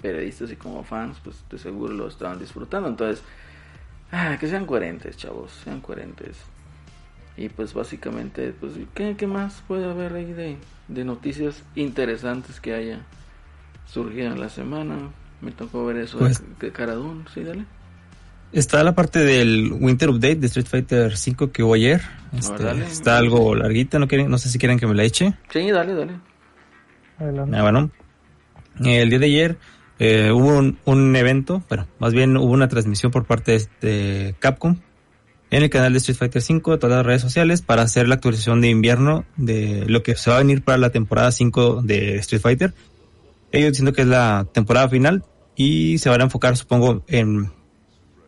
periodistas 0.00 0.52
y 0.52 0.56
como 0.56 0.84
fans, 0.84 1.18
pues 1.24 1.44
de 1.50 1.58
seguro 1.58 1.92
lo 1.92 2.06
estaban 2.06 2.38
disfrutando. 2.38 2.88
Entonces, 2.88 3.24
ah, 4.12 4.36
que 4.38 4.46
sean 4.46 4.64
coherentes, 4.64 5.16
chavos, 5.16 5.50
sean 5.64 5.80
coherentes. 5.80 6.38
Y 7.38 7.48
pues 7.50 7.72
básicamente, 7.72 8.52
pues, 8.58 8.72
¿qué, 8.94 9.14
qué 9.16 9.28
más 9.28 9.62
puede 9.68 9.88
haber 9.88 10.12
ahí 10.14 10.32
de, 10.32 10.56
de 10.88 11.04
noticias 11.04 11.62
interesantes 11.76 12.58
que 12.60 12.74
haya 12.74 13.00
surgido 13.86 14.32
en 14.32 14.40
la 14.40 14.48
semana? 14.48 14.96
Me 15.40 15.52
tocó 15.52 15.86
ver 15.86 15.98
eso 15.98 16.18
pues, 16.18 16.42
de 16.58 16.72
Caradun, 16.72 17.26
sí, 17.32 17.44
dale. 17.44 17.64
Está 18.50 18.82
la 18.82 18.96
parte 18.96 19.20
del 19.20 19.72
Winter 19.72 20.08
Update 20.08 20.36
de 20.36 20.46
Street 20.48 20.66
Fighter 20.66 21.16
5 21.16 21.52
que 21.52 21.62
hubo 21.62 21.74
ayer. 21.74 22.00
Este, 22.36 22.70
está 22.82 23.18
algo 23.18 23.54
larguita, 23.54 24.00
no 24.00 24.08
quieren, 24.08 24.28
no 24.28 24.38
sé 24.38 24.48
si 24.48 24.58
quieren 24.58 24.78
que 24.78 24.88
me 24.88 24.94
la 24.94 25.04
eche. 25.04 25.34
Sí, 25.50 25.70
dale, 25.70 25.94
dale. 25.94 26.14
Ah, 27.20 27.62
bueno, 27.62 27.90
el 28.84 29.10
día 29.10 29.18
de 29.18 29.26
ayer 29.26 29.58
eh, 30.00 30.32
hubo 30.32 30.58
un, 30.84 31.16
evento, 31.16 31.62
bueno, 31.68 31.86
más 32.00 32.12
bien 32.12 32.36
hubo 32.36 32.50
una 32.50 32.68
transmisión 32.68 33.12
por 33.12 33.26
parte 33.26 33.52
de 33.52 33.56
este 33.56 34.34
Capcom 34.40 34.76
en 35.50 35.62
el 35.62 35.70
canal 35.70 35.92
de 35.92 35.98
Street 35.98 36.18
Fighter 36.18 36.42
5 36.42 36.72
de 36.72 36.78
todas 36.78 36.96
las 36.96 37.06
redes 37.06 37.22
sociales 37.22 37.62
para 37.62 37.82
hacer 37.82 38.08
la 38.08 38.16
actualización 38.16 38.60
de 38.60 38.68
invierno 38.68 39.24
de 39.36 39.84
lo 39.86 40.02
que 40.02 40.14
se 40.14 40.30
va 40.30 40.36
a 40.36 40.40
venir 40.40 40.62
para 40.62 40.78
la 40.78 40.90
temporada 40.90 41.32
5 41.32 41.82
de 41.82 42.16
Street 42.16 42.42
Fighter 42.42 42.74
ellos 43.52 43.70
diciendo 43.70 43.92
que 43.92 44.02
es 44.02 44.08
la 44.08 44.46
temporada 44.52 44.88
final 44.88 45.24
y 45.56 45.98
se 45.98 46.08
van 46.08 46.20
a 46.20 46.24
enfocar, 46.24 46.56
supongo, 46.56 47.02
en 47.08 47.50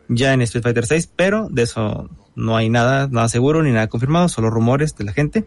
ya 0.09 0.33
en 0.33 0.41
Street 0.41 0.63
Fighter 0.63 0.85
6, 0.85 1.11
pero 1.15 1.47
de 1.49 1.63
eso 1.63 2.09
no 2.35 2.57
hay 2.57 2.69
nada, 2.69 3.07
nada 3.07 3.29
seguro 3.29 3.63
ni 3.63 3.71
nada 3.71 3.87
confirmado, 3.87 4.27
solo 4.29 4.49
rumores 4.49 4.95
de 4.97 5.05
la 5.05 5.13
gente. 5.13 5.45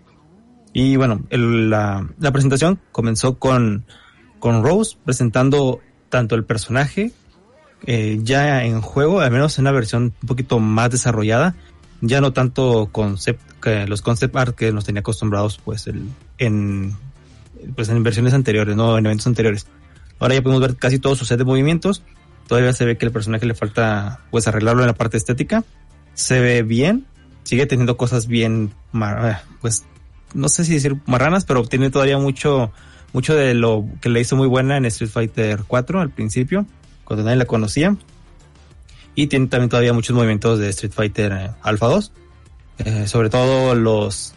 Y 0.73 0.97
bueno, 0.97 1.23
la, 1.31 2.09
presentación 2.33 2.81
comenzó 2.91 3.39
con, 3.39 3.85
con 4.39 4.65
Rose 4.65 4.97
presentando 5.05 5.81
tanto 6.09 6.35
el 6.35 6.45
personaje 6.45 7.13
eh, 7.87 8.19
ya 8.23 8.65
en 8.65 8.81
juego, 8.81 9.21
al 9.21 9.31
menos 9.31 9.59
en 9.59 9.65
una 9.65 9.73
versión 9.73 10.15
un 10.21 10.29
poquito 10.29 10.59
más 10.59 10.91
desarrollada, 10.91 11.55
ya 12.01 12.21
no 12.21 12.33
tanto 12.33 12.89
concept, 12.93 13.41
que 13.61 13.87
los 13.87 14.03
concept 14.03 14.37
art 14.37 14.55
que 14.55 14.73
nos 14.73 14.85
tenía 14.85 15.01
acostumbrados 15.01 15.59
pues 15.65 15.87
el, 15.87 16.09
en 16.39 16.97
pues 17.75 17.89
en 17.89 18.03
versiones 18.03 18.35
anteriores, 18.35 18.77
no 18.77 18.99
en 18.99 19.07
eventos 19.07 19.27
anteriores. 19.27 19.67
Ahora 20.19 20.35
ya 20.35 20.43
podemos 20.43 20.61
ver 20.61 20.77
casi 20.77 20.99
todo 20.99 21.17
su 21.17 21.25
set 21.25 21.39
de 21.39 21.45
movimientos. 21.45 22.03
Todavía 22.47 22.73
se 22.73 22.85
ve 22.85 22.97
que 22.97 23.07
el 23.07 23.13
personaje 23.13 23.47
le 23.47 23.55
falta 23.55 24.21
pues 24.31 24.47
arreglarlo 24.47 24.83
en 24.83 24.89
la 24.89 24.95
parte 24.95 25.17
estética. 25.17 25.65
Se 26.15 26.41
ve 26.41 26.63
bien, 26.63 27.07
sigue 27.43 27.67
teniendo 27.67 27.97
cosas 27.97 28.27
bien, 28.27 28.73
eh, 28.95 29.37
pues 29.61 29.85
no 30.35 30.49
sé 30.49 30.65
si 30.65 30.75
decir 30.75 30.97
marranas, 31.07 31.45
pero 31.45 31.65
tiene 31.65 31.91
todavía 31.91 32.19
mucho, 32.19 32.73
mucho 33.13 33.35
de 33.35 33.55
lo 33.55 33.87
que 34.01 34.09
le 34.09 34.21
hizo 34.21 34.37
muy 34.37 34.47
buena 34.49 34.77
en 34.77 34.85
Street 34.87 35.11
Fighter 35.11 35.65
4 35.67 36.01
al 36.01 36.11
principio, 36.11 36.67
cuando 37.05 37.25
nadie 37.25 37.37
la 37.37 37.47
conocía. 37.47 37.97
Y 39.15 39.29
tiene 39.29 39.47
también 39.47 39.69
todavía 39.69 39.93
muchos 39.93 40.15
movimientos 40.15 40.59
de 40.59 40.69
Street 40.71 40.93
Fighter 40.93 41.33
eh, 41.33 41.51
Alpha 41.63 41.87
2. 41.87 42.13
Eh, 42.79 43.07
sobre 43.07 43.31
todo 43.31 43.75
los 43.75 44.35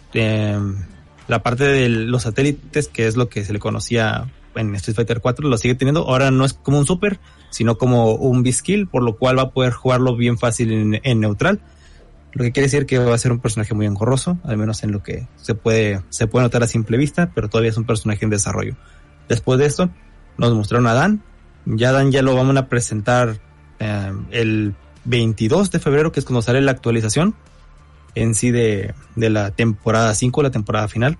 la 1.27 1.43
parte 1.43 1.65
de 1.65 1.89
los 1.89 2.23
satélites, 2.23 2.87
que 2.87 3.07
es 3.07 3.17
lo 3.17 3.29
que 3.29 3.43
se 3.43 3.53
le 3.53 3.59
conocía 3.59 4.29
en 4.55 4.73
Street 4.75 4.95
Fighter 4.95 5.21
4, 5.21 5.47
lo 5.47 5.57
sigue 5.57 5.75
teniendo. 5.75 6.07
Ahora 6.07 6.31
no 6.31 6.45
es 6.45 6.53
como 6.53 6.79
un 6.79 6.85
super, 6.85 7.19
sino 7.49 7.77
como 7.77 8.13
un 8.13 8.43
B-Skill, 8.43 8.87
por 8.87 9.03
lo 9.03 9.17
cual 9.17 9.37
va 9.37 9.43
a 9.43 9.49
poder 9.51 9.73
jugarlo 9.73 10.15
bien 10.15 10.37
fácil 10.37 10.99
en, 11.03 11.19
neutral. 11.19 11.61
Lo 12.33 12.43
que 12.43 12.51
quiere 12.51 12.67
decir 12.67 12.85
que 12.85 12.97
va 12.97 13.13
a 13.13 13.17
ser 13.17 13.31
un 13.31 13.39
personaje 13.39 13.73
muy 13.73 13.85
engorroso, 13.85 14.37
al 14.43 14.57
menos 14.57 14.83
en 14.83 14.91
lo 14.91 15.03
que 15.03 15.27
se 15.37 15.55
puede, 15.55 16.01
se 16.09 16.27
puede 16.27 16.43
notar 16.43 16.63
a 16.63 16.67
simple 16.67 16.97
vista, 16.97 17.31
pero 17.33 17.49
todavía 17.49 17.71
es 17.71 17.77
un 17.77 17.85
personaje 17.85 18.25
en 18.25 18.31
desarrollo. 18.31 18.75
Después 19.27 19.59
de 19.59 19.65
esto, 19.65 19.89
nos 20.37 20.53
mostraron 20.53 20.87
a 20.87 20.93
Dan. 20.93 21.23
Ya 21.75 21.91
Dan 21.91 22.11
ya 22.11 22.21
lo 22.21 22.35
vamos 22.35 22.55
a 22.55 22.67
presentar 22.67 23.39
eh, 23.79 24.13
el 24.31 24.73
22 25.03 25.69
de 25.71 25.79
febrero, 25.79 26.11
que 26.11 26.21
es 26.21 26.25
cuando 26.25 26.41
sale 26.41 26.61
la 26.61 26.71
actualización 26.71 27.35
en 28.15 28.35
sí 28.35 28.51
de, 28.51 28.93
la 29.15 29.51
temporada 29.51 30.13
5, 30.15 30.41
la 30.43 30.51
temporada 30.51 30.87
final, 30.87 31.17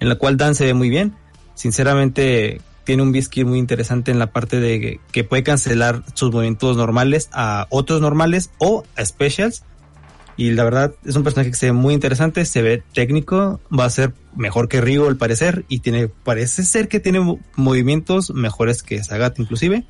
en 0.00 0.08
la 0.08 0.16
cual 0.16 0.36
Dan 0.36 0.54
se 0.54 0.64
ve 0.64 0.74
muy 0.74 0.90
bien. 0.90 1.14
Sinceramente, 1.54 2.60
tiene 2.84 3.02
un 3.02 3.12
biscuit 3.12 3.46
muy 3.46 3.58
interesante 3.58 4.10
en 4.10 4.18
la 4.18 4.32
parte 4.32 4.58
de 4.58 5.00
que, 5.12 5.24
puede 5.24 5.42
cancelar 5.42 6.02
sus 6.14 6.32
movimientos 6.32 6.76
normales 6.76 7.28
a 7.32 7.66
otros 7.70 8.00
normales 8.00 8.50
o 8.58 8.84
a 8.96 9.04
specials. 9.04 9.62
Y 10.40 10.52
la 10.52 10.64
verdad 10.64 10.94
es 11.04 11.16
un 11.16 11.22
personaje 11.22 11.50
que 11.50 11.56
se 11.58 11.66
ve 11.66 11.72
muy 11.72 11.92
interesante, 11.92 12.46
se 12.46 12.62
ve 12.62 12.82
técnico, 12.94 13.60
va 13.78 13.84
a 13.84 13.90
ser 13.90 14.14
mejor 14.34 14.68
que 14.68 14.80
Ryu 14.80 15.06
al 15.06 15.18
parecer 15.18 15.66
y 15.68 15.80
tiene, 15.80 16.08
parece 16.08 16.62
ser 16.64 16.88
que 16.88 16.98
tiene 16.98 17.38
movimientos 17.56 18.30
mejores 18.30 18.82
que 18.82 19.04
Sagat 19.04 19.38
inclusive. 19.38 19.84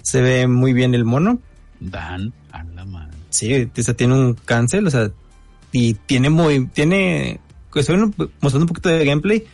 Se 0.00 0.22
ve 0.22 0.46
muy 0.46 0.72
bien 0.72 0.94
el 0.94 1.04
mono. 1.04 1.38
Dan 1.80 2.32
a 2.50 2.64
la 2.64 3.10
Sí, 3.28 3.68
o 3.76 3.94
tiene 3.94 4.14
un 4.14 4.32
cancel, 4.32 4.86
o 4.86 4.90
sea, 4.90 5.10
y 5.70 5.92
tiene 5.92 6.30
muy, 6.30 6.68
tiene, 6.68 7.38
estoy 7.74 7.98
mostrando 8.40 8.64
un 8.64 8.68
poquito 8.68 8.88
de 8.88 9.04
gameplay 9.04 9.44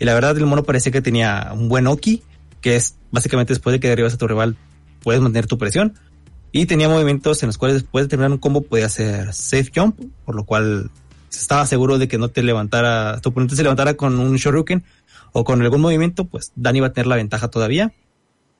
y 0.00 0.04
la 0.04 0.14
verdad 0.14 0.36
el 0.36 0.46
mono 0.46 0.64
parece 0.64 0.90
que 0.90 1.00
tenía 1.00 1.52
un 1.54 1.68
buen 1.68 1.86
Oki, 1.86 2.24
que 2.60 2.74
es 2.74 2.96
básicamente 3.12 3.52
después 3.52 3.72
de 3.72 3.78
que 3.78 3.86
derribas 3.86 4.14
a 4.14 4.18
tu 4.18 4.26
rival 4.26 4.56
puedes 5.04 5.22
mantener 5.22 5.46
tu 5.46 5.58
presión 5.58 5.94
y 6.52 6.66
tenía 6.66 6.88
movimientos 6.88 7.42
en 7.42 7.48
los 7.48 7.58
cuales 7.58 7.82
después 7.82 8.04
de 8.04 8.08
terminar 8.08 8.32
un 8.32 8.38
combo 8.38 8.62
podía 8.62 8.86
hacer 8.86 9.32
safe 9.32 9.70
jump, 9.74 10.00
por 10.24 10.34
lo 10.34 10.44
cual 10.44 10.90
estaba 11.30 11.66
seguro 11.66 11.98
de 11.98 12.08
que 12.08 12.18
no 12.18 12.28
te 12.28 12.42
levantara, 12.42 13.20
tu 13.20 13.28
oponente 13.30 13.56
se 13.56 13.62
levantara 13.62 13.94
con 13.94 14.18
un 14.18 14.36
Shoryuken 14.36 14.84
o 15.32 15.44
con 15.44 15.62
algún 15.62 15.80
movimiento, 15.80 16.24
pues 16.24 16.52
Dani 16.56 16.80
va 16.80 16.88
a 16.88 16.92
tener 16.92 17.06
la 17.06 17.16
ventaja 17.16 17.48
todavía. 17.48 17.92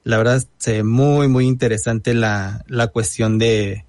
la 0.05 0.19
verdad 0.19 0.43
se 0.59 0.75
ve 0.75 0.83
muy, 0.85 1.29
muy 1.29 1.47
interesante 1.47 2.15
la, 2.15 2.65
la 2.69 2.87
cuestión 2.89 3.39
de, 3.39 3.85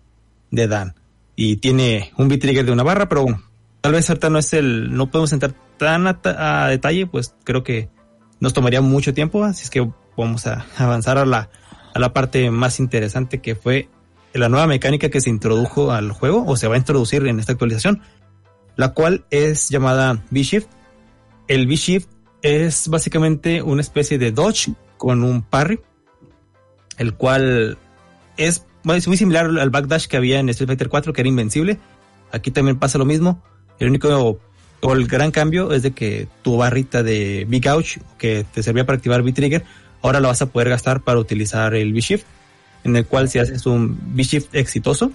de 0.49 0.67
Dan. 0.67 0.95
Y 1.35 1.57
tiene 1.57 2.11
un 2.17 2.27
bitrigger 2.27 2.65
de 2.65 2.71
una 2.71 2.83
barra, 2.83 3.07
pero 3.07 3.25
tal 3.81 3.91
vez 3.91 4.09
ahorita 4.09 4.29
no 4.29 4.39
es 4.39 4.53
el, 4.53 4.93
no 4.95 5.09
podemos 5.09 5.31
entrar 5.33 5.53
tan 5.77 6.05
a, 6.07 6.67
detalle, 6.67 7.07
pues 7.07 7.33
creo 7.43 7.63
que 7.63 7.89
nos 8.39 8.53
tomaría 8.53 8.81
mucho 8.81 9.13
tiempo, 9.13 9.43
así 9.43 9.63
es 9.63 9.69
que 9.69 9.87
vamos 10.17 10.45
a 10.47 10.65
avanzar 10.77 11.17
a 11.17 11.25
la, 11.25 11.49
a 11.93 11.99
la 11.99 12.13
parte 12.13 12.49
más 12.51 12.79
interesante 12.79 13.39
que 13.39 13.55
fue 13.55 13.89
la 14.33 14.49
nueva 14.49 14.67
mecánica 14.67 15.09
que 15.09 15.21
se 15.21 15.29
introdujo 15.29 15.91
al 15.91 16.11
juego 16.11 16.45
o 16.45 16.55
se 16.55 16.67
va 16.67 16.75
a 16.75 16.77
introducir 16.77 17.25
en 17.27 17.39
esta 17.39 17.51
actualización, 17.51 18.01
la 18.75 18.93
cual 18.93 19.25
es 19.29 19.69
llamada 19.69 20.23
V-Shift. 20.31 20.67
El 21.47 21.67
V-Shift 21.67 22.09
es 22.41 22.87
básicamente 22.87 23.61
una 23.61 23.81
especie 23.81 24.17
de 24.17 24.31
dodge 24.31 24.73
con 24.97 25.23
un 25.23 25.41
parry, 25.41 25.79
el 26.97 27.13
cual 27.13 27.77
es 28.37 28.65
muy 28.83 29.17
similar 29.17 29.45
al 29.45 29.69
backdash 29.69 30.07
que 30.07 30.17
había 30.17 30.39
en 30.39 30.49
Street 30.49 30.67
Fighter 30.67 30.89
4, 30.89 31.13
que 31.13 31.21
era 31.21 31.27
invencible. 31.27 31.77
Aquí 32.31 32.51
también 32.51 32.79
pasa 32.79 32.97
lo 32.97 33.05
mismo. 33.05 33.43
El 33.79 33.89
único 33.89 34.39
o 34.83 34.93
el 34.93 35.07
gran 35.07 35.31
cambio 35.31 35.73
es 35.73 35.83
de 35.83 35.91
que 35.91 36.27
tu 36.41 36.57
barrita 36.57 37.03
de 37.03 37.45
Big 37.47 37.67
Ouch, 37.67 37.97
que 38.17 38.45
te 38.51 38.63
servía 38.63 38.85
para 38.85 38.95
activar 38.95 39.21
V-Trigger, 39.21 39.63
ahora 40.01 40.19
la 40.19 40.27
vas 40.27 40.41
a 40.41 40.47
poder 40.47 40.69
gastar 40.69 41.01
para 41.01 41.19
utilizar 41.19 41.73
el 41.75 41.93
V-Shift, 41.93 42.25
en 42.83 42.95
el 42.95 43.05
cual 43.05 43.29
si 43.29 43.39
haces 43.39 43.65
un 43.65 43.99
V-Shift 44.15 44.55
exitoso, 44.55 45.11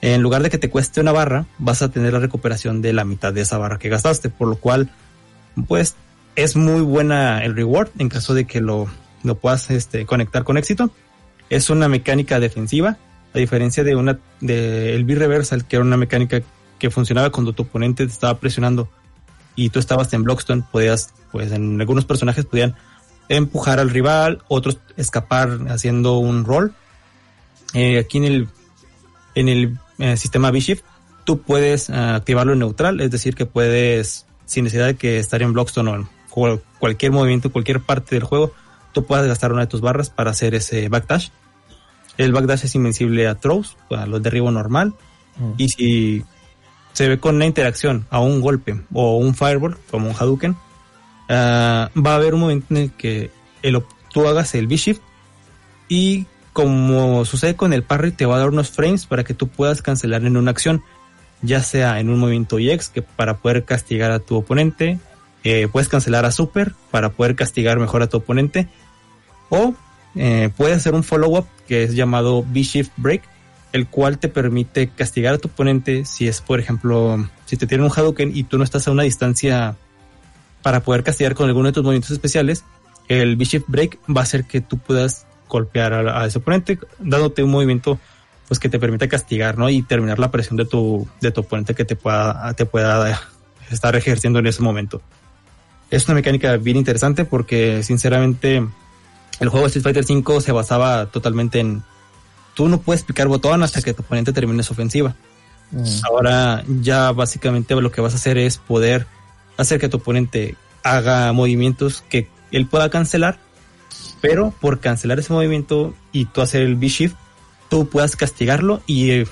en 0.00 0.22
lugar 0.22 0.42
de 0.42 0.50
que 0.50 0.58
te 0.58 0.70
cueste 0.70 1.00
una 1.00 1.12
barra, 1.12 1.46
vas 1.58 1.82
a 1.82 1.90
tener 1.90 2.12
la 2.12 2.20
recuperación 2.20 2.82
de 2.82 2.92
la 2.92 3.04
mitad 3.04 3.32
de 3.32 3.40
esa 3.40 3.58
barra 3.58 3.78
que 3.78 3.88
gastaste, 3.88 4.28
por 4.28 4.48
lo 4.48 4.56
cual, 4.56 4.90
pues, 5.66 5.96
es 6.36 6.54
muy 6.54 6.82
buena 6.82 7.44
el 7.44 7.56
reward 7.56 7.88
en 7.98 8.08
caso 8.08 8.32
de 8.32 8.44
que 8.44 8.60
lo, 8.60 8.86
lo 9.24 9.34
puedas 9.36 9.70
este, 9.70 10.06
conectar 10.06 10.44
con 10.44 10.56
éxito. 10.56 10.90
Es 11.50 11.68
una 11.68 11.88
mecánica 11.88 12.38
defensiva, 12.38 12.96
a 13.34 13.38
diferencia 13.38 13.82
de 13.82 13.96
una 13.96 14.18
de 14.40 14.94
el 14.94 15.04
B-Reversal, 15.04 15.66
que 15.66 15.76
era 15.76 15.84
una 15.84 15.96
mecánica 15.96 16.40
que 16.78 16.90
funcionaba 16.90 17.30
cuando 17.30 17.52
tu 17.52 17.64
oponente 17.64 18.06
te 18.06 18.12
estaba 18.12 18.38
presionando 18.38 18.88
y 19.56 19.70
tú 19.70 19.80
estabas 19.80 20.12
en 20.12 20.22
Blockstone, 20.22 20.62
podías, 20.70 21.12
pues 21.32 21.50
en 21.50 21.80
algunos 21.80 22.04
personajes 22.04 22.44
podían 22.44 22.76
empujar 23.28 23.80
al 23.80 23.90
rival, 23.90 24.42
otros 24.48 24.78
escapar 24.96 25.58
haciendo 25.68 26.18
un 26.18 26.44
roll. 26.44 26.72
Eh, 27.74 27.98
aquí 27.98 28.18
en 28.18 28.24
el, 28.24 28.48
en 29.34 29.48
el 29.48 29.78
eh, 29.98 30.16
sistema 30.16 30.50
B-Shift, 30.50 30.84
tú 31.24 31.42
puedes 31.42 31.90
eh, 31.90 31.94
activarlo 31.94 32.52
en 32.52 32.60
neutral, 32.60 33.00
es 33.00 33.10
decir, 33.10 33.34
que 33.34 33.46
puedes, 33.46 34.26
sin 34.46 34.64
necesidad 34.64 34.86
de 34.86 34.96
que 34.96 35.18
estar 35.18 35.42
en 35.42 35.52
Blockstone 35.52 35.90
o 35.90 36.48
en 36.48 36.60
cualquier 36.78 37.12
movimiento, 37.12 37.52
cualquier 37.52 37.80
parte 37.80 38.14
del 38.14 38.24
juego, 38.24 38.52
tú 38.92 39.04
puedes 39.04 39.26
gastar 39.26 39.52
una 39.52 39.62
de 39.62 39.66
tus 39.66 39.80
barras 39.80 40.10
para 40.10 40.30
hacer 40.30 40.54
ese 40.54 40.88
backdash. 40.88 41.28
El 42.16 42.32
backdash 42.32 42.64
es 42.64 42.74
invencible 42.74 43.28
a 43.28 43.34
throws, 43.34 43.76
a 43.90 44.06
los 44.06 44.22
derribo 44.22 44.50
normal. 44.50 44.94
Mm. 45.36 45.52
Y 45.56 45.68
si 45.68 46.24
se 46.92 47.08
ve 47.08 47.20
con 47.20 47.36
una 47.36 47.46
interacción 47.46 48.06
a 48.10 48.20
un 48.20 48.40
golpe 48.40 48.80
o 48.92 49.18
un 49.18 49.34
fireball, 49.34 49.76
como 49.90 50.08
un 50.08 50.16
Hadouken, 50.18 50.56
ah, 51.28 51.90
va 51.94 52.12
a 52.12 52.16
haber 52.16 52.34
un 52.34 52.40
momento 52.40 52.66
en 52.70 52.76
el 52.76 52.92
que 52.92 53.30
el, 53.62 53.82
tú 54.12 54.26
hagas 54.26 54.54
el 54.54 54.66
V-Shift 54.66 55.00
y 55.88 56.26
como 56.58 57.24
sucede 57.24 57.54
con 57.54 57.72
el 57.72 57.84
parry, 57.84 58.10
te 58.10 58.26
va 58.26 58.34
a 58.34 58.40
dar 58.40 58.48
unos 58.48 58.70
frames 58.70 59.06
para 59.06 59.22
que 59.22 59.32
tú 59.32 59.46
puedas 59.46 59.80
cancelar 59.80 60.24
en 60.24 60.36
una 60.36 60.50
acción, 60.50 60.82
ya 61.40 61.62
sea 61.62 62.00
en 62.00 62.10
un 62.10 62.18
movimiento 62.18 62.58
EX, 62.58 62.88
que 62.88 63.00
para 63.00 63.36
poder 63.36 63.64
castigar 63.64 64.10
a 64.10 64.18
tu 64.18 64.34
oponente, 64.34 64.98
eh, 65.44 65.68
puedes 65.70 65.88
cancelar 65.88 66.24
a 66.24 66.32
Super 66.32 66.74
para 66.90 67.10
poder 67.10 67.36
castigar 67.36 67.78
mejor 67.78 68.02
a 68.02 68.08
tu 68.08 68.16
oponente, 68.16 68.66
o 69.50 69.74
eh, 70.16 70.50
puedes 70.56 70.78
hacer 70.78 70.94
un 70.94 71.04
follow-up 71.04 71.46
que 71.68 71.84
es 71.84 71.94
llamado 71.94 72.40
V-Shift 72.40 72.90
Break, 72.96 73.22
el 73.72 73.86
cual 73.86 74.18
te 74.18 74.28
permite 74.28 74.88
castigar 74.88 75.34
a 75.34 75.38
tu 75.38 75.46
oponente 75.46 76.04
si 76.06 76.26
es, 76.26 76.40
por 76.40 76.58
ejemplo, 76.58 77.24
si 77.46 77.56
te 77.56 77.68
tienen 77.68 77.84
un 77.86 77.92
Hadouken 77.94 78.36
y 78.36 78.42
tú 78.42 78.58
no 78.58 78.64
estás 78.64 78.88
a 78.88 78.90
una 78.90 79.04
distancia 79.04 79.76
para 80.62 80.80
poder 80.80 81.02
castigar 81.04 81.34
con 81.34 81.46
alguno 81.48 81.68
de 81.68 81.72
tus 81.72 81.82
movimientos 81.82 82.10
especiales, 82.10 82.64
el 83.08 83.36
V-Shift 83.36 83.66
Break 83.68 83.98
va 84.14 84.20
a 84.20 84.24
hacer 84.24 84.44
que 84.44 84.60
tú 84.60 84.78
puedas 84.78 85.26
golpear 85.48 85.92
a, 85.92 86.26
ese 86.26 86.38
oponente, 86.38 86.78
dándote 86.98 87.42
un 87.42 87.50
movimiento 87.50 87.98
pues 88.48 88.58
que 88.58 88.68
te 88.68 88.78
permita 88.78 89.08
castigar, 89.08 89.58
¿no? 89.58 89.68
Y 89.68 89.82
terminar 89.82 90.18
la 90.18 90.30
presión 90.30 90.56
de 90.56 90.64
tu, 90.64 91.06
de 91.20 91.30
tu 91.30 91.42
oponente 91.42 91.74
que 91.74 91.84
te 91.84 91.96
pueda, 91.96 92.54
te 92.54 92.64
pueda 92.64 93.20
estar 93.70 93.94
ejerciendo 93.96 94.38
en 94.38 94.46
ese 94.46 94.62
momento. 94.62 95.02
Es 95.90 96.06
una 96.06 96.14
mecánica 96.14 96.56
bien 96.56 96.76
interesante 96.76 97.24
porque 97.24 97.82
sinceramente 97.82 98.66
el 99.40 99.48
juego 99.48 99.66
de 99.66 99.78
Street 99.78 99.82
Fighter 99.82 100.04
V 100.04 100.40
se 100.40 100.52
basaba 100.52 101.06
totalmente 101.06 101.60
en 101.60 101.82
tú 102.54 102.68
no 102.68 102.80
puedes 102.80 103.04
picar 103.04 103.28
botón 103.28 103.62
hasta 103.62 103.80
que 103.82 103.94
tu 103.94 104.02
oponente 104.02 104.32
termine 104.32 104.62
su 104.62 104.72
ofensiva. 104.72 105.14
Mm. 105.70 105.84
Ahora 106.10 106.64
ya 106.80 107.12
básicamente 107.12 107.74
lo 107.74 107.92
que 107.92 108.00
vas 108.00 108.14
a 108.14 108.16
hacer 108.16 108.38
es 108.38 108.58
poder 108.58 109.06
hacer 109.58 109.78
que 109.78 109.88
tu 109.88 109.98
oponente 109.98 110.56
haga 110.82 111.30
movimientos 111.32 112.02
que 112.08 112.28
él 112.50 112.66
pueda 112.66 112.88
cancelar, 112.88 113.38
pero 114.22 114.54
por 114.58 114.80
cancelar 114.80 115.18
ese 115.18 115.32
movimiento 115.32 115.94
y 116.12 116.24
tú 116.24 116.40
hacer 116.40 116.62
el 116.62 116.76
V-Shift, 116.76 117.16
tú 117.68 117.88
puedas 117.88 118.16
castigarlo 118.16 118.80
y 118.86 119.10
eh, 119.10 119.26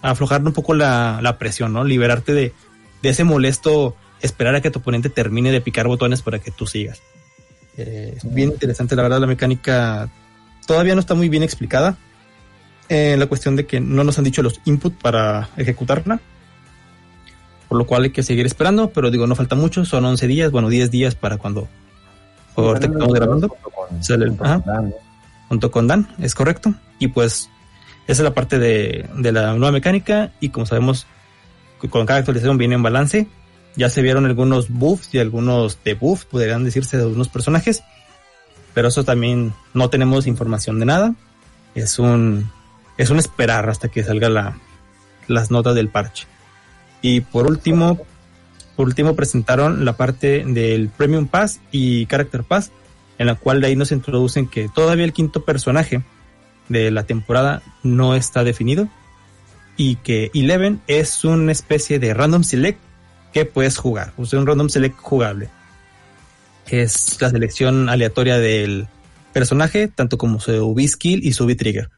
aflojar 0.00 0.42
un 0.42 0.52
poco 0.52 0.74
la, 0.74 1.36
presión, 1.38 1.72
¿no? 1.72 1.84
Liberarte 1.84 2.32
de, 2.32 2.52
ese 3.02 3.24
molesto 3.24 3.96
esperar 4.20 4.54
a 4.54 4.60
que 4.60 4.70
tu 4.70 4.78
oponente 4.78 5.10
termine 5.10 5.50
de 5.50 5.60
picar 5.60 5.88
botones 5.88 6.22
para 6.22 6.38
que 6.38 6.50
tú 6.50 6.66
sigas. 6.66 7.02
Eh, 7.76 8.14
es 8.16 8.34
bien 8.34 8.50
interesante, 8.50 8.96
la 8.96 9.02
verdad, 9.02 9.20
la 9.20 9.26
mecánica 9.26 10.10
todavía 10.66 10.94
no 10.94 11.00
está 11.00 11.14
muy 11.14 11.28
bien 11.28 11.42
explicada 11.42 11.98
en 12.88 13.18
la 13.18 13.26
cuestión 13.26 13.56
de 13.56 13.66
que 13.66 13.80
no 13.80 14.04
nos 14.04 14.18
han 14.18 14.24
dicho 14.24 14.42
los 14.42 14.60
inputs 14.64 14.96
para 15.02 15.48
ejecutarla. 15.56 16.20
Por 17.72 17.78
lo 17.78 17.86
cual 17.86 18.02
hay 18.02 18.10
que 18.10 18.22
seguir 18.22 18.44
esperando, 18.44 18.90
pero 18.90 19.10
digo, 19.10 19.26
no 19.26 19.34
falta 19.34 19.56
mucho, 19.56 19.86
son 19.86 20.04
11 20.04 20.26
días, 20.26 20.50
bueno, 20.50 20.68
10 20.68 20.90
días 20.90 21.14
para 21.14 21.38
cuando 21.38 21.68
ahorita 22.54 22.86
que 22.86 22.92
estamos 22.92 23.14
grabando. 23.14 23.56
Junto 25.48 25.70
con, 25.70 25.86
Dan, 25.86 26.06
es 26.18 26.34
correcto. 26.34 26.74
Y 26.98 27.08
pues 27.08 27.48
esa 28.06 28.20
es 28.20 28.24
la 28.24 28.34
parte 28.34 28.58
de, 28.58 29.08
de 29.16 29.32
la 29.32 29.54
nueva 29.54 29.72
mecánica 29.72 30.32
y 30.38 30.50
como 30.50 30.66
sabemos, 30.66 31.06
con 31.88 32.04
cada 32.04 32.18
actualización 32.18 32.58
viene 32.58 32.74
en 32.74 32.82
balance. 32.82 33.26
Ya 33.74 33.88
se 33.88 34.02
vieron 34.02 34.26
algunos 34.26 34.68
buffs 34.68 35.08
y 35.14 35.18
algunos 35.18 35.78
debuffs, 35.82 36.26
podrían 36.26 36.64
decirse, 36.64 36.98
de 36.98 37.04
algunos 37.04 37.30
personajes. 37.30 37.82
Pero 38.74 38.88
eso 38.88 39.02
también 39.02 39.54
no 39.72 39.88
tenemos 39.88 40.26
información 40.26 40.78
de 40.78 40.84
nada. 40.84 41.14
Es 41.74 41.98
un 41.98 42.50
es 42.98 43.08
un 43.08 43.18
esperar 43.18 43.70
hasta 43.70 43.88
que 43.88 44.04
salga 44.04 44.28
la, 44.28 44.58
las 45.26 45.50
notas 45.50 45.74
del 45.74 45.88
parche. 45.88 46.26
Y 47.02 47.20
por 47.20 47.46
último, 47.46 48.00
por 48.76 48.86
último 48.86 49.14
presentaron 49.14 49.84
la 49.84 49.96
parte 49.96 50.44
del 50.46 50.88
Premium 50.88 51.26
Pass 51.26 51.60
y 51.70 52.06
Character 52.06 52.44
Pass, 52.44 52.70
en 53.18 53.26
la 53.26 53.34
cual 53.34 53.60
de 53.60 53.66
ahí 53.66 53.76
nos 53.76 53.92
introducen 53.92 54.46
que 54.46 54.68
todavía 54.68 55.04
el 55.04 55.12
quinto 55.12 55.44
personaje 55.44 56.02
de 56.68 56.90
la 56.90 57.02
temporada 57.04 57.62
no 57.82 58.14
está 58.14 58.44
definido 58.44 58.88
y 59.76 59.96
que 59.96 60.30
Eleven 60.34 60.80
es 60.86 61.24
una 61.24 61.52
especie 61.52 61.98
de 61.98 62.14
random 62.14 62.44
select 62.44 62.78
que 63.32 63.44
puedes 63.44 63.78
jugar, 63.78 64.12
o 64.16 64.26
sea, 64.26 64.38
un 64.38 64.46
random 64.46 64.68
select 64.68 64.96
jugable. 64.98 65.48
Es 66.66 67.20
la 67.20 67.30
selección 67.30 67.88
aleatoria 67.88 68.38
del 68.38 68.86
personaje, 69.32 69.88
tanto 69.88 70.18
como 70.18 70.38
su 70.38 70.52
V 70.52 70.86
skill 70.86 71.26
y 71.26 71.32
su 71.32 71.44
V 71.44 71.54
trigger. 71.56 71.90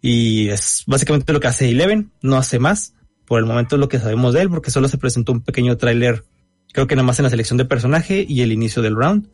Y 0.00 0.48
es 0.48 0.84
básicamente 0.86 1.32
lo 1.32 1.40
que 1.40 1.48
hace 1.48 1.70
Eleven, 1.70 2.12
no 2.20 2.36
hace 2.36 2.58
más. 2.58 2.94
Por 3.32 3.38
el 3.38 3.46
momento 3.46 3.76
es 3.76 3.80
lo 3.80 3.88
que 3.88 3.98
sabemos 3.98 4.34
de 4.34 4.42
él, 4.42 4.50
porque 4.50 4.70
solo 4.70 4.88
se 4.88 4.98
presentó 4.98 5.32
un 5.32 5.40
pequeño 5.40 5.78
tráiler, 5.78 6.22
creo 6.70 6.86
que 6.86 6.94
nada 6.96 7.06
más 7.06 7.18
en 7.18 7.22
la 7.22 7.30
selección 7.30 7.56
de 7.56 7.64
personaje 7.64 8.26
y 8.28 8.42
el 8.42 8.52
inicio 8.52 8.82
del 8.82 8.94
round. 8.94 9.26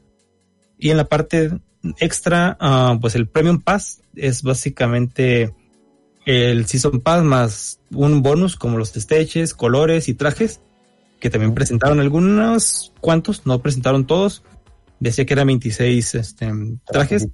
Y 0.79 0.91
en 0.91 0.99
la 0.99 1.09
parte 1.09 1.51
extra, 1.99 2.57
ah, 2.61 2.97
pues 3.01 3.17
el 3.17 3.27
Premium 3.27 3.61
Pass 3.61 4.03
es 4.15 4.45
básicamente 4.45 5.53
el 6.27 6.67
Season 6.67 7.01
Pass 7.01 7.25
más 7.25 7.81
un 7.91 8.23
bonus 8.23 8.55
como 8.55 8.79
los 8.79 8.91
stages, 8.91 9.53
colores 9.53 10.09
y 10.09 10.15
trajes, 10.15 10.61
que 11.19 11.29
también 11.29 11.55
presentaron 11.55 11.99
algunos 11.99 12.93
cuantos, 13.01 13.47
no 13.47 13.61
presentaron 13.63 14.07
todos. 14.07 14.45
Decía 15.01 15.27
que 15.27 15.35
eran 15.35 15.49
26 15.49 16.15
este, 16.15 16.53
trajes. 16.87 17.27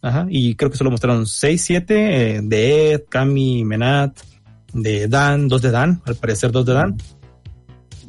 Ajá, 0.00 0.26
y 0.30 0.54
creo 0.54 0.70
que 0.70 0.78
solo 0.78 0.90
mostraron 0.90 1.26
6, 1.26 1.62
7 1.62 2.36
eh, 2.36 2.40
de 2.42 2.92
Ed, 2.92 3.02
Kami, 3.10 3.66
Menat, 3.66 4.18
de 4.72 5.08
Dan, 5.08 5.48
dos 5.48 5.62
de 5.62 5.70
Dan, 5.70 6.02
al 6.06 6.16
parecer 6.16 6.52
dos 6.52 6.66
de 6.66 6.74
Dan. 6.74 6.96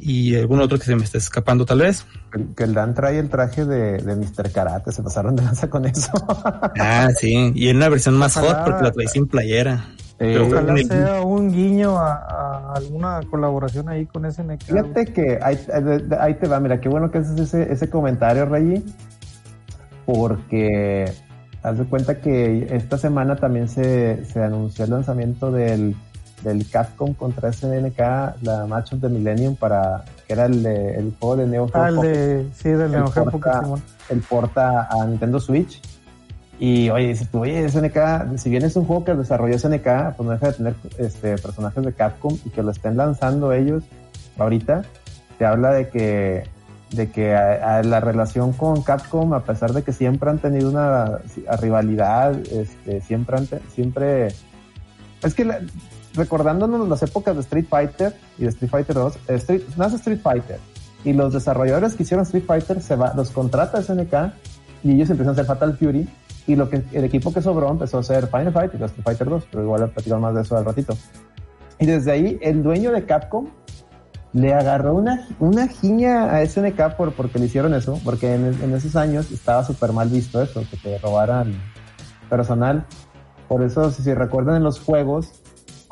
Y 0.00 0.34
algún 0.34 0.60
otro 0.60 0.78
que 0.78 0.84
se 0.84 0.96
me 0.96 1.04
está 1.04 1.18
escapando 1.18 1.64
tal 1.64 1.78
vez. 1.78 2.04
Que 2.56 2.64
el 2.64 2.74
Dan 2.74 2.92
trae 2.92 3.18
el 3.18 3.28
traje 3.28 3.64
de, 3.64 3.98
de 3.98 4.16
Mr. 4.16 4.50
Karate, 4.50 4.90
se 4.90 5.02
pasaron 5.02 5.36
de 5.36 5.42
lanza 5.42 5.70
con 5.70 5.84
eso. 5.84 6.10
ah, 6.80 7.08
sí, 7.16 7.52
y 7.54 7.68
en 7.68 7.76
una 7.76 7.88
versión 7.88 8.16
más 8.16 8.34
hot 8.34 8.64
porque 8.64 8.82
la 8.82 8.90
trae 8.90 9.06
sin 9.06 9.28
playera. 9.28 9.86
Pero 10.18 10.46
ojalá 10.46 10.76
sea 10.78 11.22
un 11.22 11.52
guiño 11.52 11.98
a, 11.98 12.74
alguna 12.74 13.20
colaboración 13.28 13.88
ahí 13.88 14.06
con 14.06 14.30
SNK. 14.30 14.62
Fíjate 14.62 15.06
que 15.06 15.38
ahí, 15.42 15.58
ahí, 16.18 16.34
te 16.34 16.48
va, 16.48 16.60
mira, 16.60 16.80
qué 16.80 16.88
bueno 16.88 17.10
que 17.10 17.18
haces 17.18 17.38
ese, 17.38 17.72
ese 17.72 17.90
comentario, 17.90 18.46
Reggie, 18.46 18.82
porque 20.06 21.12
haz 21.62 21.78
de 21.78 21.84
cuenta 21.84 22.20
que 22.20 22.68
esta 22.70 22.98
semana 22.98 23.36
también 23.36 23.68
se, 23.68 24.24
se 24.24 24.42
anunció 24.42 24.84
el 24.84 24.92
lanzamiento 24.92 25.50
del, 25.50 25.96
del 26.42 26.68
Capcom 26.68 27.14
contra 27.14 27.52
SNK, 27.52 27.98
la 28.42 28.66
Match 28.68 28.92
of 28.92 29.00
the 29.00 29.08
Millennium, 29.08 29.56
para, 29.56 30.04
que 30.26 30.32
era 30.32 30.46
el, 30.46 30.62
de, 30.62 30.96
el 30.96 31.14
juego 31.18 31.36
de 31.36 31.46
Neo 31.46 31.68
Geo. 31.68 31.82
Ah, 31.82 31.88
el 31.88 31.96
de, 32.00 32.46
sí, 32.54 32.70
del 32.70 32.90
Neo 32.90 33.06
Geo. 33.08 33.30
El 34.08 34.20
porta 34.20 34.88
a 34.90 35.06
Nintendo 35.06 35.40
Switch. 35.40 35.80
Y 36.58 36.90
oye, 36.90 37.08
dices 37.08 37.28
tú, 37.28 37.40
oye, 37.40 37.68
SNK, 37.68 38.36
si 38.36 38.50
bien 38.50 38.64
es 38.64 38.76
un 38.76 38.84
juego 38.84 39.04
que 39.04 39.14
desarrolló 39.14 39.58
SNK, 39.58 40.14
pues 40.16 40.26
no 40.26 40.30
deja 40.30 40.48
de 40.48 40.52
tener 40.52 40.74
este, 40.98 41.36
personajes 41.38 41.84
de 41.84 41.92
Capcom 41.92 42.36
y 42.44 42.50
que 42.50 42.62
lo 42.62 42.70
estén 42.70 42.96
lanzando 42.96 43.52
ellos 43.52 43.82
ahorita, 44.38 44.82
te 45.38 45.44
habla 45.44 45.72
de 45.72 45.88
que 45.88 46.44
de 46.90 47.10
que 47.10 47.34
a, 47.34 47.82
la 47.82 48.00
relación 48.00 48.52
con 48.52 48.82
Capcom, 48.82 49.32
a 49.32 49.44
pesar 49.44 49.72
de 49.72 49.82
que 49.82 49.94
siempre 49.94 50.28
han 50.28 50.38
tenido 50.38 50.68
una 50.68 51.20
rivalidad, 51.58 52.38
este, 52.52 53.00
siempre 53.00 53.38
han, 53.38 53.48
siempre 53.74 54.28
es 55.22 55.34
que 55.34 55.44
recordándonos 56.14 56.88
las 56.88 57.02
épocas 57.02 57.34
de 57.34 57.42
Street 57.42 57.66
Fighter 57.68 58.14
y 58.38 58.42
de 58.42 58.48
Street 58.48 58.70
Fighter 58.70 58.94
2, 58.94 59.18
Street, 59.28 59.62
nace 59.76 59.96
Street 59.96 60.20
Fighter 60.22 60.58
y 61.04 61.12
los 61.12 61.32
desarrolladores 61.32 61.94
que 61.94 62.02
hicieron 62.02 62.24
Street 62.24 62.44
Fighter 62.46 62.80
se 62.80 62.96
va, 62.96 63.12
los 63.14 63.30
contrata 63.30 63.82
SNK 63.82 64.32
y 64.84 64.92
ellos 64.92 65.10
empiezan 65.10 65.28
a 65.28 65.32
hacer 65.32 65.46
Fatal 65.46 65.76
Fury 65.76 66.08
y 66.46 66.56
lo 66.56 66.68
que 66.68 66.82
el 66.92 67.04
equipo 67.04 67.32
que 67.32 67.40
sobró 67.40 67.70
empezó 67.70 67.98
a 67.98 68.00
hacer 68.00 68.26
Final 68.26 68.52
Fight 68.52 68.72
y 68.74 68.82
Street 68.82 69.04
Fighter 69.04 69.28
2, 69.28 69.44
pero 69.50 69.62
igual 69.64 69.90
platicado 69.90 70.20
más 70.20 70.34
de 70.34 70.42
eso 70.42 70.56
al 70.56 70.64
ratito. 70.64 70.96
Y 71.78 71.86
desde 71.86 72.12
ahí 72.12 72.38
el 72.42 72.62
dueño 72.62 72.90
de 72.92 73.04
Capcom 73.04 73.46
le 74.32 74.54
agarró 74.54 74.94
una, 74.94 75.28
una 75.40 75.68
giña 75.68 76.34
a 76.34 76.46
SNK 76.46 76.96
por, 76.96 77.12
porque 77.12 77.38
le 77.38 77.46
hicieron 77.46 77.74
eso, 77.74 78.00
porque 78.04 78.34
en, 78.34 78.74
esos 78.74 78.96
años 78.96 79.30
estaba 79.30 79.64
súper 79.64 79.92
mal 79.92 80.08
visto 80.08 80.40
eso, 80.40 80.62
que 80.70 80.76
te 80.76 80.98
robaran 80.98 81.54
personal. 82.30 82.86
Por 83.48 83.62
eso, 83.62 83.90
si, 83.90 84.14
recuerdan 84.14 84.56
en 84.56 84.62
los 84.62 84.80
juegos, 84.80 85.41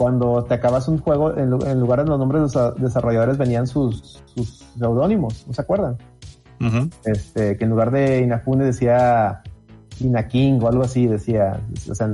cuando 0.01 0.43
te 0.45 0.55
acabas 0.55 0.89
un 0.89 0.97
juego, 0.97 1.37
en, 1.37 1.51
lugar 1.51 2.03
de 2.03 2.09
los 2.09 2.19
nombres 2.19 2.51
de 2.51 2.59
los 2.59 2.81
desarrolladores 2.81 3.37
venían 3.37 3.67
sus, 3.67 4.23
sus 4.35 4.65
seudónimos, 4.79 5.45
¿no 5.47 5.53
se 5.53 5.61
acuerdan? 5.61 5.99
este, 7.05 7.59
que 7.59 7.65
en 7.65 7.71
lugar 7.71 7.91
de 7.91 8.21
Inafune 8.21 8.65
decía 8.65 9.43
Inaking 9.99 10.63
o 10.63 10.69
algo 10.69 10.85
así, 10.85 11.07
decía, 11.07 11.61
o 11.91 11.95
sea, 11.95 12.09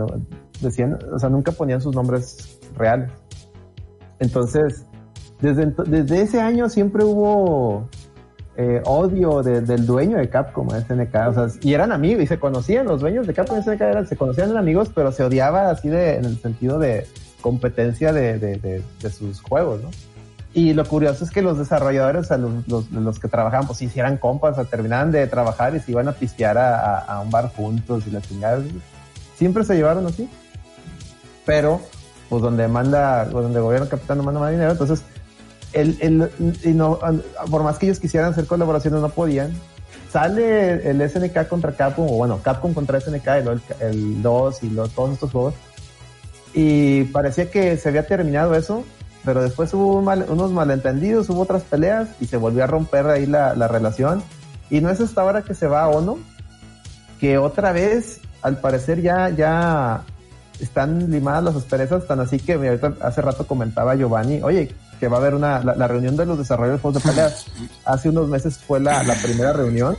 decían, 0.60 0.98
o 1.12 1.18
sea, 1.20 1.28
nunca 1.28 1.52
ponían 1.52 1.80
sus 1.80 1.94
nombres 1.94 2.58
reales. 2.76 3.08
Entonces, 4.18 4.84
desde, 5.40 5.72
desde 5.86 6.22
ese 6.22 6.40
año 6.40 6.68
siempre 6.68 7.04
hubo 7.04 7.88
eh, 8.56 8.82
odio 8.84 9.44
del 9.44 9.86
dueño 9.86 10.16
de 10.16 10.28
Capcom, 10.28 10.70
SNK, 10.70 11.14
o 11.28 11.32
sea, 11.32 11.46
y 11.60 11.72
eran 11.72 11.92
amigos, 11.92 12.24
y 12.24 12.26
se 12.26 12.40
conocían, 12.40 12.86
los 12.86 13.00
dueños 13.00 13.28
de 13.28 13.32
Capcom 13.32 13.62
SNK 13.62 13.80
eran, 13.80 14.08
se 14.08 14.16
conocían 14.16 14.50
en 14.50 14.56
amigos, 14.56 14.90
pero 14.92 15.12
se 15.12 15.22
odiaba 15.22 15.70
así 15.70 15.88
de, 15.88 16.16
en 16.16 16.24
el 16.24 16.36
sentido 16.38 16.80
de 16.80 17.06
competencia 17.40 18.12
de, 18.12 18.38
de, 18.38 18.82
de, 19.00 19.10
sus 19.10 19.40
juegos, 19.40 19.82
¿no? 19.82 19.90
Y 20.54 20.72
lo 20.72 20.86
curioso 20.86 21.24
es 21.24 21.30
que 21.30 21.42
los 21.42 21.58
desarrolladores, 21.58 22.22
o 22.22 22.24
sea, 22.24 22.38
los, 22.38 22.66
los, 22.66 22.90
los, 22.90 23.18
que 23.18 23.28
trabajaban, 23.28 23.66
pues 23.66 23.82
hicieran 23.82 24.16
compas, 24.16 24.52
o 24.52 24.54
sea, 24.54 24.64
terminaban 24.64 25.12
de 25.12 25.26
trabajar 25.26 25.76
y 25.76 25.80
se 25.80 25.92
iban 25.92 26.08
a 26.08 26.12
pistear 26.12 26.56
a, 26.56 26.98
a, 26.98 27.20
un 27.20 27.30
bar 27.30 27.52
juntos 27.54 28.06
y 28.06 28.10
la 28.10 28.22
chingada. 28.22 28.62
Siempre 29.36 29.64
se 29.64 29.74
llevaron 29.74 30.06
así. 30.06 30.30
Pero, 31.44 31.82
pues 32.30 32.42
donde 32.42 32.68
manda, 32.68 33.26
donde 33.26 33.58
el 33.58 33.64
gobierno 33.64 33.88
capitán 33.88 34.16
no 34.16 34.24
manda 34.24 34.40
más 34.40 34.50
dinero, 34.50 34.72
entonces 34.72 35.02
el, 35.76 35.98
el, 36.00 36.30
y 36.64 36.72
no, 36.72 36.98
por 37.50 37.62
más 37.62 37.78
que 37.78 37.86
ellos 37.86 38.00
quisieran 38.00 38.32
hacer 38.32 38.46
colaboraciones, 38.46 39.00
no 39.00 39.10
podían. 39.10 39.52
Sale 40.10 40.88
el 40.88 41.06
SNK 41.08 41.48
contra 41.48 41.72
Capcom, 41.72 42.06
o 42.06 42.16
bueno, 42.16 42.40
Capcom 42.42 42.72
contra 42.72 42.98
SNK, 43.00 43.26
el, 43.26 43.60
el 43.80 44.22
2 44.22 44.62
y 44.62 44.68
todos 44.94 45.12
estos 45.12 45.30
juegos. 45.30 45.54
Y 46.56 47.04
parecía 47.04 47.50
que 47.50 47.76
se 47.76 47.90
había 47.90 48.06
terminado 48.06 48.54
eso, 48.54 48.82
pero 49.26 49.42
después 49.42 49.74
hubo 49.74 49.98
unos 49.98 50.52
malentendidos, 50.52 51.28
hubo 51.28 51.42
otras 51.42 51.62
peleas 51.64 52.08
y 52.18 52.26
se 52.26 52.38
volvió 52.38 52.64
a 52.64 52.66
romper 52.66 53.06
ahí 53.08 53.26
la, 53.26 53.54
la 53.54 53.68
relación. 53.68 54.22
Y 54.70 54.80
no 54.80 54.88
es 54.88 54.98
hasta 54.98 55.20
ahora 55.20 55.42
que 55.42 55.52
se 55.52 55.66
va 55.66 55.82
a 55.82 55.88
Ono, 55.88 56.18
que 57.20 57.36
otra 57.36 57.72
vez, 57.72 58.22
al 58.40 58.56
parecer 58.58 59.02
ya, 59.02 59.28
ya 59.28 60.02
están 60.58 61.10
limadas 61.10 61.44
las 61.44 61.56
asperezas, 61.56 62.06
tan 62.06 62.20
así 62.20 62.38
que 62.38 62.54
ahorita 62.54 62.94
hace 63.02 63.20
rato 63.20 63.46
comentaba 63.46 63.94
Giovanni, 63.94 64.40
oye, 64.42 64.74
que 64.98 65.08
va 65.08 65.18
a 65.18 65.20
haber 65.20 65.34
una, 65.34 65.62
la, 65.62 65.86
reunión 65.86 66.16
de 66.16 66.24
los 66.24 66.38
desarrolladores 66.38 66.78
de 66.78 66.82
juegos 66.82 67.02
de 67.02 67.10
peleas. 67.10 67.46
Hace 67.84 68.08
unos 68.08 68.28
meses 68.28 68.56
fue 68.56 68.80
la, 68.80 69.02
la, 69.02 69.14
primera 69.14 69.52
reunión 69.52 69.94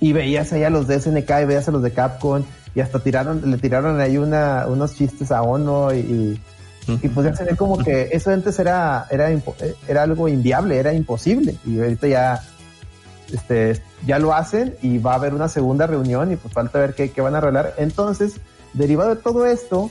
y 0.00 0.12
veías 0.12 0.52
ahí 0.52 0.64
a 0.64 0.70
los 0.70 0.88
de 0.88 1.00
SNK 1.00 1.30
y 1.42 1.44
veías 1.44 1.68
a 1.68 1.70
los 1.70 1.82
de 1.82 1.92
Capcom 1.92 2.42
y 2.74 2.80
hasta 2.80 3.00
tiraron, 3.00 3.50
le 3.50 3.58
tiraron 3.58 4.00
ahí 4.00 4.16
una, 4.18 4.66
unos 4.66 4.94
chistes 4.94 5.32
a 5.32 5.42
Ono 5.42 5.92
y, 5.92 6.40
pues 6.86 7.26
ya 7.26 7.36
se 7.36 7.44
ve 7.44 7.56
como 7.56 7.78
que 7.78 8.08
eso 8.12 8.30
antes 8.30 8.58
era, 8.58 9.06
era, 9.10 9.30
era 9.86 10.02
algo 10.02 10.28
inviable, 10.28 10.76
era 10.76 10.92
imposible 10.92 11.56
y 11.64 11.78
ahorita 11.78 12.08
ya, 12.08 12.42
este, 13.32 13.80
ya 14.06 14.18
lo 14.18 14.34
hacen 14.34 14.74
y 14.82 14.98
va 14.98 15.12
a 15.12 15.16
haber 15.16 15.34
una 15.34 15.48
segunda 15.48 15.86
reunión 15.86 16.32
y 16.32 16.36
pues 16.36 16.52
falta 16.52 16.78
ver 16.78 16.94
qué, 16.94 17.20
van 17.20 17.34
a 17.34 17.38
arreglar. 17.38 17.74
Entonces, 17.78 18.40
derivado 18.72 19.14
de 19.14 19.22
todo 19.22 19.46
esto, 19.46 19.90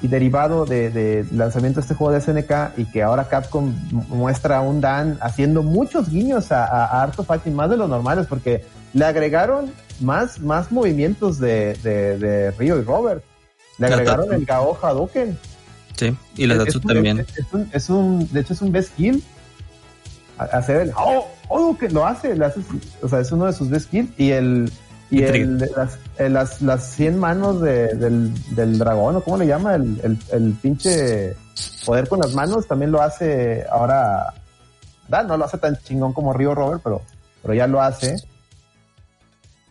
y 0.00 0.06
derivado 0.06 0.64
de, 0.64 1.26
lanzamiento 1.32 1.80
de 1.80 1.82
este 1.82 1.94
juego 1.94 2.12
de 2.12 2.20
SNK 2.20 2.78
y 2.78 2.84
que 2.84 3.02
ahora 3.02 3.28
Capcom 3.28 3.74
muestra 4.08 4.60
un 4.60 4.80
Dan 4.80 5.18
haciendo 5.20 5.64
muchos 5.64 6.08
guiños 6.08 6.52
a, 6.52 7.02
a 7.02 7.08
Fighting, 7.08 7.52
más 7.52 7.68
de 7.68 7.76
los 7.76 7.88
normales, 7.88 8.26
porque 8.28 8.64
le 8.92 9.04
agregaron 9.04 9.72
más, 10.00 10.40
más 10.40 10.70
movimientos 10.72 11.38
de, 11.38 11.74
de, 11.82 12.18
de 12.18 12.50
Ryo 12.52 12.78
y 12.78 12.82
Robert. 12.82 13.24
Le 13.78 13.86
agregaron 13.86 14.32
el 14.32 14.44
Gao 14.44 14.76
Hadouken. 14.80 15.38
Sí, 15.96 16.16
y 16.36 16.46
la 16.46 16.58
Tatsu 16.58 16.80
también. 16.80 17.26
Es, 17.72 17.90
un, 17.90 18.30
de 18.32 18.40
hecho 18.40 18.52
es 18.52 18.62
un 18.62 18.72
best 18.72 18.94
kill. 18.96 19.22
Hacer 20.38 20.82
el 20.82 20.92
oh, 20.96 21.26
oh, 21.48 21.76
que 21.76 21.88
lo 21.90 22.06
hace, 22.06 22.32
hace, 22.44 22.60
o 23.02 23.08
sea, 23.08 23.20
es 23.20 23.32
uno 23.32 23.46
de 23.46 23.52
sus 23.52 23.68
best 23.68 23.90
kills 23.90 24.10
y 24.16 24.30
el 24.30 24.70
y 25.10 25.22
el, 25.22 25.58
las, 25.58 25.98
las, 26.18 26.60
las 26.60 26.84
100 26.90 27.18
manos 27.18 27.62
de, 27.62 27.94
del, 27.94 28.32
del 28.54 28.78
dragón, 28.78 29.16
o 29.16 29.20
cómo 29.22 29.38
le 29.38 29.46
llama, 29.46 29.74
el, 29.74 29.98
el, 30.02 30.18
el, 30.32 30.52
pinche 30.52 31.34
poder 31.86 32.08
con 32.08 32.20
las 32.20 32.34
manos, 32.34 32.66
también 32.66 32.92
lo 32.92 33.00
hace 33.00 33.64
ahora. 33.70 34.34
No 35.08 35.38
lo 35.38 35.44
hace 35.46 35.56
tan 35.56 35.76
chingón 35.78 36.12
como 36.12 36.34
Río 36.34 36.54
Robert, 36.54 36.82
pero, 36.84 37.00
pero 37.40 37.54
ya 37.54 37.66
lo 37.66 37.80
hace. 37.80 38.16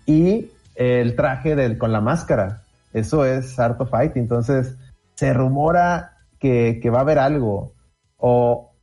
Y 0.07 0.49
el 0.73 1.15
traje 1.15 1.55
del, 1.55 1.77
con 1.77 1.91
la 1.91 2.01
máscara, 2.01 2.63
eso 2.93 3.25
es 3.25 3.59
Art 3.59 3.79
of 3.79 3.91
Fight. 3.91 4.17
Entonces, 4.17 4.75
se 5.13 5.33
rumora 5.33 6.17
que, 6.39 6.79
que 6.81 6.89
va 6.89 6.99
a 6.99 7.01
haber 7.01 7.19
algo. 7.19 7.75
O, 8.17 8.73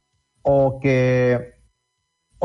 o 0.42 0.78
que 0.78 1.54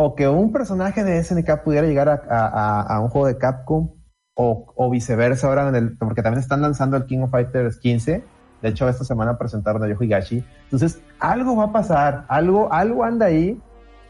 o 0.01 0.15
que 0.15 0.29
un 0.29 0.53
personaje 0.53 1.03
de 1.03 1.21
SNK 1.21 1.61
pudiera 1.63 1.85
llegar 1.85 2.07
a, 2.09 2.81
a, 2.81 2.99
un 3.01 3.09
juego 3.09 3.27
de 3.27 3.37
Capcom 3.37 3.91
o, 4.33 4.89
viceversa 4.89 5.47
ahora 5.47 5.69
porque 5.99 6.21
también 6.21 6.39
están 6.39 6.61
lanzando 6.61 6.95
el 6.95 7.05
King 7.05 7.19
of 7.23 7.31
Fighters 7.31 7.77
15. 7.79 8.23
De 8.61 8.69
hecho, 8.69 8.87
esta 8.87 9.03
semana 9.03 9.37
presentaron 9.37 9.83
a 9.83 9.87
Yoshi 9.89 10.05
Higashi. 10.05 10.45
Entonces, 10.63 11.01
algo 11.19 11.57
va 11.57 11.65
a 11.65 11.71
pasar, 11.73 12.25
algo, 12.29 12.71
algo 12.71 13.03
anda 13.03 13.25
ahí. 13.25 13.61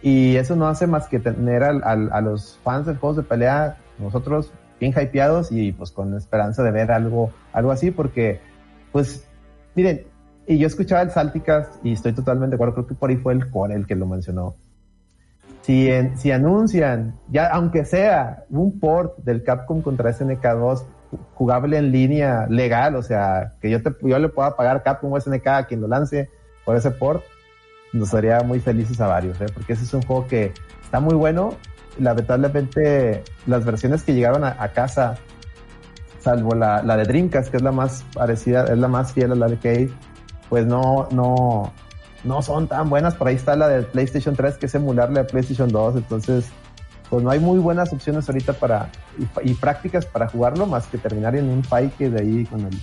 Y 0.04 0.36
eso 0.36 0.56
no 0.56 0.68
hace 0.68 0.86
más 0.86 1.08
que 1.08 1.20
tener 1.20 1.64
al, 1.64 1.82
a 1.84 2.22
los 2.22 2.60
fans 2.64 2.86
de 2.86 2.96
juegos 2.96 3.18
de 3.18 3.24
pelea, 3.24 3.78
nosotros 4.00 4.52
bien 4.80 4.94
hypeados 4.94 5.52
y 5.52 5.72
pues 5.72 5.92
con 5.92 6.16
esperanza 6.16 6.64
de 6.64 6.72
ver 6.72 6.92
algo, 6.92 7.32
algo 7.52 7.72
así, 7.72 7.92
porque, 7.92 8.40
pues, 8.92 9.28
miren, 9.76 10.06
y 10.48 10.58
yo 10.58 10.68
escuchaba 10.68 11.02
el 11.02 11.12
Salticast 11.12 11.86
y 11.86 11.94
estoy 11.94 12.14
totalmente 12.14 12.52
de 12.52 12.56
acuerdo, 12.56 12.74
creo 12.74 12.88
que 12.88 12.96
por 12.96 13.10
ahí 13.10 13.18
fue 13.18 13.34
el 13.34 13.50
Core 13.52 13.76
el 13.76 13.86
que 13.86 13.96
lo 13.96 14.08
mencionó 14.08 14.56
si, 15.70 15.88
si 16.16 16.32
anuncian, 16.32 17.20
ya 17.28 17.48
aunque 17.48 17.86
sea 17.86 18.46
un 18.50 18.80
port 18.80 19.18
del 19.20 19.44
Capcom 19.44 19.84
contra 19.84 20.12
SNK 20.12 20.44
2 20.44 20.86
jugable 21.36 21.78
en 21.78 21.92
línea 21.92 22.48
legal, 22.50 22.96
o 22.96 23.04
sea, 23.04 23.54
que 23.62 23.70
yo, 23.70 23.84
te, 23.84 23.92
yo 24.02 24.18
le 24.18 24.30
pueda 24.30 24.56
pagar 24.56 24.82
Capcom 24.82 25.14
o 25.14 25.20
SNK 25.20 25.48
a 25.48 25.68
quien 25.68 25.82
lo 25.82 25.88
lance 25.88 26.30
por 26.66 26.76
ese 26.76 26.90
port, 26.90 27.24
nos 27.94 28.14
haría 28.16 28.42
muy 28.42 28.60
felices 28.60 29.00
a 29.00 29.06
varios, 29.08 29.40
¿eh? 29.42 29.46
porque 29.54 29.74
ese 29.74 29.84
es 29.84 29.94
un 29.94 30.02
juego 30.02 30.26
que 30.28 30.54
está 30.82 31.00
muy 31.00 31.14
bueno. 31.14 31.54
Lamentablemente, 32.00 33.24
las 33.46 33.66
versiones 33.66 34.04
que 34.04 34.14
llegaron 34.14 34.44
a, 34.44 34.68
casa, 34.70 35.18
salvo 36.20 36.56
la, 36.56 36.82
la 36.84 36.98
de 36.98 37.04
Dreamcast, 37.04 37.50
que 37.50 37.58
es 37.58 37.64
la 37.64 37.72
más 37.72 38.06
parecida, 38.14 38.66
es 38.66 38.78
la 38.78 38.88
más 38.88 39.14
fiel 39.14 39.32
a 39.32 39.36
la 39.36 39.46
arcade, 39.48 39.90
pues 40.50 40.66
no, 40.66 41.08
no, 41.12 41.72
no 42.24 42.42
son 42.42 42.68
tan 42.68 42.90
buenas. 42.90 43.16
Por 43.16 43.28
ahí 43.28 43.36
está 43.36 43.56
la 43.56 43.68
del 43.68 43.86
PlayStation 43.86 44.36
3, 44.36 44.58
que 44.58 44.66
es 44.66 44.76
emularle 44.76 45.20
a 45.20 45.28
PlayStation 45.28 45.70
2. 45.70 45.98
Entonces, 45.98 46.46
pues 47.10 47.24
no 47.24 47.32
hay 47.32 47.40
muy 47.40 47.60
buenas 47.60 47.92
opciones 47.92 48.30
ahorita 48.30 48.54
para 48.54 48.90
y, 49.44 49.54
prácticas 49.56 50.06
para 50.06 50.28
jugarlo, 50.28 50.66
más 50.66 50.88
que 50.88 50.98
terminar 50.98 51.36
en 51.36 51.50
un 51.50 51.64
fight 51.64 51.98
de 51.98 52.22
ahí 52.22 52.46
con 52.46 52.62
el, 52.62 52.80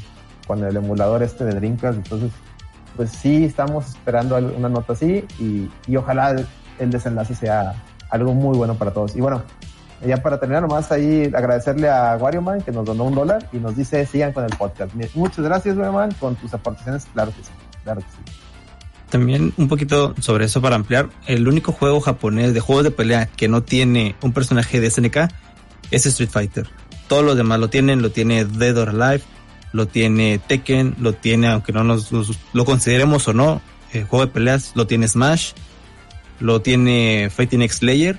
con 0.46 0.64
el 0.64 0.76
emulador 0.76 1.22
este 1.22 1.44
de 1.44 1.54
Dreamcast. 1.54 1.98
Entonces, 1.98 2.32
pues 2.96 3.10
sí, 3.10 3.44
estamos 3.44 3.88
esperando 3.88 4.36
una 4.36 4.68
nota 4.68 4.94
así 4.94 5.24
y, 5.38 5.70
y 5.86 5.96
ojalá 5.96 6.34
el, 6.78 6.90
desenlace 6.90 7.34
sea 7.34 7.74
algo 8.16 8.34
muy 8.34 8.56
bueno 8.56 8.74
para 8.74 8.92
todos. 8.92 9.16
Y 9.16 9.20
bueno, 9.20 9.42
ya 10.04 10.18
para 10.18 10.38
terminar, 10.38 10.62
nomás 10.62 10.90
ahí 10.92 11.24
agradecerle 11.34 11.88
a 11.88 12.16
WarioMan 12.16 12.62
que 12.62 12.72
nos 12.72 12.84
donó 12.84 13.04
un 13.04 13.14
dólar 13.14 13.48
y 13.52 13.58
nos 13.58 13.76
dice 13.76 14.04
sigan 14.06 14.32
con 14.32 14.44
el 14.44 14.50
podcast. 14.56 14.92
Muchas 15.14 15.44
gracias, 15.44 15.76
WarioMan, 15.76 16.12
con 16.12 16.36
tus 16.36 16.52
aportaciones, 16.52 17.06
claro 17.12 17.32
que 17.34 17.42
sí, 17.42 17.50
claro 17.84 18.00
que 18.00 18.06
sí. 18.06 18.32
También 19.10 19.54
un 19.56 19.68
poquito 19.68 20.14
sobre 20.20 20.46
eso 20.46 20.60
para 20.60 20.76
ampliar, 20.76 21.08
el 21.26 21.46
único 21.46 21.72
juego 21.72 22.00
japonés 22.00 22.52
de 22.52 22.60
juegos 22.60 22.84
de 22.84 22.90
pelea 22.90 23.26
que 23.26 23.48
no 23.48 23.62
tiene 23.62 24.16
un 24.20 24.32
personaje 24.32 24.80
de 24.80 24.90
SNK 24.90 25.16
es 25.90 26.06
Street 26.06 26.30
Fighter. 26.30 26.68
Todos 27.08 27.24
los 27.24 27.36
demás 27.36 27.60
lo 27.60 27.70
tienen, 27.70 28.02
lo 28.02 28.10
tiene 28.10 28.44
Dead 28.44 28.76
or 28.76 28.88
Alive, 28.88 29.22
lo 29.72 29.86
tiene 29.86 30.40
Tekken, 30.44 30.96
lo 30.98 31.12
tiene, 31.12 31.48
aunque 31.48 31.72
no 31.72 31.84
nos 31.84 32.10
lo 32.52 32.64
consideremos 32.64 33.28
o 33.28 33.32
no, 33.32 33.60
el 33.92 34.04
juego 34.04 34.26
de 34.26 34.32
peleas, 34.32 34.72
lo 34.74 34.86
tiene 34.88 35.06
Smash, 35.06 35.52
lo 36.40 36.62
tiene 36.62 37.30
Fighting 37.34 37.62
X 37.62 37.82
Layer. 37.82 38.18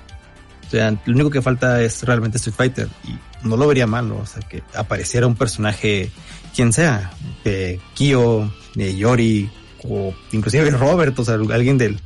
O 0.66 0.70
sea, 0.70 0.90
lo 0.90 1.14
único 1.14 1.30
que 1.30 1.42
falta 1.42 1.82
es 1.82 2.02
realmente 2.02 2.38
Street 2.38 2.54
Fighter. 2.56 2.88
Y 3.04 3.18
no 3.46 3.56
lo 3.56 3.66
vería 3.66 3.86
mal, 3.86 4.10
o 4.12 4.26
sea, 4.26 4.42
que 4.42 4.62
apareciera 4.74 5.26
un 5.26 5.34
personaje, 5.34 6.10
quien 6.54 6.72
sea, 6.72 7.12
de 7.44 7.80
Kyo, 7.94 8.50
de 8.74 8.96
Yori, 8.96 9.50
o 9.84 10.14
inclusive 10.32 10.70
Robert, 10.70 11.18
o 11.18 11.24
sea, 11.24 11.34
alguien 11.34 11.78
del, 11.78 11.98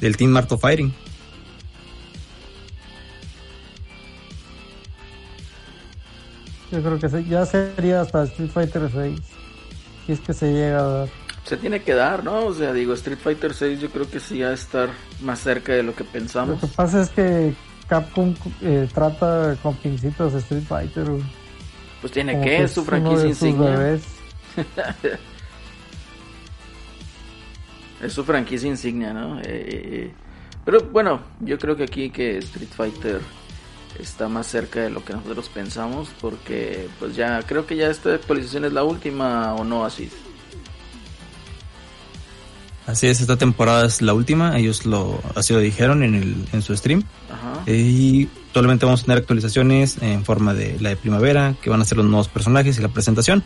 del 0.00 0.16
Team 0.16 0.30
Marto 0.30 0.58
Fighting. 0.58 0.94
Yo 6.70 6.82
creo 6.82 6.98
que 6.98 7.24
ya 7.28 7.46
sería 7.46 8.00
hasta 8.00 8.24
Street 8.24 8.50
Fighter 8.50 8.90
6. 8.92 9.20
Si 10.06 10.12
es 10.12 10.20
que 10.20 10.32
se 10.32 10.52
llega 10.52 10.80
a 10.80 10.82
dar. 10.82 11.23
Se 11.44 11.56
tiene 11.58 11.82
que 11.82 11.94
dar, 11.94 12.24
¿no? 12.24 12.46
O 12.46 12.54
sea, 12.54 12.72
digo, 12.72 12.94
Street 12.94 13.18
Fighter 13.18 13.52
6 13.52 13.80
yo 13.80 13.90
creo 13.90 14.08
que 14.10 14.18
sí 14.18 14.40
va 14.40 14.48
a 14.48 14.54
estar 14.54 14.88
más 15.20 15.40
cerca 15.40 15.74
de 15.74 15.82
lo 15.82 15.94
que 15.94 16.04
pensamos. 16.04 16.62
Lo 16.62 16.68
que 16.68 16.74
pasa 16.74 17.02
es 17.02 17.10
que 17.10 17.54
Capcom 17.86 18.34
eh, 18.62 18.88
trata 18.92 19.56
con 19.62 19.74
pincitos 19.76 20.32
Street 20.34 20.64
Fighter. 20.66 21.06
Pues 22.00 22.12
tiene 22.12 22.40
que, 22.40 22.62
es 22.62 22.72
su 22.72 22.84
franquicia 22.84 23.26
insignia. 23.26 23.92
es 28.02 28.12
su 28.12 28.24
franquicia 28.24 28.68
insignia, 28.68 29.12
¿no? 29.12 29.38
Eh, 29.40 29.44
eh, 29.46 30.12
pero 30.64 30.80
bueno, 30.90 31.20
yo 31.40 31.58
creo 31.58 31.76
que 31.76 31.84
aquí 31.84 32.08
que 32.10 32.38
Street 32.38 32.70
Fighter 32.74 33.20
está 33.98 34.28
más 34.28 34.46
cerca 34.46 34.80
de 34.80 34.90
lo 34.90 35.04
que 35.04 35.12
nosotros 35.12 35.48
pensamos 35.48 36.10
porque 36.20 36.88
pues 36.98 37.14
ya 37.14 37.42
creo 37.42 37.64
que 37.66 37.76
ya 37.76 37.88
esta 37.88 38.14
actualización 38.14 38.64
es 38.64 38.72
la 38.72 38.82
última 38.82 39.54
o 39.54 39.64
no 39.64 39.84
así. 39.84 40.10
Así 42.86 43.06
es, 43.06 43.20
esta 43.20 43.36
temporada 43.36 43.86
es 43.86 44.02
la 44.02 44.12
última, 44.12 44.58
ellos 44.58 44.84
lo 44.84 45.22
así 45.34 45.54
lo 45.54 45.60
dijeron 45.60 46.02
en 46.02 46.14
el 46.14 46.36
en 46.52 46.62
su 46.62 46.76
stream. 46.76 47.02
Y 47.66 48.28
solamente 48.52 48.84
vamos 48.84 49.02
a 49.02 49.04
tener 49.04 49.18
actualizaciones 49.18 49.96
en 50.02 50.24
forma 50.24 50.52
de 50.52 50.78
la 50.80 50.90
de 50.90 50.96
primavera, 50.96 51.54
que 51.62 51.70
van 51.70 51.80
a 51.80 51.84
ser 51.84 51.98
los 51.98 52.06
nuevos 52.06 52.28
personajes 52.28 52.78
y 52.78 52.82
la 52.82 52.88
presentación. 52.88 53.42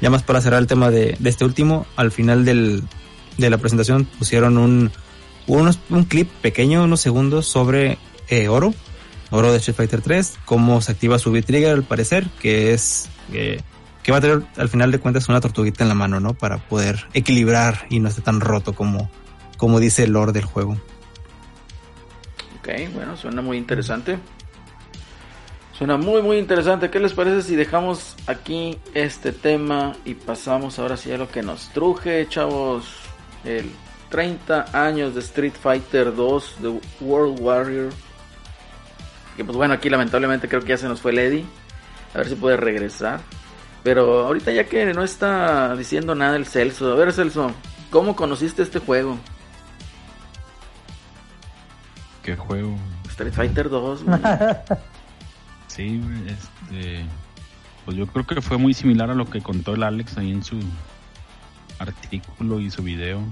Ya 0.00 0.10
más 0.10 0.22
para 0.22 0.40
cerrar 0.40 0.60
el 0.60 0.66
tema 0.66 0.90
de, 0.90 1.16
de 1.18 1.30
este 1.30 1.44
último, 1.44 1.86
al 1.96 2.12
final 2.12 2.44
del, 2.44 2.82
de 3.36 3.50
la 3.50 3.58
presentación 3.58 4.06
pusieron 4.18 4.56
un, 4.56 4.90
un 5.46 6.04
clip 6.04 6.30
pequeño, 6.40 6.84
unos 6.84 7.00
segundos, 7.00 7.46
sobre 7.46 7.98
eh, 8.28 8.48
Oro, 8.48 8.72
Oro 9.30 9.52
de 9.52 9.58
Street 9.58 9.76
Fighter 9.76 10.00
3, 10.00 10.38
cómo 10.44 10.80
se 10.80 10.92
activa 10.92 11.18
su 11.18 11.30
V-Trigger 11.30 11.74
al 11.74 11.82
parecer, 11.82 12.28
que 12.40 12.72
es 12.72 13.08
eh, 13.32 13.60
que 14.08 14.12
va 14.12 14.16
a 14.16 14.20
tener 14.22 14.42
al 14.56 14.70
final 14.70 14.90
de 14.90 14.98
cuentas 14.98 15.28
una 15.28 15.38
tortuguita 15.38 15.84
en 15.84 15.90
la 15.90 15.94
mano, 15.94 16.18
¿no? 16.18 16.32
Para 16.32 16.56
poder 16.56 17.04
equilibrar 17.12 17.84
y 17.90 18.00
no 18.00 18.08
esté 18.08 18.22
tan 18.22 18.40
roto 18.40 18.72
como, 18.72 19.10
como 19.58 19.80
dice 19.80 20.04
el 20.04 20.12
lore 20.12 20.32
del 20.32 20.46
juego. 20.46 20.78
Ok, 22.58 22.68
bueno, 22.94 23.18
suena 23.18 23.42
muy 23.42 23.58
interesante. 23.58 24.18
Suena 25.74 25.98
muy 25.98 26.22
muy 26.22 26.38
interesante. 26.38 26.88
¿Qué 26.88 27.00
les 27.00 27.12
parece 27.12 27.42
si 27.42 27.54
dejamos 27.54 28.16
aquí 28.26 28.78
este 28.94 29.32
tema 29.32 29.94
y 30.06 30.14
pasamos 30.14 30.78
ahora 30.78 30.96
sí 30.96 31.12
a 31.12 31.18
lo 31.18 31.28
que 31.28 31.42
nos 31.42 31.68
truje, 31.74 32.26
chavos? 32.30 32.86
El 33.44 33.70
30 34.08 34.68
años 34.72 35.14
de 35.14 35.20
Street 35.20 35.52
Fighter 35.52 36.16
2 36.16 36.56
de 36.62 36.80
World 37.02 37.40
Warrior 37.40 37.92
que 39.36 39.44
pues 39.44 39.54
bueno, 39.54 39.74
aquí 39.74 39.90
lamentablemente 39.90 40.48
creo 40.48 40.62
que 40.62 40.68
ya 40.68 40.78
se 40.78 40.88
nos 40.88 41.02
fue 41.02 41.12
Lady. 41.12 41.44
A 42.14 42.18
ver 42.18 42.28
si 42.30 42.36
puede 42.36 42.56
regresar. 42.56 43.20
Pero 43.82 44.26
ahorita 44.26 44.52
ya 44.52 44.64
que 44.64 44.92
no 44.92 45.02
está 45.02 45.74
diciendo 45.76 46.14
nada 46.14 46.36
el 46.36 46.46
Celso. 46.46 46.92
A 46.92 46.94
ver 46.96 47.12
Celso, 47.12 47.52
¿cómo 47.90 48.16
conociste 48.16 48.62
este 48.62 48.78
juego? 48.78 49.18
¿Qué 52.22 52.36
juego? 52.36 52.76
Street 53.08 53.32
Fighter 53.32 53.70
2. 53.70 54.04
sí, 55.68 56.00
este... 56.26 57.04
Pues 57.84 57.96
yo 57.96 58.06
creo 58.06 58.26
que 58.26 58.42
fue 58.42 58.58
muy 58.58 58.74
similar 58.74 59.10
a 59.10 59.14
lo 59.14 59.24
que 59.30 59.40
contó 59.40 59.74
el 59.74 59.82
Alex 59.82 60.18
ahí 60.18 60.30
en 60.30 60.44
su 60.44 60.58
artículo 61.78 62.60
y 62.60 62.70
su 62.70 62.82
video 62.82 63.22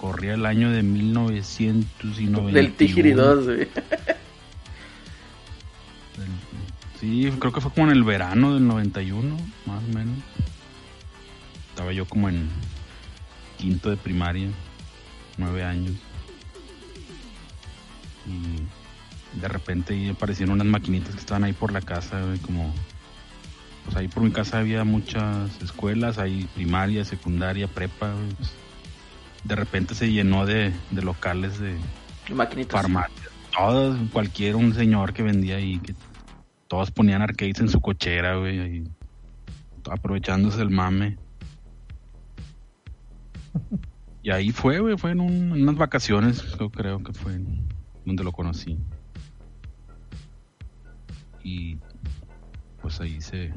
corría 0.00 0.34
el 0.34 0.46
año 0.46 0.70
de 0.70 0.82
1991. 0.82 2.52
Del 2.52 2.72
Tigiri 2.72 3.12
2, 3.12 3.46
Sí, 7.00 7.32
creo 7.38 7.50
que 7.50 7.62
fue 7.62 7.72
como 7.72 7.86
en 7.86 7.96
el 7.96 8.04
verano 8.04 8.52
del 8.52 8.66
91, 8.66 9.36
más 9.64 9.82
o 9.82 9.94
menos. 9.94 10.18
Estaba 11.70 11.94
yo 11.94 12.04
como 12.04 12.28
en 12.28 12.50
quinto 13.56 13.88
de 13.88 13.96
primaria, 13.96 14.48
nueve 15.38 15.64
años. 15.64 15.94
Y 18.26 19.40
de 19.40 19.48
repente 19.48 20.10
aparecieron 20.10 20.56
unas 20.56 20.66
maquinitas 20.66 21.14
que 21.14 21.20
estaban 21.20 21.44
ahí 21.44 21.54
por 21.54 21.72
la 21.72 21.80
casa, 21.80 22.20
como... 22.44 22.72
Pues 23.86 23.96
ahí 23.96 24.08
por 24.08 24.22
mi 24.22 24.30
casa 24.30 24.58
había 24.58 24.84
muchas 24.84 25.50
escuelas, 25.62 26.18
ahí 26.18 26.46
primaria, 26.54 27.02
secundaria, 27.06 27.66
prepa, 27.66 28.14
pues, 28.36 28.50
de 29.44 29.54
repente 29.54 29.94
se 29.94 30.12
llenó 30.12 30.44
de, 30.44 30.74
locales 30.92 31.58
de 31.58 31.78
farmacias. 32.68 33.30
Todos, 33.56 33.98
cualquier 34.12 34.56
un 34.56 34.74
señor 34.74 35.14
que 35.14 35.22
vendía 35.22 35.56
ahí, 35.56 35.78
que 35.78 35.94
todos 36.70 36.92
ponían 36.92 37.20
arcades 37.20 37.58
en 37.58 37.68
su 37.68 37.80
cochera, 37.80 38.36
güey, 38.36 38.84
aprovechándose 39.90 40.62
el 40.62 40.70
mame. 40.70 41.18
Y 44.22 44.30
ahí 44.30 44.52
fue, 44.52 44.78
güey, 44.78 44.96
fue 44.96 45.10
en, 45.10 45.20
unas 45.20 45.74
vacaciones, 45.74 46.44
yo 46.60 46.70
creo 46.70 47.02
que 47.02 47.12
fue 47.12 47.40
donde 48.04 48.22
lo 48.22 48.30
conocí. 48.30 48.78
Y 51.42 51.78
pues 52.80 53.00
ahí 53.00 53.20
se 53.20 53.52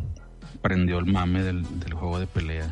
prendió 0.63 0.97
el 0.97 1.05
mame 1.05 1.43
del 1.43 1.93
juego 1.93 2.17
de 2.17 2.25
pelea. 2.25 2.67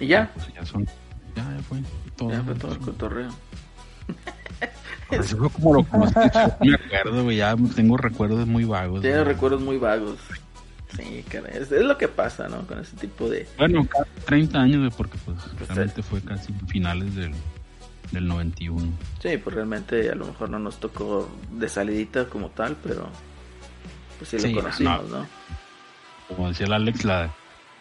¿Y 0.00 0.06
ya? 0.06 0.32
Pues 0.32 0.54
ya 0.54 0.64
son. 0.64 0.86
Ya, 1.34 1.54
ya 1.54 1.62
fue. 1.64 1.82
Todo, 2.16 2.30
ya 2.30 2.42
fue 2.42 2.54
todo 2.54 2.72
el 2.72 2.78
cotorreo. 2.78 3.30
Eso 5.10 5.36
fue 5.36 5.50
como 5.50 5.74
lo 5.74 5.84
conocí. 5.84 6.14
me 6.60 6.74
acuerdo, 6.74 7.24
güey. 7.24 7.36
Ya 7.36 7.56
tengo 7.74 7.96
recuerdos 7.96 8.46
muy 8.46 8.64
vagos. 8.64 9.02
Tengo 9.02 9.24
recuerdos 9.24 9.60
muy 9.60 9.78
vagos. 9.78 10.18
Sí, 10.96 11.24
caray. 11.28 11.56
Es, 11.56 11.70
lo 11.70 11.98
que 11.98 12.08
pasa, 12.08 12.48
¿no? 12.48 12.66
Con 12.66 12.78
ese 12.80 12.96
tipo 12.96 13.28
de. 13.28 13.46
Bueno, 13.58 13.86
casi 13.86 14.10
30 14.26 14.58
años, 14.58 14.78
güey, 14.78 14.90
porque 14.96 15.18
pues, 15.24 15.38
pues 15.56 15.68
realmente 15.68 16.02
fue 16.02 16.20
casi 16.22 16.52
finales 16.68 17.14
del, 17.14 17.32
del 18.12 18.26
91. 18.26 18.92
Sí, 19.20 19.36
pues 19.36 19.54
realmente 19.54 20.10
a 20.10 20.14
lo 20.14 20.26
mejor 20.26 20.50
no 20.50 20.58
nos 20.58 20.80
tocó 20.80 21.28
de 21.52 21.68
salidita 21.68 22.26
como 22.26 22.50
tal, 22.50 22.76
pero 22.82 23.08
pues 24.18 24.30
sí, 24.30 24.38
lo 24.48 24.60
conocimos, 24.60 25.08
¿no? 25.10 25.26
Como 26.28 26.48
decía 26.48 26.66
el 26.66 26.72
Alex, 26.72 27.04
la 27.04 27.32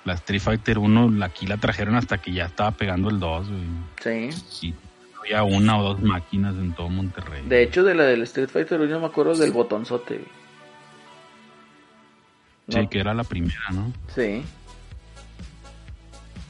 la 0.05 0.13
Street 0.13 0.39
Fighter 0.39 0.77
1 0.77 1.25
aquí 1.25 1.47
la 1.47 1.57
trajeron 1.57 1.95
hasta 1.95 2.19
que 2.19 2.31
ya 2.31 2.45
estaba 2.45 2.71
pegando 2.71 3.09
el 3.09 3.19
2. 3.19 3.47
Sí. 4.01 4.29
Y 4.61 4.73
había 5.25 5.43
una 5.43 5.79
o 5.79 5.83
dos 5.83 6.01
máquinas 6.01 6.55
en 6.55 6.73
todo 6.73 6.89
Monterrey. 6.89 7.43
De 7.47 7.63
hecho, 7.63 7.83
de 7.83 7.95
la 7.95 8.03
del 8.03 8.21
Street 8.23 8.49
Fighter 8.49 8.79
1 8.79 8.99
me 8.99 9.05
acuerdo 9.05 9.35
del 9.35 9.51
botonzote. 9.51 10.21
Sí, 12.67 12.87
que 12.87 12.99
era 12.99 13.13
la 13.13 13.23
primera, 13.23 13.69
¿no? 13.71 13.91
Sí. 14.13 14.43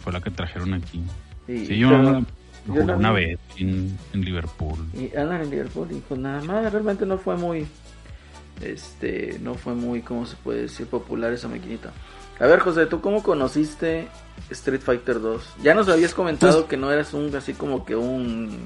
Fue 0.02 0.14
la 0.14 0.22
que 0.22 0.32
trajeron 0.32 0.74
aquí. 0.74 1.04
Sí, 1.48 1.78
yo, 1.78 1.90
una 2.68 3.12
vez 3.12 3.40
en, 3.58 3.98
Liverpool. 4.14 4.78
Y 4.94 5.16
andan 5.16 5.42
en 5.42 5.50
Liverpool 5.50 5.88
y 5.92 6.00
pues 6.00 6.20
nada 6.20 6.42
más, 6.44 6.72
realmente 6.72 7.06
no 7.06 7.18
fue 7.18 7.36
muy, 7.38 7.68
este, 8.62 9.40
no 9.42 9.56
fue 9.56 9.76
muy, 9.76 10.02
¿cómo 10.02 10.26
se 10.26 10.36
puede 10.38 10.64
decir? 10.64 10.88
Popular 10.88 11.32
esa 11.34 11.48
maquinita. 11.48 11.92
A 12.40 12.48
ver, 12.48 12.60
José, 12.60 12.86
¿tú 12.86 13.02
cómo 13.02 13.24
conociste 13.24 14.08
Street 14.50 14.82
Fighter 14.82 15.22
2? 15.22 15.44
Ya 15.64 15.74
nos 15.74 15.88
habías 15.88 16.14
comentado 16.14 16.60
pues- 16.60 16.70
que 16.70 16.78
no 16.78 16.92
eras 16.92 17.14
un 17.14 17.34
así 17.36 17.54
como 17.54 17.86
que 17.86 17.96
un 17.96 18.58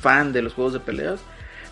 fan 0.00 0.32
de 0.32 0.42
los 0.42 0.54
juegos 0.54 0.74
de 0.74 0.80
peleas, 0.80 1.20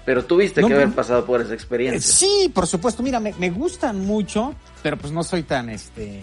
pero 0.04 0.24
tuviste 0.24 0.64
que 0.64 0.72
haber 0.72 0.92
pasado 0.92 1.24
por 1.24 1.40
esa 1.40 1.52
experiencia. 1.52 2.00
Sí, 2.00 2.50
por 2.54 2.66
supuesto. 2.66 3.02
Mira, 3.02 3.20
me, 3.20 3.50
gustan 3.50 4.00
mucho, 4.00 4.54
pero 4.82 4.96
pues 4.96 5.12
no 5.12 5.22
soy 5.22 5.42
tan 5.42 5.68
este 5.68 6.22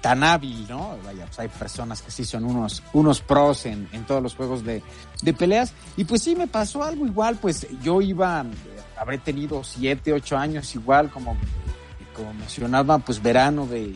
tan 0.00 0.22
hábil, 0.22 0.66
¿no? 0.68 0.98
Vaya, 1.02 1.24
pues 1.24 1.38
hay 1.38 1.48
personas 1.48 2.02
que 2.02 2.10
sí 2.10 2.26
son 2.26 2.44
unos, 2.44 2.82
unos 2.92 3.22
pros 3.22 3.64
en, 3.64 3.88
en 3.90 4.04
todos 4.04 4.22
los 4.22 4.34
juegos 4.34 4.62
de, 4.62 4.82
de 5.22 5.32
peleas. 5.32 5.72
Y 5.96 6.04
pues 6.04 6.20
sí 6.20 6.36
me 6.36 6.46
pasó 6.46 6.84
algo 6.84 7.06
igual, 7.06 7.38
pues 7.40 7.66
yo 7.82 8.02
iba, 8.02 8.44
habré 8.98 9.16
tenido 9.16 9.64
siete, 9.64 10.12
ocho 10.12 10.36
años 10.36 10.74
igual, 10.74 11.10
como, 11.10 11.38
como 12.14 12.34
mencionaba, 12.34 12.98
pues 12.98 13.22
verano 13.22 13.66
de 13.66 13.94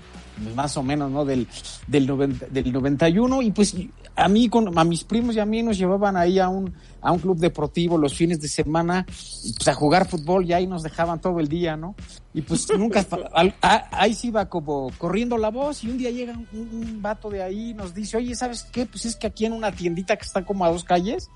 más 0.54 0.76
o 0.76 0.82
menos, 0.82 1.10
¿no? 1.10 1.24
Del, 1.24 1.46
del, 1.86 2.06
del 2.50 2.72
91 2.72 3.42
y 3.42 3.50
pues 3.50 3.74
a 4.18 4.28
mí, 4.28 4.48
con, 4.48 4.76
a 4.76 4.84
mis 4.84 5.04
primos 5.04 5.36
y 5.36 5.40
a 5.40 5.46
mí 5.46 5.62
nos 5.62 5.78
llevaban 5.78 6.16
ahí 6.16 6.38
a 6.38 6.48
un, 6.48 6.74
a 7.00 7.12
un 7.12 7.20
club 7.20 7.38
deportivo 7.38 7.96
los 7.96 8.14
fines 8.14 8.40
de 8.40 8.48
semana, 8.48 9.06
pues 9.06 9.68
a 9.68 9.74
jugar 9.74 10.08
fútbol 10.08 10.44
y 10.44 10.52
ahí 10.52 10.66
nos 10.66 10.82
dejaban 10.82 11.20
todo 11.20 11.38
el 11.38 11.48
día, 11.48 11.76
¿no? 11.76 11.94
Y 12.34 12.42
pues 12.42 12.66
nunca, 12.76 13.06
ahí 13.62 14.14
se 14.14 14.28
iba 14.28 14.48
como 14.48 14.90
corriendo 14.98 15.38
la 15.38 15.50
voz 15.50 15.84
y 15.84 15.90
un 15.90 15.98
día 15.98 16.10
llega 16.10 16.34
un, 16.52 17.00
vato 17.00 17.30
de 17.30 17.42
ahí 17.42 17.70
y 17.70 17.74
nos 17.74 17.94
dice, 17.94 18.16
oye, 18.16 18.34
¿sabes 18.34 18.64
qué? 18.64 18.86
Pues 18.86 19.04
es 19.04 19.16
que 19.16 19.28
aquí 19.28 19.44
en 19.44 19.52
una 19.52 19.70
tiendita 19.72 20.16
que 20.16 20.24
está 20.24 20.44
como 20.44 20.64
a 20.64 20.70
dos 20.70 20.84
calles, 20.84 21.30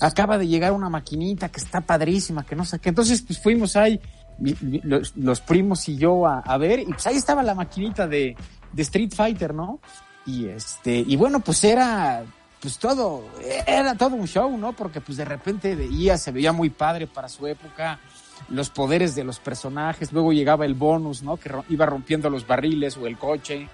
acaba 0.00 0.36
de 0.36 0.46
llegar 0.46 0.72
una 0.72 0.90
maquinita 0.90 1.48
que 1.48 1.60
está 1.60 1.80
padrísima, 1.80 2.44
que 2.44 2.56
no 2.56 2.64
sé 2.64 2.78
qué. 2.78 2.90
Entonces, 2.90 3.22
pues 3.22 3.40
fuimos 3.40 3.76
ahí, 3.76 4.00
los, 4.40 5.40
primos 5.40 5.88
y 5.88 5.96
yo 5.96 6.26
a, 6.26 6.56
ver, 6.58 6.80
y 6.80 6.86
pues 6.86 7.06
ahí 7.06 7.16
estaba 7.16 7.42
la 7.42 7.54
maquinita 7.54 8.06
de, 8.06 8.36
de 8.72 8.82
Street 8.82 9.12
Fighter, 9.14 9.54
¿no? 9.54 9.80
Y 10.26 10.46
este, 10.46 11.04
y 11.06 11.16
bueno, 11.16 11.40
pues 11.40 11.62
era, 11.64 12.24
pues 12.60 12.78
todo, 12.78 13.24
era 13.66 13.94
todo 13.94 14.16
un 14.16 14.26
show, 14.26 14.56
¿no? 14.56 14.72
Porque 14.72 15.00
pues 15.00 15.18
de 15.18 15.24
repente 15.24 15.74
veía, 15.74 16.16
se 16.18 16.32
veía 16.32 16.52
muy 16.52 16.70
padre 16.70 17.06
para 17.06 17.28
su 17.28 17.46
época, 17.46 18.00
los 18.48 18.70
poderes 18.70 19.14
de 19.14 19.24
los 19.24 19.38
personajes, 19.38 20.12
luego 20.12 20.32
llegaba 20.32 20.64
el 20.64 20.74
bonus, 20.74 21.22
¿no? 21.22 21.36
Que 21.36 21.50
iba 21.68 21.86
rompiendo 21.86 22.30
los 22.30 22.46
barriles 22.46 22.96
o 22.96 23.06
el 23.06 23.18
coche. 23.18 23.68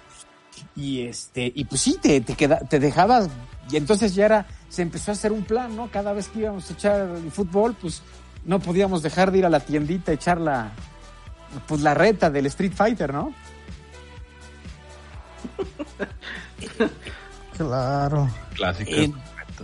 Y 0.75 1.03
este, 1.03 1.53
y 1.55 1.65
pues 1.65 1.83
sí, 1.83 1.99
te, 2.01 2.23
te, 2.23 2.35
queda, 2.35 2.61
te 2.61 2.81
dejabas, 2.81 3.29
y 3.71 3.77
entonces 3.77 4.15
ya 4.15 4.27
era, 4.27 4.47
se 4.69 4.83
empezó 4.83 5.11
a 5.11 5.15
hacer 5.15 5.33
un 5.33 5.45
plan, 5.45 5.75
¿no? 5.75 5.91
Cada 5.91 6.13
vez 6.13 6.29
que 6.29 6.41
íbamos 6.41 6.71
a 6.71 6.73
echar 6.73 7.01
el 7.01 7.31
fútbol, 7.31 7.77
pues 7.81 8.03
no 8.47 8.61
podíamos 8.61 9.03
dejar 9.03 9.31
de 9.33 9.39
ir 9.39 9.47
a 9.47 9.51
la 9.51 9.61
tiendita 9.61 10.13
a 10.13 10.15
echar 10.15 10.41
la, 10.41 10.73
pues 11.67 11.83
la 11.83 11.95
reta 11.95 12.31
del 12.31 12.47
Street 12.47 12.73
Fighter, 12.75 13.13
¿no? 13.13 13.35
claro. 17.57 18.31
Clásico. 18.55 18.91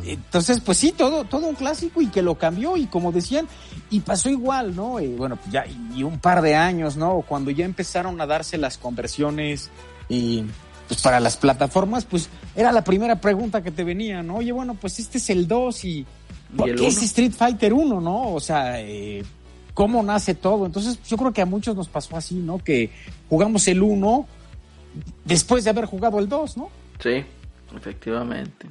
entonces, 0.04 0.60
pues 0.60 0.78
sí, 0.78 0.92
todo, 0.92 1.24
todo 1.24 1.46
un 1.46 1.54
clásico 1.54 2.02
y 2.02 2.08
que 2.08 2.22
lo 2.22 2.36
cambió 2.36 2.76
y 2.76 2.86
como 2.86 3.12
decían, 3.12 3.46
y 3.90 4.00
pasó 4.00 4.28
igual, 4.28 4.74
¿no? 4.74 5.00
Y 5.00 5.14
bueno, 5.14 5.38
ya, 5.50 5.64
y 5.66 6.02
un 6.02 6.18
par 6.18 6.42
de 6.42 6.56
años, 6.56 6.96
¿no? 6.96 7.22
Cuando 7.26 7.50
ya 7.50 7.64
empezaron 7.64 8.20
a 8.20 8.26
darse 8.26 8.58
las 8.58 8.78
conversiones 8.78 9.70
y 10.08 10.44
pues 10.88 11.00
para 11.00 11.20
las 11.20 11.36
plataformas, 11.36 12.04
pues 12.04 12.28
era 12.56 12.72
la 12.72 12.82
primera 12.84 13.16
pregunta 13.16 13.62
que 13.62 13.70
te 13.70 13.84
venía, 13.84 14.22
¿no? 14.22 14.36
Oye, 14.36 14.52
bueno, 14.52 14.74
pues 14.74 14.98
este 14.98 15.18
es 15.18 15.30
el 15.30 15.46
2 15.46 15.84
y, 15.84 16.06
¿por 16.56 16.74
qué 16.74 16.86
es 16.86 17.02
Street 17.02 17.32
Fighter 17.32 17.72
1, 17.72 18.00
no? 18.00 18.34
O 18.34 18.40
sea, 18.40 18.80
eh, 18.80 19.24
¿cómo 19.74 20.02
nace 20.02 20.34
todo? 20.34 20.66
Entonces, 20.66 21.02
yo 21.04 21.16
creo 21.16 21.32
que 21.32 21.42
a 21.42 21.46
muchos 21.46 21.76
nos 21.76 21.88
pasó 21.88 22.16
así, 22.16 22.36
¿no? 22.36 22.58
Que 22.58 22.90
jugamos 23.28 23.66
el 23.68 23.82
1 23.82 24.26
después 25.24 25.64
de 25.64 25.70
haber 25.70 25.86
jugado 25.86 26.18
el 26.18 26.28
2, 26.28 26.56
¿no? 26.56 26.70
Sí, 26.98 27.24
efectivamente. 27.76 28.68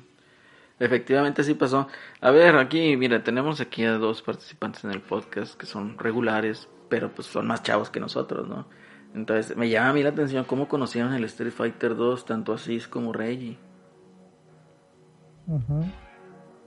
Efectivamente 0.79 1.43
así 1.43 1.53
pasó. 1.53 1.87
A 2.21 2.31
ver, 2.31 2.55
aquí, 2.55 2.97
mira, 2.97 3.23
tenemos 3.23 3.61
aquí 3.61 3.83
a 3.83 3.93
dos 3.93 4.23
participantes 4.23 4.83
en 4.83 4.91
el 4.91 5.01
podcast 5.01 5.55
que 5.55 5.67
son 5.67 5.97
regulares, 5.99 6.67
pero 6.89 7.13
pues 7.13 7.27
son 7.27 7.45
más 7.45 7.61
chavos 7.61 7.91
que 7.91 7.99
nosotros, 7.99 8.47
¿no? 8.47 8.65
Entonces, 9.13 9.55
me 9.55 9.69
llama 9.69 9.89
a 9.89 9.93
mí 9.93 10.01
la 10.01 10.09
atención 10.09 10.45
cómo 10.45 10.67
conocieron 10.67 11.13
el 11.13 11.23
Street 11.25 11.51
Fighter 11.51 11.95
2, 11.95 12.25
tanto 12.25 12.53
Asís 12.53 12.87
como 12.87 13.13
Reggie. 13.13 13.57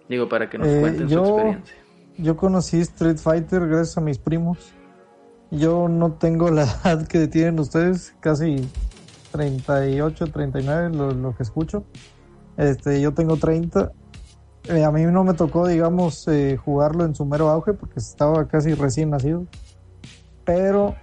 Digo, 0.09 0.29
para 0.29 0.51
que 0.51 0.59
nos 0.59 0.69
eh, 0.69 0.81
cuenten 0.81 1.09
su 1.09 1.19
experiencia. 1.19 1.75
Yo 2.17 2.37
conocí 2.37 2.81
Street 2.81 3.17
Fighter 3.17 3.67
gracias 3.67 3.99
a 3.99 4.01
mis 4.01 4.19
primos. 4.19 4.59
Yo 5.51 5.89
no 5.89 6.13
tengo 6.13 6.51
la 6.51 6.63
edad 6.85 7.07
que 7.07 7.27
tienen 7.27 7.59
ustedes, 7.59 8.15
casi 8.21 8.69
38, 9.33 10.27
39, 10.27 10.97
lo, 10.97 11.11
lo 11.13 11.35
que 11.35 11.43
escucho. 11.43 11.85
Este, 12.57 13.01
yo 13.01 13.13
tengo 13.15 13.37
30. 13.37 13.93
Eh, 14.69 14.85
a 14.85 14.91
mí 14.91 15.03
no 15.05 15.25
me 15.25 15.35
tocó, 15.35 15.67
digamos, 15.67 16.27
eh, 16.29 16.57
jugarlo 16.57 17.05
en 17.05 17.15
su 17.15 17.27
mero 17.27 17.51
auge 17.51 17.75
porque 17.75 17.99
estaba 17.99 18.47
casi 18.49 18.75
recién 18.75 19.11
nacido. 19.11 19.47
Pero 20.45 20.95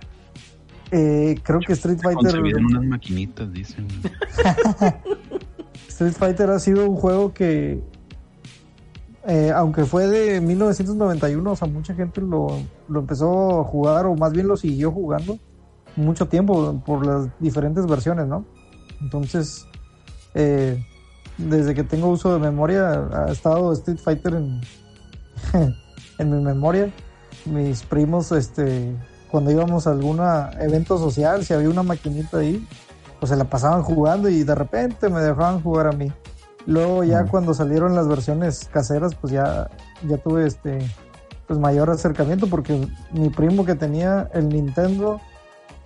eh, 0.91 1.39
creo 1.43 1.59
que 1.59 1.73
Street 1.73 1.99
Fighter. 2.01 2.41
unas 2.41 2.83
maquinitas, 2.85 3.51
dicen. 3.51 3.87
Street 5.87 6.13
Fighter 6.13 6.49
ha 6.49 6.59
sido 6.59 6.89
un 6.89 6.95
juego 6.95 7.33
que, 7.33 7.81
aunque 9.55 9.85
fue 9.85 10.07
de 10.07 10.41
1991, 10.41 11.51
o 11.51 11.55
sea, 11.55 11.67
mucha 11.67 11.93
gente 11.93 12.21
lo, 12.21 12.47
lo 12.87 12.99
empezó 12.99 13.61
a 13.61 13.63
jugar 13.63 14.05
o 14.05 14.15
más 14.15 14.31
bien 14.31 14.47
lo 14.47 14.57
siguió 14.57 14.91
jugando 14.91 15.37
mucho 15.95 16.27
tiempo 16.27 16.81
por 16.85 17.05
las 17.05 17.27
diferentes 17.39 17.85
versiones, 17.85 18.27
¿no? 18.27 18.45
Entonces, 19.01 19.65
eh, 20.33 20.83
desde 21.37 21.73
que 21.73 21.83
tengo 21.83 22.09
uso 22.09 22.33
de 22.33 22.39
memoria, 22.39 23.07
ha 23.13 23.31
estado 23.31 23.73
Street 23.73 23.99
Fighter 23.99 24.35
en, 24.35 24.61
en 26.17 26.29
mi 26.29 26.41
memoria. 26.43 26.91
Mis 27.45 27.83
primos, 27.83 28.31
este, 28.31 28.95
cuando 29.29 29.51
íbamos 29.51 29.87
a 29.87 29.91
algún 29.91 30.19
evento 30.59 30.97
social, 30.97 31.43
si 31.43 31.53
había 31.53 31.69
una 31.69 31.83
maquinita 31.83 32.37
ahí, 32.37 32.65
pues 33.19 33.31
se 33.31 33.35
la 33.35 33.45
pasaban 33.45 33.81
jugando 33.83 34.29
y 34.29 34.43
de 34.43 34.55
repente 34.55 35.09
me 35.09 35.21
dejaban 35.21 35.61
jugar 35.61 35.87
a 35.87 35.91
mí. 35.91 36.11
Luego 36.65 37.03
ya 37.03 37.25
cuando 37.25 37.53
salieron 37.53 37.95
las 37.95 38.07
versiones 38.07 38.69
caseras, 38.71 39.15
pues 39.15 39.33
ya, 39.33 39.69
ya 40.07 40.17
tuve 40.17 40.45
este 40.45 40.79
pues 41.47 41.59
mayor 41.59 41.89
acercamiento 41.89 42.47
porque 42.47 42.87
mi 43.11 43.29
primo 43.29 43.65
que 43.65 43.75
tenía 43.75 44.29
el 44.33 44.47
Nintendo 44.49 45.19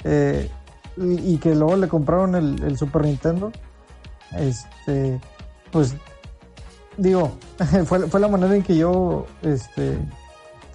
eh, 0.03 0.49
y, 0.97 1.37
que 1.37 1.55
luego 1.55 1.75
le 1.75 1.87
compraron 1.87 2.35
el, 2.35 2.77
Super 2.77 3.03
Nintendo, 3.03 3.51
este, 4.37 5.19
pues 5.71 5.95
digo, 6.97 7.31
fue, 7.85 8.07
fue 8.07 8.19
la 8.19 8.27
manera 8.27 8.55
en 8.55 8.63
que 8.63 8.77
yo 8.77 9.25
este, 9.41 9.97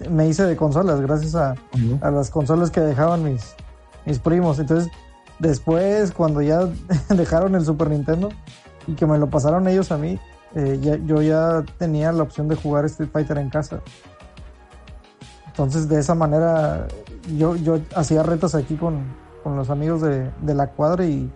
me 0.09 0.27
hice 0.27 0.43
de 0.43 0.55
consolas, 0.55 1.01
gracias 1.01 1.35
a, 1.35 1.55
a 2.01 2.11
las 2.11 2.29
consolas 2.29 2.69
que 2.69 2.81
dejaban 2.81 3.23
mis, 3.23 3.55
mis 4.05 4.19
primos. 4.19 4.59
Entonces, 4.59 4.91
después, 5.39 6.11
cuando 6.11 6.41
ya 6.41 6.67
dejaron 7.09 7.55
el 7.55 7.65
Super 7.65 7.89
Nintendo 7.89 8.29
y 8.87 8.93
que 8.93 9.05
me 9.05 9.17
lo 9.17 9.29
pasaron 9.29 9.67
ellos 9.67 9.91
a 9.91 9.97
mí, 9.97 10.19
eh, 10.55 10.99
yo 11.05 11.21
ya 11.21 11.63
tenía 11.77 12.11
la 12.11 12.23
opción 12.23 12.47
de 12.47 12.55
jugar 12.55 12.85
Street 12.85 13.09
Fighter 13.11 13.37
en 13.37 13.49
casa. 13.49 13.81
Entonces, 15.47 15.87
de 15.89 15.99
esa 15.99 16.15
manera, 16.15 16.87
yo, 17.37 17.55
yo 17.55 17.79
hacía 17.95 18.23
retas 18.23 18.55
aquí 18.55 18.75
con, 18.75 19.03
con 19.43 19.55
los 19.55 19.69
amigos 19.69 20.01
de, 20.01 20.31
la 20.53 20.67
cuadra 20.67 21.05
y 21.05 21.31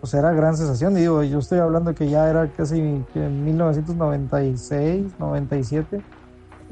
pues 0.00 0.14
era 0.14 0.32
gran 0.32 0.56
sensación. 0.56 0.94
Digo, 0.94 1.22
yo 1.22 1.38
estoy 1.38 1.58
hablando 1.58 1.94
que 1.94 2.08
ya 2.08 2.28
era 2.28 2.48
casi 2.48 2.80
en 3.14 3.44
1996, 3.44 5.12
97 5.18 6.02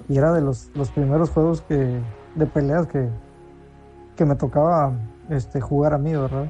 y 0.08 0.16
era 0.16 0.32
de 0.32 0.40
los, 0.40 0.70
los 0.74 0.90
primeros 0.90 1.30
juegos 1.30 1.60
que 1.62 2.00
de 2.34 2.46
peleas 2.46 2.86
que, 2.86 3.08
que 4.16 4.24
me 4.24 4.34
tocaba 4.34 4.92
este 5.28 5.60
jugar 5.60 5.92
a 5.92 5.98
mí, 5.98 6.14
¿verdad? 6.14 6.46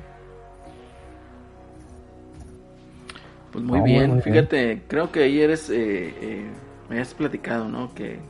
Pues 3.58 3.80
muy 3.80 3.90
bien, 3.90 4.22
fíjate, 4.22 4.82
creo 4.86 5.10
que 5.10 5.24
ayer 5.24 5.44
eres, 5.44 5.68
eh, 5.68 6.14
eh, 6.20 6.46
me 6.88 7.00
has 7.00 7.12
platicado, 7.12 7.68
¿no? 7.68 7.92
Que 7.92 8.20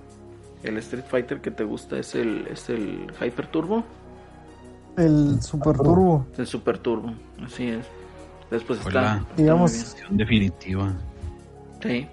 el 0.62 0.78
Street 0.78 1.04
Fighter 1.06 1.42
que 1.42 1.50
te 1.50 1.64
gusta 1.64 1.98
es 1.98 2.14
el, 2.14 2.46
es 2.50 2.70
el 2.70 3.12
Hyper 3.20 3.46
Turbo. 3.48 3.84
El 4.96 5.42
Super 5.42 5.76
Turbo. 5.76 6.26
El 6.38 6.46
Super 6.46 6.78
Turbo, 6.78 7.12
así 7.44 7.68
es. 7.68 7.84
Después 8.50 8.80
está. 8.80 8.90
La, 8.90 9.26
digamos, 9.36 9.74
edición 9.74 10.16
definitiva. 10.16 10.94
Sí, 11.82 12.08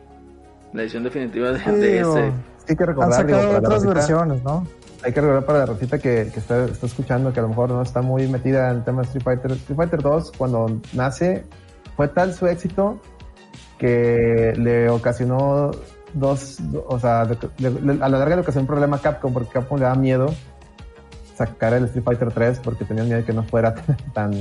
la 0.74 0.82
edición 0.82 1.03
definitiva 1.03 1.51
de, 1.53 1.99
ese. 1.99 2.32
Hay 2.68 2.76
que 2.76 2.86
recordar, 2.86 3.22
Han 3.22 3.30
sacado 3.30 3.57
otras 3.57 3.86
versiones, 3.86 4.43
¿no? 4.43 4.68
Hay 5.03 5.13
que 5.13 5.22
recordar 5.22 5.45
para 5.45 5.59
la 5.59 5.66
ratita 5.68 5.99
que, 5.99 6.32
que 6.34 6.39
está, 6.39 6.66
está, 6.66 6.86
escuchando, 6.86 7.32
que 7.32 7.39
a 7.39 7.43
lo 7.43 7.49
mejor 7.49 7.70
no 7.70 7.82
está 7.82 8.01
muy 8.01 8.28
metida 8.28 8.72
en 8.72 8.78
el 8.78 8.84
tema 8.84 9.03
de 9.03 9.07
Street 9.07 9.24
Fighter. 9.24 9.51
Street 9.51 9.78
Fighter 9.78 10.01
2, 10.01 10.34
cuando 10.38 10.82
nace, 10.93 11.45
fue 11.96 12.08
tal 12.08 12.34
su 12.34 12.48
éxito 12.48 13.00
que 13.78 14.54
le 14.58 14.89
ocasionó 14.89 15.72
dos, 16.14 16.58
o 16.88 17.00
sea, 17.00 17.22
a 17.22 17.28
la 17.28 18.08
larga 18.08 18.36
le 18.36 18.41
ocasionó 18.41 18.62
un 18.62 18.68
problema 18.68 18.98
a 18.98 19.02
Capcom, 19.02 19.34
porque 19.34 19.52
Capcom 19.52 19.78
le 19.78 19.86
da 19.86 19.96
miedo 19.96 20.34
sacar 21.36 21.74
el 21.74 21.86
Street 21.86 22.04
Fighter 22.04 22.32
3 22.32 22.60
porque 22.64 22.86
tenían 22.86 23.08
miedo 23.08 23.20
de 23.20 23.26
que 23.26 23.34
no 23.34 23.43
fuera 23.43 23.76
tan, 24.14 24.32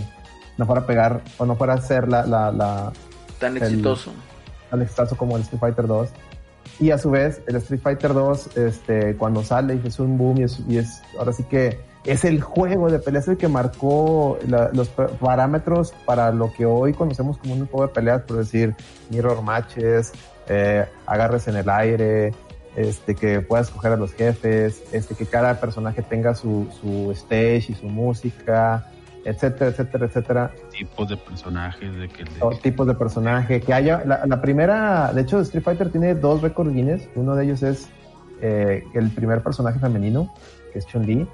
no 0.56 0.66
fuera 0.66 0.82
a 0.82 0.86
pegar 0.86 1.22
o 1.38 1.46
no 1.46 1.56
fuera 1.56 1.74
a 1.74 1.80
ser 1.80 2.08
la, 2.08 2.24
la, 2.26 2.92
tan 3.38 3.56
exitoso. 3.56 4.12
tan 4.70 4.82
exitoso 4.82 5.16
como 5.16 5.36
el 5.36 5.42
Street 5.42 5.60
Fighter 5.60 5.86
2. 5.86 6.08
Y 6.80 6.90
a 6.90 6.98
su 6.98 7.10
vez, 7.10 7.40
el 7.46 7.56
Street 7.56 7.80
Fighter 7.80 8.14
2, 8.14 8.56
este, 8.56 9.16
cuando 9.16 9.44
sale, 9.44 9.80
es 9.84 9.98
un 10.00 10.18
boom 10.18 10.38
y 10.68 10.76
es, 10.76 11.02
ahora 11.18 11.32
sí 11.32 11.44
que 11.44 11.78
es 12.04 12.24
el 12.24 12.40
juego 12.40 12.90
de 12.90 12.98
peleas 12.98 13.28
el 13.28 13.36
que 13.36 13.48
marcó 13.48 14.38
los 14.72 14.88
parámetros 14.88 15.94
para 16.04 16.32
lo 16.32 16.52
que 16.52 16.66
hoy 16.66 16.92
conocemos 16.92 17.38
como 17.38 17.54
un 17.54 17.66
juego 17.66 17.86
de 17.86 17.92
peleas, 17.92 18.22
por 18.22 18.36
decir, 18.36 18.74
mirror 19.10 19.42
matches, 19.42 20.12
eh, 20.48 20.84
agarres 21.06 21.48
en 21.48 21.56
el 21.56 21.68
aire, 21.70 22.34
este, 22.76 23.14
que 23.14 23.40
puedas 23.40 23.68
escoger 23.68 23.92
a 23.92 23.96
los 23.96 24.12
jefes, 24.12 24.82
este, 24.92 25.14
que 25.14 25.26
cada 25.26 25.60
personaje 25.60 26.02
tenga 26.02 26.34
su, 26.34 26.68
su 26.80 27.10
stage 27.12 27.66
y 27.68 27.74
su 27.74 27.86
música, 27.86 28.90
etcétera, 29.24 29.70
etcétera, 29.70 30.06
etcétera. 30.06 30.50
Tipos 30.70 31.08
de 31.08 31.16
personajes, 31.16 31.96
de 31.96 32.08
que... 32.08 32.24
tipos 32.62 32.86
de 32.86 32.94
personaje, 32.94 33.60
que 33.60 33.72
haya... 33.72 34.02
La, 34.04 34.26
la, 34.26 34.42
primera, 34.42 35.12
de 35.14 35.22
hecho, 35.22 35.40
Street 35.40 35.64
Fighter 35.64 35.90
tiene 35.90 36.14
dos 36.14 36.42
récords 36.42 36.72
Guinness, 36.74 37.08
uno 37.14 37.34
de 37.34 37.44
ellos 37.44 37.62
es 37.62 37.88
eh, 38.42 38.84
el 38.92 39.10
primer 39.10 39.42
personaje 39.42 39.78
femenino, 39.78 40.34
que 40.72 40.80
es 40.80 40.86
Chun-Li, 40.86 41.26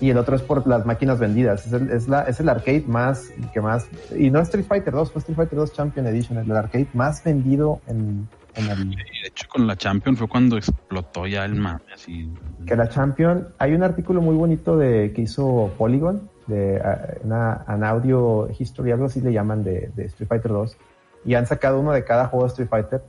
y 0.00 0.10
el 0.10 0.18
otro 0.18 0.36
es 0.36 0.42
por 0.42 0.66
las 0.66 0.84
máquinas 0.86 1.18
vendidas. 1.18 1.66
Es 1.66 1.72
el, 1.72 1.90
es, 1.90 2.08
la, 2.08 2.22
es 2.22 2.40
el 2.40 2.48
arcade 2.48 2.84
más, 2.86 3.32
que 3.52 3.60
más, 3.60 3.88
y 4.16 4.30
no 4.30 4.40
Street 4.40 4.64
Fighter 4.66 4.92
2, 4.92 5.12
fue 5.12 5.20
Street 5.20 5.36
Fighter 5.36 5.58
2 5.58 5.72
Champion 5.72 6.06
Edition, 6.06 6.38
el 6.38 6.50
arcade 6.56 6.88
más 6.92 7.22
vendido 7.22 7.80
en, 7.86 8.28
en 8.54 8.70
el... 8.70 8.90
de 8.90 9.28
hecho, 9.28 9.48
con 9.48 9.66
la 9.66 9.76
Champion 9.76 10.16
fue 10.16 10.28
cuando 10.28 10.56
explotó 10.56 11.26
ya 11.26 11.44
el 11.44 11.54
mame, 11.54 11.80
así. 11.94 12.32
Que 12.66 12.76
la 12.76 12.88
Champion, 12.88 13.48
hay 13.58 13.74
un 13.74 13.82
artículo 13.82 14.20
muy 14.20 14.34
bonito 14.34 14.76
de 14.76 15.12
que 15.14 15.22
hizo 15.22 15.72
Polygon, 15.78 16.28
de 16.46 16.80
uh, 16.80 17.26
una, 17.26 17.64
an 17.66 17.84
audio 17.84 18.48
history, 18.58 18.90
algo 18.90 19.06
así 19.06 19.20
le 19.20 19.32
llaman 19.32 19.62
de, 19.62 19.92
de 19.94 20.06
Street 20.06 20.28
Fighter 20.28 20.52
2, 20.52 20.76
y 21.24 21.34
han 21.34 21.46
sacado 21.46 21.80
uno 21.80 21.92
de 21.92 22.04
cada 22.04 22.26
juego 22.26 22.44
de 22.44 22.48
Street 22.48 22.68
Fighter 22.68 23.02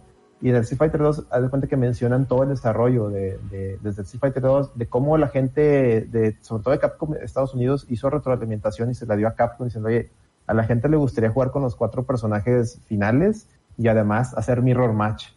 y 0.43 0.49
en 0.49 0.57
el 0.57 0.63
Street 0.63 0.77
Fighter 0.77 0.99
2, 0.99 1.27
haz 1.31 1.41
de 1.41 1.49
cuenta 1.49 1.69
que 1.69 1.77
mencionan 1.77 2.25
todo 2.25 2.43
el 2.43 2.49
desarrollo 2.49 3.07
de, 3.07 3.39
de, 3.49 3.79
desde 3.81 4.01
el 4.01 4.05
Street 4.05 4.19
Fighter 4.19 4.43
2, 4.43 4.77
de 4.77 4.87
cómo 4.87 5.17
la 5.17 5.29
gente, 5.29 6.01
de, 6.01 6.35
sobre 6.41 6.63
todo 6.63 6.73
de 6.73 6.81
Capcom 6.81 7.13
Estados 7.15 7.53
Unidos, 7.53 7.85
hizo 7.87 8.09
retroalimentación 8.09 8.91
y 8.91 8.93
se 8.93 9.05
la 9.05 9.15
dio 9.15 9.29
a 9.29 9.35
Capcom 9.35 9.67
diciendo, 9.67 9.87
oye, 9.87 10.11
a 10.45 10.53
la 10.53 10.65
gente 10.65 10.89
le 10.89 10.97
gustaría 10.97 11.29
jugar 11.29 11.51
con 11.51 11.61
los 11.61 11.77
cuatro 11.77 12.03
personajes 12.03 12.77
finales 12.87 13.47
y 13.77 13.87
además 13.87 14.33
hacer 14.37 14.61
mirror 14.61 14.91
match. 14.91 15.27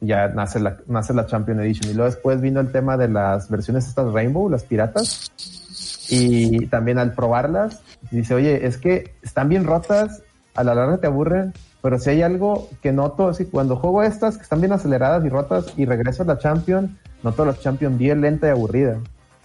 Ya 0.00 0.28
nace 0.28 0.58
la, 0.58 0.78
nace 0.86 1.12
la 1.12 1.26
Champion 1.26 1.60
Edition. 1.60 1.90
Y 1.90 1.94
luego 1.94 2.10
después 2.10 2.40
vino 2.40 2.60
el 2.60 2.72
tema 2.72 2.96
de 2.96 3.08
las 3.08 3.50
versiones 3.50 3.88
estas 3.88 4.10
Rainbow, 4.10 4.48
las 4.48 4.64
piratas. 4.64 5.30
Y 6.08 6.66
también 6.68 6.98
al 6.98 7.12
probarlas, 7.12 7.82
dice, 8.10 8.32
oye, 8.32 8.66
es 8.66 8.78
que 8.78 9.12
están 9.20 9.50
bien 9.50 9.64
rotas, 9.64 10.22
a 10.54 10.64
la 10.64 10.74
larga 10.74 10.96
te 10.96 11.08
aburren, 11.08 11.52
pero 11.82 11.98
si 11.98 12.10
hay 12.10 12.22
algo 12.22 12.68
que 12.82 12.92
noto, 12.92 13.28
así 13.28 13.46
cuando 13.46 13.76
juego 13.76 14.02
estas 14.02 14.36
que 14.36 14.42
están 14.42 14.60
bien 14.60 14.72
aceleradas 14.72 15.24
y 15.24 15.28
rotas 15.28 15.72
y 15.76 15.86
regreso 15.86 16.22
a 16.22 16.26
la 16.26 16.38
Champion, 16.38 16.98
noto 17.22 17.44
la 17.44 17.58
Champion 17.58 17.96
bien 17.96 18.20
lenta 18.20 18.48
y 18.48 18.50
aburrida. 18.50 18.98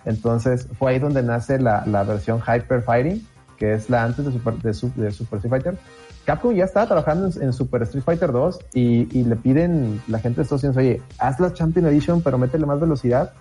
Entonces 0.03 0.67
fue 0.77 0.91
ahí 0.91 0.99
donde 0.99 1.23
nace 1.23 1.59
la, 1.59 1.85
la 1.85 2.03
versión 2.03 2.39
Hyper 2.41 2.81
Fighting, 2.81 3.25
que 3.57 3.73
es 3.73 3.89
la 3.89 4.03
antes 4.03 4.25
de 4.25 4.31
Super, 4.31 4.53
de, 4.55 4.73
Super 4.73 5.37
Street 5.37 5.49
Fighter. 5.49 5.77
Capcom 6.25 6.53
ya 6.53 6.65
estaba 6.65 6.87
trabajando 6.87 7.29
en, 7.39 7.53
Super 7.53 7.83
Street 7.83 8.03
Fighter 8.03 8.31
2 8.31 8.59
y, 8.73 9.17
y, 9.17 9.23
le 9.23 9.35
piden 9.35 10.01
la 10.07 10.19
gente 10.19 10.37
de 10.37 10.41
Estados 10.43 10.63
Unidos, 10.63 10.77
oye, 10.77 11.01
haz 11.19 11.39
la 11.39 11.53
Champion 11.53 11.85
Edition, 11.85 12.21
pero 12.21 12.37
métele 12.37 12.65
más 12.65 12.79
velocidad. 12.79 13.33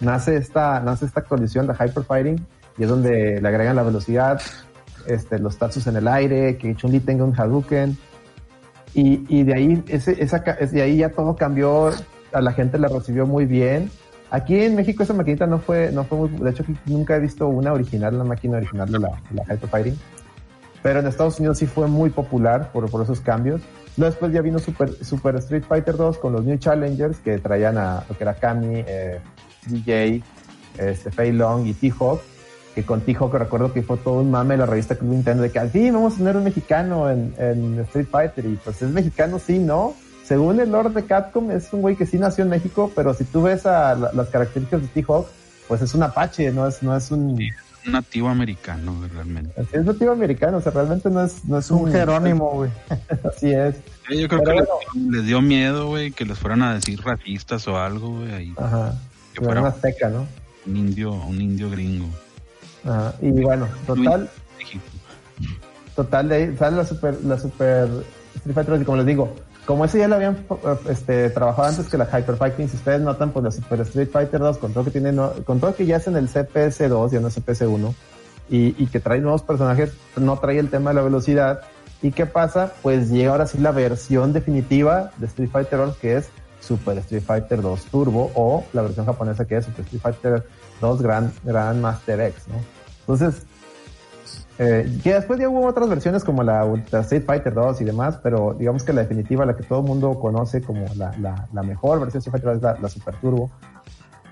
Nace 0.00 0.36
esta, 0.36 0.80
nace 0.80 1.06
esta 1.06 1.20
actualización 1.20 1.68
de 1.68 1.74
Hyper 1.74 2.02
Fighting 2.02 2.44
y 2.76 2.82
es 2.82 2.88
donde 2.88 3.40
le 3.40 3.48
agregan 3.48 3.76
la 3.76 3.84
velocidad, 3.84 4.40
este, 5.06 5.38
los 5.38 5.58
Tatsus 5.58 5.86
en 5.86 5.96
el 5.96 6.08
aire, 6.08 6.56
que 6.56 6.74
Chun-Li 6.74 7.00
tenga 7.00 7.24
un 7.24 7.38
Hadouken. 7.38 7.96
Y, 8.94 9.24
y 9.28 9.42
de 9.44 9.54
ahí, 9.54 9.84
ese, 9.88 10.22
esa, 10.22 10.38
de 10.38 10.82
ahí 10.82 10.98
ya 10.98 11.10
todo 11.10 11.36
cambió, 11.36 11.90
a 12.32 12.40
la 12.40 12.52
gente 12.52 12.78
la 12.78 12.88
recibió 12.88 13.26
muy 13.26 13.46
bien. 13.46 13.90
Aquí 14.30 14.60
en 14.62 14.74
México 14.74 15.02
esa 15.02 15.12
maquinita 15.12 15.46
no 15.46 15.58
fue, 15.58 15.92
no 15.92 16.04
fue 16.04 16.18
muy, 16.18 16.28
de 16.30 16.50
hecho 16.50 16.64
nunca 16.86 17.16
he 17.16 17.20
visto 17.20 17.48
una 17.48 17.72
original, 17.72 18.16
la 18.16 18.24
máquina 18.24 18.56
original 18.56 18.90
de 18.90 18.98
la, 18.98 19.20
la 19.34 19.42
Hyper 19.42 19.68
Fighting. 19.68 19.98
Pero 20.82 21.00
en 21.00 21.06
Estados 21.06 21.38
Unidos 21.38 21.58
sí 21.58 21.66
fue 21.66 21.86
muy 21.86 22.10
popular 22.10 22.70
por, 22.72 22.90
por 22.90 23.02
esos 23.02 23.20
cambios. 23.20 23.60
Luego 23.96 24.10
después 24.10 24.32
ya 24.32 24.40
vino 24.40 24.58
Super, 24.58 24.90
Super 25.04 25.36
Street 25.36 25.64
Fighter 25.68 25.96
2 25.96 26.18
con 26.18 26.32
los 26.32 26.44
New 26.44 26.56
Challengers 26.56 27.18
que 27.18 27.38
traían 27.38 27.76
a 27.76 28.04
lo 28.08 28.16
que 28.16 28.24
era 28.24 28.34
Kami, 28.34 28.84
eh, 28.86 29.20
DJ, 29.66 30.22
este, 30.78 31.10
Fei 31.10 31.32
Long 31.32 31.66
y 31.66 31.74
T-Hawk 31.74 32.20
que 32.74 32.84
contigo 32.84 33.30
que 33.30 33.38
recuerdo 33.38 33.72
que 33.72 33.82
fue 33.82 33.98
todo 33.98 34.20
un 34.20 34.30
mame 34.30 34.56
la 34.56 34.66
revista 34.66 34.94
Club 34.94 35.10
Nintendo 35.10 35.42
de 35.42 35.50
que 35.50 35.58
al 35.58 35.70
fin 35.70 35.92
vamos 35.92 36.14
a 36.14 36.18
tener 36.18 36.36
un 36.36 36.44
mexicano 36.44 37.10
en, 37.10 37.34
en 37.38 37.78
Street 37.80 38.06
Fighter 38.10 38.46
y 38.46 38.56
pues 38.56 38.80
es 38.82 38.90
mexicano 38.90 39.38
sí, 39.38 39.58
¿no? 39.58 39.94
Según 40.24 40.60
el 40.60 40.70
Lord 40.70 40.92
de 40.94 41.04
Capcom 41.04 41.50
es 41.50 41.72
un 41.72 41.82
güey 41.82 41.96
que 41.96 42.06
sí 42.06 42.18
nació 42.18 42.44
en 42.44 42.50
México, 42.50 42.90
pero 42.94 43.12
si 43.12 43.24
tú 43.24 43.42
ves 43.42 43.66
a 43.66 43.94
las 43.94 44.28
características 44.28 44.80
de 44.82 44.88
T-Hawk, 44.88 45.26
pues 45.68 45.82
es 45.82 45.94
un 45.94 46.02
apache, 46.04 46.50
no 46.52 46.66
es, 46.66 46.82
no 46.82 46.96
es 46.96 47.10
un... 47.10 47.38
nativo 47.84 48.28
americano, 48.28 48.96
realmente. 49.12 49.52
es 49.72 49.84
nativo 49.84 50.12
americano, 50.12 50.58
o 50.58 50.60
sea, 50.60 50.72
realmente 50.72 51.10
no 51.10 51.24
es, 51.24 51.44
no 51.44 51.58
es 51.58 51.70
un... 51.70 51.90
Jerónimo, 51.90 52.50
güey. 52.52 52.70
Así 53.24 53.52
es. 53.52 53.74
Yo 54.08 54.28
creo 54.28 54.42
que 54.42 54.64
les, 55.10 55.26
dio 55.26 55.42
miedo, 55.42 55.88
güey, 55.88 56.12
que 56.12 56.24
les 56.24 56.38
fueran 56.38 56.62
a 56.62 56.74
decir 56.74 57.00
racistas 57.02 57.66
o 57.66 57.76
algo, 57.76 58.20
güey. 58.20 58.54
Ajá. 58.56 58.94
Que 59.34 59.44
fuera 59.44 59.60
una 59.60 59.70
azteca, 59.70 60.08
¿no? 60.08 60.26
Un 60.66 60.76
indio, 60.76 61.12
un 61.12 61.40
indio 61.40 61.68
gringo 61.68 62.08
y 63.20 63.30
bueno, 63.30 63.68
total. 63.86 64.28
Total, 65.94 66.28
de 66.28 66.34
ahí 66.34 66.56
sale 66.56 66.76
la 66.78 66.84
super, 66.86 67.18
la 67.24 67.38
super 67.38 67.88
Street 68.36 68.54
Fighter 68.54 68.80
y 68.80 68.84
como 68.84 68.96
les 68.96 69.06
digo, 69.06 69.34
como 69.66 69.84
ese 69.84 69.98
ya 69.98 70.08
lo 70.08 70.16
habían 70.16 70.44
este, 70.88 71.30
trabajado 71.30 71.68
antes 71.68 71.86
que 71.86 71.96
la 71.96 72.06
Hyper 72.06 72.36
Fighting, 72.36 72.68
si 72.68 72.76
ustedes 72.76 73.00
notan, 73.00 73.30
pues 73.30 73.44
la 73.44 73.50
Super 73.50 73.80
Street 73.82 74.08
Fighter 74.10 74.40
2, 74.40 74.58
con 74.58 74.72
todo 74.72 74.84
que 74.84 74.90
tiene, 74.90 75.14
con 75.44 75.60
todo 75.60 75.74
que 75.74 75.86
ya 75.86 75.96
es 75.96 76.06
en 76.08 76.16
el 76.16 76.28
CPS 76.28 76.88
2, 76.88 77.12
ya 77.12 77.20
no 77.20 77.28
es 77.28 77.34
CPS 77.34 77.66
1, 77.66 77.94
y, 78.50 78.82
y 78.82 78.86
que 78.86 78.98
trae 78.98 79.20
nuevos 79.20 79.42
personajes, 79.42 79.92
no 80.16 80.36
trae 80.38 80.58
el 80.58 80.68
tema 80.68 80.90
de 80.90 80.96
la 80.96 81.02
velocidad. 81.02 81.60
¿Y 82.02 82.10
qué 82.10 82.26
pasa? 82.26 82.72
Pues 82.82 83.10
llega 83.10 83.30
ahora 83.30 83.46
sí 83.46 83.58
la 83.58 83.70
versión 83.70 84.32
definitiva 84.32 85.12
de 85.18 85.26
Street 85.26 85.50
Fighter 85.50 85.78
2, 85.78 85.96
que 85.98 86.16
es 86.16 86.28
Super 86.60 86.98
Street 86.98 87.22
Fighter 87.22 87.62
2 87.62 87.84
Turbo, 87.84 88.32
o 88.34 88.64
la 88.72 88.82
versión 88.82 89.06
japonesa 89.06 89.44
que 89.44 89.58
es 89.58 89.66
Super 89.66 89.84
Street 89.84 90.02
Fighter 90.02 90.44
dos 90.82 91.00
Grand, 91.00 91.32
Grand 91.42 91.80
Master 91.80 92.20
X, 92.20 92.48
¿no? 92.48 92.56
Entonces, 93.00 93.46
eh, 94.58 95.00
que 95.02 95.14
después 95.14 95.40
ya 95.40 95.48
hubo 95.48 95.66
otras 95.66 95.88
versiones 95.88 96.22
como 96.24 96.42
la 96.42 96.66
Ultra 96.66 97.00
Street 97.00 97.24
Fighter 97.24 97.54
2 97.54 97.80
y 97.80 97.84
demás, 97.84 98.20
pero 98.22 98.54
digamos 98.58 98.84
que 98.84 98.92
la 98.92 99.00
definitiva, 99.00 99.46
la 99.46 99.56
que 99.56 99.62
todo 99.62 99.80
el 99.80 99.86
mundo 99.86 100.20
conoce 100.20 100.60
como 100.60 100.84
la, 100.94 101.16
la, 101.18 101.48
la 101.52 101.62
mejor 101.62 102.00
versión 102.00 102.20
de 102.20 102.28
Street 102.28 102.42
Fighter 102.42 102.56
es 102.56 102.62
la, 102.62 102.76
la, 102.80 102.90
Super 102.90 103.16
Turbo. 103.16 103.50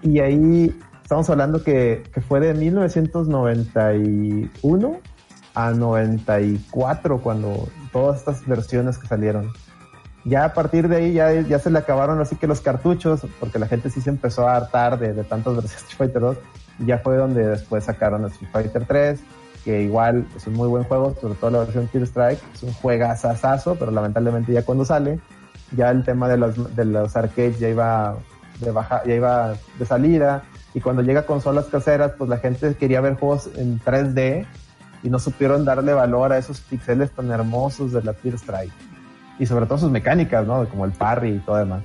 Y 0.02 0.20
ahí 0.20 0.78
estamos 1.02 1.30
hablando 1.30 1.64
que, 1.64 2.02
que 2.12 2.20
fue 2.20 2.40
de 2.40 2.52
1991 2.52 5.00
a 5.54 5.70
94 5.72 7.22
cuando 7.22 7.66
todas 7.92 8.18
estas 8.18 8.46
versiones 8.46 8.98
que 8.98 9.06
salieron. 9.06 9.50
Ya 10.24 10.44
a 10.44 10.52
partir 10.52 10.88
de 10.88 10.96
ahí 10.96 11.12
ya, 11.14 11.58
se 11.58 11.70
le 11.70 11.78
acabaron 11.78 12.20
así 12.20 12.36
que 12.36 12.46
los 12.46 12.60
cartuchos, 12.60 13.22
porque 13.38 13.58
la 13.58 13.66
gente 13.66 13.88
sí 13.88 14.00
se 14.00 14.10
empezó 14.10 14.46
a 14.46 14.56
hartar 14.56 14.98
de, 14.98 15.14
de 15.14 15.22
versiones 15.22 15.62
de 15.62 15.66
Street 15.76 15.96
Fighter 15.96 16.20
2. 16.20 16.36
Y 16.80 16.86
ya 16.86 16.98
fue 16.98 17.16
donde 17.16 17.46
después 17.46 17.84
sacaron 17.84 18.24
Street 18.26 18.50
Fighter 18.52 18.84
3, 18.86 19.20
que 19.64 19.82
igual 19.82 20.26
es 20.36 20.46
un 20.46 20.54
muy 20.54 20.68
buen 20.68 20.84
juego, 20.84 21.14
sobre 21.20 21.34
todo 21.34 21.50
la 21.50 21.58
versión 21.60 21.88
Tear 21.88 22.04
Strike. 22.04 22.40
Es 22.54 22.62
un 22.62 22.72
juegazazazo, 22.74 23.76
pero 23.76 23.90
lamentablemente 23.90 24.52
ya 24.52 24.62
cuando 24.62 24.84
sale, 24.84 25.20
ya 25.74 25.90
el 25.90 26.04
tema 26.04 26.28
de 26.28 26.36
los, 26.36 26.76
de 26.76 26.84
los 26.84 27.16
arcades 27.16 27.58
ya 27.58 27.68
iba 27.68 28.16
de 28.60 28.70
baja, 28.70 29.02
ya 29.04 29.14
iba 29.14 29.54
de 29.78 29.86
salida. 29.86 30.42
Y 30.74 30.80
cuando 30.80 31.02
llega 31.02 31.20
a 31.20 31.26
consolas 31.26 31.66
caseras, 31.66 32.12
pues 32.16 32.28
la 32.28 32.36
gente 32.36 32.74
quería 32.74 33.00
ver 33.00 33.14
juegos 33.14 33.50
en 33.56 33.80
3D 33.80 34.46
y 35.02 35.08
no 35.08 35.18
supieron 35.18 35.64
darle 35.64 35.94
valor 35.94 36.32
a 36.32 36.38
esos 36.38 36.60
pixeles 36.60 37.10
tan 37.10 37.30
hermosos 37.30 37.92
de 37.92 38.02
la 38.02 38.12
Tear 38.12 38.34
Strike 38.34 38.89
y 39.40 39.46
sobre 39.46 39.66
todo 39.66 39.78
sus 39.78 39.90
mecánicas, 39.90 40.46
¿no? 40.46 40.68
Como 40.68 40.84
el 40.84 40.92
parry 40.92 41.30
y 41.30 41.38
todo 41.38 41.56
demás. 41.56 41.82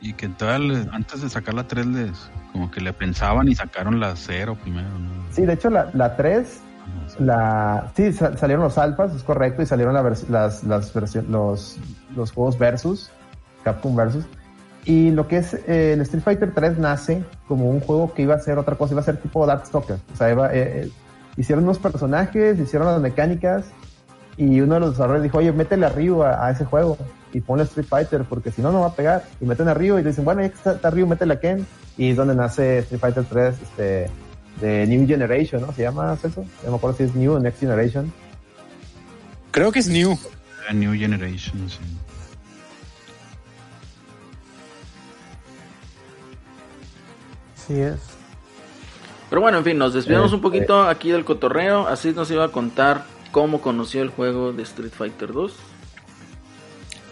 Y 0.00 0.12
que 0.12 0.28
tal, 0.28 0.88
antes 0.92 1.22
de 1.22 1.28
sacar 1.28 1.54
la 1.54 1.66
3 1.66 1.86
les, 1.86 2.30
como 2.52 2.70
que 2.70 2.80
le 2.80 2.92
pensaban 2.92 3.48
y 3.48 3.54
sacaron 3.56 3.98
la 3.98 4.14
0 4.14 4.56
primero, 4.62 4.86
¿no? 4.86 5.10
Sí, 5.32 5.44
de 5.44 5.54
hecho 5.54 5.70
la, 5.70 5.90
la 5.94 6.14
3, 6.14 6.60
la, 7.18 7.90
sí, 7.96 8.12
salieron 8.12 8.62
los 8.62 8.78
alfas, 8.78 9.12
es 9.14 9.24
correcto, 9.24 9.62
y 9.62 9.66
salieron 9.66 9.94
la 9.94 10.02
las, 10.02 10.62
las 10.62 10.94
los, 11.28 11.76
los 12.14 12.32
juegos 12.32 12.58
versus, 12.58 13.10
Capcom 13.64 13.96
versus. 13.96 14.24
Y 14.84 15.10
lo 15.10 15.26
que 15.26 15.38
es 15.38 15.54
eh, 15.54 15.94
el 15.94 16.00
Street 16.02 16.22
Fighter 16.22 16.52
3 16.54 16.78
nace 16.78 17.24
como 17.48 17.68
un 17.68 17.80
juego 17.80 18.14
que 18.14 18.22
iba 18.22 18.34
a 18.34 18.38
ser 18.38 18.58
otra 18.58 18.76
cosa, 18.76 18.92
iba 18.92 19.00
a 19.00 19.04
ser 19.04 19.16
tipo 19.16 19.44
Darkstalker. 19.46 19.96
O 20.12 20.16
sea, 20.16 20.30
iba, 20.30 20.54
eh, 20.54 20.84
eh, 20.84 20.90
hicieron 21.36 21.64
unos 21.64 21.78
personajes, 21.78 22.58
hicieron 22.58 22.88
las 22.88 23.00
mecánicas, 23.00 23.66
y 24.38 24.60
uno 24.60 24.74
de 24.74 24.80
los 24.80 24.90
desarrolladores 24.92 25.24
dijo, 25.24 25.38
oye, 25.38 25.52
métele 25.52 25.84
arriba 25.84 26.46
a 26.46 26.52
ese 26.52 26.64
juego 26.64 26.96
y 27.32 27.40
ponle 27.40 27.64
Street 27.64 27.88
Fighter 27.88 28.22
porque 28.22 28.52
si 28.52 28.62
no, 28.62 28.70
no 28.70 28.80
va 28.80 28.86
a 28.86 28.94
pegar. 28.94 29.24
Y 29.40 29.44
meten 29.44 29.66
arriba 29.66 30.00
y 30.00 30.04
dicen, 30.04 30.24
bueno, 30.24 30.42
ya 30.42 30.48
que 30.48 30.54
está, 30.54 30.88
arriba, 30.88 31.08
métele 31.08 31.34
a 31.34 31.40
Ken. 31.40 31.66
Y 31.96 32.10
es 32.10 32.16
donde 32.16 32.36
nace 32.36 32.78
Street 32.78 33.00
Fighter 33.00 33.24
3 33.24 33.54
este, 33.60 34.10
de 34.60 34.86
New 34.86 35.08
Generation, 35.08 35.60
¿no? 35.62 35.72
¿Se 35.72 35.82
llama 35.82 36.16
eso? 36.22 36.44
No 36.64 36.70
me 36.70 36.76
acuerdo 36.76 36.96
si 36.96 37.02
es 37.02 37.14
New 37.16 37.32
o 37.32 37.40
Next 37.40 37.58
Generation. 37.58 38.12
Creo 39.50 39.72
que 39.72 39.80
es 39.80 39.88
New. 39.88 40.16
New 40.72 40.92
Generation, 40.92 41.68
sí. 41.68 41.78
Sí 47.66 47.80
es. 47.80 47.98
Pero 49.28 49.42
bueno, 49.42 49.58
en 49.58 49.64
fin, 49.64 49.76
nos 49.76 49.92
desviamos 49.92 50.32
un 50.32 50.40
poquito 50.40 50.82
este. 50.82 50.92
aquí 50.92 51.10
del 51.10 51.24
cotorreo. 51.24 51.88
Así 51.88 52.12
nos 52.12 52.30
iba 52.30 52.44
a 52.44 52.48
contar 52.48 53.17
cómo 53.30 53.60
conoció 53.60 54.02
el 54.02 54.08
juego 54.08 54.52
de 54.52 54.62
Street 54.62 54.92
Fighter 54.96 55.32
2. 55.32 55.52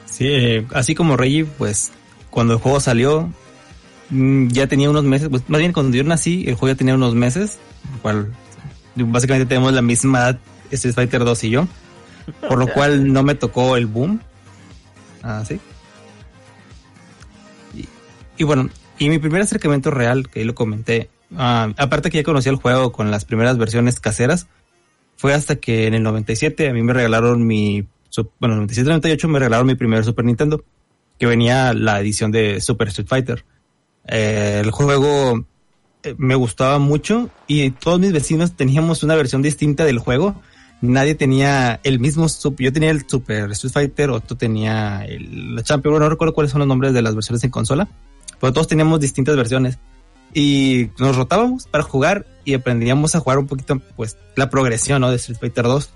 Sí, 0.07 0.27
eh, 0.29 0.67
así 0.73 0.95
como 0.95 1.17
Reggie, 1.17 1.45
pues 1.45 1.93
cuando 2.31 2.55
el 2.55 2.61
juego 2.61 2.81
salió, 2.81 3.31
mm, 4.11 4.49
ya 4.49 4.67
tenía 4.67 4.91
unos 4.91 5.05
meses, 5.05 5.29
pues 5.29 5.49
más 5.49 5.59
bien 5.59 5.73
cuando 5.73 5.97
yo 5.97 6.05
nací, 6.05 6.45
el 6.47 6.55
juego 6.55 6.75
ya 6.75 6.79
tenía 6.79 6.95
unos 6.95 7.15
meses, 7.15 7.59
cual 8.03 8.33
básicamente 8.95 9.47
tenemos 9.47 9.73
la 9.73 9.83
misma 9.83 10.19
edad 10.21 10.39
Street 10.71 10.95
Fighter 10.95 11.25
2 11.25 11.45
y 11.45 11.51
yo, 11.51 11.69
por 12.49 12.59
lo 12.59 12.67
cual 12.75 13.13
no 13.13 13.23
me 13.23 13.35
tocó 13.35 13.77
el 13.77 13.87
boom. 13.87 14.21
Ah, 15.23 15.45
sí. 15.47 15.61
Y, 18.39 18.45
bueno, 18.45 18.69
y 18.99 19.09
mi 19.09 19.19
primer 19.19 19.43
acercamiento 19.43 19.91
real, 19.91 20.29
que 20.29 20.41
ahí 20.41 20.45
lo 20.45 20.55
comenté, 20.55 21.11
ah, 21.37 21.73
aparte 21.77 22.11
que 22.11 22.19
ya 22.19 22.25
conocía 22.25 22.53
el 22.53 22.59
juego 22.59 22.93
con 22.93 23.11
las 23.11 23.25
primeras 23.25 23.57
versiones 23.59 23.99
caseras, 23.99 24.47
fue 25.17 25.35
hasta 25.35 25.57
que 25.57 25.87
en 25.87 25.95
el 25.95 26.03
97 26.03 26.69
a 26.69 26.73
mí 26.73 26.83
me 26.83 26.93
regalaron 26.93 27.47
mi, 27.47 27.87
bueno, 28.39 28.57
en 28.57 28.63
el 28.63 28.69
97-98 28.69 29.29
me 29.29 29.39
regalaron 29.39 29.67
mi 29.67 29.75
primer 29.75 30.05
Super 30.05 30.25
Nintendo, 30.25 30.63
que 31.19 31.27
venía 31.27 31.73
la 31.73 32.01
edición 32.01 32.31
de 32.31 32.61
Super 32.61 32.89
Street 32.89 33.09
Fighter. 33.09 33.45
Eh, 34.07 34.61
el 34.63 34.71
juego 34.71 35.47
eh, 36.03 36.15
me 36.19 36.35
gustaba 36.35 36.79
mucho 36.79 37.31
y 37.47 37.71
todos 37.71 37.99
mis 37.99 38.13
vecinos 38.13 38.53
teníamos 38.55 39.03
una 39.03 39.17
versión 39.17 39.43
distinta 39.43 39.85
del 39.85 39.99
juego. 39.99 40.41
Nadie 40.83 41.15
tenía 41.15 41.81
el 41.85 41.99
mismo, 41.99 42.27
yo 42.59 42.73
tenía 42.73 42.91
el 42.91 43.09
Super 43.09 43.51
Street 43.53 43.73
Fighter, 43.73 44.11
otro 44.11 44.37
tenía 44.37 45.05
el 45.07 45.59
Champion, 45.65 45.99
no 45.99 46.09
recuerdo 46.09 46.35
cuáles 46.35 46.53
son 46.53 46.59
los 46.59 46.69
nombres 46.69 46.93
de 46.93 47.01
las 47.01 47.15
versiones 47.15 47.43
en 47.45 47.51
consola, 47.51 47.89
pero 48.39 48.53
todos 48.53 48.69
teníamos 48.69 49.01
distintas 49.01 49.35
versiones 49.37 49.79
y 50.35 50.91
nos 50.99 51.17
rotábamos 51.17 51.67
para 51.67 51.85
jugar 51.85 52.27
y 52.45 52.55
aprendíamos 52.55 53.15
a 53.15 53.21
jugar 53.21 53.39
un 53.39 53.47
poquito 53.47 53.81
pues 53.97 54.17
la 54.37 54.51
progresión 54.51 55.01
¿no? 55.01 55.11
de 55.11 55.17
Street 55.17 55.39
Fighter 55.39 55.65
2 55.65 55.91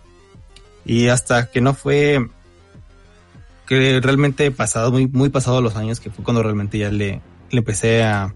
y 0.85 1.09
hasta 1.09 1.51
que 1.51 1.61
no 1.61 1.75
fue 1.75 2.29
que 3.67 4.01
realmente 4.01 4.51
pasado 4.51 4.91
muy 4.91 5.07
muy 5.07 5.29
pasado 5.29 5.61
los 5.61 5.77
años 5.77 6.01
que 6.01 6.11
fue 6.11 6.25
cuando 6.25 6.43
realmente 6.43 6.79
ya 6.79 6.91
le, 6.91 7.21
le 7.51 7.59
empecé 7.59 8.03
a, 8.03 8.35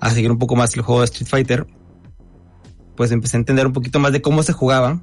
a 0.00 0.10
seguir 0.10 0.30
un 0.30 0.38
poco 0.38 0.56
más 0.56 0.74
el 0.74 0.82
juego 0.82 1.00
de 1.00 1.06
Street 1.06 1.28
Fighter 1.28 1.66
pues 2.96 3.12
empecé 3.12 3.36
a 3.36 3.40
entender 3.40 3.66
un 3.66 3.72
poquito 3.72 3.98
más 3.98 4.12
de 4.12 4.20
cómo 4.20 4.42
se 4.42 4.52
jugaba 4.52 5.00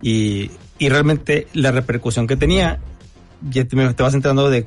y, 0.00 0.50
y 0.78 0.88
realmente 0.88 1.48
la 1.52 1.72
repercusión 1.72 2.26
que 2.26 2.36
tenía 2.36 2.80
ya 3.50 3.64
te, 3.64 3.76
te 3.76 4.02
vas 4.02 4.14
enterando 4.14 4.48
de 4.48 4.66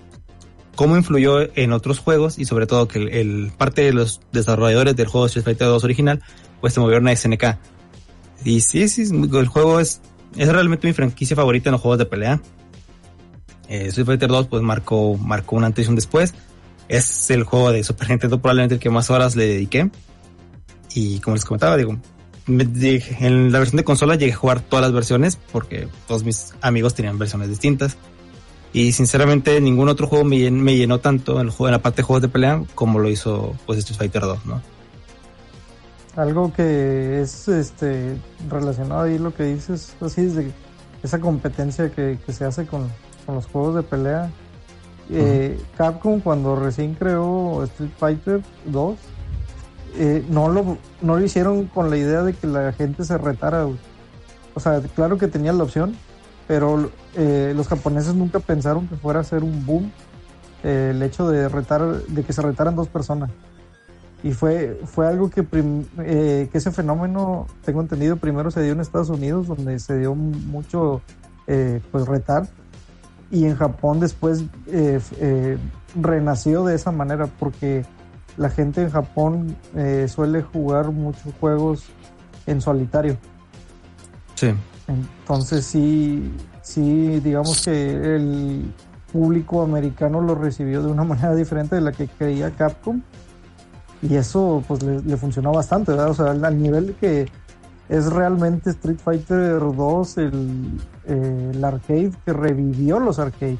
cómo 0.79 0.95
influyó 0.95 1.41
en 1.57 1.73
otros 1.73 1.99
juegos 1.99 2.39
y 2.39 2.45
sobre 2.45 2.65
todo 2.65 2.87
que 2.87 2.99
el, 2.99 3.51
parte 3.57 3.81
de 3.81 3.91
los 3.91 4.21
desarrolladores 4.31 4.95
del 4.95 5.07
juego 5.07 5.25
Street 5.25 5.43
Fighter 5.43 5.67
2 5.67 5.83
original 5.83 6.23
pues 6.61 6.73
se 6.73 6.79
movieron 6.79 7.05
a 7.09 7.13
SNK. 7.13 7.57
Y 8.45 8.61
sí, 8.61 8.87
sí, 8.87 9.01
el 9.01 9.47
juego 9.47 9.81
es, 9.81 9.99
es 10.37 10.47
realmente 10.47 10.87
mi 10.87 10.93
franquicia 10.93 11.35
favorita 11.35 11.67
en 11.67 11.73
los 11.73 11.81
juegos 11.81 11.97
de 11.97 12.05
pelea. 12.05 12.41
Eh, 13.67 13.87
Street 13.87 14.05
Fighter 14.05 14.29
2 14.29 14.47
pues 14.47 14.61
marcó, 14.61 15.17
marcó 15.17 15.57
un 15.57 15.65
antes 15.65 15.85
y 15.85 15.89
un 15.89 15.95
después. 15.97 16.33
Es 16.87 17.29
el 17.29 17.43
juego 17.43 17.73
de 17.73 17.83
Super 17.83 18.11
Nintendo 18.11 18.39
probablemente 18.39 18.75
el 18.75 18.79
que 18.79 18.89
más 18.89 19.09
horas 19.09 19.35
le 19.35 19.47
dediqué. 19.47 19.91
Y 20.95 21.19
como 21.19 21.35
les 21.35 21.43
comentaba, 21.43 21.75
digo, 21.75 21.97
en 22.47 23.51
la 23.51 23.59
versión 23.59 23.75
de 23.75 23.83
consola 23.83 24.15
llegué 24.15 24.31
a 24.31 24.37
jugar 24.37 24.61
todas 24.61 24.83
las 24.83 24.93
versiones 24.93 25.37
porque 25.51 25.89
todos 26.07 26.23
mis 26.23 26.53
amigos 26.61 26.95
tenían 26.95 27.19
versiones 27.19 27.49
distintas. 27.49 27.97
Y 28.71 28.91
sinceramente 28.91 29.59
ningún 29.61 29.89
otro 29.89 30.07
juego 30.07 30.25
me, 30.25 30.37
llenó, 30.37 30.99
tanto 30.99 31.39
en, 31.39 31.47
el 31.47 31.49
juego, 31.49 31.69
en 31.69 31.73
la 31.73 31.81
parte 31.81 31.97
de 31.97 32.03
juegos 32.03 32.21
de 32.21 32.27
pelea 32.27 32.63
como 32.75 32.99
lo 32.99 33.09
hizo 33.09 33.55
pues 33.65 33.79
Street 33.79 33.97
Fighter 33.97 34.21
2, 34.21 34.45
¿no? 34.45 34.61
Algo 36.15 36.53
que 36.53 37.21
es 37.21 37.47
este 37.47 38.17
relacionado 38.49 39.03
ahí 39.03 39.17
lo 39.17 39.33
que 39.33 39.43
dices, 39.43 39.95
así 40.01 40.25
de 40.25 40.51
esa 41.01 41.19
competencia 41.19 41.91
que, 41.91 42.17
se 42.27 42.45
hace 42.45 42.65
con, 42.65 42.89
los 43.27 43.45
juegos 43.45 43.75
de 43.75 43.83
pelea. 43.83 44.31
Eh, 45.11 45.59
Capcom 45.75 46.19
cuando 46.19 46.55
recién 46.55 46.93
creó 46.93 47.63
Street 47.63 47.89
Fighter 47.97 48.41
2 48.65 48.95
eh, 49.95 50.23
no 50.29 50.49
lo 50.49 50.77
no 51.01 51.17
lo 51.17 51.25
hicieron 51.25 51.65
con 51.65 51.89
la 51.89 51.97
idea 51.97 52.21
de 52.21 52.33
que 52.33 52.47
la 52.47 52.73
gente 52.73 53.03
se 53.03 53.17
retara. 53.17 53.67
O 54.53 54.59
sea, 54.59 54.81
claro 54.95 55.17
que 55.17 55.27
tenía 55.27 55.53
la 55.53 55.63
opción, 55.63 55.95
pero 56.49 56.89
eh, 57.15 57.53
los 57.55 57.67
japoneses 57.67 58.15
nunca 58.15 58.39
pensaron 58.39 58.87
que 58.87 58.95
fuera 58.95 59.19
a 59.19 59.23
ser 59.23 59.43
un 59.43 59.67
boom 59.67 59.91
eh, 60.63 60.93
el 60.95 61.03
hecho 61.03 61.29
de 61.29 61.47
retar, 61.47 62.01
de 62.07 62.23
que 62.23 62.33
se 62.33 62.41
retaran 62.41 62.75
dos 62.75 62.87
personas. 62.87 63.29
Y 64.23 64.31
fue, 64.31 64.81
fue 64.85 65.07
algo 65.07 65.29
que, 65.29 65.45
eh, 65.99 66.49
que 66.51 66.57
ese 66.57 66.71
fenómeno, 66.71 67.45
tengo 67.63 67.81
entendido, 67.81 68.17
primero 68.17 68.49
se 68.49 68.63
dio 68.63 68.71
en 68.73 68.79
Estados 68.79 69.09
Unidos, 69.09 69.45
donde 69.45 69.77
se 69.77 69.99
dio 69.99 70.15
mucho 70.15 71.01
pues 71.91 72.07
retar, 72.07 72.47
y 73.29 73.45
en 73.45 73.55
Japón 73.55 73.99
después 73.99 74.43
renació 75.99 76.63
de 76.63 76.75
esa 76.75 76.91
manera, 76.91 77.27
porque 77.27 77.85
la 78.37 78.49
gente 78.49 78.81
en 78.81 78.89
Japón 78.89 79.55
suele 80.07 80.41
jugar 80.41 80.91
muchos 80.91 81.31
juegos 81.39 81.85
en 82.47 82.59
solitario. 82.59 83.17
Sí. 84.33 84.53
Entonces 84.89 85.65
sí, 85.65 86.31
sí, 86.61 87.19
digamos 87.19 87.63
que 87.63 88.15
el 88.15 88.73
público 89.13 89.61
americano 89.61 90.21
lo 90.21 90.35
recibió 90.35 90.81
de 90.81 90.91
una 90.91 91.03
manera 91.05 91.35
diferente 91.35 91.75
de 91.75 91.81
la 91.81 91.91
que 91.91 92.07
creía 92.07 92.51
Capcom. 92.51 93.01
Y 94.01 94.15
eso 94.15 94.63
pues 94.67 94.81
le, 94.81 95.17
funcionó 95.17 95.51
bastante, 95.51 95.91
¿verdad? 95.91 96.09
O 96.09 96.13
sea, 96.13 96.31
al, 96.31 96.61
nivel 96.61 96.95
que 97.01 97.27
es 97.89 98.05
realmente 98.05 98.69
Street 98.69 98.97
Fighter 99.03 99.59
2 99.59 100.17
el, 100.17 101.63
arcade 101.63 102.11
que 102.25 102.31
revivió 102.31 102.99
los 102.99 103.19
arcades. 103.19 103.59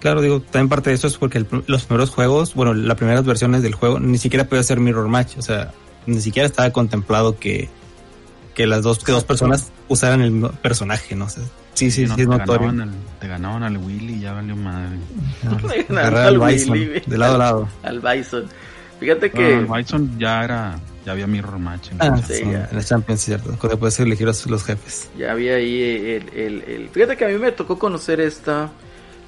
Claro, 0.00 0.20
digo, 0.20 0.40
también 0.40 0.68
parte 0.68 0.90
de 0.90 0.96
eso 0.96 1.06
es 1.06 1.16
porque 1.16 1.46
los 1.66 1.86
primeros 1.86 2.10
juegos, 2.10 2.54
bueno, 2.54 2.74
las 2.74 2.96
primeras 2.98 3.24
versiones 3.24 3.62
del 3.62 3.74
juego 3.74 3.98
ni 3.98 4.18
siquiera 4.18 4.44
podía 4.44 4.62
ser 4.62 4.78
mirror 4.78 5.08
match, 5.08 5.38
o 5.38 5.42
sea, 5.42 5.72
ni 6.06 6.20
siquiera 6.20 6.46
estaba 6.46 6.70
contemplado 6.70 7.38
que 7.38 7.70
que 8.58 8.66
las 8.66 8.82
dos, 8.82 9.04
que 9.04 9.12
dos 9.12 9.22
personas 9.22 9.70
usaran 9.86 10.20
el 10.20 10.50
personaje, 10.60 11.14
no 11.14 11.28
sé. 11.28 11.42
Sí, 11.74 11.92
sí, 11.92 12.08
sí, 12.08 12.22
es 12.22 12.26
notorio. 12.26 12.66
Ganaban 12.66 12.92
te 13.20 13.28
ganaban 13.28 13.62
al 13.62 13.76
Willy 13.76 14.14
y 14.14 14.20
ya 14.22 14.32
valió 14.32 14.56
madre. 14.56 14.96
al 15.96 16.40
Bison, 16.40 16.76
de 17.06 17.18
lado 17.18 17.36
a 17.36 17.38
lado. 17.38 17.68
Al 17.84 18.00
Bison. 18.00 18.46
Fíjate 18.98 19.30
que. 19.30 19.58
el 19.58 19.66
Bison 19.66 20.18
ya 20.18 20.42
era. 20.42 20.80
Ya 21.06 21.12
había 21.12 21.28
Mirror 21.28 21.60
Match. 21.60 21.92
En, 21.92 22.02
ah, 22.02 22.20
sí, 22.26 22.42
en 22.42 22.66
la 22.72 22.82
Champions, 22.82 23.20
cierto. 23.20 23.56
Cuando 23.60 23.78
puedes 23.78 24.00
elegir 24.00 24.26
a 24.26 24.32
los 24.32 24.64
jefes. 24.64 25.08
Ya 25.16 25.30
había 25.30 25.54
ahí 25.54 25.80
el, 25.80 26.28
el, 26.34 26.62
el, 26.62 26.88
Fíjate 26.88 27.16
que 27.16 27.26
a 27.26 27.28
mí 27.28 27.38
me 27.38 27.52
tocó 27.52 27.78
conocer 27.78 28.20
esta 28.20 28.70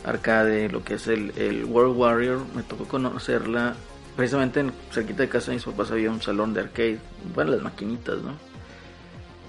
arcade, 0.04 0.68
lo 0.70 0.82
que 0.82 0.94
es 0.94 1.06
el, 1.06 1.32
el 1.36 1.66
World 1.66 1.96
Warrior. 1.96 2.44
Me 2.56 2.64
tocó 2.64 2.84
conocerla. 2.84 3.76
Precisamente 4.16 4.58
en 4.58 4.72
cerquita 4.90 5.22
de 5.22 5.28
casa 5.28 5.52
de 5.52 5.58
mis 5.58 5.64
papás 5.64 5.92
había 5.92 6.10
un 6.10 6.20
salón 6.20 6.52
de 6.52 6.62
arcade. 6.62 6.98
Bueno, 7.32 7.52
las 7.52 7.62
maquinitas, 7.62 8.16
¿no? 8.22 8.49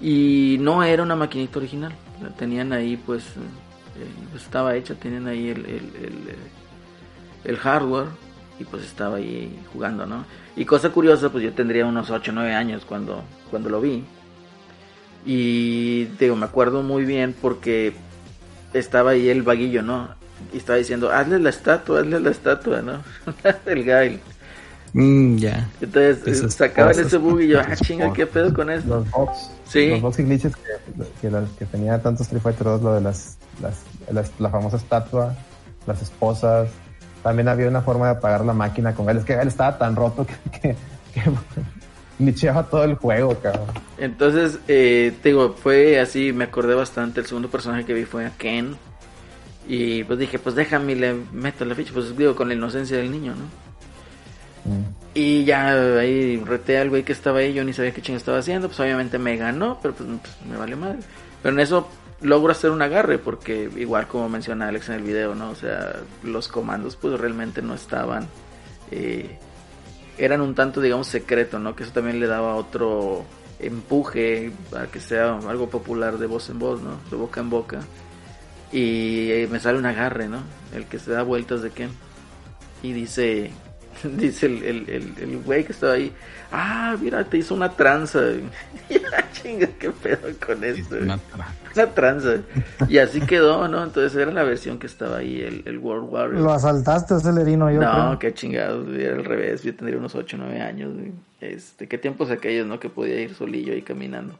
Y 0.02 0.56
no 0.60 0.82
era 0.82 1.04
una 1.04 1.14
maquinita 1.14 1.60
original. 1.60 1.92
La 2.20 2.30
tenían 2.30 2.72
ahí, 2.72 2.96
pues, 2.96 3.24
eh, 3.24 4.36
estaba 4.36 4.74
hecha, 4.74 4.94
tenían 4.96 5.28
ahí 5.28 5.48
el, 5.48 5.64
el, 5.64 6.36
el, 7.44 7.56
hardware 7.56 8.08
y 8.58 8.64
pues 8.64 8.84
estaba 8.84 9.16
ahí 9.16 9.56
jugando, 9.72 10.04
¿no? 10.04 10.24
Y 10.56 10.64
cosa 10.64 10.90
curiosa, 10.90 11.30
pues 11.30 11.44
yo 11.44 11.52
tendría 11.52 11.86
unos 11.86 12.10
8 12.10 12.32
o 12.32 12.34
9 12.34 12.52
años 12.52 12.84
cuando, 12.84 13.22
cuando 13.50 13.70
lo 13.70 13.80
vi. 13.80 14.04
Y 15.24 16.04
digo, 16.18 16.34
me 16.34 16.46
acuerdo 16.46 16.82
muy 16.82 17.04
bien 17.04 17.34
porque 17.40 17.92
estaba 18.72 19.12
ahí 19.12 19.28
el 19.28 19.42
vaguillo, 19.42 19.82
¿no? 19.82 20.08
Y 20.52 20.56
estaba 20.56 20.78
diciendo, 20.78 21.12
hazle 21.12 21.38
la 21.38 21.50
estatua, 21.50 22.00
hazle 22.00 22.18
la 22.18 22.30
estatua, 22.30 22.82
¿no? 22.82 23.04
el 23.66 23.84
Gail. 23.84 24.20
Mm, 24.94 25.36
ya. 25.36 25.68
Entonces 25.80 26.54
sacaban 26.54 26.98
ese 26.98 27.16
bug 27.16 27.40
y 27.40 27.48
yo, 27.48 27.60
ah, 27.60 27.74
chinga, 27.76 28.12
¿qué 28.12 28.26
pedo 28.26 28.52
con 28.52 28.70
eso? 28.70 28.86
Los 28.86 29.10
box. 29.10 29.50
Sí. 29.64 29.88
Los 29.88 30.02
box 30.02 30.18
y 30.18 30.22
glitches 30.24 30.52
que, 30.54 31.30
que, 31.58 31.66
tenía 31.66 32.00
tanto 32.02 32.22
Street 32.22 32.42
Fighter 32.42 32.64
2, 32.64 32.82
lo 32.82 32.94
de 32.94 33.00
las, 33.00 33.38
las, 34.10 34.32
la 34.38 34.50
famosa 34.50 34.76
estatua, 34.76 35.34
las 35.86 36.02
esposas. 36.02 36.68
También 37.22 37.48
había 37.48 37.68
una 37.68 37.80
forma 37.80 38.06
de 38.06 38.12
apagar 38.12 38.44
la 38.44 38.52
máquina 38.52 38.94
con 38.94 39.08
él. 39.08 39.18
Es 39.18 39.24
que 39.24 39.32
él 39.34 39.48
estaba 39.48 39.78
tan 39.78 39.96
roto 39.96 40.26
que, 40.26 40.76
que, 41.14 41.22
glitcheaba 42.18 42.64
todo 42.70 42.84
el 42.84 42.96
juego, 42.96 43.34
cabrón. 43.40 43.68
Entonces, 43.96 44.58
eh, 44.68 45.14
te 45.22 45.30
digo, 45.30 45.54
fue 45.54 46.00
así, 46.00 46.32
me 46.32 46.44
acordé 46.44 46.74
bastante. 46.74 47.20
El 47.20 47.26
segundo 47.26 47.48
personaje 47.48 47.84
que 47.84 47.94
vi 47.94 48.04
fue 48.04 48.26
a 48.26 48.30
Ken. 48.30 48.76
Y 49.66 50.04
pues 50.04 50.18
dije, 50.18 50.38
pues 50.38 50.54
déjame, 50.54 50.96
le 50.96 51.14
meto 51.32 51.64
la 51.64 51.74
ficha. 51.74 51.92
Pues 51.94 52.14
digo, 52.14 52.34
con 52.34 52.48
la 52.48 52.54
inocencia 52.54 52.98
del 52.98 53.10
niño, 53.10 53.34
¿no? 53.34 53.61
Y 55.14 55.44
ya 55.44 55.98
ahí 55.98 56.36
reté 56.38 56.78
al 56.78 56.88
güey 56.88 57.02
que 57.02 57.12
estaba 57.12 57.40
ahí, 57.40 57.52
yo 57.52 57.64
ni 57.64 57.72
sabía 57.72 57.92
qué 57.92 58.00
ching 58.00 58.16
estaba 58.16 58.38
haciendo, 58.38 58.68
pues 58.68 58.80
obviamente 58.80 59.18
me 59.18 59.36
ganó, 59.36 59.78
pero 59.82 59.94
pues, 59.94 60.08
pues, 60.20 60.32
me 60.48 60.56
vale 60.56 60.76
madre. 60.76 61.00
Pero 61.42 61.54
en 61.54 61.60
eso 61.60 61.88
logro 62.22 62.52
hacer 62.52 62.70
un 62.70 62.80
agarre, 62.80 63.18
porque 63.18 63.68
igual 63.76 64.06
como 64.06 64.28
menciona 64.28 64.68
Alex 64.68 64.88
en 64.88 64.94
el 64.96 65.02
video, 65.02 65.34
¿no? 65.34 65.50
O 65.50 65.54
sea, 65.54 65.96
los 66.22 66.48
comandos 66.48 66.96
pues 66.96 67.18
realmente 67.18 67.60
no 67.62 67.74
estaban... 67.74 68.26
Eh, 68.90 69.38
eran 70.18 70.40
un 70.40 70.54
tanto, 70.54 70.80
digamos, 70.80 71.08
secreto, 71.08 71.58
¿no? 71.58 71.74
Que 71.74 71.82
eso 71.84 71.92
también 71.92 72.20
le 72.20 72.26
daba 72.26 72.54
otro 72.54 73.24
empuje 73.58 74.52
a 74.76 74.86
que 74.86 75.00
sea 75.00 75.38
algo 75.38 75.68
popular 75.70 76.18
de 76.18 76.26
voz 76.26 76.48
en 76.50 76.58
voz, 76.58 76.82
¿no? 76.82 76.98
De 77.10 77.16
boca 77.16 77.40
en 77.40 77.50
boca. 77.50 77.80
Y 78.70 79.30
eh, 79.30 79.48
me 79.50 79.60
sale 79.60 79.78
un 79.78 79.86
agarre, 79.86 80.28
¿no? 80.28 80.42
El 80.74 80.86
que 80.86 80.98
se 80.98 81.12
da 81.12 81.22
vueltas 81.22 81.62
de 81.62 81.70
Ken. 81.70 81.90
Y 82.82 82.92
dice, 82.92 83.50
dice 84.16 84.46
el, 84.46 84.62
el, 84.62 85.14
el, 85.20 85.38
güey 85.38 85.64
que 85.64 85.72
estaba 85.72 85.94
ahí, 85.94 86.12
ah, 86.50 86.96
mira, 87.00 87.24
te 87.24 87.38
hizo 87.38 87.54
una 87.54 87.70
tranza. 87.70 88.20
chinga, 89.32 89.66
qué 89.78 89.90
pedo 89.90 90.28
con 90.44 90.62
esto. 90.64 90.96
Una, 91.74 91.86
tranza. 91.94 92.42
Y 92.88 92.98
así 92.98 93.20
quedó, 93.22 93.66
¿no? 93.66 93.82
Entonces 93.82 94.14
era 94.14 94.30
la 94.30 94.42
versión 94.42 94.78
que 94.78 94.86
estaba 94.86 95.18
ahí, 95.18 95.40
el, 95.40 95.62
el 95.64 95.78
World 95.78 96.12
War. 96.12 96.28
Lo 96.30 96.52
asaltaste, 96.52 97.18
Celerino, 97.18 97.70
yo. 97.70 97.80
No, 97.80 98.18
qué 98.18 98.34
chingado, 98.34 98.94
era 98.94 99.16
al 99.16 99.24
revés, 99.24 99.62
yo 99.62 99.74
tendría 99.74 99.98
unos 99.98 100.14
8 100.14 100.36
o 100.36 100.40
9 100.40 100.60
años. 100.60 100.92
Este, 101.40 101.88
qué 101.88 101.96
tiempos 101.98 102.30
aquellos, 102.30 102.66
¿no? 102.66 102.78
Que 102.78 102.90
podía 102.90 103.20
ir 103.20 103.34
solillo 103.34 103.72
ahí 103.72 103.82
caminando. 103.82 104.38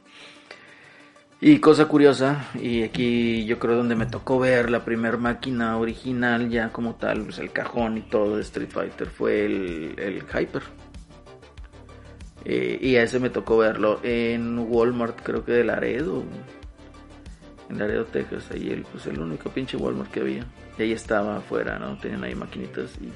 Y 1.45 1.59
cosa 1.59 1.89
curiosa, 1.89 2.45
y 2.55 2.83
aquí 2.83 3.43
yo 3.43 3.59
creo 3.59 3.75
donde 3.75 3.97
me 3.97 4.05
tocó 4.05 4.39
ver 4.39 4.69
la 4.69 4.85
primera 4.85 5.17
máquina 5.17 5.77
original 5.77 6.49
ya 6.49 6.69
como 6.69 6.95
tal, 6.95 7.23
pues 7.23 7.37
el 7.37 7.51
cajón 7.51 7.97
y 7.97 8.01
todo 8.01 8.37
de 8.37 8.43
Street 8.43 8.69
Fighter 8.69 9.07
fue 9.09 9.45
el, 9.45 9.93
el 9.97 10.21
Hyper. 10.21 10.61
Eh, 12.45 12.79
y 12.81 12.95
a 12.95 13.03
ese 13.03 13.19
me 13.19 13.29
tocó 13.29 13.57
verlo 13.57 13.99
en 14.03 14.57
Walmart, 14.57 15.19
creo 15.21 15.43
que 15.43 15.51
de 15.51 15.65
Laredo. 15.65 16.23
En 17.69 17.77
Laredo, 17.77 18.05
Texas, 18.05 18.49
ahí 18.49 18.69
el, 18.69 18.83
pues 18.83 19.05
el 19.07 19.19
único 19.19 19.49
pinche 19.49 19.75
Walmart 19.75 20.11
que 20.11 20.21
había. 20.21 20.45
Y 20.79 20.83
ahí 20.83 20.91
estaba 20.93 21.35
afuera, 21.35 21.77
¿no? 21.77 21.97
Tenían 21.97 22.23
ahí 22.23 22.35
maquinitas 22.35 22.91
y 23.01 23.11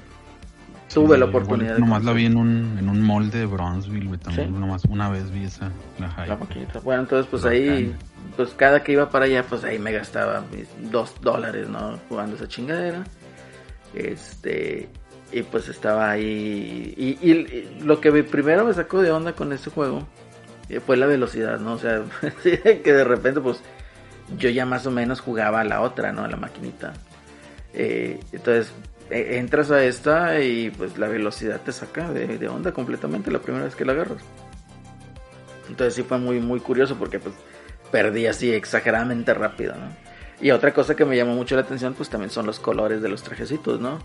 tuve 0.92 1.18
la 1.18 1.26
oportunidad. 1.26 1.74
de 1.74 1.80
nomás 1.80 2.04
la 2.04 2.12
vi 2.12 2.26
en 2.26 2.36
un, 2.36 2.76
en 2.78 2.88
un 2.88 3.02
molde 3.02 3.40
de 3.40 3.46
Bronzeville, 3.46 4.18
También 4.18 4.58
nomás 4.58 4.84
una 4.84 5.08
vez 5.08 5.30
vi 5.30 5.44
esa, 5.44 5.70
la, 5.98 6.36
maquinita. 6.36 6.80
Bueno, 6.80 7.02
entonces 7.02 7.26
pues 7.30 7.44
ahí, 7.44 7.94
pues 8.36 8.50
cada 8.50 8.82
que 8.82 8.92
iba 8.92 9.10
para 9.10 9.26
allá, 9.26 9.44
pues 9.44 9.64
ahí 9.64 9.78
me 9.78 9.92
gastaba 9.92 10.44
mis 10.52 10.68
dos 10.90 11.14
dólares, 11.20 11.68
¿no? 11.68 11.98
Jugando 12.08 12.36
esa 12.36 12.48
chingadera. 12.48 13.04
Este, 13.94 14.88
y 15.32 15.42
pues 15.42 15.68
estaba 15.68 16.10
ahí. 16.10 16.94
Y, 16.96 17.82
lo 17.82 18.00
que 18.00 18.12
primero 18.22 18.64
me 18.64 18.74
sacó 18.74 19.02
de 19.02 19.10
onda 19.10 19.32
con 19.32 19.52
ese 19.52 19.70
juego 19.70 20.06
eh, 20.68 20.80
fue 20.80 20.96
la 20.96 21.06
velocidad, 21.06 21.58
¿no? 21.60 21.74
O 21.74 21.78
sea, 21.78 22.02
que 22.42 22.92
de 22.92 23.04
repente, 23.04 23.40
pues 23.40 23.62
yo 24.36 24.50
ya 24.50 24.66
más 24.66 24.86
o 24.86 24.90
menos 24.90 25.20
jugaba 25.20 25.60
a 25.60 25.64
la 25.64 25.80
otra, 25.80 26.12
¿no? 26.12 26.24
A 26.24 26.28
la 26.28 26.36
maquinita. 26.36 26.94
Eh, 27.74 28.18
entonces 28.32 28.72
entras 29.10 29.70
a 29.70 29.84
esta 29.84 30.40
y 30.40 30.70
pues 30.70 30.98
la 30.98 31.08
velocidad 31.08 31.60
te 31.60 31.72
saca 31.72 32.12
de, 32.12 32.48
onda 32.48 32.72
completamente 32.72 33.30
la 33.30 33.38
primera 33.38 33.64
vez 33.64 33.74
que 33.74 33.84
la 33.84 33.92
agarras. 33.92 34.22
Entonces 35.68 35.94
sí 35.94 36.02
fue 36.02 36.18
muy, 36.18 36.40
muy 36.40 36.60
curioso 36.60 36.96
porque 36.96 37.18
pues 37.18 37.34
perdí 37.90 38.26
así 38.26 38.52
exageradamente 38.52 39.34
rápido, 39.34 39.74
¿no? 39.74 39.88
Y 40.40 40.52
otra 40.52 40.72
cosa 40.72 40.94
que 40.94 41.04
me 41.04 41.16
llamó 41.16 41.34
mucho 41.34 41.56
la 41.56 41.62
atención 41.62 41.94
pues 41.94 42.08
también 42.08 42.30
son 42.30 42.46
los 42.46 42.60
colores 42.60 43.02
de 43.02 43.08
los 43.08 43.22
trajecitos, 43.22 43.80
¿no? 43.80 43.98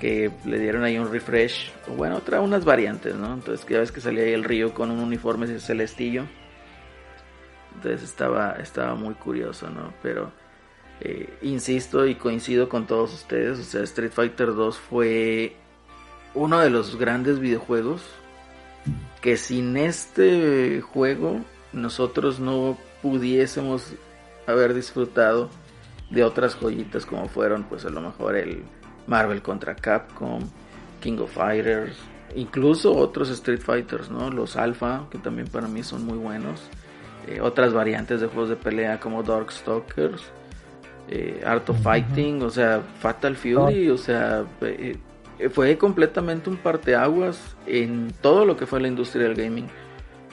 Que 0.00 0.30
le 0.44 0.58
dieron 0.58 0.82
ahí 0.82 0.98
un 0.98 1.10
refresh, 1.10 1.72
bueno, 1.96 2.16
otra 2.16 2.40
unas 2.40 2.64
variantes, 2.64 3.14
¿no? 3.14 3.34
Entonces 3.34 3.66
ya 3.68 3.78
ves 3.78 3.92
que 3.92 4.00
salía 4.00 4.24
ahí 4.24 4.32
el 4.32 4.44
río 4.44 4.72
con 4.72 4.90
un 4.90 5.00
uniforme 5.00 5.46
celestillo. 5.58 6.24
Entonces 7.76 8.02
estaba, 8.02 8.52
estaba 8.52 8.94
muy 8.94 9.14
curioso, 9.14 9.68
¿no? 9.68 9.92
Pero 10.02 10.32
eh, 11.04 11.28
insisto 11.42 12.06
y 12.06 12.14
coincido 12.14 12.70
con 12.70 12.86
todos 12.86 13.12
ustedes, 13.12 13.74
Street 13.74 14.10
Fighter 14.10 14.54
2 14.54 14.78
fue 14.78 15.54
uno 16.32 16.60
de 16.60 16.70
los 16.70 16.96
grandes 16.96 17.40
videojuegos 17.40 18.02
que 19.20 19.36
sin 19.36 19.76
este 19.76 20.80
juego 20.80 21.40
nosotros 21.74 22.40
no 22.40 22.78
pudiésemos 23.02 23.92
haber 24.46 24.72
disfrutado 24.72 25.50
de 26.08 26.24
otras 26.24 26.56
joyitas 26.56 27.04
como 27.04 27.28
fueron 27.28 27.64
pues 27.64 27.84
a 27.84 27.90
lo 27.90 28.00
mejor 28.00 28.36
el 28.36 28.62
Marvel 29.06 29.42
contra 29.42 29.74
Capcom, 29.76 30.40
King 31.02 31.18
of 31.18 31.34
Fighters, 31.34 31.98
incluso 32.34 32.96
otros 32.96 33.28
Street 33.28 33.60
Fighters, 33.60 34.10
¿no? 34.10 34.30
Los 34.30 34.56
Alpha, 34.56 35.06
que 35.10 35.18
también 35.18 35.48
para 35.48 35.68
mí 35.68 35.82
son 35.82 36.06
muy 36.06 36.16
buenos. 36.16 36.62
Eh, 37.26 37.42
otras 37.42 37.74
variantes 37.74 38.22
de 38.22 38.26
juegos 38.26 38.48
de 38.48 38.56
pelea 38.56 39.00
como 39.00 39.22
Darkstalkers 39.22 40.22
eh, 41.08 41.42
Art 41.44 41.68
of 41.70 41.80
Fighting, 41.82 42.42
o 42.42 42.50
sea, 42.50 42.80
Fatal 43.00 43.36
Fury, 43.36 43.90
o 43.90 43.98
sea, 43.98 44.44
eh, 44.62 44.96
fue 45.50 45.76
completamente 45.76 46.48
un 46.48 46.56
parteaguas 46.56 47.56
en 47.66 48.12
todo 48.20 48.44
lo 48.44 48.56
que 48.56 48.66
fue 48.66 48.80
la 48.80 48.88
industria 48.88 49.24
del 49.24 49.34
gaming. 49.34 49.66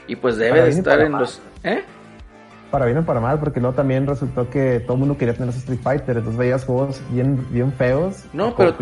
Y 0.06 0.16
pues 0.16 0.36
debe 0.36 0.62
de 0.62 0.70
estar 0.70 1.00
en 1.00 1.12
los... 1.12 1.40
¿Eh? 1.62 1.82
Para 2.70 2.86
bien 2.86 2.98
o 2.98 3.04
para 3.04 3.20
mal, 3.20 3.38
porque 3.38 3.60
luego 3.60 3.76
también 3.76 4.06
resultó 4.06 4.48
que 4.48 4.80
todo 4.80 4.94
el 4.94 5.00
mundo 5.00 5.18
quería 5.18 5.34
tener 5.34 5.50
Street 5.50 5.80
Fighter, 5.82 6.16
entonces 6.16 6.38
veías 6.38 6.64
juegos 6.64 7.02
bien, 7.10 7.46
bien 7.50 7.70
feos. 7.74 8.24
No, 8.32 8.56
pero 8.56 8.72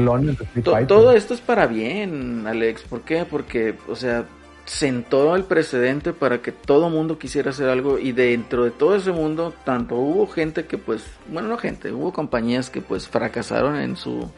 todo 0.87 1.13
esto 1.13 1.35
es 1.35 1.41
para 1.41 1.67
bien, 1.67 2.47
Alex. 2.47 2.83
¿Por 2.83 3.01
qué? 3.01 3.27
Porque, 3.29 3.75
o 3.89 3.97
sea, 3.97 4.25
sentó 4.71 5.35
el 5.35 5.43
precedente 5.43 6.13
para 6.13 6.43
que 6.43 6.53
todo 6.53 6.91
mundo 6.91 7.19
quisiera 7.19 7.51
hacer 7.51 7.69
algo 7.69 7.99
y 7.99 8.13
dentro 8.13 8.63
de 8.63 8.71
todo 8.71 8.95
ese 8.95 9.11
mundo 9.11 9.53
tanto 9.65 9.97
hubo 9.97 10.29
gente 10.29 10.67
que 10.67 10.79
pues 10.79 11.03
bueno 11.27 11.49
no 11.49 11.59
gente 11.59 11.91
hubo 11.91 12.13
compañías 12.13 12.71
que 12.71 12.81
pues 12.81 13.09
fracasaron 13.09 13.81
en 13.81 13.97
su 13.97 14.31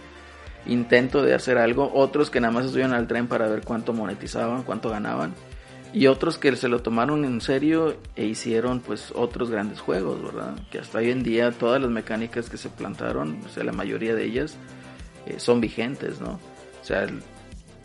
intento 0.64 1.20
de 1.22 1.34
hacer 1.34 1.58
algo 1.58 1.92
otros 1.92 2.30
que 2.30 2.40
nada 2.40 2.50
más 2.50 2.64
estuvieron 2.64 2.94
al 2.94 3.06
tren 3.08 3.26
para 3.26 3.46
ver 3.46 3.60
cuánto 3.62 3.92
monetizaban 3.92 4.62
cuánto 4.62 4.88
ganaban 4.88 5.34
y 5.92 6.06
otros 6.06 6.38
que 6.38 6.56
se 6.56 6.68
lo 6.68 6.80
tomaron 6.80 7.26
en 7.26 7.42
serio 7.42 7.94
e 8.16 8.24
hicieron 8.24 8.80
pues 8.80 9.12
otros 9.14 9.50
grandes 9.50 9.80
juegos 9.80 10.22
verdad 10.22 10.54
que 10.70 10.78
hasta 10.78 10.96
hoy 10.96 11.10
en 11.10 11.22
día 11.22 11.52
todas 11.52 11.78
las 11.78 11.90
mecánicas 11.90 12.48
que 12.48 12.56
se 12.56 12.70
plantaron 12.70 13.38
o 13.44 13.50
sea 13.50 13.64
la 13.64 13.72
mayoría 13.72 14.14
de 14.14 14.24
ellas 14.24 14.56
eh, 15.26 15.38
son 15.38 15.60
vigentes 15.60 16.22
no 16.22 16.40
o 16.80 16.84
sea 16.84 17.06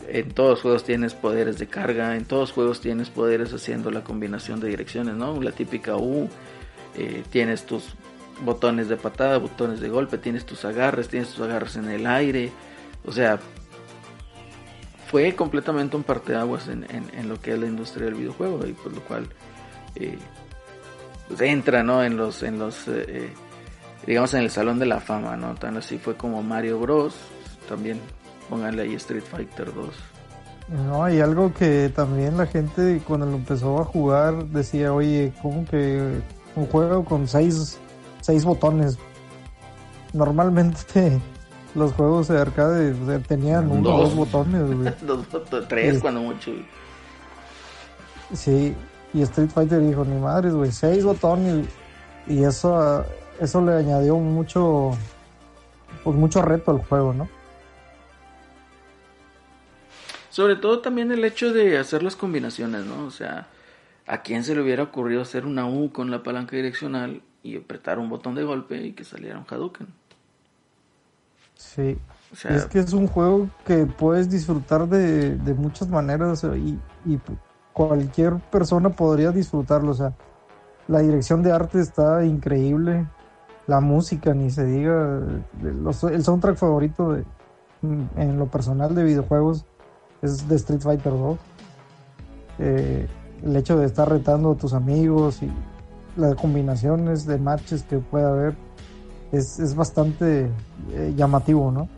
en 0.09 0.31
todos 0.31 0.51
los 0.51 0.61
juegos 0.61 0.83
tienes 0.83 1.13
poderes 1.13 1.57
de 1.57 1.67
carga, 1.67 2.15
en 2.15 2.25
todos 2.25 2.51
juegos 2.51 2.81
tienes 2.81 3.09
poderes 3.09 3.53
haciendo 3.53 3.91
la 3.91 4.03
combinación 4.03 4.59
de 4.59 4.69
direcciones, 4.69 5.15
¿no? 5.15 5.41
La 5.41 5.51
típica 5.51 5.95
U, 5.97 6.29
eh, 6.95 7.23
tienes 7.29 7.65
tus 7.65 7.83
botones 8.41 8.87
de 8.87 8.97
patada, 8.97 9.37
botones 9.37 9.79
de 9.79 9.89
golpe, 9.89 10.17
tienes 10.17 10.45
tus 10.45 10.65
agarres, 10.65 11.07
tienes 11.07 11.29
tus 11.29 11.41
agarres 11.41 11.75
en 11.75 11.89
el 11.89 12.07
aire, 12.07 12.51
o 13.05 13.11
sea, 13.11 13.39
fue 15.09 15.35
completamente 15.35 15.95
un 15.95 16.03
parteaguas 16.03 16.67
en, 16.67 16.85
en, 16.89 17.29
lo 17.29 17.39
que 17.39 17.53
es 17.53 17.59
la 17.59 17.65
industria 17.65 18.05
del 18.05 18.15
videojuego 18.15 18.65
y 18.65 18.73
por 18.73 18.93
lo 18.93 19.01
cual 19.01 19.27
eh, 19.95 20.17
pues 21.27 21.41
entra, 21.41 21.83
¿no? 21.83 22.03
En 22.03 22.17
los, 22.17 22.43
en 22.43 22.59
los, 22.59 22.87
eh, 22.87 23.29
digamos 24.05 24.33
en 24.33 24.41
el 24.41 24.51
salón 24.51 24.79
de 24.79 24.85
la 24.85 24.99
fama, 24.99 25.37
¿no? 25.37 25.55
Tan 25.55 25.77
así 25.77 25.97
fue 25.97 26.15
como 26.15 26.43
Mario 26.43 26.79
Bros. 26.79 27.15
También 27.69 27.99
Pónganle 28.49 28.83
ahí 28.83 28.95
Street 28.95 29.23
Fighter 29.23 29.73
2. 29.73 29.89
No, 30.67 31.09
y 31.09 31.21
algo 31.21 31.53
que 31.53 31.89
también 31.95 32.37
la 32.37 32.45
gente 32.45 33.01
cuando 33.07 33.25
lo 33.25 33.35
empezó 33.35 33.79
a 33.79 33.85
jugar 33.85 34.45
decía, 34.47 34.93
oye, 34.93 35.31
¿cómo 35.41 35.65
que 35.65 36.19
un 36.55 36.65
juego 36.67 37.05
con 37.05 37.27
seis, 37.27 37.79
seis 38.19 38.43
botones? 38.43 38.97
Normalmente 40.11 41.21
los 41.75 41.93
juegos 41.93 42.27
de 42.27 42.39
arcade 42.39 42.93
tenían 43.27 43.71
uno 43.71 43.97
dos 43.97 44.15
botones, 44.15 44.99
dos 45.01 45.29
botones, 45.31 45.67
tres 45.69 46.01
cuando 46.01 46.21
mucho. 46.21 46.51
Sí, 48.33 48.75
y 49.13 49.21
Street 49.21 49.49
Fighter 49.49 49.81
dijo, 49.81 50.03
ni 50.03 50.19
madres, 50.19 50.53
güey, 50.53 50.71
seis 50.71 51.05
botones. 51.05 51.65
Y 52.27 52.43
eso, 52.43 53.05
eso 53.39 53.61
le 53.61 53.73
añadió 53.73 54.17
mucho, 54.17 54.91
pues 56.03 56.13
mucho 56.17 56.41
reto 56.41 56.71
al 56.71 56.83
juego, 56.83 57.13
¿no? 57.13 57.29
Sobre 60.37 60.55
todo 60.55 60.81
también 60.81 61.11
el 61.11 61.25
hecho 61.25 61.51
de 61.51 61.79
hacer 61.79 62.03
las 62.03 62.15
combinaciones, 62.15 62.85
¿no? 62.85 63.05
O 63.05 63.09
sea, 63.09 63.47
¿a 64.05 64.21
quién 64.21 64.43
se 64.43 64.53
le 64.53 64.61
hubiera 64.61 64.83
ocurrido 64.83 65.23
hacer 65.23 65.47
una 65.47 65.67
U 65.67 65.91
con 65.91 66.11
la 66.11 66.21
palanca 66.21 66.55
direccional 66.55 67.23
y 67.41 67.57
apretar 67.57 67.97
un 67.97 68.07
botón 68.07 68.35
de 68.35 68.43
golpe 68.43 68.77
y 68.85 68.93
que 68.93 69.03
saliera 69.03 69.39
un 69.39 69.45
Hadouken? 69.49 69.87
Sí. 71.55 71.97
es 72.47 72.65
que 72.65 72.77
es 72.77 72.93
un 72.93 73.07
juego 73.07 73.49
que 73.65 73.87
puedes 73.87 74.29
disfrutar 74.29 74.87
de, 74.87 75.55
muchas 75.55 75.87
maneras 75.87 76.43
y, 76.43 76.77
y, 77.11 77.19
cualquier 77.73 78.35
persona 78.51 78.91
podría 78.91 79.31
disfrutarlo. 79.31 79.89
O 79.89 79.95
sea, 79.95 80.13
la 80.87 80.99
dirección 80.99 81.41
de 81.41 81.51
arte 81.51 81.79
está 81.79 82.23
increíble. 82.23 83.07
La 83.65 83.79
música, 83.79 84.35
ni 84.35 84.51
se 84.51 84.65
diga. 84.65 85.19
el 85.63 86.23
soundtrack 86.23 86.57
favorito 86.57 87.13
de, 87.13 87.25
en 87.81 88.37
lo 88.37 88.45
personal 88.45 88.93
de 88.93 89.03
videojuegos 89.03 89.65
es 90.21 90.47
de 90.47 90.55
Street 90.55 90.81
Fighter 90.81 91.11
2. 91.11 91.37
Eh, 92.59 93.07
el 93.43 93.55
hecho 93.55 93.77
de 93.77 93.85
estar 93.85 94.09
retando 94.09 94.51
a 94.51 94.55
tus 94.55 94.73
amigos 94.73 95.41
y 95.41 95.51
las 96.19 96.35
combinaciones 96.35 97.25
de 97.25 97.37
matches 97.37 97.83
que 97.83 97.97
puede 97.97 98.25
haber 98.25 98.55
es, 99.31 99.75
bastante 99.75 100.49
eh, 100.93 101.13
llamativo, 101.15 101.71
¿no? 101.71 101.89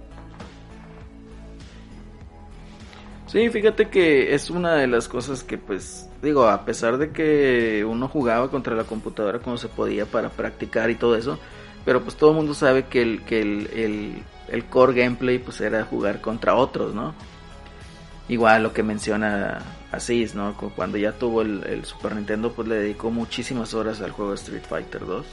Sí, 3.28 3.48
fíjate 3.50 3.90
que 3.90 4.34
es 4.34 4.50
una 4.50 4.74
de 4.74 4.88
las 4.88 5.08
cosas 5.08 5.44
que 5.44 5.58
pues 5.60 6.10
digo, 6.22 6.48
a 6.48 6.66
pesar 6.66 6.98
de 6.98 7.12
que 7.12 7.86
uno 7.86 8.08
jugaba 8.08 8.50
contra 8.50 8.76
la 8.76 8.84
computadora 8.84 9.40
como 9.40 9.58
se 9.58 9.68
podía 9.68 10.06
para 10.06 10.30
practicar 10.30 10.90
y 10.90 10.96
todo 10.96 11.16
eso, 11.16 11.38
pero 11.86 12.02
pues 12.02 12.16
todo 12.16 12.32
el 12.32 12.38
mundo 12.38 12.54
sabe 12.54 12.86
que 12.86 13.02
el, 13.02 13.24
que 13.24 13.42
el, 13.42 14.24
el, 14.50 14.66
core 14.66 14.94
gameplay 14.94 15.40
pues 15.40 15.62
era 15.62 15.84
jugar 15.86 16.22
contra 16.22 16.56
otros, 16.56 16.94
¿no? 16.94 17.14
Igual 18.30 18.64
lo 18.64 18.74
que 18.74 18.84
menciona 18.84 19.60
Asís, 19.92 20.36
¿no? 20.36 20.56
Cuando 20.76 20.98
ya 20.98 21.12
tuvo 21.14 21.42
el, 21.42 21.64
el, 21.66 21.84
Super 21.84 22.16
Nintendo 22.16 22.54
pues 22.54 22.68
le 22.68 22.76
dedicó 22.76 23.10
muchísimas 23.10 23.74
horas 23.74 24.02
al 24.02 24.12
juego 24.12 24.34
Street 24.36 24.64
Fighter 24.68 25.06
2. 25.06 25.26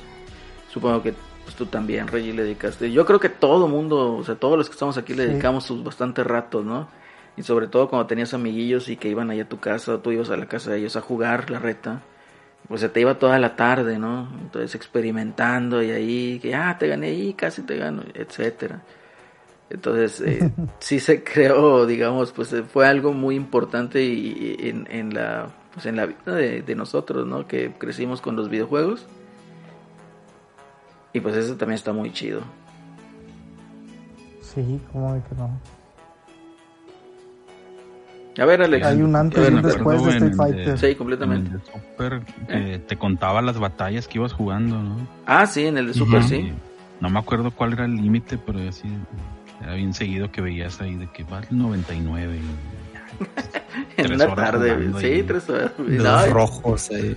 Supongo 0.72 1.02
que 1.02 1.14
pues, 1.44 1.54
tú 1.54 1.66
también, 1.66 2.08
Reggie, 2.08 2.32
le 2.32 2.42
dedicaste. 2.42 2.90
Yo 2.90 3.06
creo 3.06 3.20
que 3.20 3.28
todo 3.28 3.68
mundo, 3.68 4.16
o 4.16 4.24
sea, 4.24 4.34
todos 4.34 4.58
los 4.58 4.68
que 4.68 4.72
estamos 4.72 4.98
aquí 4.98 5.14
le 5.14 5.28
dedicamos 5.28 5.64
sus 5.64 5.84
bastantes 5.84 6.26
ratos, 6.26 6.64
¿no? 6.64 6.88
Y 7.36 7.42
sobre 7.42 7.68
todo 7.68 7.88
cuando 7.88 8.06
tenías 8.06 8.34
amiguillos 8.34 8.88
y 8.88 8.96
que 8.96 9.08
iban 9.08 9.30
allá 9.30 9.44
a 9.44 9.48
tu 9.48 9.60
casa, 9.60 10.02
tú 10.02 10.10
ibas 10.10 10.30
a 10.30 10.36
la 10.36 10.46
casa 10.46 10.72
de 10.72 10.78
ellos 10.78 10.96
a 10.96 11.02
jugar 11.02 11.50
la 11.50 11.58
reta, 11.58 12.02
pues 12.66 12.80
se 12.80 12.88
te 12.88 13.00
iba 13.00 13.18
toda 13.18 13.38
la 13.38 13.56
tarde, 13.56 13.98
¿no? 13.98 14.28
Entonces 14.40 14.74
experimentando 14.74 15.82
y 15.82 15.90
ahí, 15.90 16.38
que 16.40 16.54
ah, 16.54 16.76
te 16.78 16.88
gané 16.88 17.08
ahí, 17.08 17.34
casi 17.34 17.62
te 17.62 17.76
gano, 17.76 18.02
etcétera. 18.14 18.80
Entonces, 19.70 20.20
eh, 20.20 20.50
sí 20.78 21.00
se 21.00 21.24
creó, 21.24 21.86
digamos, 21.86 22.32
pues 22.32 22.52
eh, 22.52 22.62
fue 22.62 22.86
algo 22.86 23.12
muy 23.12 23.34
importante 23.34 24.02
y, 24.04 24.56
en, 24.60 24.86
en, 24.90 25.14
la, 25.14 25.48
pues 25.74 25.86
en 25.86 25.96
la 25.96 26.06
vida 26.06 26.34
de, 26.34 26.62
de, 26.62 26.74
nosotros, 26.74 27.26
¿no? 27.26 27.46
Que 27.46 27.72
crecimos 27.72 28.20
con 28.20 28.36
los 28.36 28.48
videojuegos. 28.48 29.06
Y 31.12 31.20
pues 31.20 31.34
eso 31.36 31.56
también 31.56 31.76
está 31.76 31.92
muy 31.92 32.12
chido. 32.12 32.42
Sí, 34.42 34.80
¿cómo 34.92 35.14
de 35.14 35.22
que 35.22 35.34
no? 35.34 35.50
A 38.38 38.44
ver, 38.44 38.62
Alex. 38.62 38.86
Hay 38.86 39.00
un 39.00 39.16
antes 39.16 39.50
y 39.50 39.54
un 39.54 39.62
después 39.62 40.04
de 40.04 40.10
Street 40.10 40.34
Fighter. 40.34 40.78
sí, 40.78 40.94
completamente. 40.94 41.48
En 41.48 41.54
el 41.54 41.60
de 41.60 41.72
Super 41.72 42.22
eh, 42.48 42.80
te 42.86 42.96
contaba 42.96 43.40
las 43.40 43.58
batallas 43.58 44.06
que 44.06 44.18
ibas 44.18 44.32
jugando, 44.32 44.82
¿no? 44.82 45.06
Ah, 45.24 45.46
sí, 45.46 45.66
en 45.66 45.78
el 45.78 45.88
de 45.88 45.94
Super, 45.94 46.22
sí. 46.22 46.52
No 47.00 47.08
me 47.10 47.18
acuerdo 47.18 47.50
cuál 47.50 47.72
era 47.72 47.84
el 47.86 47.96
límite, 47.96 48.38
pero 48.38 48.60
así 48.68 48.88
era 49.62 49.74
bien 49.74 49.94
seguido 49.94 50.30
que 50.30 50.40
veías 50.40 50.80
ahí 50.80 50.94
de 50.94 51.08
que 51.10 51.24
va 51.24 51.40
el 51.40 51.58
99. 51.58 52.38
en 53.96 54.12
una 54.12 54.34
tarde, 54.34 54.92
sí, 55.00 55.22
tres 55.26 55.48
horas. 55.48 55.72
Los 55.78 56.30
rojos 56.30 56.90
ahí. 56.90 57.16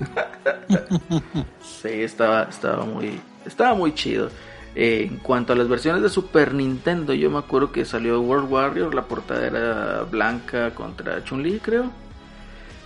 sí, 1.62 1.90
estaba, 1.90 2.44
estaba 2.44 2.86
muy, 2.86 3.20
estaba 3.46 3.74
muy 3.76 3.94
chido. 3.94 4.30
Eh, 4.76 5.08
en 5.10 5.18
cuanto 5.18 5.54
a 5.54 5.56
las 5.56 5.68
versiones 5.68 6.02
de 6.02 6.10
Super 6.10 6.54
Nintendo, 6.54 7.14
yo 7.14 7.30
me 7.30 7.40
acuerdo 7.40 7.72
que 7.72 7.86
salió 7.86 8.22
World 8.22 8.52
Warrior, 8.52 8.94
la 8.94 9.04
portada 9.04 9.48
era 9.48 10.04
blanca 10.04 10.74
contra 10.74 11.24
Chun-Li, 11.24 11.60
creo. 11.60 11.92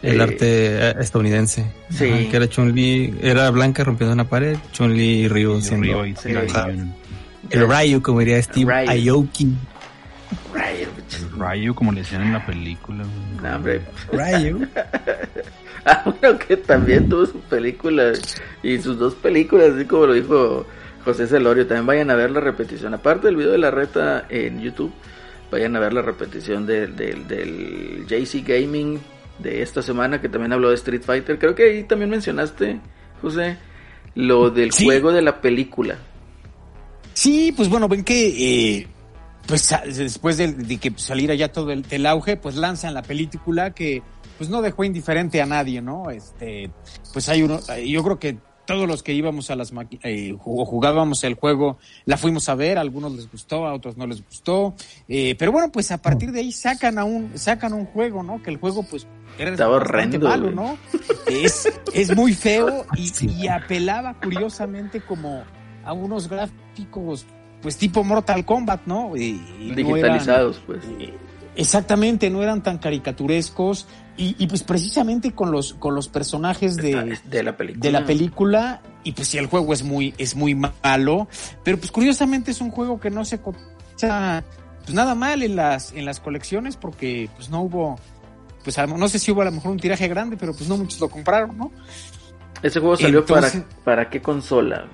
El 0.01 0.19
eh, 0.19 0.23
arte 0.23 0.89
eh, 0.89 0.95
estadounidense. 0.99 1.71
Sí. 1.89 2.27
que 2.29 2.35
era 2.35 2.47
Chun-Li, 2.47 3.19
era 3.21 3.49
blanca 3.51 3.83
rompiendo 3.83 4.13
una 4.13 4.27
pared, 4.27 4.57
Chun-Li 4.71 5.25
y 5.25 5.27
Ryu 5.27 5.61
siendo. 5.61 6.05
y 6.05 6.15
el 7.49 7.67
Ryu, 7.67 8.01
como 8.01 8.19
diría 8.19 8.41
Steve 8.41 8.73
Aoki. 8.73 9.53
Ryu. 10.53 11.37
Ryu, 11.37 11.75
como 11.75 11.91
le 11.91 12.01
decían 12.01 12.23
en 12.23 12.33
la 12.33 12.45
película. 12.45 13.03
No, 13.41 13.55
hombre. 13.55 13.81
Ryu. 14.11 14.67
ah, 15.85 16.03
bueno, 16.05 16.39
que 16.39 16.57
también 16.57 17.09
tuvo 17.09 17.25
su 17.25 17.39
película 17.41 18.13
y 18.61 18.77
sus 18.79 18.97
dos 18.97 19.15
películas, 19.15 19.71
así 19.75 19.85
como 19.85 20.07
lo 20.07 20.13
dijo 20.13 20.65
José 21.03 21.27
Celorio. 21.27 21.67
También 21.67 21.85
vayan 21.85 22.09
a 22.11 22.15
ver 22.15 22.31
la 22.31 22.39
repetición. 22.39 22.93
Aparte 22.93 23.27
del 23.27 23.35
video 23.35 23.51
de 23.51 23.57
la 23.57 23.71
reta 23.71 24.25
en 24.29 24.61
YouTube, 24.61 24.93
vayan 25.51 25.75
a 25.75 25.79
ver 25.79 25.93
la 25.93 26.01
repetición 26.01 26.65
del, 26.65 26.95
del, 26.95 27.27
del 27.27 28.05
JC 28.07 28.47
Gaming 28.47 28.99
de 29.39 29.61
esta 29.61 29.81
semana 29.81 30.21
que 30.21 30.29
también 30.29 30.53
habló 30.53 30.69
de 30.69 30.75
Street 30.75 31.01
Fighter. 31.03 31.37
Creo 31.37 31.55
que 31.55 31.63
ahí 31.63 31.83
también 31.83 32.09
mencionaste, 32.09 32.79
José, 33.21 33.57
lo 34.15 34.49
del 34.49 34.71
juego 34.71 35.11
de 35.11 35.21
la 35.21 35.41
película. 35.41 35.97
Sí, 37.13 37.53
pues 37.55 37.69
bueno, 37.69 37.87
ven 37.87 38.03
que 38.03 38.79
eh, 38.79 38.87
pues 39.47 39.73
después 39.85 40.37
de, 40.37 40.77
que 40.77 40.93
saliera 40.97 41.35
ya 41.35 41.51
todo 41.51 41.71
el, 41.71 41.85
el, 41.89 42.05
auge, 42.05 42.37
pues 42.37 42.55
lanzan 42.55 42.93
la 42.93 43.01
película 43.01 43.73
que 43.73 44.01
pues 44.37 44.49
no 44.49 44.61
dejó 44.61 44.83
indiferente 44.83 45.41
a 45.41 45.45
nadie, 45.45 45.81
¿no? 45.81 46.09
Este, 46.09 46.71
pues 47.13 47.29
hay 47.29 47.43
uno, 47.43 47.59
yo 47.85 48.03
creo 48.03 48.19
que 48.19 48.37
todos 48.65 48.87
los 48.87 49.03
que 49.03 49.13
íbamos 49.13 49.49
a 49.49 49.55
las 49.55 49.73
eh, 50.03 50.35
o 50.43 50.65
jugábamos 50.65 51.23
el 51.23 51.35
juego, 51.35 51.77
la 52.05 52.17
fuimos 52.17 52.47
a 52.49 52.55
ver, 52.55 52.77
a 52.77 52.81
algunos 52.81 53.11
les 53.13 53.29
gustó, 53.29 53.65
a 53.67 53.73
otros 53.73 53.97
no 53.97 54.07
les 54.07 54.25
gustó, 54.25 54.73
eh, 55.07 55.35
pero 55.37 55.51
bueno, 55.51 55.71
pues 55.71 55.91
a 55.91 55.97
partir 55.97 56.31
de 56.31 56.39
ahí 56.39 56.51
sacan 56.51 56.97
a 56.97 57.03
un, 57.03 57.37
sacan 57.37 57.73
un 57.73 57.85
juego, 57.85 58.23
¿no? 58.23 58.41
Que 58.41 58.51
el 58.51 58.57
juego 58.57 58.83
pues 58.83 59.05
era 59.37 59.51
Estaba 59.51 59.77
horrendo, 59.77 60.19
malo, 60.19 60.51
¿no? 60.51 60.77
Es, 61.27 61.67
es 61.93 62.15
muy 62.15 62.33
feo 62.33 62.85
y, 62.95 63.47
apelaba 63.47 64.13
curiosamente 64.19 65.01
como 65.01 65.43
a 65.83 65.93
unos 65.93 66.27
gráficos 66.29 67.25
pues 67.63 67.77
tipo 67.77 68.03
Mortal 68.03 68.45
Kombat, 68.45 68.81
¿no? 68.85 69.13
Digitalizados, 69.13 70.61
pues. 70.67 70.83
Eh, 70.99 71.13
exactamente, 71.55 72.29
no 72.29 72.43
eran 72.43 72.61
tan 72.61 72.77
caricaturescos, 72.77 73.87
y, 74.15 74.45
pues 74.45 74.61
precisamente 74.61 75.31
con 75.31 75.51
los, 75.51 75.73
con 75.73 75.95
los 75.95 76.07
personajes 76.07 76.75
de, 76.75 77.17
de, 77.25 77.41
la 77.41 77.57
película. 77.57 77.81
de 77.81 77.91
la 77.91 78.05
película, 78.05 78.81
y 79.03 79.13
pues 79.13 79.29
si 79.29 79.39
el 79.39 79.47
juego 79.47 79.73
es 79.73 79.81
muy, 79.81 80.13
es 80.19 80.35
muy 80.35 80.53
malo, 80.53 81.27
pero 81.63 81.77
pues 81.77 81.91
curiosamente 81.91 82.51
es 82.51 82.61
un 82.61 82.69
juego 82.69 82.99
que 82.99 83.09
no 83.09 83.25
se 83.25 83.41
cotiza 83.41 84.43
pues 84.83 84.93
nada 84.93 85.15
mal 85.15 85.41
en 85.41 85.55
las, 85.55 85.93
en 85.93 86.05
las 86.05 86.19
colecciones 86.19 86.77
porque 86.77 87.27
pues 87.35 87.49
no 87.49 87.61
hubo, 87.61 87.99
pues 88.63 88.77
no 88.87 89.07
sé 89.07 89.17
si 89.17 89.31
hubo 89.31 89.41
a 89.41 89.45
lo 89.45 89.51
mejor 89.51 89.71
un 89.71 89.79
tiraje 89.79 90.07
grande, 90.07 90.37
pero 90.37 90.53
pues 90.53 90.69
no 90.69 90.77
muchos 90.77 90.99
lo 90.99 91.09
compraron, 91.09 91.57
¿no? 91.57 91.71
¿Ese 92.61 92.79
juego 92.79 92.95
salió 92.95 93.25
para, 93.25 93.49
para 93.83 94.09
qué 94.11 94.21
consola? 94.21 94.85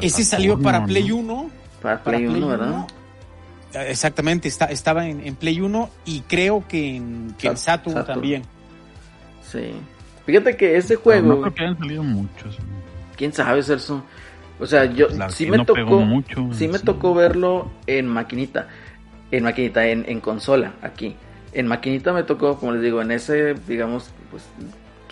Ese 0.00 0.24
salió 0.24 0.58
para 0.58 0.84
Play 0.84 1.10
1. 1.10 1.50
Para 1.80 2.02
Play, 2.02 2.26
1, 2.26 2.48
¿verdad? 2.48 2.86
Exactamente, 3.74 4.48
está, 4.48 4.66
estaba 4.66 5.06
en, 5.08 5.34
Play 5.36 5.60
1 5.60 5.90
y 6.04 6.20
creo 6.20 6.64
que 6.68 6.96
en, 6.96 7.34
que 7.38 7.56
Saturn, 7.56 8.04
también. 8.04 8.42
Sí. 9.42 9.72
Fíjate 10.26 10.56
que 10.56 10.76
ese 10.76 10.96
juego. 10.96 11.28
no 11.28 11.40
creo 11.40 11.54
que 11.54 11.62
hayan 11.64 11.78
salido 11.78 12.02
muchos. 12.02 12.58
Quién 13.16 13.32
sabe, 13.32 13.62
Celso. 13.62 14.02
O 14.60 14.66
sea, 14.66 14.84
yo 14.84 15.08
sí 15.30 15.46
me 15.46 15.64
tocó. 15.64 16.00
Mucho, 16.00 16.48
sí 16.52 16.68
me 16.68 16.78
tocó 16.78 17.14
verlo 17.14 17.70
en 17.86 18.06
maquinita. 18.06 18.68
En 19.30 19.44
maquinita, 19.44 19.86
en, 19.86 20.04
en 20.06 20.20
consola, 20.20 20.74
aquí. 20.82 21.16
En 21.52 21.66
maquinita 21.66 22.12
me 22.12 22.22
tocó, 22.22 22.58
como 22.58 22.72
les 22.72 22.82
digo, 22.82 23.02
en 23.02 23.10
ese, 23.10 23.54
digamos, 23.66 24.10
pues, 24.30 24.44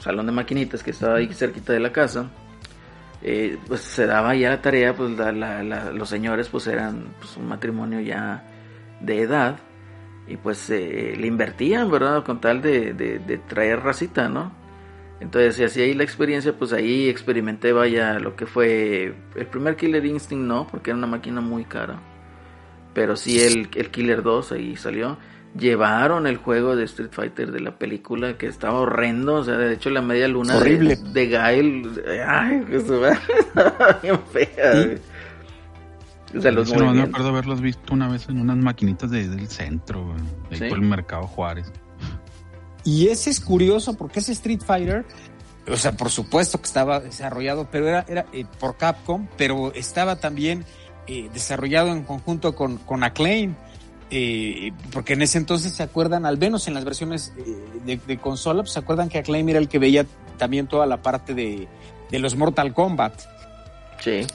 salón 0.00 0.26
de 0.26 0.32
maquinitas 0.32 0.82
que 0.82 0.90
estaba 0.90 1.16
ahí 1.16 1.32
cerquita 1.32 1.72
de 1.72 1.80
la 1.80 1.92
casa. 1.92 2.30
Eh, 3.22 3.58
pues 3.68 3.82
se 3.82 4.06
daba 4.06 4.34
ya 4.34 4.48
la 4.50 4.62
tarea, 4.62 4.94
pues 4.94 5.10
los 5.94 6.08
señores 6.08 6.48
pues 6.48 6.66
eran 6.66 7.14
pues, 7.18 7.36
un 7.36 7.48
matrimonio 7.48 8.00
ya 8.00 8.44
de 9.00 9.20
edad 9.20 9.58
y 10.26 10.36
pues 10.36 10.70
eh, 10.70 11.14
le 11.18 11.26
invertían, 11.26 11.90
¿verdad? 11.90 12.24
Con 12.24 12.40
tal 12.40 12.62
de, 12.62 12.94
de, 12.94 13.38
traer 13.38 13.80
racita, 13.80 14.28
¿no? 14.28 14.52
Entonces, 15.20 15.56
si 15.56 15.64
hacía 15.64 15.84
ahí 15.84 15.92
la 15.92 16.04
experiencia, 16.04 16.56
pues 16.56 16.72
ahí 16.72 17.08
experimenté, 17.08 17.72
vaya, 17.72 18.18
lo 18.18 18.36
que 18.36 18.46
fue 18.46 19.14
el 19.34 19.46
primer 19.48 19.76
Killer 19.76 20.04
Instinct, 20.06 20.46
no, 20.46 20.66
porque 20.66 20.90
era 20.90 20.96
una 20.96 21.06
máquina 21.06 21.42
muy 21.42 21.64
cara. 21.64 22.00
Pero 22.94 23.16
sí 23.16 23.40
el, 23.40 23.68
el 23.74 23.90
Killer 23.90 24.22
2 24.22 24.52
ahí 24.52 24.76
salió 24.76 25.18
llevaron 25.58 26.26
el 26.26 26.36
juego 26.36 26.76
de 26.76 26.84
Street 26.84 27.10
Fighter 27.12 27.50
de 27.50 27.60
la 27.60 27.78
película 27.78 28.38
que 28.38 28.46
estaba 28.46 28.80
horrendo, 28.80 29.36
o 29.36 29.44
sea, 29.44 29.56
de 29.56 29.74
hecho 29.74 29.90
la 29.90 30.02
media 30.02 30.28
luna 30.28 30.56
Horrible. 30.56 30.96
De, 30.96 31.12
de 31.12 31.28
Gael, 31.28 32.04
ay, 32.26 32.64
que 32.70 32.80
se 32.80 32.96
va 32.96 33.18
bien 34.02 34.20
fea. 34.32 34.98
O 36.36 36.40
sea, 36.40 36.52
los 36.52 36.72
no, 36.72 36.94
me 36.94 37.02
acuerdo 37.02 37.28
haberlos 37.28 37.60
visto 37.60 37.92
una 37.92 38.08
vez 38.08 38.28
en 38.28 38.40
unas 38.40 38.56
maquinitas 38.56 39.10
de, 39.10 39.28
del 39.28 39.48
centro, 39.48 40.14
de 40.48 40.64
ahí 40.64 40.70
por 40.70 40.78
el 40.78 40.84
mercado 40.84 41.26
Juárez. 41.26 41.72
Y 42.84 43.08
ese 43.08 43.30
es 43.30 43.40
curioso 43.40 43.94
porque 43.96 44.20
ese 44.20 44.32
Street 44.32 44.60
Fighter, 44.64 45.04
o 45.68 45.76
sea, 45.76 45.92
por 45.92 46.10
supuesto 46.10 46.58
que 46.58 46.66
estaba 46.66 47.00
desarrollado, 47.00 47.68
pero 47.70 47.88
era, 47.88 48.04
era 48.08 48.26
eh, 48.32 48.46
por 48.58 48.76
Capcom, 48.76 49.26
pero 49.36 49.72
estaba 49.74 50.16
también 50.16 50.64
eh, 51.06 51.28
desarrollado 51.32 51.88
en 51.88 52.04
conjunto 52.04 52.54
con, 52.54 52.76
con 52.78 53.02
Acclaim. 53.02 53.56
Eh, 54.12 54.72
porque 54.92 55.12
en 55.12 55.22
ese 55.22 55.38
entonces 55.38 55.72
se 55.72 55.84
acuerdan, 55.84 56.26
al 56.26 56.36
menos 56.36 56.66
en 56.66 56.74
las 56.74 56.84
versiones 56.84 57.32
eh, 57.86 58.00
de, 58.06 58.18
consola, 58.18 58.62
pues 58.62 58.72
se 58.72 58.80
acuerdan 58.80 59.08
que 59.08 59.18
Acclaim 59.18 59.48
era 59.48 59.60
el 59.60 59.68
que 59.68 59.78
veía 59.78 60.04
también 60.36 60.66
toda 60.66 60.84
la 60.86 61.00
parte 61.00 61.32
de, 61.32 61.68
los 62.10 62.34
Mortal 62.34 62.74
Kombat. 62.74 63.14
Sí. 64.00 64.26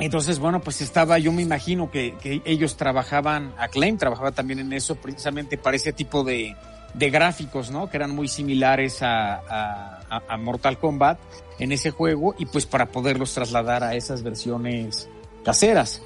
Entonces, 0.00 0.40
bueno, 0.40 0.60
pues 0.60 0.80
estaba, 0.80 1.18
yo 1.18 1.32
me 1.32 1.42
imagino 1.42 1.90
que, 1.90 2.16
ellos 2.44 2.76
trabajaban, 2.76 3.52
Acclaim 3.58 3.98
trabajaba 3.98 4.32
también 4.32 4.58
en 4.58 4.72
eso, 4.72 4.96
precisamente 4.96 5.58
para 5.58 5.76
ese 5.76 5.92
tipo 5.92 6.24
de, 6.24 6.56
gráficos, 6.94 7.70
¿no? 7.70 7.88
Que 7.88 7.98
eran 7.98 8.10
muy 8.10 8.26
similares 8.26 8.98
a, 9.02 10.00
Mortal 10.40 10.78
Kombat 10.78 11.18
en 11.60 11.70
ese 11.70 11.90
juego 11.90 12.34
y 12.38 12.46
pues 12.46 12.66
para 12.66 12.86
poderlos 12.86 13.34
trasladar 13.34 13.84
a 13.84 13.94
esas 13.94 14.22
versiones 14.22 15.08
caseras. 15.44 16.02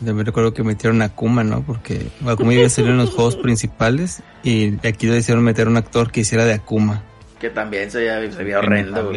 Me 0.00 0.24
recuerdo 0.24 0.52
que 0.52 0.62
metieron 0.62 1.02
a 1.02 1.06
Akuma, 1.06 1.44
¿no? 1.44 1.62
Porque 1.62 2.08
Akuma 2.26 2.54
iba 2.54 2.66
a 2.66 2.68
salir 2.68 2.90
en 2.90 2.98
los 2.98 3.10
juegos 3.10 3.36
principales 3.42 4.22
y 4.42 4.74
aquí 4.86 5.06
le 5.06 5.18
hicieron 5.18 5.44
meter 5.44 5.68
un 5.68 5.76
actor 5.76 6.10
que 6.10 6.20
hiciera 6.20 6.44
de 6.44 6.54
Akuma. 6.54 7.02
Que 7.38 7.50
también 7.50 7.90
se 7.90 7.98
veía, 7.98 8.58
horrendo, 8.58 9.12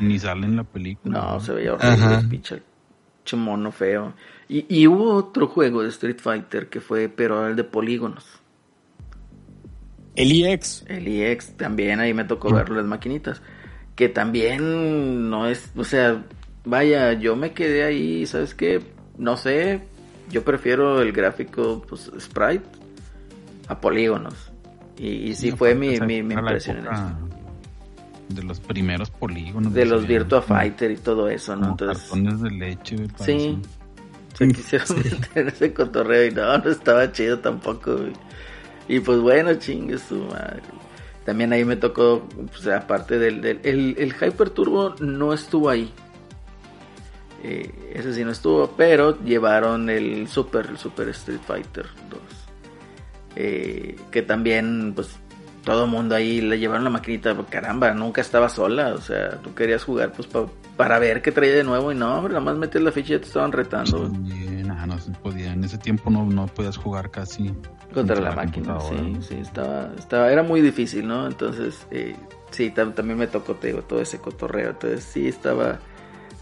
Ni 0.00 0.18
sale 0.18 0.46
en 0.46 0.56
la 0.56 0.64
película. 0.64 1.18
No, 1.18 1.40
se 1.40 1.52
veía 1.52 1.74
horrendo, 1.74 2.28
pinche 2.28 2.62
mono 3.34 3.72
feo. 3.72 4.14
Y, 4.48 4.66
y 4.68 4.86
hubo 4.86 5.14
otro 5.14 5.48
juego 5.48 5.82
de 5.82 5.88
Street 5.88 6.18
Fighter 6.20 6.68
que 6.68 6.80
fue, 6.80 7.08
pero 7.08 7.48
el 7.48 7.56
de 7.56 7.64
polígonos. 7.64 8.24
El 10.14 10.30
EX. 10.30 10.84
El 10.86 11.08
EX 11.08 11.56
también, 11.56 11.98
ahí 11.98 12.14
me 12.14 12.24
tocó 12.24 12.52
ver 12.52 12.70
las 12.70 12.84
maquinitas. 12.84 13.42
Que 13.96 14.08
también 14.08 15.28
no 15.28 15.48
es, 15.48 15.70
o 15.74 15.84
sea, 15.84 16.22
vaya, 16.64 17.14
yo 17.14 17.34
me 17.34 17.52
quedé 17.52 17.82
ahí, 17.82 18.26
¿sabes 18.26 18.54
qué? 18.54 18.80
No 19.18 19.36
sé, 19.36 19.80
yo 20.30 20.42
prefiero 20.44 21.00
el 21.00 21.12
gráfico, 21.12 21.84
pues, 21.88 22.10
sprite 22.18 22.64
a 23.68 23.80
polígonos. 23.80 24.52
Y, 24.98 25.34
sí 25.34 25.52
fue 25.52 25.74
mi, 25.74 26.00
mi, 26.00 26.18
impresión 26.18 26.78
en 26.78 26.86
eso. 26.86 27.18
De 28.28 28.42
los 28.42 28.60
primeros 28.60 29.10
polígonos. 29.10 29.72
De 29.72 29.84
los 29.84 30.06
Virtua 30.06 30.42
Fighter 30.42 30.90
y 30.90 30.96
todo 30.96 31.28
eso, 31.28 31.54
¿no? 31.54 31.70
Entonces, 31.70 32.04
cartones 32.04 32.40
de 32.40 32.50
leche, 32.50 32.96
me 32.96 33.08
Sí. 33.24 33.58
Se 34.34 34.48
quisieron 34.48 34.88
meter 34.98 35.48
ese 35.48 35.72
cotorreo 35.72 36.26
y 36.26 36.30
no, 36.30 36.58
no 36.58 36.70
estaba 36.70 37.10
chido 37.10 37.38
tampoco, 37.38 37.96
Y 38.88 39.00
pues 39.00 39.18
bueno, 39.20 39.54
chingue 39.54 39.98
su 39.98 40.16
madre. 40.24 40.62
También 41.24 41.52
ahí 41.52 41.64
me 41.64 41.76
tocó, 41.76 42.26
pues 42.52 42.66
aparte 42.68 43.18
del, 43.18 43.40
del 43.40 43.60
el, 43.64 43.96
el 43.98 44.14
Hyper 44.14 44.50
Turbo 44.50 44.94
no 45.00 45.32
estuvo 45.32 45.68
ahí. 45.68 45.92
Eh, 47.48 47.92
ese 47.94 48.12
sí 48.12 48.24
no 48.24 48.32
estuvo, 48.32 48.72
pero 48.76 49.22
llevaron 49.22 49.88
el 49.88 50.26
Super, 50.26 50.66
el 50.66 50.78
Super 50.78 51.08
Street 51.10 51.38
Fighter 51.46 51.86
2. 52.10 52.20
Eh, 53.36 53.96
que 54.10 54.22
también, 54.22 54.92
pues, 54.96 55.16
todo 55.62 55.84
el 55.84 55.90
mundo 55.90 56.16
ahí 56.16 56.40
le 56.40 56.58
llevaron 56.58 56.82
la 56.82 56.90
maquinita, 56.90 57.36
caramba, 57.48 57.92
nunca 57.92 58.20
estaba 58.20 58.48
sola, 58.48 58.94
o 58.94 59.00
sea, 59.00 59.40
tú 59.42 59.54
querías 59.54 59.84
jugar, 59.84 60.10
pues, 60.10 60.28
para 60.76 60.98
ver 60.98 61.22
qué 61.22 61.30
traía 61.30 61.54
de 61.54 61.62
nuevo 61.62 61.92
y 61.92 61.94
no, 61.94 62.28
nada 62.28 62.40
más 62.40 62.56
metías 62.56 62.82
la 62.82 62.90
ficha 62.90 63.14
y 63.14 63.18
te 63.20 63.26
estaban 63.26 63.52
retando. 63.52 64.08
no 64.08 64.98
se 64.98 65.12
podía, 65.12 65.52
en 65.52 65.62
ese 65.62 65.78
tiempo 65.78 66.10
no, 66.10 66.24
no 66.24 66.46
podías 66.46 66.76
jugar 66.76 67.12
casi 67.12 67.54
contra, 67.94 68.20
la, 68.20 68.32
máquina, 68.32 68.80
sí, 68.80 69.18
sí, 69.20 69.34
estaba, 69.36 69.92
estaba, 69.96 70.32
era 70.32 70.42
muy 70.42 70.60
difícil, 70.60 71.06
¿no? 71.06 71.28
Entonces, 71.28 71.86
eh, 71.92 72.16
sí, 72.50 72.70
también 72.70 73.18
me 73.18 73.28
tocó, 73.28 73.54
te 73.54 73.72
todo 73.72 74.00
ese 74.00 74.18
cotorreo, 74.18 74.70
entonces 74.70 75.04
sí 75.04 75.28
estaba... 75.28 75.78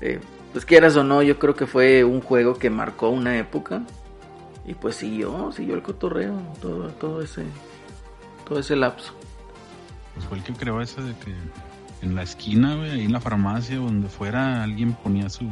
Eh, 0.01 0.19
pues 0.55 0.65
quieras 0.65 0.95
o 0.95 1.03
no, 1.03 1.21
yo 1.21 1.41
creo 1.41 1.57
que 1.57 1.67
fue 1.67 2.05
un 2.05 2.21
juego 2.21 2.55
que 2.55 2.71
marcó 2.71 3.09
una 3.09 3.37
época 3.37 3.83
y 4.65 4.75
pues 4.75 4.95
siguió, 4.95 5.51
siguió 5.51 5.75
el 5.75 5.83
cotorreo, 5.83 6.41
todo, 6.63 6.91
todo 6.91 7.21
ese, 7.23 7.43
todo 8.49 8.61
ese 8.61 8.77
lapso. 8.77 9.13
Pues 10.15 10.27
fue 10.27 10.39
el 10.39 10.45
que 10.45 10.53
creó 10.53 10.81
ese 10.81 11.03
de 11.03 11.13
que 11.17 11.35
en 12.03 12.15
la 12.15 12.23
esquina, 12.23 12.81
ahí 12.85 13.05
en 13.05 13.13
la 13.13 13.19
farmacia, 13.21 13.79
donde 13.79 14.09
fuera, 14.09 14.63
alguien 14.63 14.93
ponía 14.93 15.29
su, 15.29 15.49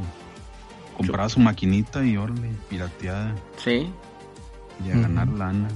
compraba 0.97 1.29
su 1.29 1.41
maquinita 1.41 2.05
y 2.05 2.17
órale, 2.17 2.51
pirateada. 2.71 3.35
Sí. 3.57 3.91
Y 4.87 4.91
a 4.93 5.01
ganar 5.01 5.27
lana. 5.27 5.67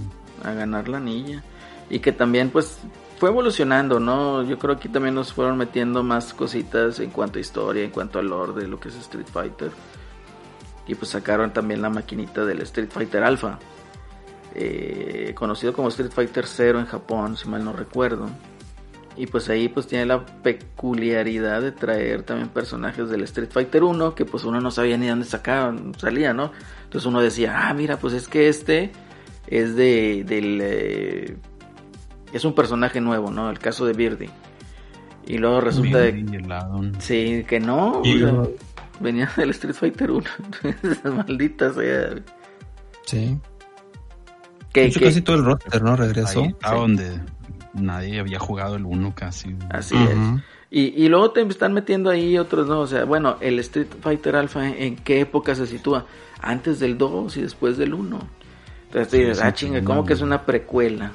A 0.45 0.53
ganar 0.53 0.89
la 0.89 1.01
niña. 1.01 1.43
Y 1.91 1.99
que 1.99 2.13
también, 2.13 2.51
pues, 2.51 2.79
fue 3.19 3.31
evolucionando, 3.31 3.99
¿no? 3.99 4.43
Yo 4.43 4.59
creo 4.59 4.79
que 4.79 4.89
también 4.89 5.15
nos 5.15 5.33
fueron 5.33 5.57
metiendo 5.57 6.03
más 6.03 6.35
cositas 6.35 7.01
en 7.01 7.11
cuanto 7.11 7.39
a 7.39 7.41
historia, 7.41 7.83
en 7.83 7.91
cuanto 7.91 8.19
al 8.19 8.29
lore 8.29 8.61
de 8.61 8.69
lo 8.69 8.79
que 8.79 8.89
es 8.89 8.97
Street 8.97 9.27
Fighter. 9.33 9.71
Y 10.87 10.95
pues 10.95 11.11
sacaron 11.11 11.53
también 11.53 11.83
la 11.83 11.91
maquinita 11.91 12.45
del 12.45 12.61
Street 12.63 12.91
Fighter 12.91 13.25
Alpha. 13.25 13.59
Eh, 14.55 15.33
conocido 15.35 15.73
como 15.73 15.89
Street 15.89 16.13
Fighter 16.13 16.47
0 16.47 16.81
en 16.81 16.87
Japón, 16.87 17.37
si 17.37 17.49
mal 17.49 17.65
no 17.65 17.73
recuerdo. 17.73 18.29
Y 19.17 19.27
pues 19.27 19.49
ahí 19.49 19.69
pues 19.69 19.87
tiene 19.87 20.05
la 20.05 20.25
peculiaridad 20.27 21.63
de 21.63 21.73
traer 21.73 22.23
también 22.23 22.51
personajes 22.51 23.09
del 23.09 23.23
Street 23.23 23.49
Fighter 23.51 23.83
1 23.83 24.15
que 24.15 24.27
pues 24.27 24.45
uno 24.45 24.61
no 24.61 24.71
sabía 24.71 24.99
ni 24.99 25.09
dónde 25.09 25.25
sacaban, 25.25 25.95
salía, 25.99 26.35
¿no? 26.35 26.53
Entonces 26.85 27.07
uno 27.07 27.23
decía, 27.23 27.69
ah, 27.69 27.73
mira, 27.73 27.99
pues 27.99 28.13
es 28.13 28.29
que 28.29 28.49
este 28.49 28.93
es 29.47 29.75
de, 29.75 30.23
del... 30.27 30.61
Eh, 30.63 31.37
es 32.33 32.45
un 32.45 32.55
personaje 32.55 33.01
nuevo, 33.01 33.31
¿no? 33.31 33.51
El 33.51 33.59
caso 33.59 33.87
de 33.87 33.93
Birdie. 33.93 34.31
Y 35.27 35.39
luego 35.39 35.61
resulta 35.61 35.99
de... 35.99 36.25
Sí, 36.99 37.45
que 37.49 37.59
no. 37.59 38.03
venía 39.01 39.31
del 39.37 39.51
Street 39.51 39.75
Fighter 39.75 40.11
1. 40.11 40.25
Maldita 41.17 41.73
sea. 41.73 42.15
Sí. 43.05 43.39
Que, 44.73 44.91
casi 44.93 45.23
todo 45.23 45.37
el 45.37 45.45
roster, 45.45 45.83
¿no? 45.83 45.97
Regresó. 45.97 46.47
a 46.63 46.75
donde 46.75 47.21
nadie 47.75 48.21
había 48.21 48.39
jugado 48.39 48.77
el 48.77 48.85
1 48.85 49.15
casi. 49.15 49.57
Así 49.71 49.97
es. 49.97 50.17
Y, 50.71 51.05
y 51.05 51.09
luego 51.09 51.31
te 51.31 51.43
están 51.43 51.73
metiendo 51.73 52.11
ahí 52.11 52.37
otros, 52.39 52.67
¿no? 52.67 52.81
O 52.81 52.87
sea, 52.87 53.05
bueno, 53.05 53.37
el 53.41 53.59
Street 53.61 53.89
Fighter 54.01 54.37
Alpha, 54.37 54.69
¿en 54.69 54.97
qué 54.97 55.21
época 55.21 55.55
se 55.55 55.67
sitúa? 55.67 56.07
Antes 56.41 56.79
del 56.81 56.99
2 56.99 57.37
y 57.37 57.43
después 57.43 57.79
del 57.79 57.95
1. 57.95 58.19
Entonces 58.87 59.09
te 59.09 59.19
dices, 59.19 59.41
ah, 59.43 59.53
chinga, 59.53 59.83
¿cómo 59.83 60.05
que 60.05 60.13
es 60.13 60.21
una 60.21 60.45
precuela? 60.45 61.13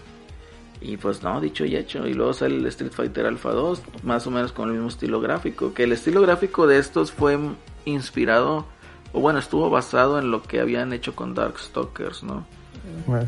Y 0.82 0.98
pues 0.98 1.22
no, 1.22 1.40
dicho 1.40 1.64
y 1.64 1.76
hecho. 1.76 2.08
Y 2.08 2.14
luego 2.14 2.34
sale 2.34 2.56
el 2.56 2.66
Street 2.66 2.91
Fighter 2.91 3.28
Alpha 3.28 3.52
2, 3.52 3.82
más 4.03 4.26
o 4.26 4.32
menos 4.32 4.52
con 4.52 4.68
el 4.70 4.74
mismo 4.74 4.90
estilo 4.90 5.22
gráfico. 5.22 5.74
Que 5.74 5.84
el 5.84 5.91
estilo 5.91 6.22
gráfico 6.22 6.66
de 6.66 6.80
estos 6.80 7.12
fue 7.12 7.38
inspirado, 7.86 8.66
o 9.14 9.22
bueno, 9.22 9.40
estuvo 9.40 9.70
basado 9.70 10.18
en 10.20 10.32
lo 10.32 10.41
que 10.41 10.60
habían 10.60 10.91
hecho 10.91 11.16
con 11.16 11.36
Darkstalkers, 11.36 12.24
¿no? 12.24 12.45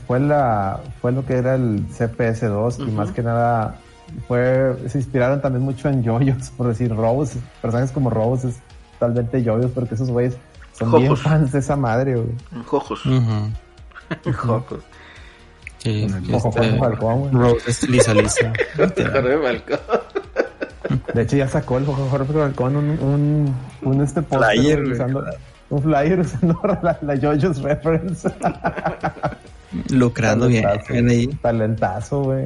Fue, 0.07 0.19
la, 0.19 0.81
fue 0.99 1.11
lo 1.11 1.25
que 1.25 1.33
era 1.33 1.55
el 1.55 1.85
CPS 1.87 2.47
2 2.47 2.79
y 2.79 2.91
más 2.91 3.11
que 3.11 3.21
nada 3.21 3.79
fue 4.27 4.75
se 4.87 4.97
inspiraron 4.97 5.41
también 5.41 5.63
mucho 5.63 5.89
en 5.89 6.03
yoyos, 6.03 6.49
por 6.51 6.67
decir 6.67 6.93
Rose, 6.95 7.39
personajes 7.61 7.91
como 7.91 8.09
Rose 8.09 8.49
es 8.49 8.59
totalmente 8.93 9.43
yoyos 9.43 9.71
porque 9.71 9.93
esos 9.95 10.09
güeyes 10.09 10.37
son 10.73 10.91
bien 10.93 11.15
fans 11.15 11.51
de 11.51 11.59
esa 11.59 11.75
madre, 11.75 12.15
güey. 12.15 12.63
Jojos. 12.65 13.03
Jojos. 14.35 14.83
Sí, 15.83 16.05
este, 16.05 16.79
Rose 17.31 17.69
es 17.69 17.89
lisa 17.89 18.13
lisa. 18.13 18.53
De 21.13 21.21
hecho 21.21 21.35
ya 21.35 21.47
sacó 21.47 21.77
el 21.77 21.85
Jorge 21.85 22.33
Balcón 22.33 22.77
un, 22.77 22.89
un, 22.99 23.53
un 23.81 24.01
este 24.01 24.21
flyer 24.21 24.81
usando, 24.83 25.25
un 25.69 25.83
flyer 25.83 26.21
usando 26.21 26.57
la, 26.83 26.97
la 27.01 27.15
JoJo's 27.15 27.61
reference. 27.61 28.29
Lucrando 29.89 30.47
bien, 30.47 30.65
ahí. 31.09 31.27
Talentazo, 31.41 32.23
güey. 32.23 32.45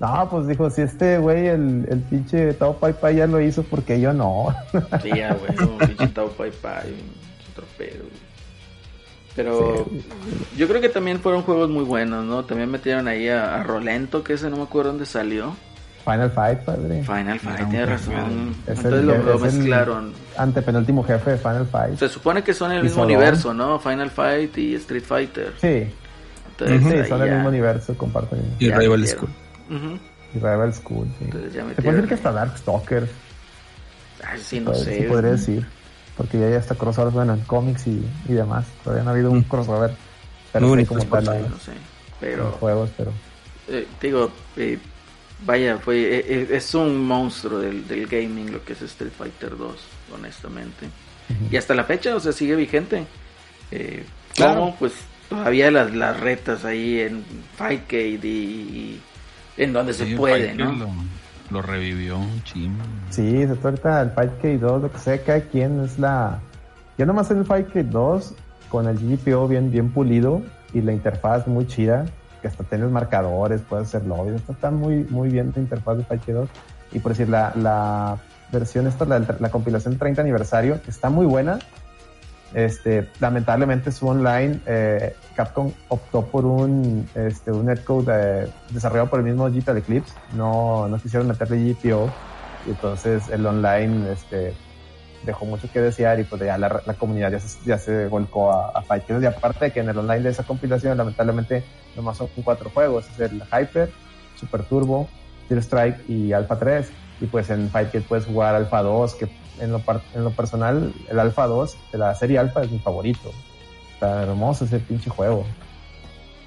No, 0.00 0.28
pues 0.30 0.48
dijo, 0.48 0.68
si 0.68 0.82
este 0.82 1.18
güey, 1.18 1.46
el, 1.46 1.86
el 1.88 2.00
pinche 2.00 2.52
Tao 2.54 2.76
Pai 2.76 2.92
Pai 2.92 3.16
ya 3.16 3.26
lo 3.26 3.40
hizo, 3.40 3.62
porque 3.62 4.00
yo 4.00 4.12
no? 4.12 4.54
sí, 5.02 5.10
ya, 5.16 5.34
güey, 5.34 5.68
un 5.68 5.78
pinche 5.78 6.08
Tao 6.08 6.28
Pai 6.28 6.50
Pai, 6.50 6.94
otro 7.52 7.64
pedo, 7.76 8.04
pero 9.38 9.86
yo 10.56 10.66
creo 10.66 10.80
que 10.80 10.88
también 10.88 11.20
fueron 11.20 11.42
juegos 11.42 11.70
muy 11.70 11.84
buenos, 11.84 12.24
¿no? 12.24 12.44
También 12.44 12.68
metieron 12.68 13.06
ahí 13.06 13.28
a, 13.28 13.62
Rolento, 13.62 14.24
que 14.24 14.32
ese 14.32 14.50
no 14.50 14.56
me 14.56 14.64
acuerdo 14.64 14.90
dónde 14.90 15.06
salió. 15.06 15.54
Final 16.04 16.32
Fight, 16.32 16.58
padre. 16.62 17.04
Final 17.04 17.38
Fight, 17.38 17.70
tiene 17.70 17.86
razón. 17.86 18.56
Entonces 18.66 19.04
lo, 19.04 19.38
mezclaron. 19.38 20.12
Antepenúltimo 20.36 21.04
jefe 21.04 21.30
de 21.30 21.36
Final 21.36 21.66
Fight. 21.66 21.98
Se 22.00 22.08
supone 22.08 22.42
que 22.42 22.52
son 22.52 22.72
el 22.72 22.82
mismo 22.82 23.04
universo, 23.04 23.54
¿no? 23.54 23.78
Final 23.78 24.10
Fight 24.10 24.58
y 24.58 24.74
Street 24.74 25.04
Fighter. 25.04 25.52
Sí. 25.60 25.86
Entonces, 26.58 27.04
sí, 27.04 27.08
son 27.08 27.22
el 27.22 27.34
mismo 27.34 27.48
universo, 27.50 27.96
comparten. 27.96 28.40
Y 28.58 28.72
Rival 28.72 29.06
School. 29.06 29.30
Y 30.34 30.38
Rival 30.38 30.74
School, 30.74 31.06
sí. 31.16 31.26
Entonces 31.26 31.52
ya 31.52 31.64
Se 31.76 31.82
puede 31.82 31.92
decir 31.92 32.08
que 32.08 32.14
hasta 32.14 32.32
Darkstalkers. 32.32 33.10
Ay, 34.24 34.40
sí, 34.40 34.58
no 34.58 34.74
sé. 34.74 35.02
Se 35.02 35.02
podría 35.04 35.30
decir 35.30 35.77
porque 36.18 36.38
ya, 36.38 36.50
ya 36.50 36.58
está 36.58 36.74
crossover 36.74 37.12
bueno, 37.14 37.32
en 37.32 37.40
cómics 37.40 37.86
y, 37.86 38.04
y, 38.28 38.32
demás. 38.34 38.66
Todavía 38.84 39.04
no 39.04 39.10
ha 39.10 39.12
habido 39.14 39.30
un 39.30 39.42
crossover. 39.42 39.92
Pero 40.52 40.66
Muy 40.66 40.84
bonito, 40.84 40.94
como 40.94 41.20
no 41.20 41.58
sé, 41.58 41.72
pero 42.20 42.50
juegos, 42.52 42.90
pero 42.96 43.12
eh, 43.68 43.86
digo, 44.00 44.30
eh, 44.56 44.78
vaya, 45.44 45.78
fue 45.78 46.00
eh, 46.00 46.24
eh, 46.26 46.48
es 46.52 46.74
un 46.74 47.06
monstruo 47.06 47.58
del, 47.58 47.86
del, 47.86 48.06
gaming 48.06 48.52
lo 48.52 48.64
que 48.64 48.72
es 48.72 48.82
Street 48.82 49.12
Fighter 49.16 49.56
2, 49.56 49.76
honestamente. 50.14 50.88
Y 51.50 51.56
hasta 51.58 51.74
la 51.74 51.84
fecha, 51.84 52.16
o 52.16 52.20
sea, 52.20 52.32
sigue 52.32 52.56
vigente. 52.56 53.04
Eh, 53.70 54.02
claro, 54.34 54.74
pues 54.78 54.94
todavía 55.28 55.70
las, 55.70 55.94
las 55.94 56.18
retas 56.18 56.64
ahí 56.64 57.00
en 57.00 57.22
Fightcade 57.56 58.26
y, 58.26 58.26
y 58.26 59.00
en 59.58 59.74
donde 59.74 59.92
se 59.92 60.06
puede, 60.16 60.54
¿no? 60.54 60.72
Lo 60.72 60.88
revivió, 61.50 62.18
ching. 62.44 62.76
Sí, 63.10 63.46
se 63.46 63.54
trata 63.56 64.02
el 64.02 64.10
Fight 64.10 64.32
K2, 64.42 64.82
lo 64.82 64.92
que 64.92 64.98
sea, 64.98 65.22
cada 65.22 65.40
quien 65.40 65.80
es 65.80 65.98
la. 65.98 66.40
Yo 66.96 67.06
nomás 67.06 67.30
el 67.30 67.44
Fight 67.44 67.72
K2 67.72 68.32
con 68.68 68.86
el 68.86 68.98
GPO 68.98 69.48
bien, 69.48 69.70
bien 69.70 69.90
pulido 69.90 70.42
y 70.74 70.82
la 70.82 70.92
interfaz 70.92 71.46
muy 71.46 71.66
chida, 71.66 72.04
que 72.42 72.48
hasta 72.48 72.64
tienes 72.64 72.90
marcadores, 72.90 73.62
puedes 73.68 73.88
hacer 73.88 74.06
lobbies, 74.06 74.42
está 74.48 74.70
muy, 74.70 75.04
muy 75.10 75.30
bien 75.30 75.52
la 75.54 75.62
interfaz 75.62 75.98
de 75.98 76.04
Fight 76.04 76.22
K2. 76.26 76.48
Y 76.92 76.98
por 76.98 77.12
decir, 77.12 77.28
la, 77.28 77.52
la 77.56 78.18
versión 78.52 78.86
esta, 78.86 79.04
la, 79.04 79.18
la 79.18 79.50
compilación 79.50 79.98
30 79.98 80.22
aniversario, 80.22 80.80
está 80.86 81.10
muy 81.10 81.26
buena, 81.26 81.58
Este, 82.54 83.08
lamentablemente 83.20 83.92
su 83.92 84.08
online, 84.08 84.60
eh, 84.66 85.14
Capcom 85.36 85.70
optó 85.88 86.22
por 86.22 86.46
un, 86.46 87.06
este, 87.14 87.52
un 87.52 87.66
netcode 87.66 88.06
eh, 88.10 88.48
desarrollado 88.70 89.10
por 89.10 89.20
el 89.20 89.26
mismo 89.26 89.48
Digital 89.50 89.76
Eclipse. 89.78 90.14
No, 90.34 90.88
no 90.88 90.98
quisieron 90.98 91.28
meterle 91.28 91.74
GPO. 91.74 92.10
Y 92.66 92.70
entonces 92.70 93.28
el 93.28 93.44
online, 93.44 94.12
este, 94.12 94.54
dejó 95.24 95.44
mucho 95.44 95.70
que 95.70 95.80
desear 95.80 96.20
y 96.20 96.24
pues 96.24 96.40
ya 96.40 96.56
la, 96.58 96.80
comunidad 96.98 97.30
ya 97.30 97.40
se, 97.40 97.58
ya 97.64 97.78
se 97.78 98.06
volcó 98.06 98.52
a, 98.52 98.70
a 98.70 98.82
Fighters. 98.82 99.22
Y 99.22 99.26
aparte 99.26 99.66
de 99.66 99.72
que 99.72 99.80
en 99.80 99.88
el 99.88 99.98
online 99.98 100.22
de 100.22 100.30
esa 100.30 100.44
compilación, 100.44 100.96
lamentablemente, 100.96 101.64
nomás 101.96 102.16
son 102.16 102.28
cuatro 102.42 102.70
juegos. 102.70 103.06
Es 103.10 103.20
el 103.20 103.42
Hyper, 103.42 103.90
Super 104.36 104.62
Turbo, 104.64 105.08
Steel 105.44 105.60
Strike 105.60 106.08
y 106.08 106.32
Alpha 106.32 106.58
3. 106.58 106.90
Y 107.20 107.26
pues 107.26 107.50
en 107.50 107.68
Fight 107.68 107.90
puedes 108.06 108.26
jugar 108.26 108.54
Alpha 108.54 108.82
2, 108.82 109.14
que 109.16 109.28
en 109.60 109.72
lo, 109.72 109.82
en 110.14 110.24
lo 110.24 110.30
personal, 110.30 110.92
el 111.08 111.18
Alpha 111.18 111.46
2 111.46 111.76
de 111.92 111.98
la 111.98 112.14
serie 112.14 112.38
Alpha 112.38 112.62
es 112.62 112.70
mi 112.70 112.78
favorito. 112.78 113.30
Está 113.94 114.22
hermoso 114.22 114.64
ese 114.64 114.78
pinche 114.78 115.10
juego. 115.10 115.44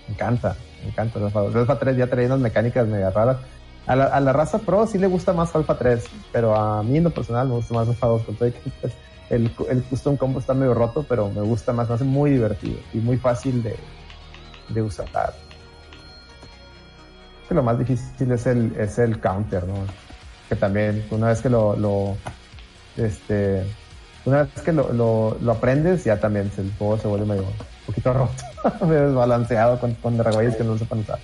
Me 0.07 0.13
encanta, 0.13 0.55
me 0.81 0.89
encanta 0.89 1.19
el 1.19 1.25
Alpha 1.25 1.41
2. 1.41 1.53
El 1.53 1.59
Alpha 1.61 1.79
3 1.79 1.97
ya 1.97 2.07
trae 2.07 2.25
unas 2.25 2.39
mecánicas 2.39 2.88
medio 2.88 3.09
raras. 3.11 3.38
A 3.88 3.95
la, 3.95 4.05
a 4.05 4.19
la, 4.19 4.31
raza 4.31 4.59
pro 4.59 4.85
sí 4.88 4.97
le 4.97 5.07
gusta 5.07 5.33
más 5.33 5.55
Alpha 5.55 5.77
3, 5.77 6.03
pero 6.31 6.55
a 6.55 6.83
mí 6.83 6.97
en 6.97 7.05
lo 7.05 7.09
personal 7.09 7.47
me 7.47 7.55
gusta 7.55 7.73
más 7.73 7.88
Alpha 7.88 8.07
2. 8.07 8.23
Con 8.23 8.35
todo 8.35 8.49
pues, 8.79 8.93
el, 9.29 9.51
el 9.69 9.83
custom 9.83 10.17
combo 10.17 10.39
está 10.39 10.53
medio 10.53 10.73
roto, 10.73 11.05
pero 11.07 11.29
me 11.29 11.41
gusta 11.41 11.73
más, 11.73 11.89
me 11.89 11.95
hace 11.95 12.03
muy 12.03 12.31
divertido 12.31 12.77
y 12.93 12.97
muy 12.97 13.17
fácil 13.17 13.63
de, 13.63 13.75
de 14.69 14.81
usar. 14.81 15.07
Que 17.47 17.55
lo 17.55 17.63
más 17.63 17.79
difícil 17.79 18.31
es 18.31 18.45
el, 18.45 18.73
es 18.77 18.99
el 18.99 19.19
counter, 19.19 19.65
¿no? 19.67 19.75
Que 20.47 20.55
también, 20.55 21.05
una 21.11 21.27
vez 21.27 21.41
que 21.41 21.49
lo 21.49 22.17
este, 22.97 23.63
una 24.26 24.43
vez 24.43 24.61
que 24.63 24.72
lo, 24.72 24.91
lo, 24.93 25.38
lo, 25.41 25.51
aprendes, 25.51 26.03
ya 26.03 26.19
también 26.19 26.51
el 26.57 26.72
juego 26.77 26.97
se 26.97 27.07
vuelve 27.07 27.26
medio 27.26 27.43
un 27.43 27.85
poquito 27.85 28.13
roto, 28.13 28.43
medio 28.85 29.07
desbalanceado 29.07 29.80
con, 29.80 29.93
con 29.95 30.18
que 30.18 30.63
no 30.63 30.77
sepan 30.77 30.99
usar. 30.99 31.19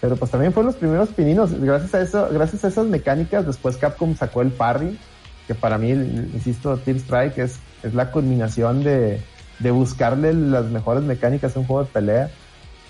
Pero 0.00 0.16
pues 0.16 0.30
también 0.30 0.52
fueron 0.52 0.66
los 0.66 0.76
primeros 0.76 1.08
pininos. 1.10 1.58
Gracias 1.58 1.94
a 1.94 2.02
eso, 2.02 2.28
gracias 2.30 2.64
a 2.64 2.68
esas 2.68 2.86
mecánicas, 2.86 3.46
después 3.46 3.78
Capcom 3.78 4.14
sacó 4.14 4.42
el 4.42 4.50
parry, 4.50 4.98
que 5.46 5.54
para 5.54 5.78
mí, 5.78 5.90
insisto, 5.90 6.76
Team 6.76 6.98
Strike 6.98 7.38
es, 7.38 7.58
es 7.82 7.94
la 7.94 8.10
culminación 8.10 8.84
de, 8.84 9.22
de 9.60 9.70
buscarle 9.70 10.34
las 10.34 10.66
mejores 10.66 11.04
mecánicas 11.04 11.56
a 11.56 11.60
un 11.60 11.66
juego 11.66 11.84
de 11.84 11.90
pelea. 11.90 12.30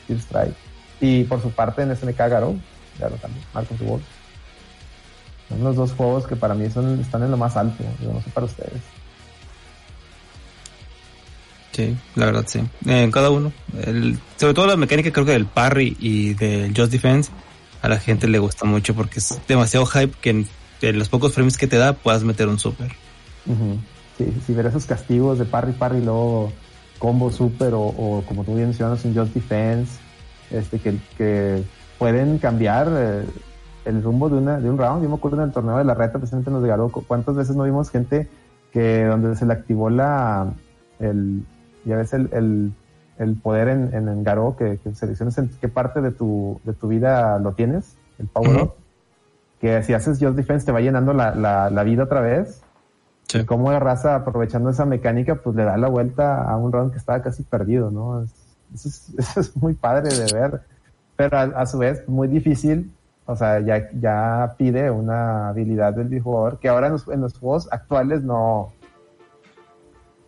Team 0.06 0.18
Strike. 0.18 0.54
Y 1.00 1.24
por 1.24 1.40
su 1.42 1.50
parte 1.50 1.82
en 1.82 1.94
SNK 1.94 2.16
Garo, 2.16 2.56
claro 2.98 3.16
también, 3.16 3.44
Marco 3.52 3.74
Wolf. 3.80 4.04
Son 5.48 5.62
los 5.62 5.76
dos 5.76 5.92
juegos 5.92 6.26
que 6.26 6.36
para 6.36 6.54
mí 6.54 6.70
son, 6.70 7.00
están 7.00 7.22
en 7.22 7.30
lo 7.30 7.36
más 7.36 7.56
alto, 7.56 7.84
yo 8.02 8.12
no 8.12 8.20
sé 8.20 8.30
para 8.30 8.46
ustedes. 8.46 8.80
Sí, 11.72 11.96
la 12.14 12.26
verdad 12.26 12.44
sí. 12.46 12.60
En 12.86 13.10
cada 13.10 13.30
uno. 13.30 13.52
El, 13.84 14.18
sobre 14.36 14.54
todo 14.54 14.66
la 14.66 14.76
mecánica 14.76 15.10
creo 15.10 15.26
que 15.26 15.32
del 15.32 15.46
parry 15.46 15.96
y 15.98 16.34
del 16.34 16.72
Just 16.76 16.92
Defense 16.92 17.32
a 17.82 17.88
la 17.88 17.98
gente 17.98 18.28
le 18.28 18.38
gusta 18.38 18.64
mucho 18.64 18.94
porque 18.94 19.18
es 19.18 19.40
demasiado 19.48 19.84
hype 19.84 20.14
que 20.20 20.30
en, 20.30 20.98
los 20.98 21.08
pocos 21.08 21.32
frames 21.32 21.58
que 21.58 21.66
te 21.66 21.76
da 21.76 21.94
puedas 21.94 22.22
meter 22.22 22.46
un 22.48 22.58
super. 22.58 22.92
Sí, 24.16 24.32
sí, 24.46 24.52
ver 24.54 24.66
esos 24.66 24.86
castigos 24.86 25.38
de 25.38 25.46
parry, 25.46 25.72
parry, 25.72 26.00
luego 26.00 26.52
combo 26.98 27.32
super 27.32 27.72
o, 27.74 28.22
como 28.26 28.44
tú 28.44 28.54
bien 28.54 28.68
mencionas 28.68 29.04
un 29.04 29.14
Just 29.14 29.34
Defense, 29.34 29.92
este 30.50 30.78
que, 30.78 30.96
que 31.18 31.64
pueden 31.98 32.38
cambiar 32.38 32.88
eh, 32.94 33.24
el 33.84 34.02
rumbo 34.02 34.28
de, 34.28 34.38
una, 34.38 34.60
de 34.60 34.70
un 34.70 34.78
round. 34.78 35.02
Yo 35.02 35.08
me 35.08 35.16
acuerdo 35.16 35.38
en 35.38 35.44
el 35.44 35.52
torneo 35.52 35.78
de 35.78 35.84
la 35.84 35.94
reta, 35.94 36.18
precisamente 36.18 36.50
nos 36.50 36.62
llegaron 36.62 36.90
cuántas 36.90 37.36
veces 37.36 37.56
no 37.56 37.64
vimos 37.64 37.90
gente 37.90 38.28
que 38.72 39.04
donde 39.04 39.36
se 39.36 39.46
le 39.46 39.52
activó 39.52 39.88
la, 39.88 40.52
el, 40.98 41.44
ya 41.84 41.96
ves 41.96 42.12
el, 42.12 42.72
el, 43.18 43.36
poder 43.36 43.68
en, 43.68 43.94
en, 43.94 44.24
Garou, 44.24 44.56
que, 44.56 44.78
que, 44.82 44.94
selecciones 44.94 45.38
en 45.38 45.48
qué 45.60 45.68
parte 45.68 46.00
de 46.00 46.10
tu, 46.10 46.60
de 46.64 46.72
tu 46.72 46.88
vida 46.88 47.38
lo 47.38 47.52
tienes, 47.52 47.96
el 48.18 48.26
power 48.26 48.62
up, 48.62 48.74
que 49.60 49.82
si 49.82 49.94
haces 49.94 50.18
Just 50.20 50.36
Defense 50.36 50.66
te 50.66 50.72
va 50.72 50.80
llenando 50.80 51.12
la, 51.12 51.34
la, 51.34 51.70
la 51.70 51.84
vida 51.84 52.04
otra 52.04 52.20
vez. 52.20 52.62
Sí. 53.28 53.38
Y 53.38 53.44
cómo 53.44 53.70
raza, 53.78 54.16
aprovechando 54.16 54.70
esa 54.70 54.84
mecánica, 54.84 55.36
pues 55.36 55.56
le 55.56 55.64
da 55.64 55.76
la 55.76 55.88
vuelta 55.88 56.42
a 56.42 56.56
un 56.56 56.72
round 56.72 56.92
que 56.92 56.98
estaba 56.98 57.22
casi 57.22 57.42
perdido, 57.42 57.90
¿no? 57.90 58.22
eso, 58.22 58.34
es, 58.88 59.14
eso, 59.18 59.40
es, 59.40 59.56
muy 59.56 59.74
padre 59.74 60.14
de 60.14 60.32
ver, 60.32 60.62
pero 61.16 61.38
a, 61.38 61.66
su 61.66 61.78
vez 61.78 62.06
muy 62.08 62.28
difícil 62.28 62.92
o 63.26 63.36
sea, 63.36 63.60
ya, 63.60 63.90
ya 63.92 64.54
pide 64.58 64.90
una 64.90 65.48
habilidad 65.48 65.94
del 65.94 66.20
jugador 66.20 66.58
que 66.58 66.68
ahora 66.68 66.88
en 66.88 66.92
los, 66.94 67.08
en 67.08 67.20
los 67.20 67.38
juegos 67.38 67.68
actuales 67.72 68.22
no, 68.22 68.72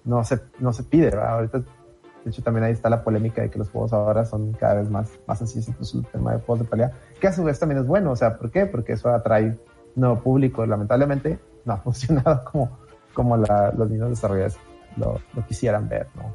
no 0.05 0.25
se, 0.25 0.41
no 0.59 0.73
se 0.73 0.83
pide, 0.85 1.11
¿verdad? 1.11 1.35
Ahorita, 1.35 1.59
de 1.59 2.31
hecho, 2.31 2.43
también 2.43 2.65
ahí 2.65 2.73
está 2.73 2.89
la 2.89 3.05
polémica 3.05 3.43
de 3.43 3.51
que 3.51 3.59
los 3.59 3.69
juegos 3.69 3.93
ahora 3.93 4.25
son 4.25 4.53
cada 4.53 4.75
vez 4.75 4.91
más, 4.91 5.11
más 5.27 5.43
así, 5.43 5.61
incluso 5.67 5.99
el 5.99 6.07
tema 6.07 6.33
de 6.33 6.39
juegos 6.39 6.61
de 6.61 6.71
pelea, 6.71 6.93
que 7.21 7.29
a 7.29 7.33
su 7.33 7.45
vez 7.45 7.59
también 7.59 7.81
es 7.81 7.87
bueno, 7.87 8.13
o 8.13 8.17
sea, 8.17 8.39
¿por 8.39 8.51
qué? 8.51 8.67
Porque 8.67 8.95
eso 8.95 9.11
atrae 9.11 9.59
nuevo 9.95 10.21
público, 10.21 10.65
lamentablemente 10.65 11.39
no 11.65 11.75
ha 11.75 11.77
funcionado 11.83 12.45
como, 12.51 12.79
como 13.13 13.37
la, 13.37 13.73
los 13.77 13.91
niños 13.91 14.11
desarrolladores 14.11 14.57
lo, 14.97 15.21
lo 15.35 15.47
quisieran 15.47 15.89
ver, 15.89 16.07
¿no? 16.15 16.35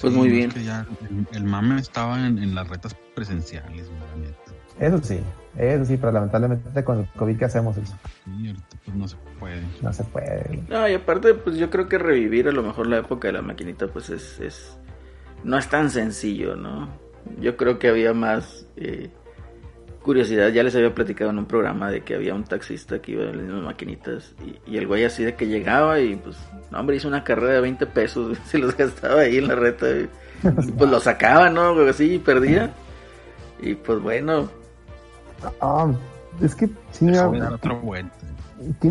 Pues 0.00 0.12
muy 0.12 0.28
bien. 0.28 0.50
el, 1.32 1.44
mame 1.44 1.80
estaba 1.80 2.26
en, 2.26 2.54
las 2.54 2.68
retas 2.68 2.94
presenciales, 3.14 3.90
Eso 4.78 4.98
sí, 5.02 5.20
eso 5.56 5.84
sí, 5.84 5.96
pero 5.96 6.12
lamentablemente 6.12 6.84
con 6.84 7.00
el 7.00 7.08
COVID, 7.16 7.38
¿qué 7.38 7.44
hacemos 7.46 7.76
eso? 7.76 7.96
Sí, 8.24 8.54
pues 8.84 8.96
no 8.96 9.08
se 9.08 9.16
puede. 9.40 9.62
No 9.82 9.92
se 9.92 10.04
puede. 10.04 10.62
No, 10.68 10.88
y 10.88 10.94
aparte, 10.94 11.34
pues 11.34 11.56
yo 11.56 11.68
creo 11.70 11.88
que 11.88 11.98
revivir 11.98 12.48
a 12.48 12.52
lo 12.52 12.62
mejor 12.62 12.86
la 12.86 12.98
época 12.98 13.28
de 13.28 13.32
la 13.34 13.42
maquinita, 13.42 13.88
pues 13.88 14.10
es. 14.10 14.38
es 14.38 14.78
no 15.44 15.56
es 15.58 15.68
tan 15.68 15.90
sencillo, 15.90 16.56
¿no? 16.56 16.88
Yo 17.40 17.56
creo 17.56 17.78
que 17.78 17.88
había 17.88 18.14
más. 18.14 18.66
Eh, 18.76 19.10
curiosidad, 20.02 20.48
ya 20.48 20.62
les 20.62 20.74
había 20.74 20.94
platicado 20.94 21.30
en 21.30 21.38
un 21.38 21.46
programa 21.46 21.90
de 21.90 22.02
que 22.02 22.14
había 22.14 22.34
un 22.34 22.44
taxista 22.44 23.00
que 23.00 23.12
iba 23.12 23.24
en 23.24 23.36
las 23.36 23.46
mismas 23.46 23.64
maquinitas 23.64 24.34
y, 24.66 24.76
el 24.76 24.86
güey 24.86 25.04
así 25.04 25.24
de 25.24 25.34
que 25.34 25.46
llegaba 25.46 26.00
y 26.00 26.16
pues, 26.16 26.36
no, 26.70 26.80
hombre, 26.80 26.96
hizo 26.96 27.08
una 27.08 27.24
carrera 27.24 27.54
de 27.54 27.60
20 27.60 27.86
pesos, 27.86 28.38
se 28.46 28.58
los 28.58 28.76
gastaba 28.76 29.22
ahí 29.22 29.38
en 29.38 29.48
la 29.48 29.54
reta 29.54 29.86
y, 29.90 30.08
pues 30.42 30.90
lo 30.90 31.00
sacaba, 31.00 31.50
¿no? 31.50 31.78
Así 31.88 32.14
y 32.14 32.18
perdía. 32.18 32.72
Y 33.60 33.74
pues 33.74 34.00
bueno. 34.00 34.48
Ah, 35.60 35.90
es 36.40 36.54
que 36.54 36.68
sí, 36.92 37.06
no, 37.06 37.32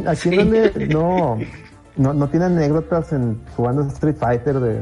aquí 0.05 0.29
no, 0.87 1.37
no, 1.97 2.13
no, 2.13 2.27
tiene 2.29 2.45
anécdotas 2.45 3.11
en 3.11 3.39
jugando 3.55 3.83
Street 3.87 4.15
Fighter 4.17 4.59
de... 4.59 4.81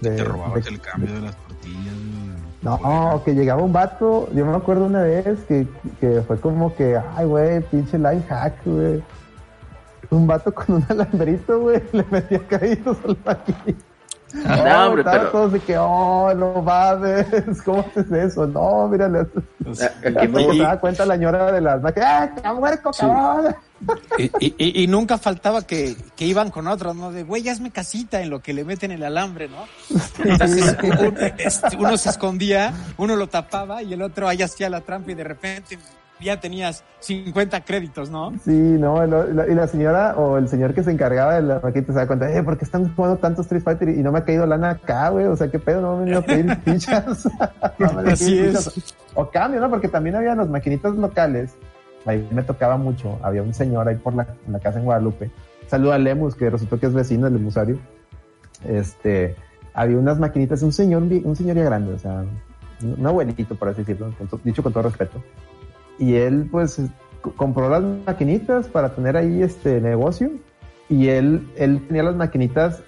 de 0.00 0.16
te 0.16 0.24
robabas 0.24 0.66
el 0.66 0.80
cambio 0.80 1.14
de 1.14 1.20
las 1.20 1.36
no, 2.62 3.22
que 3.24 3.34
llegaba 3.34 3.62
un 3.62 3.72
vato, 3.72 4.28
yo 4.32 4.46
me 4.46 4.56
acuerdo 4.56 4.86
una 4.86 5.02
vez 5.02 5.40
que, 5.48 5.66
que 6.00 6.22
fue 6.22 6.38
como 6.38 6.74
que, 6.74 6.98
ay, 7.16 7.26
güey, 7.26 7.60
pinche 7.62 7.98
life 7.98 8.24
hack, 8.28 8.54
güey. 8.64 9.02
Un 10.10 10.26
vato 10.26 10.54
con 10.54 10.76
un 10.76 10.86
alambrito, 10.88 11.60
güey, 11.60 11.82
le 11.92 12.04
metía 12.10 12.46
caídos 12.46 12.98
al 13.04 13.16
maquinito. 13.24 13.91
Ah, 14.46 14.56
no, 14.64 14.88
hombre, 14.88 15.04
pero... 15.04 15.30
todos 15.30 15.52
de 15.52 15.60
que, 15.60 15.76
oh, 15.78 16.32
no 16.34 16.62
mames, 16.62 17.26
¿cómo 17.64 17.80
haces 17.80 18.10
eso? 18.10 18.46
No, 18.46 18.88
mírale. 18.88 19.26
O 19.66 19.74
sea, 19.74 19.92
se 20.00 20.10
da 20.10 20.80
cuenta 20.80 21.06
la 21.06 21.14
señora 21.14 21.52
de 21.52 21.60
las 21.60 21.82
máquinas, 21.82 22.08
¡ah, 22.10 22.24
está 22.24 22.54
muerto, 22.54 22.90
cabrón! 22.90 23.54
Y, 24.18 24.84
y, 24.84 24.86
nunca 24.86 25.18
faltaba 25.18 25.66
que, 25.66 25.96
que, 26.14 26.24
iban 26.24 26.50
con 26.50 26.68
otros, 26.68 26.94
¿no? 26.94 27.10
De, 27.10 27.24
güey, 27.24 27.48
hazme 27.48 27.72
casita 27.72 28.20
en 28.20 28.30
lo 28.30 28.40
que 28.40 28.52
le 28.52 28.64
meten 28.64 28.92
el 28.92 29.02
alambre, 29.02 29.48
¿no? 29.48 29.64
Entonces 30.24 30.76
este, 31.38 31.76
uno, 31.76 31.96
se 31.96 32.10
escondía, 32.10 32.72
uno 32.96 33.16
lo 33.16 33.28
tapaba 33.28 33.82
y 33.82 33.92
el 33.92 34.02
otro 34.02 34.28
ahí 34.28 34.40
hacía 34.40 34.70
la 34.70 34.82
trampa 34.82 35.10
y 35.10 35.14
de 35.14 35.24
repente 35.24 35.78
ya 36.22 36.40
tenías 36.40 36.84
50 37.00 37.64
créditos, 37.64 38.10
¿no? 38.10 38.32
Sí, 38.44 38.52
no, 38.52 39.04
y 39.04 39.54
la 39.54 39.66
señora 39.66 40.14
o 40.16 40.38
el 40.38 40.48
señor 40.48 40.74
que 40.74 40.82
se 40.82 40.90
encargaba 40.90 41.34
de 41.34 41.42
la 41.42 41.60
maquinita 41.60 41.92
se 41.92 41.98
da 41.98 42.06
cuenta, 42.06 42.32
eh, 42.32 42.42
¿por 42.42 42.56
qué 42.56 42.64
están 42.64 42.94
jugando 42.94 43.18
tanto 43.18 43.42
Street 43.42 43.62
Fighter 43.62 43.88
y 43.88 44.02
no 44.02 44.12
me 44.12 44.20
ha 44.20 44.24
caído 44.24 44.46
lana 44.46 44.70
acá, 44.70 45.08
güey? 45.10 45.26
O 45.26 45.36
sea, 45.36 45.50
¿qué 45.50 45.58
pedo? 45.58 45.80
No 45.80 45.92
me 45.92 45.98
han 45.98 46.04
venido 46.04 46.18
a 46.20 46.22
pedir 46.22 46.56
fichas. 46.64 47.28
Así 48.06 48.38
es. 48.38 48.94
O 49.14 49.28
cambio, 49.28 49.60
¿no? 49.60 49.68
Porque 49.68 49.88
también 49.88 50.16
había 50.16 50.34
las 50.34 50.48
maquinitas 50.48 50.94
locales 50.94 51.56
ahí 52.06 52.28
me 52.30 52.42
tocaba 52.42 52.76
mucho. 52.76 53.18
Había 53.22 53.42
un 53.42 53.54
señor 53.54 53.88
ahí 53.88 53.96
por 53.96 54.14
la, 54.14 54.26
en 54.46 54.52
la 54.52 54.60
casa 54.60 54.78
en 54.78 54.84
Guadalupe. 54.84 55.30
Saluda 55.66 55.94
a 55.94 55.98
Lemus, 55.98 56.34
que 56.34 56.50
resultó 56.50 56.78
que 56.78 56.86
es 56.86 56.94
vecino 56.94 57.24
del 57.24 57.34
Lemusario. 57.34 57.78
Este, 58.64 59.36
había 59.74 59.98
unas 59.98 60.18
maquinitas, 60.18 60.62
un 60.62 60.72
señor, 60.72 61.02
un 61.02 61.36
señor 61.36 61.56
ya 61.56 61.64
grande, 61.64 61.94
o 61.94 61.98
sea, 61.98 62.24
un 62.82 63.06
abuelito, 63.06 63.54
por 63.54 63.68
así 63.68 63.82
decirlo, 63.82 64.12
dicho 64.44 64.62
con 64.62 64.72
todo 64.72 64.84
respeto. 64.84 65.22
Y 65.98 66.14
él, 66.14 66.48
pues, 66.50 66.80
compró 67.36 67.68
las 67.68 67.82
maquinitas 67.82 68.68
para 68.68 68.94
tener 68.94 69.16
ahí 69.16 69.42
este 69.42 69.80
negocio. 69.80 70.30
Y 70.88 71.08
él, 71.08 71.48
él 71.56 71.86
tenía 71.86 72.02
las 72.02 72.16
maquinitas 72.16 72.82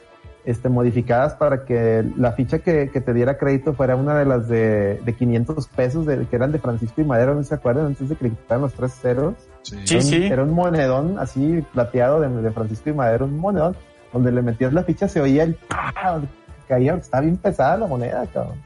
este, 0.45 0.69
modificadas 0.69 1.35
para 1.35 1.65
que 1.65 2.05
la 2.17 2.33
ficha 2.33 2.59
que, 2.59 2.91
que, 2.91 3.01
te 3.01 3.15
diera 3.15 3.39
crédito 3.39 3.73
fuera 3.73 3.97
una 3.97 4.19
de 4.19 4.27
las 4.27 4.47
de, 4.47 5.01
de 5.03 5.15
500 5.15 5.69
pesos 5.69 6.05
de, 6.05 6.27
que 6.27 6.37
eran 6.37 6.53
de 6.53 6.59
Francisco 6.59 7.01
y 7.01 7.05
Madero, 7.05 7.35
¿no 7.35 7.43
se 7.43 7.55
acuerdan? 7.55 7.87
Antes 7.87 8.11
de 8.11 8.17
que 8.17 8.25
le 8.25 8.31
quitaran 8.31 8.63
los 8.63 8.75
tres 8.75 8.93
ceros. 8.93 9.35
Sí, 9.63 9.79
sí. 9.85 9.95
Era, 9.95 9.97
un, 9.97 10.03
sí. 10.03 10.27
era 10.27 10.43
un 10.43 10.53
monedón 10.53 11.19
así 11.19 11.65
plateado 11.73 12.21
de, 12.21 12.29
de, 12.29 12.51
Francisco 12.51 12.91
y 12.91 12.93
Madero, 12.93 13.25
un 13.25 13.39
monedón, 13.39 13.75
donde 14.13 14.33
le 14.33 14.43
metías 14.43 14.75
la 14.75 14.83
ficha, 14.83 15.09
se 15.09 15.21
oía 15.21 15.45
el 15.45 15.57
caía, 16.69 16.95
estaba 16.95 17.23
bien 17.23 17.37
pesada 17.37 17.79
la 17.79 17.87
moneda, 17.87 18.27
cabrón. 18.33 18.59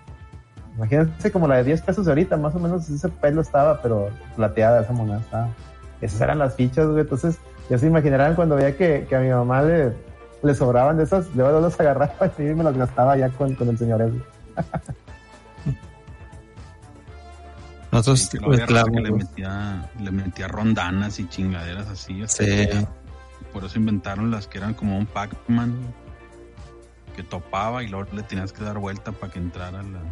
Imagínense 0.79 1.33
como 1.33 1.49
la 1.49 1.57
de 1.57 1.65
10 1.65 1.83
pesos 1.83 2.07
de 2.07 2.13
ahorita, 2.13 2.37
más 2.37 2.55
o 2.55 2.61
menos 2.61 2.89
ese 2.89 3.09
pelo 3.09 3.41
estaba, 3.41 3.83
pero 3.83 4.11
plateada 4.37 4.83
esa 4.83 4.93
moneda 4.93 5.19
estaba. 5.19 5.49
Esas 6.01 6.21
eran 6.21 6.39
las 6.39 6.55
fichas, 6.55 6.87
güey. 6.87 7.01
Entonces, 7.01 7.37
ya 7.69 7.79
se 7.79 7.89
imaginarán 7.89 8.37
cuando 8.37 8.55
veía 8.55 8.77
que, 8.77 9.05
que 9.09 9.17
a 9.17 9.21
mi 9.21 9.29
mamá 9.29 9.63
le, 9.63 9.93
le 10.41 10.55
sobraban 10.55 10.97
de 10.97 11.03
esas, 11.03 11.35
luego 11.35 11.61
los 11.61 11.81
agarraba 11.81 12.31
y 12.39 12.43
me 12.43 12.63
las 12.63 12.77
gastaba 12.77 13.17
ya 13.17 13.29
con, 13.31 13.57
con 13.57 13.69
el 13.69 13.77
señor 13.77 14.03
Ed. 14.03 14.13
Nosotros 17.91 18.21
sí, 18.21 18.39
que, 18.39 18.45
que 18.45 19.01
le 19.01 19.11
metía, 19.11 19.91
le 19.99 20.13
metía 20.13 20.47
rondanas 20.47 21.19
y 21.19 21.29
chingaderas 21.29 21.89
así. 21.89 22.23
Sí. 22.29 22.69
Por 23.53 23.65
eso 23.65 23.79
inventaron 23.79 24.31
las 24.31 24.47
que 24.47 24.59
eran 24.59 24.75
como 24.75 24.97
un 24.97 25.07
Pac-Man 25.07 25.75
que 27.17 27.25
topaba 27.25 27.83
y 27.83 27.89
luego 27.89 28.07
le 28.13 28.23
tenías 28.23 28.53
que 28.53 28.63
dar 28.63 28.79
vuelta 28.79 29.11
para 29.11 29.33
que 29.33 29.41
entrara 29.41 29.83
la, 29.83 30.03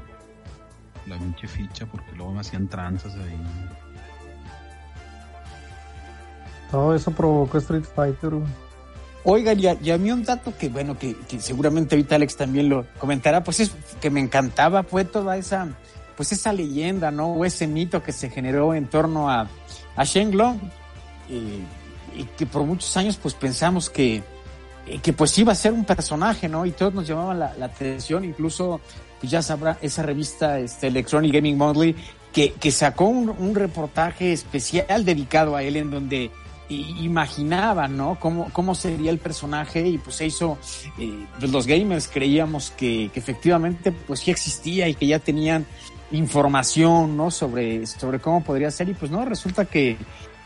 la 1.06 1.16
pinche 1.16 1.46
ficha 1.46 1.86
porque 1.86 2.12
luego 2.12 2.32
me 2.32 2.40
hacían 2.40 2.68
tranzas 2.68 3.14
ahí. 3.14 3.40
Todo 6.70 6.94
eso 6.94 7.10
provocó 7.10 7.58
Street 7.58 7.84
Fighter. 7.84 8.32
Oigan, 9.24 9.58
y 9.58 9.66
a, 9.66 9.76
y 9.82 9.90
a 9.90 9.98
mí 9.98 10.10
un 10.10 10.24
dato 10.24 10.56
que, 10.56 10.68
bueno, 10.68 10.98
que, 10.98 11.16
que, 11.16 11.40
seguramente 11.40 11.94
ahorita 11.94 12.14
Alex 12.14 12.36
también 12.36 12.68
lo 12.68 12.86
comentará, 12.98 13.42
pues 13.42 13.60
es 13.60 13.72
que 14.00 14.10
me 14.10 14.20
encantaba, 14.20 14.84
fue 14.84 15.04
toda 15.04 15.36
esa, 15.36 15.68
pues 16.16 16.30
esa 16.32 16.52
leyenda, 16.52 17.10
¿no? 17.10 17.32
O 17.32 17.44
ese 17.44 17.66
mito 17.66 18.02
que 18.02 18.12
se 18.12 18.30
generó 18.30 18.74
en 18.74 18.86
torno 18.86 19.28
a, 19.28 19.48
a 19.96 20.04
Shenlong, 20.04 20.58
y, 21.28 21.62
y 22.20 22.24
que 22.36 22.46
por 22.46 22.62
muchos 22.62 22.96
años 22.96 23.16
pues 23.16 23.34
pensamos 23.34 23.90
que, 23.90 24.22
que 25.02 25.12
pues 25.12 25.36
iba 25.38 25.52
a 25.52 25.56
ser 25.56 25.72
un 25.72 25.84
personaje, 25.84 26.48
¿no? 26.48 26.64
Y 26.64 26.70
todos 26.70 26.94
nos 26.94 27.06
llamaban 27.06 27.40
la, 27.40 27.52
la 27.56 27.66
atención, 27.66 28.24
incluso 28.24 28.80
pues 29.20 29.30
ya 29.30 29.42
sabrá 29.42 29.78
esa 29.82 30.02
revista 30.02 30.58
este, 30.58 30.88
Electronic 30.88 31.32
Gaming 31.32 31.56
Monthly 31.56 31.96
que, 32.32 32.52
que 32.52 32.70
sacó 32.70 33.06
un, 33.06 33.54
reportaje 33.54 34.32
especial 34.32 35.04
dedicado 35.04 35.56
a 35.56 35.62
él 35.62 35.76
en 35.76 35.90
donde 35.90 36.30
imaginaba, 36.68 37.88
¿no? 37.88 38.18
Cómo, 38.20 38.50
cómo 38.52 38.74
sería 38.74 39.10
el 39.10 39.18
personaje 39.18 39.86
y 39.86 39.98
pues 39.98 40.16
se 40.16 40.26
hizo, 40.26 40.58
eh, 40.98 41.26
pues 41.38 41.50
los 41.50 41.66
gamers 41.66 42.08
creíamos 42.08 42.70
que, 42.70 43.10
que, 43.14 43.20
efectivamente 43.20 43.92
pues 43.92 44.24
ya 44.26 44.32
existía 44.32 44.88
y 44.88 44.94
que 44.94 45.06
ya 45.06 45.18
tenían 45.18 45.64
información, 46.10 47.16
¿no? 47.16 47.30
Sobre, 47.30 47.86
sobre 47.86 48.18
cómo 48.18 48.42
podría 48.42 48.70
ser 48.70 48.88
y 48.88 48.94
pues 48.94 49.10
no, 49.10 49.24
resulta 49.24 49.64
que, 49.64 49.96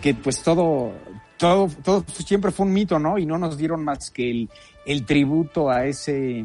que 0.01 0.15
pues 0.15 0.43
todo, 0.43 0.93
todo, 1.37 1.69
todo 1.83 2.05
siempre 2.25 2.51
fue 2.51 2.67
un 2.67 2.73
mito, 2.73 2.99
¿no? 2.99 3.19
Y 3.19 3.27
no 3.27 3.39
nos 3.39 3.57
dieron 3.57 3.83
más 3.83 4.11
que 4.11 4.31
el, 4.31 4.51
el 4.87 5.05
tributo 5.05 5.71
a 5.71 5.87
ese, 5.87 6.45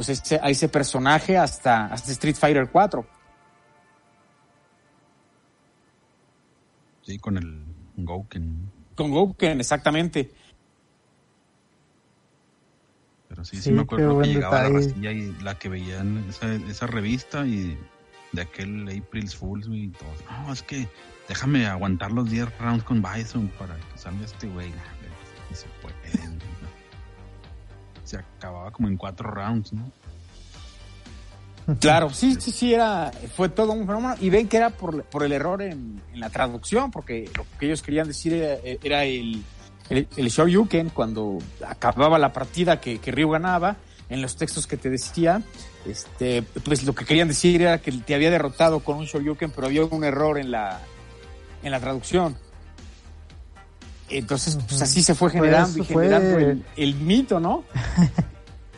pues 0.00 0.08
ese, 0.08 0.40
a 0.42 0.48
ese 0.48 0.70
personaje 0.70 1.36
hasta, 1.36 1.84
hasta 1.84 2.10
Street 2.12 2.34
Fighter 2.34 2.70
4. 2.70 3.06
Sí, 7.02 7.18
con 7.18 7.36
el 7.36 7.62
Gouken. 7.98 8.72
Con 8.94 9.10
Gouken, 9.10 9.60
exactamente. 9.60 10.32
Pero 13.28 13.44
sí, 13.44 13.56
sí, 13.56 13.62
sí 13.64 13.72
me 13.72 13.82
acuerdo 13.82 14.22
que 14.22 14.28
llegaba 14.28 14.62
detalle. 14.62 14.72
la 14.72 14.80
rastilla 14.80 15.12
y 15.12 15.32
la 15.42 15.58
que 15.58 15.68
veían 15.68 16.24
esa, 16.30 16.54
esa 16.54 16.86
revista 16.86 17.44
y 17.46 17.76
de 18.32 18.40
aquel 18.40 18.88
April's 18.88 19.36
Fools 19.36 19.68
y 19.70 19.88
todo. 19.88 20.08
No, 20.30 20.50
es 20.50 20.62
que 20.62 20.88
déjame 21.28 21.66
aguantar 21.66 22.10
los 22.10 22.30
10 22.30 22.58
rounds 22.58 22.84
con 22.84 23.02
Bison 23.02 23.48
para 23.58 23.76
que 23.76 23.98
salga 23.98 24.24
este 24.24 24.46
güey. 24.46 24.72
Se 28.10 28.18
acababa 28.18 28.70
como 28.70 28.88
en 28.88 28.96
cuatro 28.96 29.30
rounds, 29.30 29.72
¿no? 29.72 29.90
Claro, 31.78 32.10
sí, 32.10 32.36
sí, 32.40 32.50
sí, 32.50 32.74
era, 32.74 33.12
fue 33.36 33.48
todo 33.48 33.72
un 33.72 33.86
fenómeno. 33.86 34.16
Y 34.20 34.30
ven 34.30 34.48
que 34.48 34.56
era 34.56 34.70
por, 34.70 35.04
por 35.04 35.22
el 35.22 35.32
error 35.32 35.62
en, 35.62 36.02
en, 36.12 36.20
la 36.20 36.30
traducción, 36.30 36.90
porque 36.90 37.30
lo 37.36 37.46
que 37.58 37.66
ellos 37.66 37.82
querían 37.82 38.08
decir 38.08 38.32
era, 38.32 38.58
era 38.82 39.04
el, 39.04 39.44
el, 39.88 40.08
el 40.16 40.28
Shoryuken 40.28 40.90
cuando 40.90 41.38
acababa 41.64 42.18
la 42.18 42.32
partida 42.32 42.80
que, 42.80 42.98
que 42.98 43.12
Ryu 43.12 43.30
ganaba, 43.30 43.76
en 44.08 44.20
los 44.20 44.34
textos 44.36 44.66
que 44.66 44.76
te 44.76 44.90
decía, 44.90 45.42
este, 45.86 46.42
pues 46.42 46.82
lo 46.82 46.94
que 46.94 47.04
querían 47.04 47.28
decir 47.28 47.62
era 47.62 47.78
que 47.78 47.92
te 47.92 48.14
había 48.16 48.30
derrotado 48.30 48.80
con 48.80 48.98
un 48.98 49.04
Shoryuken, 49.04 49.52
pero 49.52 49.68
había 49.68 49.84
un 49.84 50.02
error 50.02 50.38
en 50.38 50.50
la, 50.50 50.80
en 51.62 51.70
la 51.70 51.78
traducción. 51.78 52.36
Entonces, 54.10 54.58
pues 54.68 54.82
así 54.82 55.02
se 55.02 55.14
fue 55.14 55.30
generando 55.30 55.76
pues 55.76 55.90
y 55.90 55.92
generando 55.92 56.30
fue... 56.32 56.42
el, 56.50 56.64
el, 56.76 56.94
mito, 56.96 57.38
¿no? 57.38 57.64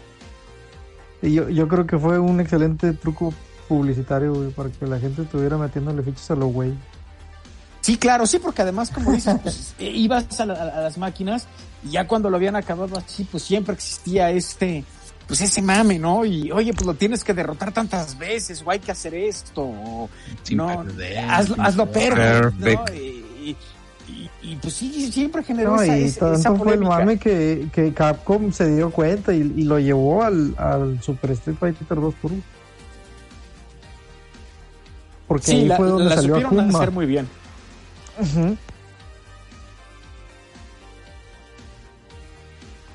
y 1.23 1.33
yo, 1.33 1.49
yo 1.49 1.69
creo 1.69 1.87
que 1.87 1.99
fue 1.99 2.19
un 2.19 2.41
excelente 2.41 2.93
truco 2.93 3.33
publicitario, 3.69 4.35
güey, 4.35 4.51
para 4.51 4.69
que 4.71 4.87
la 4.87 4.99
gente 4.99 5.23
estuviera 5.23 5.57
metiéndole 5.57 6.03
fichas 6.03 6.31
a 6.31 6.35
los 6.35 6.53
güey. 6.53 6.75
Sí, 7.81 7.97
claro, 7.97 8.27
sí, 8.27 8.39
porque 8.39 8.63
además, 8.63 8.91
como 8.91 9.13
dices, 9.13 9.37
pues, 9.43 9.75
ibas 9.79 10.41
a, 10.41 10.47
la, 10.47 10.55
a, 10.55 10.81
las 10.83 10.99
máquinas 10.99 11.47
y 11.85 11.93
ya 11.93 12.07
cuando 12.07 12.31
lo 12.31 12.37
habían 12.37 12.57
acabado 12.57 12.97
así, 12.99 13.25
pues 13.25 13.43
siempre 13.43 13.75
existía 13.75 14.31
este, 14.31 14.85
pues 15.27 15.41
ese 15.41 15.63
mame, 15.63 15.99
¿no? 15.99 16.25
Y 16.25 16.51
oye, 16.53 16.73
pues 16.73 16.87
lo 16.87 16.95
tienes 16.95 17.25
que 17.25 17.35
derrotar 17.35 17.73
tantas 17.73 18.19
veces, 18.19 18.63
o 18.65 18.71
hay 18.71 18.79
que 18.79 18.93
hacer 18.93 19.15
esto, 19.15 19.63
o 19.63 20.11
no, 20.51 20.85
hazlo, 21.29 21.57
hazlo 21.59 21.91
perfecto, 21.91 22.53
perfect. 22.59 22.91
¿no? 22.91 22.95
Y, 22.97 23.57
y, 24.09 24.31
y, 24.43 24.57
pues 24.57 24.75
sí, 24.75 25.11
siempre 25.13 25.43
generó 25.43 25.77
no, 25.77 25.83
esa, 25.83 25.99
y 25.99 26.05
esa, 26.05 26.33
tanto 26.33 26.65
fue 26.65 26.75
el 26.75 26.81
mame 26.81 27.19
que, 27.19 27.69
que 27.73 27.93
Capcom 27.93 28.53
se 28.53 28.75
dio 28.75 28.91
cuenta 28.91 29.33
y, 29.33 29.41
y 29.57 29.63
lo 29.63 29.79
llevó 29.79 30.23
al, 30.23 30.55
al, 30.59 31.03
Super 31.03 31.31
Street 31.33 31.57
Fighter 31.59 32.01
2 32.01 32.15
Turbo. 32.21 32.37
Porque 35.29 35.47
sí, 35.47 35.53
ahí 35.53 35.65
la, 35.67 35.77
fue 35.77 35.87
donde 35.87 36.05
la 36.05 36.17
salió 36.17 36.35
supieron 36.35 36.61
Akuma. 36.61 36.79
hacer 36.79 36.91
muy 36.91 37.07
bien. 37.07 37.29
Uh 38.19 38.23
-huh. 38.25 38.57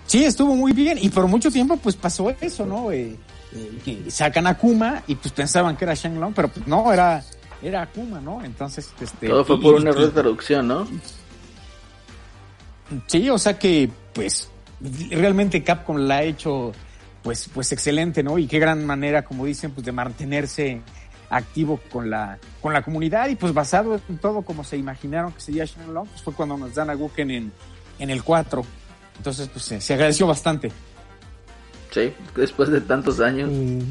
Sí, 0.08 0.24
estuvo 0.24 0.56
muy 0.56 0.72
bien 0.72 0.98
y 1.02 1.10
por 1.10 1.28
mucho 1.28 1.52
tiempo 1.52 1.76
pues 1.78 1.96
pasó 1.96 2.34
eso, 2.40 2.66
¿no? 2.66 2.92
Eh, 2.92 3.18
eh, 3.54 3.80
que 3.84 4.12
sacan 4.12 4.48
a 4.48 4.52
Akuma 4.52 5.04
y 5.08 5.16
pues 5.16 5.34
pensaban 5.34 5.76
que 5.76 5.86
era 5.86 5.94
Shenlong, 5.94 6.34
pero 6.34 6.48
pues 6.48 6.66
no, 6.68 6.92
era, 6.92 7.24
era 7.62 7.82
Akuma, 7.84 8.20
¿no? 8.20 8.44
Entonces, 8.44 8.94
este... 9.00 9.28
Todo 9.28 9.46
fue 9.46 9.60
por 9.60 9.76
un 9.76 9.88
error 9.88 10.06
de 10.06 10.12
traducción, 10.12 10.68
¿no? 10.68 10.88
Sí, 13.08 13.30
o 13.30 13.38
sea 13.38 13.60
que 13.60 13.90
pues 14.14 14.50
realmente 15.12 15.64
Capcom 15.64 15.98
la 15.98 16.18
ha 16.18 16.24
hecho 16.24 16.72
pues, 17.22 17.50
pues 17.54 17.72
excelente, 17.72 18.24
¿no? 18.24 18.38
Y 18.38 18.48
qué 18.48 18.60
gran 18.60 18.86
manera, 18.86 19.24
como 19.24 19.46
dicen, 19.46 19.72
pues 19.72 19.86
de 19.86 19.92
mantenerse 19.92 20.82
activo 21.30 21.82
con 21.92 22.10
la, 22.10 22.40
con 22.62 22.72
la 22.72 22.82
comunidad 22.82 23.28
y 23.28 23.36
pues 23.36 23.54
basado 23.54 24.00
en 24.08 24.18
todo 24.18 24.44
como 24.44 24.64
se 24.64 24.78
imaginaron 24.78 25.34
que 25.34 25.42
sería 25.42 25.66
Shenlong, 25.66 26.08
pues 26.08 26.22
fue 26.22 26.34
cuando 26.34 26.56
nos 26.56 26.74
dan 26.74 26.90
a 26.90 26.94
Guken 26.94 27.32
en, 27.32 27.52
en 28.00 28.10
el 28.10 28.24
4. 28.24 28.64
Entonces, 29.18 29.50
pues 29.50 29.66
se, 29.66 29.82
se 29.82 29.94
agradeció 29.94 30.26
bastante. 30.28 30.72
Sí, 31.92 32.14
después 32.36 32.70
de 32.70 32.80
tantos 32.82 33.20
años. 33.20 33.50
Y 33.52 33.84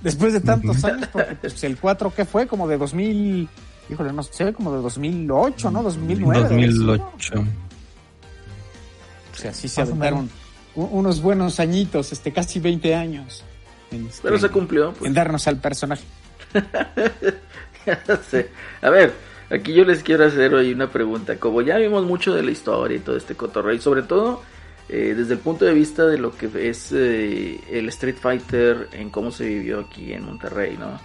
Después 0.00 0.32
de 0.32 0.40
tantos 0.40 0.82
años, 0.84 1.08
porque 1.12 1.34
pues, 1.34 1.62
el 1.64 1.76
4, 1.76 2.12
¿qué 2.14 2.24
fue? 2.24 2.46
Como 2.46 2.66
de 2.66 2.78
2000, 2.78 3.48
híjole, 3.90 4.12
no 4.12 4.22
sé, 4.22 4.52
como 4.52 4.74
de 4.74 4.80
2008, 4.80 5.70
¿no? 5.70 5.82
2009. 5.82 6.42
2008. 6.42 7.34
¿no? 7.34 7.40
O 7.40 9.36
sea, 9.36 9.52
sí 9.52 9.68
se 9.68 9.82
aventaron 9.82 10.30
unos 10.74 11.20
buenos 11.20 11.60
añitos, 11.60 12.12
este, 12.12 12.32
casi 12.32 12.60
20 12.60 12.94
años. 12.94 13.44
En, 13.90 14.06
este, 14.06 14.22
Pero 14.22 14.38
se 14.38 14.48
cumplió. 14.48 14.92
Pues. 14.92 15.08
en 15.08 15.14
darnos 15.14 15.46
al 15.46 15.56
personaje. 15.56 16.04
Ya 17.86 17.98
sé. 18.28 18.50
A 18.82 18.90
ver, 18.90 19.14
aquí 19.48 19.72
yo 19.72 19.84
les 19.86 20.02
quiero 20.02 20.26
hacer 20.26 20.52
hoy 20.52 20.70
una 20.70 20.90
pregunta. 20.90 21.36
Como 21.36 21.62
ya 21.62 21.78
vimos 21.78 22.04
mucho 22.04 22.34
de 22.34 22.42
la 22.42 22.50
historia 22.50 22.98
y 22.98 23.00
todo 23.00 23.16
este 23.16 23.34
cotorreo, 23.34 23.72
y 23.72 23.80
sobre 23.80 24.02
todo 24.02 24.42
eh, 24.92 25.14
desde 25.16 25.34
el 25.34 25.38
punto 25.38 25.64
de 25.64 25.72
vista 25.72 26.04
de 26.04 26.18
lo 26.18 26.36
que 26.36 26.50
es 26.68 26.90
eh, 26.90 27.60
el 27.70 27.88
Street 27.90 28.16
Fighter 28.20 28.88
en 28.90 29.08
cómo 29.10 29.30
se 29.30 29.46
vivió 29.46 29.78
aquí 29.78 30.12
en 30.12 30.24
Monterrey, 30.24 30.76
¿no? 30.76 30.98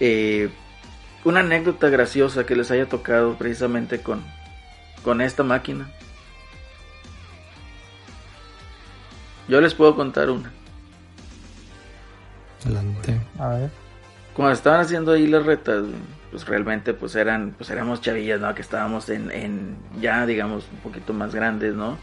Eh, 0.00 0.48
una 1.24 1.40
anécdota 1.40 1.90
graciosa 1.90 2.46
que 2.46 2.56
les 2.56 2.70
haya 2.70 2.88
tocado 2.88 3.36
precisamente 3.36 4.00
con, 4.00 4.24
con 5.04 5.20
esta 5.20 5.42
máquina. 5.42 5.90
Yo 9.48 9.60
les 9.60 9.74
puedo 9.74 9.94
contar 9.94 10.30
una. 10.30 10.50
Adelante. 12.64 13.20
a 13.38 13.48
ver. 13.48 13.70
Cuando 14.32 14.54
estaban 14.54 14.80
haciendo 14.80 15.12
ahí 15.12 15.26
las 15.26 15.44
retas, 15.44 15.84
pues 16.30 16.46
realmente 16.46 16.94
pues 16.94 17.14
eran, 17.16 17.54
pues 17.58 17.68
éramos 17.68 18.00
chavillas, 18.00 18.40
¿no? 18.40 18.54
Que 18.54 18.62
estábamos 18.62 19.10
en, 19.10 19.30
en 19.30 19.76
ya 20.00 20.24
digamos 20.24 20.66
un 20.72 20.78
poquito 20.78 21.12
más 21.12 21.34
grandes, 21.34 21.74
¿no? 21.74 21.98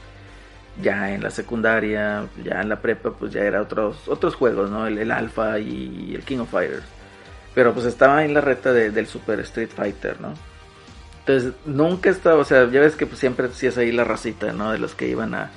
Ya 0.81 1.13
en 1.13 1.23
la 1.23 1.29
secundaria, 1.29 2.27
ya 2.43 2.61
en 2.61 2.69
la 2.69 2.81
prepa, 2.81 3.11
pues 3.11 3.33
ya 3.33 3.41
era 3.41 3.61
otros, 3.61 4.07
otros 4.07 4.35
juegos, 4.35 4.69
¿no? 4.69 4.87
El, 4.87 4.97
el 4.97 5.11
Alpha 5.11 5.59
y 5.59 6.13
el 6.15 6.23
King 6.23 6.39
of 6.39 6.49
Fighters. 6.49 6.83
Pero 7.55 7.73
pues 7.73 7.85
estaba 7.85 8.23
en 8.23 8.33
la 8.33 8.41
reta 8.41 8.71
del 8.71 9.07
Super 9.07 9.39
Street 9.39 9.69
Fighter, 9.75 10.21
¿no? 10.21 10.33
Entonces 11.19 11.53
nunca 11.65 12.09
estaba, 12.09 12.37
o 12.37 12.45
sea, 12.45 12.69
ya 12.69 12.79
ves 12.79 12.95
que 12.95 13.07
pues, 13.07 13.19
siempre 13.19 13.47
decías 13.47 13.77
ahí 13.77 13.91
la 13.91 14.03
racita, 14.03 14.53
¿no? 14.53 14.71
De 14.71 14.77
los 14.77 14.93
que 14.93 15.07
iban 15.07 15.33
a, 15.33 15.49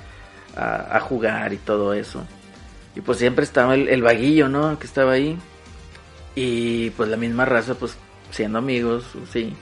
a, 0.55 0.99
jugar 0.99 1.53
y 1.53 1.57
todo 1.57 1.93
eso. 1.93 2.25
Y 2.95 3.01
pues 3.01 3.19
siempre 3.19 3.43
estaba 3.43 3.75
el, 3.75 3.87
el, 3.87 4.01
vaguillo, 4.01 4.49
¿no? 4.49 4.77
Que 4.79 4.87
estaba 4.87 5.13
ahí. 5.13 5.37
Y 6.35 6.89
pues 6.91 7.09
la 7.09 7.17
misma 7.17 7.45
raza, 7.45 7.75
pues 7.75 7.97
siendo 8.31 8.57
amigos, 8.57 9.05
sí 9.31 9.55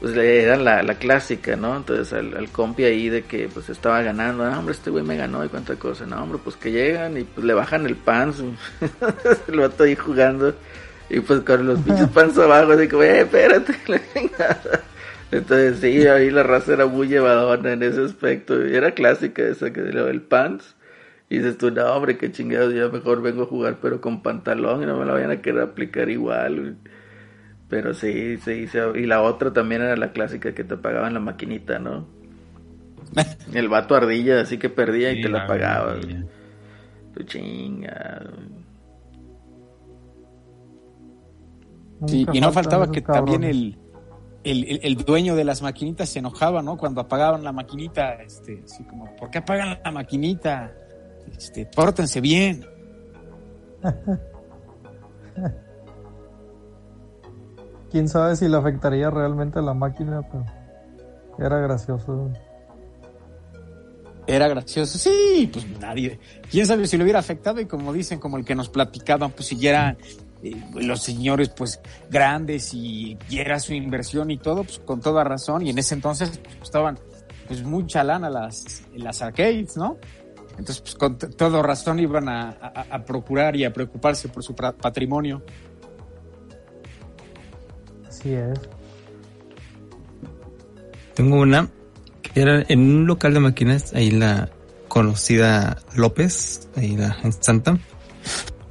pues 0.00 0.16
era 0.16 0.56
la, 0.56 0.82
la 0.82 0.94
clásica, 0.94 1.56
¿no? 1.56 1.76
Entonces 1.76 2.12
al, 2.12 2.36
al, 2.36 2.48
compi 2.50 2.84
ahí 2.84 3.08
de 3.08 3.22
que 3.22 3.48
pues 3.48 3.68
estaba 3.68 4.02
ganando, 4.02 4.44
ah, 4.44 4.58
hombre, 4.58 4.74
este 4.74 4.90
güey 4.90 5.04
me 5.04 5.16
ganó 5.16 5.44
y 5.44 5.48
cuánta 5.48 5.76
cosa, 5.76 6.06
no, 6.06 6.22
hombre, 6.22 6.38
pues 6.42 6.56
que 6.56 6.70
llegan 6.70 7.16
y 7.16 7.24
pues 7.24 7.44
le 7.44 7.54
bajan 7.54 7.86
el 7.86 7.96
pants, 7.96 8.42
el 9.48 9.60
vato 9.60 9.84
ahí 9.84 9.96
jugando 9.96 10.54
y 11.10 11.20
pues 11.20 11.40
con 11.40 11.66
los 11.66 11.80
pinches 11.80 12.08
pants 12.08 12.38
abajo, 12.38 12.72
así 12.72 12.88
como, 12.88 13.02
eh, 13.02 13.20
espérate, 13.20 13.74
Entonces 15.30 15.78
sí, 15.80 16.06
ahí 16.06 16.30
la 16.30 16.42
raza 16.42 16.72
era 16.72 16.86
muy 16.86 17.08
llevadora 17.08 17.72
en 17.72 17.82
ese 17.82 18.02
aspecto, 18.02 18.62
era 18.62 18.92
clásica 18.92 19.42
esa 19.42 19.72
que 19.72 19.80
el 19.80 20.22
pants. 20.22 20.74
Y 21.30 21.38
dices 21.38 21.58
tú, 21.58 21.70
no, 21.70 21.84
hombre, 21.92 22.16
qué 22.16 22.32
chingados, 22.32 22.72
yo 22.72 22.90
mejor 22.90 23.20
vengo 23.20 23.42
a 23.42 23.46
jugar, 23.46 23.76
pero 23.82 24.00
con 24.00 24.22
pantalón 24.22 24.82
y 24.82 24.86
no 24.86 24.96
me 24.98 25.04
la 25.04 25.12
vayan 25.12 25.30
a 25.30 25.42
querer 25.42 25.62
aplicar 25.62 26.08
igual. 26.08 26.76
Pero 27.68 27.92
sí, 27.92 28.38
sí, 28.38 28.66
y 28.94 29.06
la 29.06 29.22
otra 29.22 29.52
también 29.52 29.82
era 29.82 29.96
la 29.96 30.12
clásica 30.12 30.54
que 30.54 30.64
te 30.64 30.76
pagaban 30.76 31.12
la 31.14 31.20
maquinita, 31.20 31.78
¿no? 31.78 32.06
El 33.52 33.68
vato 33.68 33.94
ardilla, 33.94 34.40
así 34.40 34.58
que 34.58 34.70
perdía 34.70 35.12
y 35.12 35.20
te 35.20 35.28
la, 35.28 35.46
pagaba. 35.46 35.96
Tu 37.14 37.22
chinga. 37.24 38.22
Sí, 42.06 42.26
y 42.32 42.40
no 42.40 42.52
faltaba 42.52 42.90
que 42.90 43.02
también 43.02 43.42
el, 43.42 43.76
el, 44.44 44.80
el, 44.82 44.96
dueño 44.96 45.34
de 45.34 45.44
las 45.44 45.62
maquinitas 45.62 46.08
se 46.08 46.20
enojaba, 46.20 46.62
¿no? 46.62 46.76
Cuando 46.76 47.00
apagaban 47.00 47.42
la 47.42 47.50
maquinita, 47.50 48.14
este, 48.22 48.62
así 48.64 48.84
como, 48.84 49.16
¿por 49.16 49.30
qué 49.30 49.38
apagan 49.38 49.80
la 49.84 49.90
maquinita? 49.90 50.72
Este, 51.36 51.66
pórtense 51.66 52.20
bien. 52.20 52.64
quién 57.90 58.08
sabe 58.08 58.36
si 58.36 58.48
le 58.48 58.56
afectaría 58.56 59.10
realmente 59.10 59.58
a 59.58 59.62
la 59.62 59.74
máquina, 59.74 60.22
pero 60.30 60.44
era 61.38 61.58
gracioso. 61.58 62.30
Era 64.26 64.46
gracioso, 64.48 64.98
sí, 64.98 65.48
pues 65.50 65.66
nadie. 65.80 66.18
Quién 66.50 66.66
sabe 66.66 66.86
si 66.86 66.98
le 66.98 67.04
hubiera 67.04 67.18
afectado 67.18 67.60
y 67.60 67.66
como 67.66 67.92
dicen, 67.92 68.20
como 68.20 68.36
el 68.36 68.44
que 68.44 68.54
nos 68.54 68.68
platicaban, 68.68 69.30
pues 69.30 69.48
si 69.48 69.66
eran 69.66 69.96
eh, 70.42 70.54
los 70.74 71.02
señores 71.02 71.48
pues 71.48 71.80
grandes 72.10 72.74
y, 72.74 73.16
era 73.30 73.58
su 73.58 73.72
inversión 73.72 74.30
y 74.30 74.36
todo, 74.36 74.64
pues 74.64 74.80
con 74.80 75.00
toda 75.00 75.24
razón. 75.24 75.66
Y 75.66 75.70
en 75.70 75.78
ese 75.78 75.94
entonces 75.94 76.38
pues, 76.42 76.56
estaban 76.62 76.98
pues 77.46 77.62
mucha 77.62 78.04
lana 78.04 78.28
las, 78.28 78.82
las 78.94 79.22
arcades, 79.22 79.78
¿no? 79.78 79.96
Entonces, 80.58 80.80
pues 80.80 80.94
con 80.96 81.16
toda 81.16 81.62
razón 81.62 82.00
iban 82.00 82.28
a, 82.28 82.50
a 82.50 83.04
procurar 83.04 83.54
y 83.54 83.64
a 83.64 83.72
preocuparse 83.72 84.28
por 84.28 84.42
su 84.42 84.54
patrimonio. 84.56 85.42
Así 88.18 88.34
es. 88.34 88.58
Tengo 91.14 91.36
una 91.36 91.68
que 92.22 92.40
era 92.40 92.64
en 92.68 92.80
un 92.80 93.06
local 93.06 93.32
de 93.34 93.40
máquinas, 93.40 93.94
ahí 93.94 94.10
la 94.10 94.50
conocida 94.88 95.78
López, 95.94 96.68
ahí 96.76 96.96
la 96.96 97.16
en 97.22 97.32
Santa. 97.32 97.78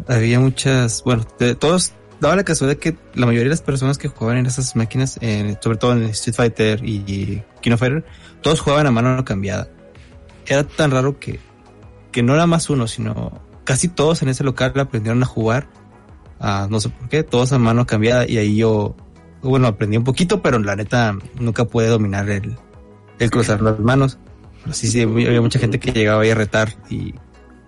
Había 0.07 0.41
muchas, 0.41 1.01
bueno, 1.03 1.25
de 1.39 1.55
todos, 1.55 1.93
daba 2.19 2.35
la 2.35 2.43
casualidad 2.43 2.79
que 2.79 2.97
la 3.13 3.25
mayoría 3.25 3.45
de 3.45 3.51
las 3.51 3.61
personas 3.61 3.97
que 3.97 4.09
jugaban 4.09 4.37
en 4.37 4.47
esas 4.47 4.75
máquinas, 4.75 5.19
sobre 5.61 5.77
todo 5.77 5.93
en 5.93 6.03
Street 6.03 6.35
Fighter 6.35 6.81
y 6.83 7.41
King 7.61 7.77
Fighter, 7.77 8.05
todos 8.41 8.59
jugaban 8.59 8.87
a 8.87 8.91
mano 8.91 9.23
cambiada. 9.23 9.69
Era 10.45 10.65
tan 10.65 10.91
raro 10.91 11.19
que, 11.19 11.39
que 12.11 12.21
no 12.21 12.33
era 12.33 12.47
más 12.47 12.69
uno, 12.69 12.87
sino 12.87 13.41
casi 13.63 13.87
todos 13.87 14.21
en 14.21 14.29
ese 14.29 14.43
local 14.43 14.73
aprendieron 14.77 15.23
a 15.23 15.25
jugar, 15.25 15.69
no 16.69 16.79
sé 16.81 16.89
por 16.89 17.07
qué, 17.07 17.23
todos 17.23 17.53
a 17.53 17.59
mano 17.59 17.85
cambiada 17.85 18.27
y 18.27 18.37
ahí 18.37 18.57
yo 18.57 18.95
bueno, 19.49 19.67
aprendí 19.67 19.97
un 19.97 20.03
poquito, 20.03 20.41
pero 20.41 20.59
la 20.59 20.75
neta 20.75 21.15
nunca 21.39 21.65
pude 21.65 21.87
dominar 21.87 22.29
el, 22.29 22.55
el 23.19 23.31
cruzar 23.31 23.61
las 23.61 23.79
manos. 23.79 24.17
Pero 24.63 24.73
sí, 24.73 24.87
sí, 24.87 25.01
había 25.01 25.41
mucha 25.41 25.59
gente 25.59 25.79
que 25.79 25.91
llegaba 25.91 26.21
ahí 26.21 26.29
a 26.29 26.35
retar 26.35 26.69
y 26.89 27.13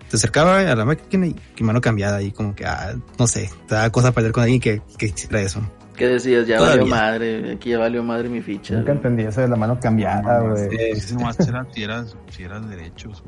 te 0.08 0.16
acercaba 0.16 0.58
a 0.58 0.74
la 0.74 0.84
máquina 0.84 1.26
y 1.26 1.34
que 1.54 1.64
mano 1.64 1.80
cambiada 1.80 2.20
y 2.22 2.32
como 2.32 2.54
que, 2.54 2.66
ah, 2.66 2.94
no 3.18 3.26
sé, 3.26 3.50
te 3.66 3.74
da 3.74 3.90
cosa 3.90 4.12
perder 4.12 4.32
con 4.32 4.42
alguien 4.42 4.60
que, 4.60 4.82
que 4.98 5.06
hiciera 5.06 5.40
eso. 5.40 5.60
¿Qué 5.96 6.06
decías? 6.08 6.46
Ya 6.46 6.60
valió 6.60 6.86
madre, 6.86 7.52
aquí 7.52 7.70
ya 7.70 7.78
valió 7.78 8.02
madre 8.02 8.28
mi 8.28 8.40
ficha. 8.40 8.74
Nunca 8.74 8.92
entendí 8.92 9.22
eso 9.22 9.42
de 9.42 9.48
la 9.48 9.56
mano 9.56 9.78
cambiada, 9.78 10.40
güey. 10.40 10.98
Sí, 10.98 11.14
nomás 11.14 11.36
si 11.36 11.82
eras, 11.82 12.16
si 12.30 12.42
eras 12.42 12.68
derechos, 12.68 13.22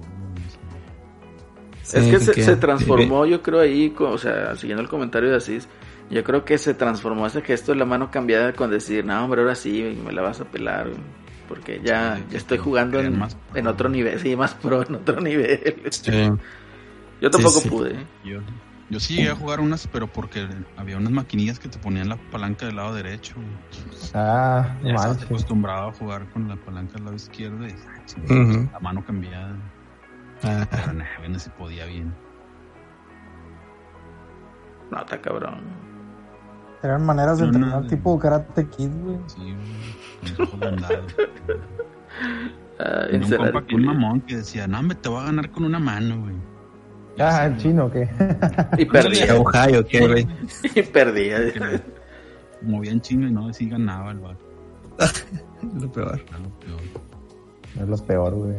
es 1.93 2.07
que, 2.07 2.21
se, 2.21 2.43
se, 2.43 2.57
transformó, 2.57 3.27
yo 3.27 3.43
creo, 3.43 3.61
ahí, 3.61 3.95
o 3.99 4.19
sea, 4.19 4.57
siguiendo 4.57 4.83
el 4.83 4.89
comentario 4.89 5.31
de 5.31 5.37
Asís, 5.37 5.69
yo 6.13 6.23
creo 6.25 6.45
que 6.45 6.59
se 6.59 6.75
transformó 6.75 7.27
ese 7.27 7.41
gesto 7.41 7.73
de 7.73 7.79
la 7.79 7.87
mano 7.87 8.11
cambiada 8.11 8.53
con 8.53 8.71
decir, 8.71 9.05
no, 9.05 9.25
hombre, 9.25 9.41
ahora 9.41 9.55
sí, 9.55 9.99
me 10.05 10.13
la 10.13 10.21
vas 10.21 10.41
a 10.41 10.45
pelar, 10.45 10.91
porque 11.49 11.81
ya, 11.83 12.21
estoy 12.33 12.59
jugando 12.59 13.01
en, 13.01 13.23
en, 13.55 13.67
otro 13.67 13.89
nivel, 13.89 14.21
sí, 14.21 14.37
más 14.37 14.55
pro, 14.55 14.87
en 14.87 14.97
otro 14.97 15.21
nivel. 15.21 15.83
Yo 17.21 17.31
tampoco 17.31 17.63
pude. 17.63 18.07
Yo, 18.25 18.41
yo 18.91 19.01
sí 19.01 19.15
llegué 19.15 19.31
a 19.31 19.35
jugar 19.35 19.61
unas, 19.61 19.87
pero 19.87 20.07
porque 20.07 20.47
había 20.77 20.99
unas 20.99 21.13
maquinillas 21.13 21.59
que 21.59 21.69
te 21.69 21.79
ponían 21.79 22.11
la 22.11 22.17
palanca 22.31 22.67
del 22.67 22.77
lado 22.77 22.95
derecho. 22.95 23.37
Ah, 24.13 24.77
ya 24.85 24.95
estás 24.95 25.23
acostumbrado 25.23 25.89
a 25.89 25.93
jugar 25.95 26.29
con 26.31 26.47
la 26.47 26.57
palanca 26.57 26.95
del 26.95 27.05
lado 27.05 27.17
izquierdo 27.17 27.67
y 27.67 27.75
la 28.71 28.81
mano 28.81 29.03
cambiada. 29.03 29.57
Ah. 30.43 30.67
Pero 30.71 31.29
no 31.29 31.39
se 31.39 31.49
podía 31.51 31.87
bien. 31.87 32.15
No, 34.91 35.01
está 35.01 35.19
cabrón. 35.23 35.92
Eran 36.83 37.07
maneras 37.07 37.39
de 37.39 37.45
entrenar 37.45 37.87
tipo 37.87 38.19
Karate 38.19 38.67
Kid, 38.69 38.91
güey. 39.03 39.19
Sí, 39.27 39.55
güey. 40.59 40.77
Ah, 42.85 43.07
un 43.13 43.21
compa 43.31 43.61
aquí 43.61 43.75
un 43.77 43.85
mamón 43.85 44.21
que 44.23 44.37
decía, 44.37 44.67
no, 44.67 44.83
me 44.83 44.97
te 44.97 45.09
voy 45.09 45.21
a 45.21 45.27
ganar 45.27 45.51
con 45.53 45.65
una 45.65 45.79
mano, 45.79 46.21
güey. 46.21 46.35
Ah, 47.19 47.47
el 47.47 47.57
chino, 47.57 47.89
¿qué? 47.91 48.09
Y 48.79 48.85
perdía. 48.87 49.39
Ohio, 49.39 49.87
¿qué, 49.87 50.07
güey? 50.07 50.27
Y 50.75 50.83
perdía. 50.83 51.39
Movían 52.63 53.01
chino 53.01 53.29
y 53.29 53.31
no, 53.31 53.53
sí 53.53 53.69
ganaba 53.69 54.11
el 54.11 54.19
bar. 54.19 54.37
lo 55.79 55.93
peor. 55.93 56.25
Era 56.27 56.39
lo 56.39 56.51
peor. 56.59 56.81
Es 57.81 57.89
lo 57.89 57.97
peor, 57.99 58.35
güey. 58.35 58.57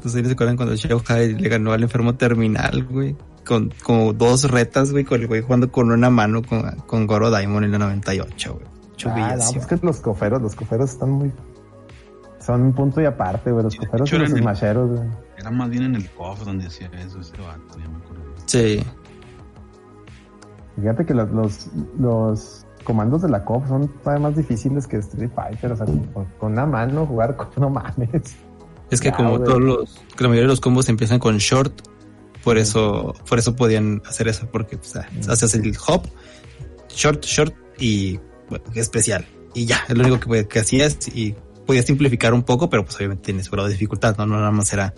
pues 0.00 0.14
ahí 0.14 0.24
se 0.24 0.32
acuerdan 0.32 0.56
cuando 0.56 0.74
Shohei 0.74 1.34
le 1.34 1.48
ganó 1.48 1.72
al 1.72 1.82
enfermo 1.82 2.14
terminal, 2.14 2.84
güey 2.84 3.14
con 3.44 3.72
como 3.82 4.12
dos 4.12 4.50
retas, 4.50 4.92
güey, 4.92 5.04
con 5.04 5.20
el 5.20 5.26
güey 5.26 5.42
jugando 5.42 5.70
con 5.70 5.90
una 5.90 6.10
mano 6.10 6.42
con, 6.42 6.62
con 6.86 7.06
Goro 7.06 7.30
Diamond 7.30 7.64
en 7.66 7.72
la 7.72 7.78
98, 7.78 8.54
güey. 8.54 8.66
Ah, 9.06 9.36
no, 9.36 9.60
es 9.60 9.66
que 9.66 9.76
los 9.82 10.00
coferos, 10.00 10.40
los 10.40 10.54
coferos 10.54 10.90
están 10.90 11.10
muy. 11.10 11.32
Son 12.38 12.62
un 12.62 12.72
punto 12.72 13.00
y 13.00 13.06
aparte, 13.06 13.50
güey. 13.50 13.64
Los 13.64 13.76
coferos 13.76 14.12
y 14.12 14.18
los 14.18 14.30
smasheros, 14.30 14.90
güey. 14.90 15.08
Era 15.38 15.50
más 15.50 15.68
bien 15.68 15.84
en 15.84 15.96
el 15.96 16.08
cof 16.10 16.44
donde 16.44 16.66
hacía 16.66 16.90
eso 16.98 17.20
ese 17.20 17.32
vato, 17.40 17.78
ya 17.78 17.88
me 17.88 17.96
acuerdo. 17.96 18.22
Sí. 18.46 18.82
Fíjate 20.76 21.06
que 21.06 21.14
los, 21.14 21.30
los, 21.30 21.70
los 21.98 22.66
comandos 22.82 23.22
de 23.22 23.28
la 23.28 23.44
COF 23.44 23.68
son 23.68 23.88
todavía 24.02 24.28
más 24.28 24.36
difíciles 24.36 24.86
que 24.86 24.98
Street 24.98 25.30
Fighter. 25.34 25.72
O 25.72 25.76
sea, 25.76 25.86
con, 25.86 26.26
con 26.38 26.52
una 26.52 26.66
mano 26.66 27.06
jugar 27.06 27.36
con 27.36 27.48
no 27.56 27.70
mames. 27.70 28.36
Es 28.90 29.00
que 29.00 29.12
como 29.12 29.40
todos 29.40 29.60
los, 29.60 30.04
que 30.16 30.22
la 30.22 30.28
mayoría 30.28 30.42
de 30.42 30.52
los 30.52 30.60
combos 30.60 30.88
empiezan 30.88 31.18
con 31.18 31.38
short 31.38 31.72
por 32.44 32.58
eso, 32.58 33.14
por 33.28 33.38
eso 33.38 33.56
podían 33.56 34.02
hacer 34.06 34.28
eso, 34.28 34.46
porque 34.52 34.76
pues, 34.76 34.94
ah, 34.96 35.08
haces 35.28 35.54
el 35.54 35.74
hop, 35.86 36.06
short, 36.94 37.24
short 37.24 37.54
y 37.78 38.20
especial. 38.74 39.26
Y 39.54 39.64
ya, 39.64 39.82
es 39.88 39.96
lo 39.96 40.04
único 40.04 40.30
que, 40.30 40.46
que 40.46 40.58
hacías 40.60 41.08
y 41.08 41.34
podías 41.66 41.86
simplificar 41.86 42.34
un 42.34 42.42
poco, 42.42 42.68
pero 42.68 42.84
pues 42.84 42.96
obviamente 42.96 43.24
tienes 43.24 43.46
su 43.46 43.52
grado 43.52 43.68
de 43.68 43.72
dificultad, 43.72 44.16
¿no? 44.18 44.26
No 44.26 44.36
nada 44.36 44.50
más 44.50 44.72
era, 44.72 44.94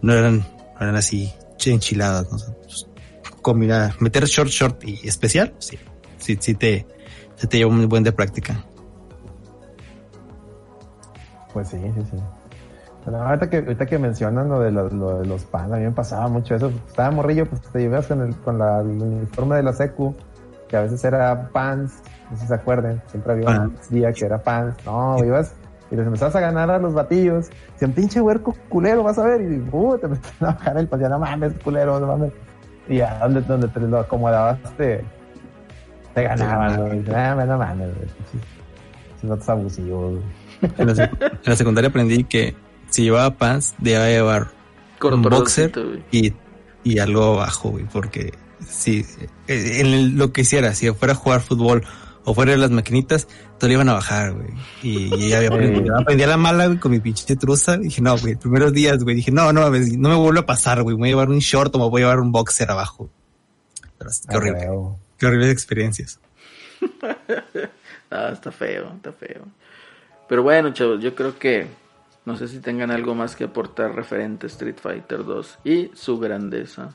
no 0.00 0.14
eran, 0.14 0.38
no 0.38 0.80
eran 0.80 0.94
así 0.94 1.32
enchiladas, 1.66 2.30
¿no? 2.30 2.38
Pues, 2.62 2.86
combinar, 3.42 4.00
meter 4.00 4.24
short, 4.26 4.50
short 4.50 4.84
y 4.84 5.06
especial, 5.08 5.54
sí, 5.58 5.78
sí, 6.18 6.38
sí 6.40 6.54
te, 6.54 6.86
se 7.36 7.46
te 7.48 7.58
lleva 7.58 7.72
muy 7.72 7.86
buen 7.86 8.04
de 8.04 8.12
práctica. 8.12 8.64
Pues 11.52 11.68
sí, 11.68 11.78
sí, 11.82 12.00
sí 12.10 12.16
ahorita 13.06 13.50
que, 13.50 13.56
ahorita 13.58 13.86
que 13.86 13.98
mencionan 13.98 14.48
lo 14.48 14.60
de, 14.60 14.70
lo, 14.70 15.18
de 15.18 15.26
los 15.26 15.44
pan, 15.44 15.72
a 15.72 15.76
mí 15.76 15.84
me 15.84 15.92
pasaba 15.92 16.28
mucho 16.28 16.54
eso. 16.54 16.70
Estaba 16.86 17.10
morrillo, 17.10 17.46
pues 17.46 17.62
te 17.62 17.80
llevas 17.80 18.06
con, 18.06 18.20
el, 18.22 18.36
con 18.36 18.58
la, 18.58 18.80
el 18.80 18.88
uniforme 18.88 19.56
de 19.56 19.62
la 19.62 19.72
secu, 19.72 20.14
que 20.68 20.76
a 20.76 20.82
veces 20.82 21.02
era 21.04 21.48
pants, 21.48 22.02
no 22.30 22.36
sé 22.36 22.42
si 22.42 22.48
se 22.48 22.54
acuerden, 22.54 23.00
siempre 23.06 23.32
había 23.32 23.60
un 23.62 23.74
día 23.90 24.12
que 24.12 24.24
era 24.24 24.38
pants. 24.42 24.84
No, 24.84 25.16
ibas 25.24 25.54
Y 25.90 25.96
les 25.96 26.06
empezabas 26.06 26.36
a 26.36 26.40
ganar 26.40 26.70
a 26.70 26.78
los 26.78 26.94
batillos. 26.94 27.50
Decían, 27.72 27.92
pinche 27.92 28.20
huerco 28.20 28.54
culero, 28.68 29.02
vas 29.02 29.18
a 29.18 29.24
ver. 29.24 29.40
Y 29.40 29.68
uh, 29.72 29.98
te 29.98 30.06
empezaron 30.06 30.48
a 30.50 30.52
bajar 30.54 30.78
el 30.78 30.86
pues 30.88 31.00
ya 31.00 31.08
no 31.08 31.18
mames, 31.18 31.52
culero, 31.64 31.98
no 31.98 32.06
mames. 32.06 32.32
Y 32.88 32.98
ya 32.98 33.18
donde, 33.18 33.40
donde 33.42 33.68
te 33.68 33.80
lo 33.80 33.98
acomodabas 33.98 34.58
te, 34.76 35.04
te 36.14 36.22
ganaban, 36.22 36.80
güey. 36.80 37.00
No, 37.00 37.46
no 37.46 37.58
mames, 37.58 37.90
güey. 37.96 39.40
Abusivos, 39.48 40.18
en 40.78 40.86
la 41.44 41.56
secundaria 41.56 41.90
aprendí 41.90 42.24
que 42.24 42.54
si 43.00 43.04
llevaba 43.04 43.34
pants, 43.38 43.74
debía 43.78 44.08
llevar 44.08 44.52
un 45.02 45.22
boxer 45.22 45.72
y, 46.12 46.34
y 46.84 46.98
algo 46.98 47.32
abajo, 47.32 47.70
güey, 47.70 47.86
porque 47.90 48.34
si 48.68 49.06
eh, 49.48 49.80
en 49.80 50.18
lo 50.18 50.34
que 50.34 50.42
hiciera, 50.42 50.74
si 50.74 50.90
fuera 50.90 51.14
a 51.14 51.16
jugar 51.16 51.40
fútbol 51.40 51.82
o 52.24 52.34
fuera 52.34 52.52
de 52.52 52.58
las 52.58 52.70
maquinitas, 52.70 53.26
todo 53.58 53.68
lo 53.68 53.72
iban 53.72 53.88
a 53.88 53.94
bajar, 53.94 54.34
güey. 54.34 54.50
Y, 54.82 55.30
ya 55.30 55.38
había 55.38 55.48
aprendido. 55.48 55.98
Aprendí 55.98 56.24
a 56.24 56.26
la 56.26 56.36
mala, 56.36 56.66
güey, 56.66 56.78
con 56.78 56.92
mi 56.92 57.00
pinche 57.00 57.36
truza. 57.36 57.78
Dije, 57.78 58.02
no, 58.02 58.18
güey, 58.18 58.36
primeros 58.36 58.74
días, 58.74 59.02
güey. 59.02 59.16
Dije, 59.16 59.30
no, 59.30 59.50
no, 59.50 59.70
no 59.70 60.08
me 60.10 60.14
vuelvo 60.16 60.40
a 60.40 60.44
pasar, 60.44 60.82
güey. 60.82 60.94
Me 60.96 61.00
voy 61.00 61.08
a 61.08 61.12
llevar 61.12 61.30
un 61.30 61.38
short 61.38 61.74
o 61.74 61.78
me 61.78 61.88
voy 61.88 62.02
a 62.02 62.04
llevar 62.04 62.20
un 62.20 62.32
boxer 62.32 62.70
abajo. 62.70 63.08
Pero 63.96 64.10
qué 64.28 64.36
horrible. 64.36 64.68
Qué 65.16 65.26
horribles 65.26 65.52
experiencias. 65.52 66.20
ah, 68.10 68.28
está 68.30 68.52
feo, 68.52 68.92
está 68.94 69.12
feo. 69.12 69.46
Pero 70.28 70.42
bueno, 70.42 70.74
chavos, 70.74 71.02
yo 71.02 71.14
creo 71.14 71.38
que 71.38 71.79
no 72.24 72.36
sé 72.36 72.48
si 72.48 72.60
tengan 72.60 72.90
algo 72.90 73.14
más 73.14 73.36
que 73.36 73.44
aportar 73.44 73.94
referente 73.94 74.46
a 74.46 74.48
Street 74.48 74.76
Fighter 74.80 75.24
2 75.24 75.58
y 75.64 75.90
su 75.94 76.18
grandeza. 76.18 76.90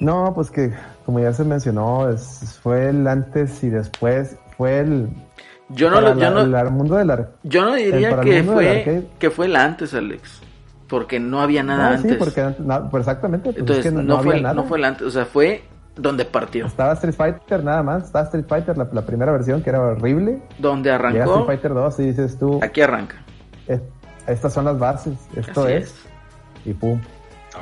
No, 0.00 0.32
pues 0.34 0.50
que 0.50 0.72
como 1.04 1.20
ya 1.20 1.32
se 1.32 1.44
mencionó, 1.44 2.08
es, 2.08 2.58
fue 2.62 2.90
el 2.90 3.06
antes 3.06 3.62
y 3.64 3.70
después, 3.70 4.36
fue 4.56 4.80
el 4.80 5.08
yo 5.70 5.90
no, 5.90 6.18
yo 6.18 6.30
no 6.30 6.58
el 6.58 6.70
mundo 6.70 6.96
del 6.96 7.26
Yo 7.42 7.64
no 7.64 7.74
diría 7.74 8.20
que 8.20 8.42
fue 8.42 9.06
que 9.18 9.30
fue 9.30 9.46
el 9.46 9.56
antes, 9.56 9.92
Alex, 9.92 10.40
porque 10.88 11.20
no 11.20 11.40
había 11.40 11.62
nada 11.62 11.90
antes. 11.90 12.12
Sí, 12.12 12.16
porque 12.18 12.42
pues 12.90 13.02
exactamente, 13.02 13.50
pues 13.50 13.58
Entonces, 13.58 13.92
no, 13.92 14.22
fue, 14.22 14.40
no 14.40 14.64
fue 14.64 14.78
el 14.78 14.84
antes, 14.84 15.06
o 15.06 15.10
sea, 15.10 15.26
fue 15.26 15.64
donde 15.94 16.24
partió. 16.24 16.66
Estaba 16.66 16.94
Street 16.94 17.14
Fighter 17.14 17.62
nada 17.62 17.82
más, 17.82 18.04
estaba 18.04 18.24
Street 18.24 18.46
Fighter 18.48 18.78
la, 18.78 19.02
primera 19.02 19.30
versión 19.32 19.62
que 19.62 19.70
era 19.70 19.80
horrible. 19.80 20.40
Donde 20.58 20.90
arrancó. 20.90 21.18
Llega 21.18 21.26
Street 21.26 21.46
Fighter 21.46 21.74
2 21.74 22.00
y 22.00 22.02
dices 22.04 22.38
tú. 22.38 22.60
Aquí 22.62 22.80
arranca. 22.80 23.16
Estas 24.26 24.52
son 24.52 24.64
las 24.64 24.78
bases, 24.78 25.14
esto 25.36 25.68
es. 25.68 25.94
Y 26.64 26.72
pum. 26.74 27.00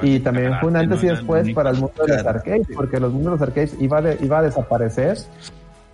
Y 0.02 0.20
también 0.20 0.52
fue 0.60 0.68
un 0.68 0.76
antes 0.76 1.02
y 1.02 1.06
después 1.06 1.48
para 1.52 1.70
el 1.70 1.76
mundo 1.76 2.04
de 2.04 2.16
los 2.16 2.26
arcades, 2.26 2.66
porque 2.74 3.00
los 3.00 3.12
mundos 3.12 3.32
de 3.32 3.38
los 3.38 3.48
arcades 3.48 3.76
iba, 3.80 4.02
iba 4.20 4.38
a 4.38 4.42
desaparecer, 4.42 5.16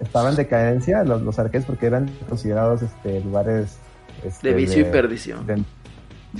estaban 0.01 0.31
en 0.31 0.37
decadencia 0.37 1.05
los, 1.05 1.23
los 1.23 1.39
arcades 1.39 1.67
porque 1.67 1.87
eran 1.87 2.11
considerados 2.29 2.83
este, 2.83 3.21
lugares 3.21 3.79
este, 4.25 4.49
de 4.49 4.55
vicio 4.55 4.81
y 4.81 4.85
perdición. 4.85 5.47
De, 5.47 5.63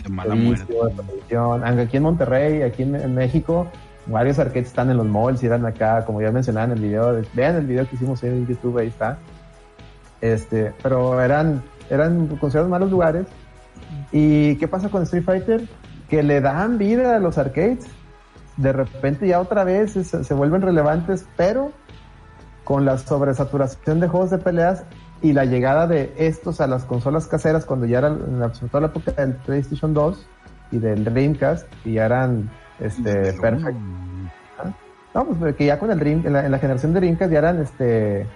mala 0.09 0.35
muerte. 0.35 0.75
Aquí 1.79 1.97
en 1.97 2.03
Monterrey, 2.03 2.63
aquí 2.63 2.83
en, 2.83 3.15
México, 3.15 3.71
varios 4.07 4.39
arcades 4.39 4.69
están 4.69 4.91
en 4.91 4.97
los 4.97 5.07
malls 5.07 5.43
y 5.43 5.47
eran 5.47 5.65
acá, 5.67 6.05
como 6.05 6.23
ya 6.23 6.33
mencionaba 6.33 6.67
en 6.67 6.73
el 6.73 6.81
video, 6.81 7.23
vean 7.35 7.57
el 7.57 7.67
video 7.67 7.87
que 7.89 7.97
hicimos 7.97 8.23
en 8.25 8.47
YouTube, 8.47 8.79
ahí 8.79 8.89
está. 8.89 9.19
Este, 10.21 10.73
pero 10.83 11.21
eran, 11.21 11.63
eran 11.91 12.29
considerados 12.39 12.71
malos 12.71 12.91
lugares. 12.91 13.27
¿Y 14.13 14.57
qué 14.57 14.69
pasa 14.69 14.91
con 14.91 15.03
Street 15.03 15.25
Fighter? 15.25 15.69
que 16.13 16.23
le 16.23 16.43
dan 16.43 16.77
vida 16.77 17.17
a 17.17 17.19
los 17.21 17.39
arcades. 17.39 17.87
De 18.59 18.71
repente 18.71 19.27
ya 19.27 19.41
otra 19.41 19.65
vez 19.65 19.93
se, 19.93 20.35
vuelven 20.35 20.61
relevantes, 20.61 21.25
pero 21.39 21.73
con 22.65 22.85
la 22.85 22.99
sobresaturación 22.99 23.99
de 23.99 24.09
juegos 24.09 24.29
de 24.29 24.37
peleas 24.37 24.85
y 25.23 25.33
la 25.33 25.47
llegada 25.47 25.87
de 25.87 26.13
estos 26.19 26.61
a 26.61 26.67
las 26.67 26.85
consolas 26.85 27.29
caseras 27.29 27.65
cuando 27.65 27.87
ya 27.87 28.01
eran, 28.01 28.19
sobre 28.53 28.69
todo 28.71 28.81
la 28.83 28.87
época 28.89 29.13
del 29.13 29.37
PlayStation 29.37 29.95
2 29.95 30.29
y 30.73 30.79
del 30.81 31.03
Dreamcast, 31.03 31.67
y 31.87 31.95
ya 31.95 32.05
eran 32.05 32.51
este, 32.79 33.33
perfect. 33.41 33.79
¿Ah? 34.59 34.71
No, 35.15 35.25
pues 35.25 35.57
que 35.57 35.65
ya 35.65 35.79
con 35.79 35.91
el 35.91 35.99
Dream, 35.99 36.27
en 36.27 36.53
la, 36.53 36.59
generación 36.59 36.93
de 36.93 37.01
Dreamcast 37.01 37.33
ya 37.33 37.39
eran 37.39 37.59
este 37.59 38.27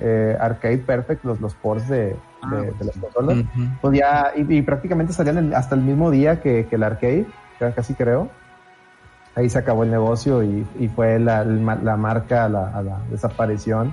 eh, 0.00 0.34
arcade 0.40 0.78
perfect 0.78 1.26
los, 1.26 1.42
los 1.42 1.54
ports 1.56 1.90
de, 1.90 2.16
Ah, 2.40 2.54
de, 2.56 2.84
las 2.84 2.96
consolas, 2.96 3.38
pues 3.80 3.98
ya, 3.98 4.32
y, 4.36 4.62
prácticamente 4.62 5.12
salían 5.12 5.52
hasta 5.54 5.74
el 5.74 5.80
mismo 5.80 6.10
día 6.10 6.40
que, 6.40 6.66
el 6.70 6.82
arcade, 6.82 7.26
casi 7.74 7.94
creo. 7.94 8.28
Ahí 9.34 9.48
se 9.48 9.58
acabó 9.58 9.84
el 9.84 9.90
negocio 9.90 10.42
y, 10.42 10.88
fue 10.94 11.18
la, 11.18 11.44
la 11.44 11.96
marca 11.96 12.44
a 12.44 12.48
la, 12.48 13.00
desaparición 13.10 13.92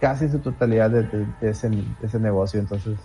casi 0.00 0.24
en 0.24 0.32
su 0.32 0.38
totalidad 0.40 0.90
de, 0.90 1.26
ese, 1.40 1.70
negocio. 2.18 2.58
Entonces, 2.58 2.98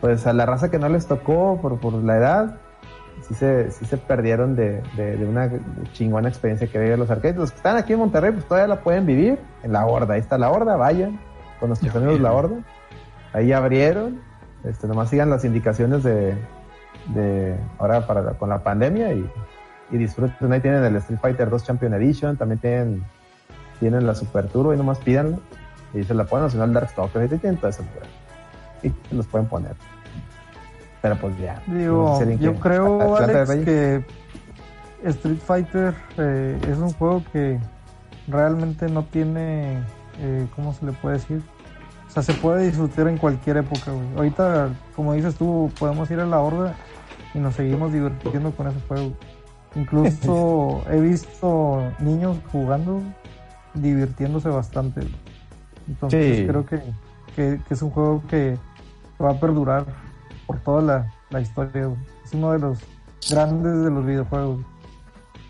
pues 0.00 0.26
a 0.26 0.32
la 0.32 0.46
raza 0.46 0.70
que 0.70 0.78
no 0.78 0.88
les 0.88 1.06
tocó 1.06 1.58
por, 1.60 1.78
por 1.78 1.94
la 1.94 2.16
edad, 2.16 2.56
sí 3.22 3.34
se, 3.34 3.70
sí 3.70 3.84
se 3.84 3.98
perdieron 3.98 4.56
de, 4.56 4.82
una 5.28 5.50
chingona 5.92 6.28
experiencia 6.30 6.68
que 6.68 6.78
viven 6.78 6.98
los 6.98 7.10
arcades. 7.10 7.36
Los 7.36 7.50
que 7.50 7.58
están 7.58 7.76
aquí 7.76 7.92
en 7.92 7.98
Monterrey, 7.98 8.32
pues 8.32 8.46
todavía 8.46 8.74
la 8.74 8.80
pueden 8.80 9.04
vivir 9.04 9.38
en 9.62 9.72
la 9.72 9.84
horda. 9.84 10.14
Ahí 10.14 10.20
está 10.20 10.38
la 10.38 10.50
horda, 10.50 10.76
vayan 10.76 11.20
con 11.60 11.68
nuestros 11.68 11.94
amigos 11.94 12.20
la 12.20 12.32
horda 12.32 12.56
ahí 13.34 13.52
abrieron, 13.52 14.20
este, 14.64 14.86
nomás 14.86 15.10
sigan 15.10 15.28
las 15.28 15.44
indicaciones 15.44 16.02
de, 16.02 16.34
de 17.14 17.58
ahora 17.78 18.06
para 18.06 18.32
con 18.34 18.48
la 18.48 18.62
pandemia 18.62 19.12
y, 19.12 19.30
y, 19.90 19.98
disfruten. 19.98 20.52
Ahí 20.52 20.60
tienen 20.60 20.82
el 20.82 20.96
Street 20.96 21.18
Fighter 21.20 21.50
2 21.50 21.64
Champion 21.64 21.92
Edition, 21.94 22.36
también 22.38 22.60
tienen, 22.60 23.04
tienen 23.80 24.06
la 24.06 24.14
Super 24.14 24.48
Turbo 24.48 24.72
y 24.72 24.78
nomás 24.78 24.98
pídanlo 25.00 25.40
y 25.92 26.02
se 26.04 26.14
la 26.14 26.24
pueden 26.24 26.46
hacer 26.46 26.60
al 26.62 26.72
Dark 26.72 26.88
Stalker, 26.88 27.22
ahí 27.22 27.28
tienen 27.28 27.58
todo 27.58 27.68
eso 27.68 27.82
y 28.82 28.92
los 29.14 29.26
pueden 29.26 29.46
poner. 29.48 29.74
Pero 31.02 31.16
pues 31.16 31.38
ya. 31.38 31.60
Digo, 31.66 32.18
yo 32.40 32.54
creo, 32.54 33.16
Alex, 33.16 33.50
que 33.64 34.04
Street 35.04 35.38
Fighter 35.38 35.94
eh, 36.16 36.58
es 36.68 36.78
un 36.78 36.92
juego 36.94 37.22
que 37.32 37.60
realmente 38.26 38.88
no 38.88 39.04
tiene, 39.04 39.82
eh, 40.18 40.46
¿cómo 40.56 40.72
se 40.72 40.86
le 40.86 40.92
puede 40.92 41.16
decir? 41.16 41.42
Sea, 42.14 42.22
se 42.22 42.40
puede 42.40 42.66
disfrutar 42.66 43.08
en 43.08 43.18
cualquier 43.18 43.56
época, 43.56 43.90
güey. 43.90 44.06
Ahorita, 44.16 44.70
como 44.94 45.14
dices 45.14 45.34
tú, 45.34 45.70
podemos 45.78 46.08
ir 46.12 46.20
a 46.20 46.26
la 46.26 46.40
horda 46.40 46.74
y 47.34 47.38
nos 47.38 47.56
seguimos 47.56 47.92
divirtiendo 47.92 48.52
con 48.52 48.68
ese 48.68 48.80
juego. 48.86 49.12
Incluso 49.74 50.84
he 50.90 51.00
visto 51.00 51.82
niños 51.98 52.38
jugando, 52.52 53.02
divirtiéndose 53.74 54.48
bastante. 54.48 55.00
Entonces 55.88 56.46
creo 56.46 56.64
que, 56.64 57.60
es 57.68 57.82
un 57.82 57.90
juego 57.90 58.22
que 58.28 58.56
va 59.20 59.32
a 59.32 59.40
perdurar 59.40 59.84
por 60.46 60.60
toda 60.60 61.10
la, 61.30 61.40
historia. 61.40 61.90
Es 62.24 62.32
uno 62.32 62.52
de 62.52 62.60
los 62.60 62.78
grandes 63.28 63.82
de 63.82 63.90
los 63.90 64.06
videojuegos. 64.06 64.60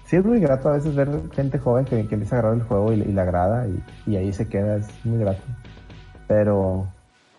Sí, 0.07 0.16
es 0.16 0.24
muy 0.24 0.41
grato 0.41 0.70
a 0.70 0.73
veces 0.73 0.95
ver 0.95 1.11
gente 1.35 1.59
joven 1.59 1.85
que, 1.85 2.07
que 2.07 2.15
empieza 2.15 2.36
a 2.36 2.39
agarrar 2.39 2.59
el 2.59 2.66
juego 2.66 2.93
y, 2.93 2.97
le 2.97 3.20
agrada 3.20 3.66
y, 3.69 3.82
y 4.07 4.16
ahí 4.16 4.32
se 4.32 4.49
queda. 4.49 4.77
Es 4.77 4.86
muy 5.05 5.19
grato. 5.19 5.43
Pero, 6.26 6.86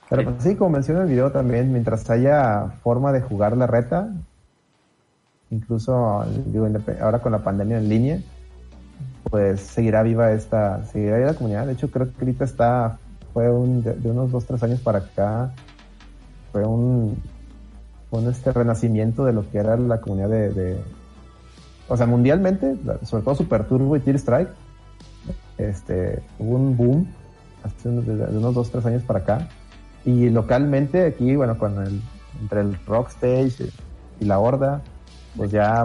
pero 0.09 0.21
sí. 0.21 0.27
Pues 0.27 0.43
sí, 0.43 0.55
como 0.55 0.71
menciona 0.71 1.01
el 1.01 1.09
video 1.09 1.31
también, 1.31 1.71
mientras 1.71 2.09
haya 2.09 2.67
forma 2.83 3.11
de 3.11 3.21
jugar 3.21 3.57
la 3.57 3.67
reta, 3.67 4.09
incluso 5.49 6.25
digo, 6.47 6.67
ahora 7.01 7.19
con 7.19 7.31
la 7.31 7.39
pandemia 7.39 7.77
en 7.77 7.89
línea, 7.89 8.19
pues 9.29 9.61
seguirá 9.61 10.03
viva 10.03 10.31
esta, 10.31 10.83
seguirá 10.85 11.17
viva 11.17 11.31
la 11.31 11.37
comunidad. 11.37 11.65
De 11.65 11.73
hecho, 11.73 11.89
creo 11.89 12.11
que 12.11 12.19
ahorita 12.19 12.45
está, 12.45 12.97
fue 13.33 13.49
un, 13.49 13.83
de, 13.83 14.09
unos 14.09 14.31
dos, 14.31 14.45
tres 14.45 14.61
años 14.63 14.79
para 14.81 14.99
acá, 14.99 15.51
fue 16.51 16.65
un, 16.65 17.17
un 18.11 18.27
este 18.29 18.51
renacimiento 18.51 19.25
de 19.25 19.33
lo 19.33 19.49
que 19.49 19.57
era 19.57 19.77
la 19.77 19.99
comunidad 19.99 20.29
de, 20.29 20.77
o 21.87 21.97
sea, 21.97 22.05
mundialmente, 22.05 22.75
sobre 23.03 23.23
todo 23.23 23.35
Super 23.35 23.65
Turbo 23.65 23.95
y 23.95 23.99
Tear 23.99 24.17
Strike, 24.17 24.49
este, 25.57 26.21
hubo 26.39 26.55
un 26.55 26.75
boom 26.75 27.07
hace 27.65 27.89
unos, 27.89 28.05
de 28.05 28.13
unos 28.37 28.53
dos, 28.53 28.71
tres 28.71 28.85
años 28.85 29.03
para 29.03 29.19
acá. 29.19 29.47
Y 30.05 30.29
localmente 30.29 31.05
aquí, 31.05 31.35
bueno, 31.35 31.57
con 31.57 31.81
el, 31.85 32.01
entre 32.39 32.61
el 32.61 32.77
Rock 32.85 33.09
Stage 33.09 33.71
y 34.19 34.25
la 34.25 34.39
Horda, 34.39 34.81
pues 35.35 35.51
ya 35.51 35.83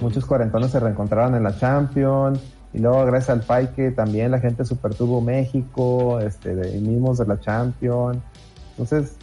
muchos, 0.00 0.24
cuarentones 0.24 0.70
se 0.70 0.80
reencontraron 0.80 1.34
en 1.34 1.42
la 1.42 1.56
Champions. 1.56 2.40
Y 2.72 2.78
luego 2.78 3.04
gracias 3.04 3.30
al 3.30 3.40
Pike 3.42 3.92
también 3.92 4.32
la 4.32 4.40
gente 4.40 4.64
Super 4.64 4.94
Tuvo 4.94 5.20
México, 5.20 6.18
este, 6.18 6.56
de, 6.56 6.80
mismos 6.80 7.18
de 7.18 7.26
la 7.26 7.38
Champions. 7.38 8.18
Entonces, 8.70 9.16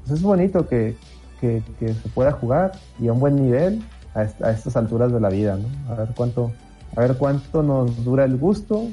pues 0.00 0.18
es 0.18 0.22
bonito 0.22 0.68
que, 0.68 0.96
que, 1.40 1.62
se 1.80 2.08
pueda 2.10 2.32
jugar 2.32 2.72
y 2.98 3.08
a 3.08 3.12
un 3.12 3.20
buen 3.20 3.36
nivel 3.36 3.82
a, 4.14 4.20
a, 4.20 4.50
estas 4.50 4.76
alturas 4.76 5.12
de 5.12 5.20
la 5.20 5.30
vida, 5.30 5.56
¿no? 5.56 5.92
A 5.92 5.96
ver 5.96 6.08
cuánto, 6.14 6.52
a 6.94 7.00
ver 7.00 7.16
cuánto 7.16 7.62
nos 7.62 8.04
dura 8.04 8.24
el 8.24 8.36
gusto 8.36 8.88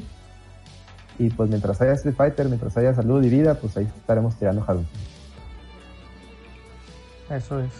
y 1.20 1.30
pues 1.30 1.50
mientras 1.50 1.80
haya 1.82 1.94
Street 1.94 2.16
Fighter, 2.16 2.48
mientras 2.48 2.76
haya 2.78 2.94
salud 2.94 3.24
y 3.24 3.30
vida, 3.30 3.56
pues 3.56 3.78
ahí 3.78 3.86
estaremos 3.86 4.36
tirando 4.38 4.64
Hadouken. 4.68 4.88
Eso 7.30 7.60
es. 7.60 7.72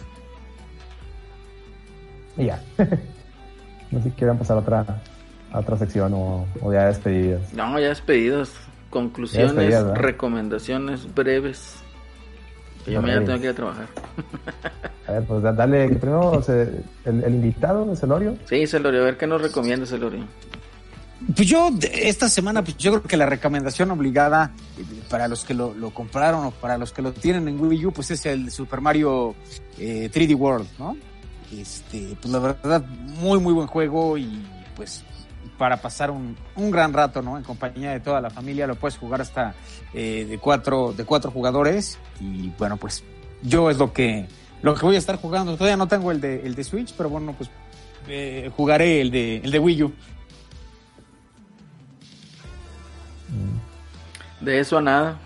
Y 2.36 2.46
ya. 2.46 2.62
no 3.90 3.98
sé 3.98 4.04
si 4.04 4.10
quieran 4.12 4.38
pasar 4.38 4.56
a 4.56 4.60
otra, 4.60 5.02
a 5.52 5.58
otra 5.58 5.76
sección 5.76 6.12
o, 6.14 6.46
ya 6.72 6.86
despedidas. 6.86 7.52
No, 7.52 7.78
ya 7.78 7.88
despedidos. 7.88 8.52
Conclusiones, 8.90 9.82
recomendaciones 9.94 11.12
breves. 11.14 11.76
yo 12.86 13.00
mañana 13.00 13.24
tengo 13.24 13.38
que 13.38 13.44
ir 13.44 13.50
a 13.50 13.54
trabajar. 13.54 13.86
A 15.06 15.12
ver, 15.12 15.24
pues 15.24 15.42
dale, 15.42 15.88
primero 15.88 16.42
el, 16.46 17.24
el, 17.24 17.34
invitado, 17.34 17.96
Celorio. 17.96 18.36
Sí, 18.44 18.66
Celorio, 18.66 19.00
a 19.00 19.04
ver 19.04 19.16
qué 19.16 19.26
nos 19.26 19.40
recomienda 19.40 19.86
Celorio. 19.86 20.24
Pues 21.34 21.48
yo, 21.48 21.70
esta 21.92 22.28
semana, 22.28 22.64
pues 22.64 22.76
yo 22.76 22.90
creo 22.92 23.02
que 23.02 23.16
la 23.16 23.26
recomendación 23.26 23.90
obligada 23.90 24.52
eh, 24.78 24.84
para 25.08 25.28
los 25.28 25.44
que 25.44 25.54
lo, 25.54 25.74
compraron 25.90 26.46
o 26.46 26.50
para 26.50 26.78
los 26.78 26.92
que 26.92 27.02
lo 27.02 27.12
tienen 27.12 27.48
en 27.48 27.60
Wii 27.60 27.86
U, 27.86 27.92
pues 27.92 28.10
es 28.10 28.26
el 28.26 28.50
Super 28.50 28.80
Mario 28.80 29.34
3D 29.78 30.30
eh, 30.30 30.34
World, 30.34 30.66
¿no? 30.78 30.96
Este, 31.52 32.16
pues 32.20 32.32
la 32.32 32.38
verdad, 32.38 32.84
muy, 32.86 33.38
muy 33.38 33.52
buen 33.52 33.66
juego 33.66 34.16
y 34.18 34.42
pues 34.74 35.04
para 35.58 35.80
pasar 35.80 36.10
un, 36.10 36.36
un 36.56 36.70
gran 36.70 36.92
rato, 36.92 37.22
¿no? 37.22 37.36
En 37.36 37.44
compañía 37.44 37.92
de 37.92 38.00
toda 38.00 38.20
la 38.20 38.30
familia, 38.30 38.66
lo 38.66 38.74
puedes 38.74 38.96
jugar 38.96 39.20
hasta 39.20 39.54
eh, 39.94 40.26
de 40.28 40.38
cuatro, 40.38 40.92
de 40.92 41.04
cuatro 41.04 41.30
jugadores 41.30 41.98
y 42.20 42.50
bueno, 42.58 42.78
pues 42.78 43.04
yo 43.42 43.70
es 43.70 43.78
lo 43.78 43.92
que, 43.92 44.26
lo 44.62 44.74
que 44.74 44.86
voy 44.86 44.96
a 44.96 44.98
estar 44.98 45.16
jugando. 45.16 45.54
Todavía 45.56 45.76
no 45.76 45.88
tengo 45.88 46.10
el 46.10 46.20
de, 46.20 46.40
el 46.44 46.54
de 46.54 46.64
Switch, 46.64 46.94
pero 46.96 47.10
bueno, 47.10 47.34
pues 47.36 47.50
jugaré 48.56 49.00
el 49.00 49.12
de, 49.12 49.36
el 49.36 49.50
de 49.50 49.58
Wii 49.58 49.82
U. 49.84 49.92
De 54.40 54.58
eso 54.58 54.78
a 54.78 54.82
nada. 54.82 55.16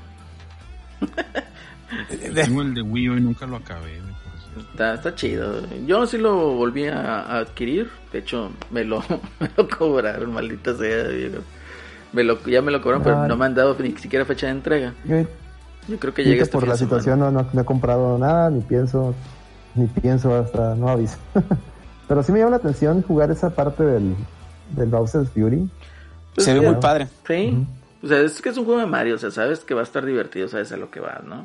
Tengo 2.34 2.62
el 2.62 2.74
de 2.74 2.82
Wii 2.82 3.10
U 3.10 3.16
y 3.16 3.20
nunca 3.20 3.46
lo 3.46 3.56
acabé. 3.56 4.00
Está, 4.58 4.94
está 4.94 5.14
chido. 5.14 5.62
Yo 5.86 6.06
sí 6.06 6.18
lo 6.18 6.54
volví 6.54 6.86
a, 6.86 7.38
adquirir. 7.38 7.90
De 8.12 8.20
hecho, 8.20 8.50
me 8.70 8.84
lo, 8.84 9.00
me 9.40 9.50
lo 9.56 9.68
cobraron, 9.68 10.32
maldita 10.32 10.74
sea. 10.76 11.04
Me 12.12 12.24
lo, 12.24 12.42
ya 12.44 12.62
me 12.62 12.72
lo 12.72 12.80
cobraron, 12.80 13.02
pero 13.02 13.26
no 13.26 13.36
me 13.36 13.46
han 13.46 13.54
dado 13.54 13.76
ni 13.78 13.96
siquiera 13.96 14.24
fecha 14.24 14.46
de 14.46 14.52
entrega. 14.52 14.94
Yo, 15.88 15.98
creo 15.98 16.14
que 16.14 16.24
llega 16.24 16.42
este 16.42 16.52
Por 16.52 16.66
la 16.66 16.76
situación 16.76 17.20
no, 17.20 17.30
no, 17.30 17.60
he 17.60 17.64
comprado 17.64 18.18
nada, 18.18 18.50
ni 18.50 18.60
pienso, 18.60 19.14
ni 19.74 19.86
pienso 19.86 20.34
hasta 20.34 20.74
no 20.74 20.88
aviso. 20.88 21.18
pero 22.08 22.22
sí 22.22 22.32
me 22.32 22.38
llama 22.38 22.52
la 22.52 22.56
atención 22.56 23.02
jugar 23.02 23.30
esa 23.30 23.50
parte 23.50 23.84
del, 23.84 24.14
del 24.74 24.88
Bowser's 24.88 25.30
Fury. 25.30 25.68
Se 26.38 26.54
ve 26.54 26.60
muy 26.60 26.80
padre. 26.80 27.08
Sí. 27.26 27.66
O 28.06 28.08
sea, 28.08 28.20
es 28.20 28.40
que 28.40 28.50
es 28.50 28.56
un 28.56 28.64
juego 28.66 28.78
de 28.78 28.86
Mario, 28.86 29.16
o 29.16 29.18
sea, 29.18 29.32
sabes 29.32 29.64
que 29.64 29.74
va 29.74 29.80
a 29.80 29.82
estar 29.82 30.04
divertido, 30.06 30.46
sabes 30.46 30.70
a 30.70 30.76
lo 30.76 30.92
que 30.92 31.00
va, 31.00 31.22
¿no? 31.26 31.42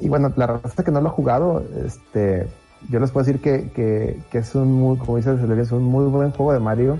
Y 0.00 0.08
bueno, 0.08 0.32
la 0.36 0.46
verdad 0.46 0.72
que 0.82 0.90
no 0.90 1.02
lo 1.02 1.08
he 1.08 1.12
jugado, 1.12 1.62
este, 1.84 2.48
yo 2.88 2.98
les 2.98 3.10
puedo 3.10 3.26
decir 3.26 3.42
que, 3.42 3.70
que, 3.72 4.18
que 4.30 4.38
es 4.38 4.54
un 4.54 4.72
muy, 4.72 4.96
como 4.96 5.18
dices, 5.18 5.38
es 5.38 5.70
un 5.70 5.82
muy 5.82 6.06
buen 6.06 6.30
juego 6.30 6.54
de 6.54 6.60
Mario. 6.60 6.98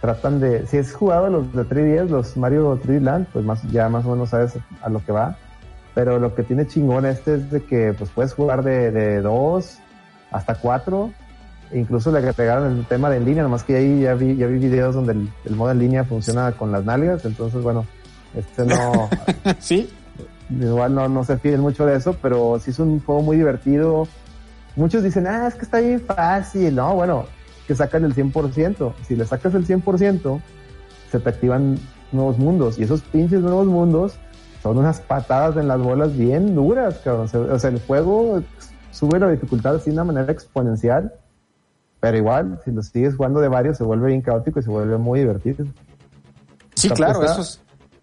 Tratan 0.00 0.40
de, 0.40 0.66
si 0.66 0.78
has 0.78 0.92
jugado 0.92 1.30
los 1.30 1.52
de 1.52 1.62
3DS, 1.62 2.08
los 2.08 2.36
Mario 2.36 2.76
3D 2.82 3.00
Land, 3.02 3.28
pues 3.32 3.44
más, 3.44 3.62
ya 3.70 3.88
más 3.88 4.04
o 4.04 4.10
menos 4.10 4.30
sabes 4.30 4.54
a 4.82 4.88
lo 4.88 5.04
que 5.04 5.12
va. 5.12 5.36
Pero 5.94 6.18
lo 6.18 6.34
que 6.34 6.42
tiene 6.42 6.66
chingón 6.66 7.06
este 7.06 7.36
es 7.36 7.52
de 7.52 7.62
que 7.62 7.92
pues 7.92 8.10
puedes 8.10 8.34
jugar 8.34 8.64
de, 8.64 8.90
de 8.90 9.20
dos 9.20 9.78
hasta 10.32 10.56
cuatro. 10.56 11.12
Incluso 11.72 12.10
le 12.10 12.18
agregaron 12.18 12.78
el 12.78 12.84
tema 12.86 13.10
de 13.10 13.18
en 13.18 13.26
línea, 13.26 13.44
nomás 13.44 13.62
que 13.62 13.76
ahí 13.76 14.00
ya 14.00 14.14
vi, 14.14 14.34
ya 14.34 14.48
vi 14.48 14.58
videos 14.58 14.96
donde 14.96 15.12
el, 15.12 15.30
el 15.44 15.54
modo 15.54 15.70
en 15.70 15.78
línea 15.78 16.02
funciona 16.02 16.50
con 16.50 16.72
las 16.72 16.84
nalgas. 16.84 17.24
Entonces, 17.24 17.62
bueno, 17.62 17.86
este 18.34 18.64
no. 18.64 19.08
sí. 19.58 19.90
Igual 20.50 20.94
no, 20.94 21.08
no 21.08 21.24
se 21.24 21.38
fíen 21.38 21.60
mucho 21.60 21.86
de 21.86 21.96
eso, 21.96 22.16
pero 22.20 22.58
sí 22.58 22.70
es 22.70 22.78
un 22.78 23.00
juego 23.00 23.22
muy 23.22 23.36
divertido. 23.36 24.08
Muchos 24.76 25.02
dicen, 25.02 25.26
ah, 25.26 25.46
es 25.46 25.54
que 25.54 25.62
está 25.62 25.80
bien 25.80 26.00
fácil. 26.00 26.74
No, 26.74 26.94
bueno, 26.94 27.26
que 27.66 27.74
sacan 27.74 28.04
el 28.04 28.14
100%. 28.14 28.94
Si 29.06 29.14
le 29.14 29.24
sacas 29.24 29.54
el 29.54 29.66
100%, 29.66 30.40
se 31.10 31.20
te 31.20 31.28
activan 31.28 31.78
nuevos 32.12 32.38
mundos. 32.38 32.78
Y 32.78 32.82
esos 32.82 33.02
pinches 33.02 33.40
nuevos 33.40 33.66
mundos 33.66 34.18
son 34.62 34.78
unas 34.78 35.00
patadas 35.00 35.56
en 35.56 35.68
las 35.68 35.80
bolas 35.80 36.16
bien 36.16 36.54
duras, 36.54 37.00
cabrón. 37.04 37.28
O 37.50 37.58
sea, 37.58 37.70
el 37.70 37.80
juego 37.80 38.42
sube 38.90 39.18
la 39.18 39.30
dificultad 39.30 39.76
así 39.76 39.86
de 39.86 39.94
una 39.94 40.04
manera 40.04 40.32
exponencial. 40.32 41.12
Pero 42.00 42.16
igual, 42.16 42.60
si 42.64 42.72
lo 42.72 42.82
sigues 42.82 43.14
jugando 43.14 43.40
de 43.40 43.48
varios, 43.48 43.76
se 43.76 43.84
vuelve 43.84 44.08
bien 44.08 44.22
caótico 44.22 44.58
y 44.58 44.62
se 44.62 44.70
vuelve 44.70 44.96
muy 44.96 45.20
divertido. 45.20 45.66
Sí, 46.74 46.88
claro, 46.90 47.22
eso 47.22 47.42
es, 47.42 47.60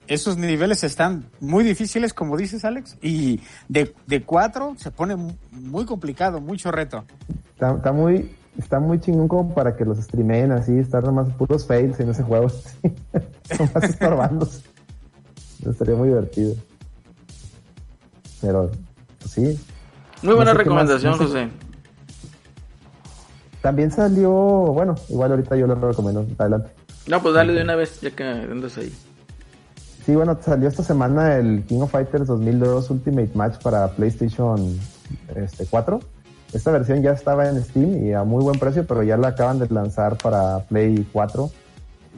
esos 0.07 0.37
niveles 0.37 0.83
están 0.83 1.25
muy 1.39 1.63
difíciles, 1.63 2.13
como 2.13 2.37
dices, 2.37 2.65
Alex, 2.65 2.97
y 3.01 3.41
de, 3.67 3.93
de 4.05 4.23
cuatro 4.23 4.75
se 4.77 4.91
pone 4.91 5.15
muy 5.51 5.85
complicado, 5.85 6.41
mucho 6.41 6.71
reto. 6.71 7.03
Está, 7.59 7.91
muy 7.91 8.31
está 8.57 8.79
muy 8.79 8.99
chingón 8.99 9.27
como 9.27 9.53
para 9.53 9.75
que 9.75 9.85
los 9.85 9.97
streamen 9.97 10.51
así, 10.51 10.77
estar 10.77 11.03
nomás 11.03 11.29
puros 11.33 11.65
fails 11.65 11.99
en 11.99 12.09
ese 12.09 12.23
juego. 12.23 12.49
Son 13.57 13.69
más 13.73 13.83
estorbandos. 13.83 14.63
Estaría 15.65 15.95
muy 15.95 16.09
divertido. 16.09 16.55
Pero, 18.41 18.71
pues 19.19 19.31
sí. 19.31 19.59
Muy 20.21 20.35
buena 20.35 20.53
recomendación, 20.53 21.17
José. 21.17 21.49
También 23.61 23.91
salió, 23.91 24.31
bueno, 24.31 24.95
igual 25.09 25.31
ahorita 25.31 25.55
yo 25.55 25.67
lo 25.67 25.75
recomiendo. 25.75 26.25
Adelante. 26.37 26.71
No, 27.07 27.21
pues 27.21 27.33
dale 27.33 27.53
de 27.53 27.63
una 27.63 27.75
vez, 27.75 27.99
ya 28.01 28.11
que 28.11 28.23
andas 28.23 28.77
ahí. 28.77 28.93
Sí, 30.07 30.15
bueno, 30.15 30.37
salió 30.41 30.69
esta 30.69 30.83
semana 30.83 31.35
el 31.35 31.65
King 31.65 31.81
of 31.81 31.91
Fighters 31.91 32.27
2002 32.27 32.91
Ultimate 32.91 33.31
Match 33.33 33.61
para 33.61 33.89
PlayStation 33.89 34.79
este, 35.35 35.65
4. 35.65 35.99
Esta 36.53 36.71
versión 36.71 37.01
ya 37.01 37.11
estaba 37.11 37.49
en 37.49 37.61
Steam 37.61 38.05
y 38.05 38.13
a 38.13 38.23
muy 38.23 38.41
buen 38.41 38.57
precio, 38.57 38.87
pero 38.87 39.03
ya 39.03 39.17
la 39.17 39.27
acaban 39.27 39.59
de 39.59 39.67
lanzar 39.67 40.15
para 40.15 40.59
Play 40.59 41.05
4 41.11 41.51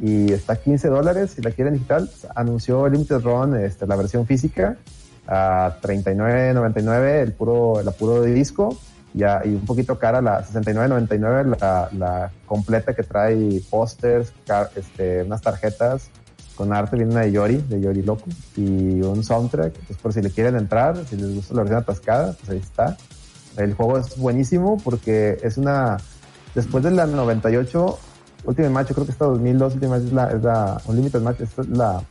y 0.04 0.32
está 0.32 0.54
a 0.54 0.56
15 0.58 0.88
dólares 0.88 1.32
si 1.32 1.42
la 1.42 1.50
quieren 1.50 1.74
digital. 1.74 2.08
Anunció 2.36 2.88
Limited 2.88 3.22
Run 3.24 3.56
este, 3.58 3.88
la 3.88 3.96
versión 3.96 4.28
física 4.28 4.78
a 5.26 5.78
39.99 5.82 7.22
el 7.24 7.34
puro, 7.34 7.82
la 7.82 7.90
puro 7.90 8.22
de 8.22 8.32
disco 8.36 8.78
ya, 9.16 9.42
y 9.44 9.50
un 9.50 9.66
poquito 9.66 9.98
cara 9.98 10.22
la 10.22 10.44
69.99 10.46 11.58
la, 11.60 11.90
la 11.98 12.32
completa 12.46 12.94
que 12.94 13.02
trae 13.02 13.64
pósters, 13.72 14.32
este, 14.76 15.24
unas 15.24 15.42
tarjetas 15.42 16.12
con 16.60 16.74
arte 16.74 16.98
viene 16.98 17.14
una 17.14 17.22
de 17.22 17.32
Yori, 17.32 17.56
de 17.56 17.80
Yori 17.80 18.02
Loco, 18.02 18.26
y 18.58 19.02
un 19.02 19.24
soundtrack, 19.24 19.72
pues 19.88 19.98
por 19.98 20.12
si 20.12 20.22
le 20.22 20.30
quieren 20.30 20.58
entrar, 20.58 21.06
si 21.08 21.16
les 21.16 21.34
gusta 21.34 21.54
la 21.54 21.62
versión 21.62 21.80
atascada, 21.80 22.34
pues 22.34 22.50
ahí 22.50 22.58
está. 22.58 22.98
El 23.56 23.76
juego 23.76 23.98
es 23.98 24.18
buenísimo 24.18 24.78
porque 24.84 25.38
es 25.42 25.58
una, 25.58 25.96
después 26.54 26.84
de 26.84 26.92
la 26.92 27.06
98, 27.06 27.98
Ultimate 28.44 28.74
Match, 28.74 28.90
yo 28.90 28.96
creo 28.96 29.06
que 29.06 29.14
esta 29.14 29.24
2002 29.24 29.76
Ultimate 29.76 30.00
Match 30.00 30.08
es 30.08 30.14
la, 30.14 30.32
es 30.32 30.44
la 30.44 30.82
Unlimited 30.86 31.22
Match, 31.22 31.40
es 31.40 31.68
la, 31.70 32.04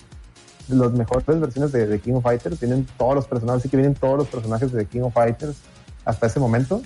de 0.67 0.77
las 0.77 0.93
mejores 0.93 1.27
versiones 1.27 1.71
de, 1.71 2.01
King 2.01 2.15
of 2.15 2.23
Fighters, 2.23 2.59
tienen 2.59 2.87
todos 2.97 3.17
los 3.17 3.27
personajes, 3.27 3.61
así 3.61 3.69
que 3.69 3.77
vienen 3.77 3.97
todos 3.97 4.17
los 4.17 4.29
personajes 4.29 4.73
de 4.73 4.87
King 4.87 5.03
of 5.03 5.13
Fighters 5.13 5.59
hasta 6.07 6.27
ese 6.27 6.41
momento. 6.41 6.81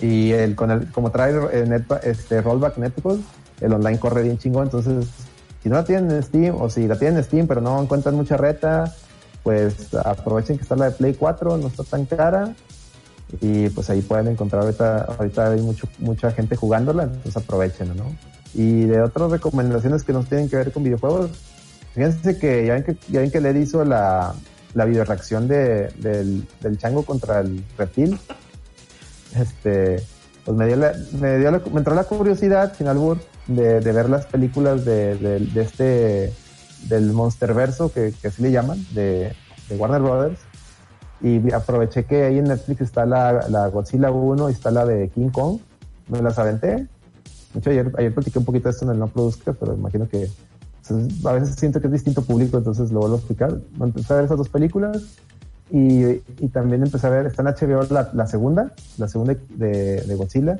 Y 0.00 0.32
el, 0.32 0.56
con 0.56 0.72
el, 0.72 0.90
como 0.90 1.12
trae 1.12 1.32
eh, 1.52 1.84
este 2.02 2.42
Rollback 2.42 2.78
Network, 2.78 3.20
el 3.60 3.72
online 3.74 4.00
corre 4.00 4.24
bien 4.24 4.38
chingón, 4.38 4.64
entonces 4.64 5.06
si 5.62 5.68
no 5.68 5.76
la 5.76 5.84
tienen 5.84 6.10
en 6.10 6.22
Steam 6.22 6.60
o 6.60 6.68
si 6.68 6.86
la 6.86 6.98
tienen 6.98 7.18
en 7.18 7.24
Steam 7.24 7.46
pero 7.46 7.60
no 7.60 7.80
encuentran 7.80 8.14
mucha 8.14 8.36
reta, 8.36 8.94
pues 9.42 9.94
aprovechen 9.94 10.56
que 10.56 10.62
está 10.62 10.76
la 10.76 10.86
de 10.86 10.90
Play 10.92 11.14
4, 11.14 11.56
no 11.56 11.68
está 11.68 11.84
tan 11.84 12.06
cara 12.06 12.54
y 13.40 13.68
pues 13.70 13.88
ahí 13.90 14.02
pueden 14.02 14.28
encontrar 14.28 14.62
ahorita, 14.62 15.02
ahorita 15.18 15.52
hay 15.52 15.60
mucho, 15.60 15.88
mucha 15.98 16.30
gente 16.32 16.56
jugándola, 16.56 17.04
entonces 17.04 17.36
aprovechen, 17.36 17.96
¿no? 17.96 18.04
Y 18.54 18.84
de 18.84 19.00
otras 19.00 19.30
recomendaciones 19.30 20.02
que 20.02 20.12
nos 20.12 20.28
tienen 20.28 20.48
que 20.48 20.56
ver 20.56 20.72
con 20.72 20.82
videojuegos, 20.82 21.30
fíjense 21.94 22.38
que 22.38 22.66
ya 22.66 22.74
ven 22.74 22.84
que, 22.84 22.96
ya 23.08 23.20
ven 23.20 23.30
que 23.30 23.40
Led 23.40 23.56
hizo 23.56 23.84
la, 23.84 24.34
la 24.74 24.84
video 24.84 25.04
reacción 25.04 25.48
de, 25.48 25.88
del, 25.98 26.46
del 26.60 26.78
chango 26.78 27.04
contra 27.04 27.40
el 27.40 27.64
reptil. 27.78 28.18
Este, 29.34 30.04
pues 30.44 30.56
me 30.56 30.66
dio 30.66 30.76
la, 30.76 30.92
me 31.18 31.38
dio 31.38 31.50
me 31.50 31.78
entró 31.78 31.94
la 31.94 32.04
curiosidad, 32.04 32.74
sin 32.76 32.88
albur, 32.88 33.18
de, 33.46 33.80
de 33.80 33.92
ver 33.92 34.08
las 34.08 34.26
películas 34.26 34.84
de, 34.84 35.16
de, 35.16 35.60
este, 35.60 36.32
del 36.88 37.12
Monsterverso, 37.12 37.92
que, 37.92 38.12
que 38.20 38.28
así 38.28 38.42
le 38.42 38.52
llaman, 38.52 38.84
de, 38.94 39.34
de 39.68 39.76
Warner 39.76 40.00
Brothers. 40.00 40.40
Y 41.20 41.52
aproveché 41.52 42.04
que 42.04 42.24
ahí 42.24 42.38
en 42.38 42.44
Netflix 42.44 42.80
está 42.80 43.06
la, 43.06 43.46
la 43.48 43.68
Godzilla 43.68 44.10
1 44.10 44.50
y 44.50 44.52
está 44.52 44.70
la 44.70 44.84
de 44.84 45.08
King 45.10 45.28
Kong. 45.28 45.58
Me 46.08 46.20
las 46.20 46.38
aventé. 46.38 46.88
De 47.52 47.58
hecho, 47.58 47.70
ayer, 47.70 47.92
ayer 47.96 48.12
platiqué 48.12 48.38
un 48.38 48.44
poquito 48.44 48.64
de 48.64 48.72
esto 48.72 48.84
en 48.86 48.92
el 48.92 48.98
No 48.98 49.06
Produzca, 49.06 49.52
pero 49.52 49.74
imagino 49.74 50.08
que 50.08 50.28
pues, 50.86 51.24
a 51.24 51.32
veces 51.32 51.54
siento 51.54 51.80
que 51.80 51.86
es 51.86 51.92
distinto 51.92 52.22
público, 52.22 52.58
entonces 52.58 52.90
lo 52.90 53.00
vuelvo 53.00 53.16
a 53.16 53.18
explicar. 53.18 53.56
Empecé 53.80 54.12
a 54.12 54.16
ver 54.16 54.24
esas 54.24 54.38
dos 54.38 54.48
películas 54.48 55.00
y, 55.70 56.04
y 56.04 56.48
también 56.52 56.82
empecé 56.82 57.06
a 57.06 57.10
ver, 57.10 57.26
está 57.26 57.42
en 57.42 57.48
HBO 57.48 57.86
la, 57.90 58.10
la 58.12 58.26
segunda, 58.26 58.72
la 58.98 59.08
segunda 59.08 59.34
de, 59.50 60.02
de 60.02 60.14
Godzilla, 60.16 60.58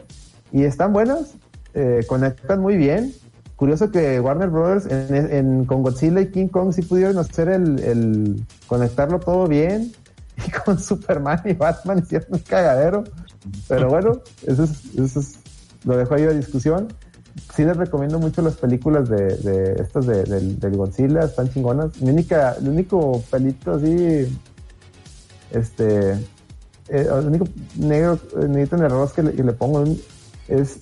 y 0.53 0.63
están 0.63 0.93
buenas 0.93 1.35
eh, 1.75 2.05
conectan 2.07 2.61
muy 2.61 2.77
bien. 2.77 3.13
Curioso 3.57 3.91
que 3.91 4.19
Warner 4.19 4.51
Brothers 4.51 4.87
en, 4.91 5.65
con 5.67 5.83
Godzilla 5.83 6.21
y 6.21 6.31
King 6.31 6.49
Kong 6.49 6.73
sí 6.73 6.83
pudieron 6.83 7.17
hacer 7.19 7.49
el, 7.49 8.45
conectarlo 8.67 9.21
todo 9.21 9.47
bien. 9.47 9.93
Y 10.45 10.51
con 10.51 10.79
Superman 10.79 11.43
y 11.45 11.53
Batman 11.53 11.99
hicieron 11.99 12.29
un 12.33 12.39
cagadero. 12.39 13.05
Pero 13.69 13.89
bueno, 13.91 14.23
eso 14.47 14.65
es, 14.65 14.87
eso 14.97 15.21
es, 15.21 15.39
lo 15.85 15.97
dejo 15.97 16.15
ahí 16.15 16.23
de 16.23 16.35
discusión. 16.35 16.89
Sí 17.55 17.65
les 17.65 17.77
recomiendo 17.77 18.19
mucho 18.19 18.41
las 18.41 18.57
películas 18.57 19.09
de, 19.11 19.37
de 19.37 19.75
estas 19.75 20.07
de, 20.07 20.25
del, 20.25 20.77
Godzilla, 20.77 21.25
están 21.25 21.51
chingonas. 21.51 22.01
Mi 22.01 22.11
única, 22.11 22.57
el 22.59 22.69
único 22.71 23.23
pelito 23.31 23.73
así, 23.75 24.27
este, 25.51 26.13
eh, 26.13 26.17
el 26.89 27.27
único 27.27 27.47
negro, 27.77 28.19
negrito 28.49 28.77
en 28.77 28.83
el 28.83 28.87
arroz 28.87 29.13
que 29.13 29.23
le, 29.23 29.33
que 29.35 29.45
le 29.45 29.53
pongo 29.53 29.85
es 30.49 30.79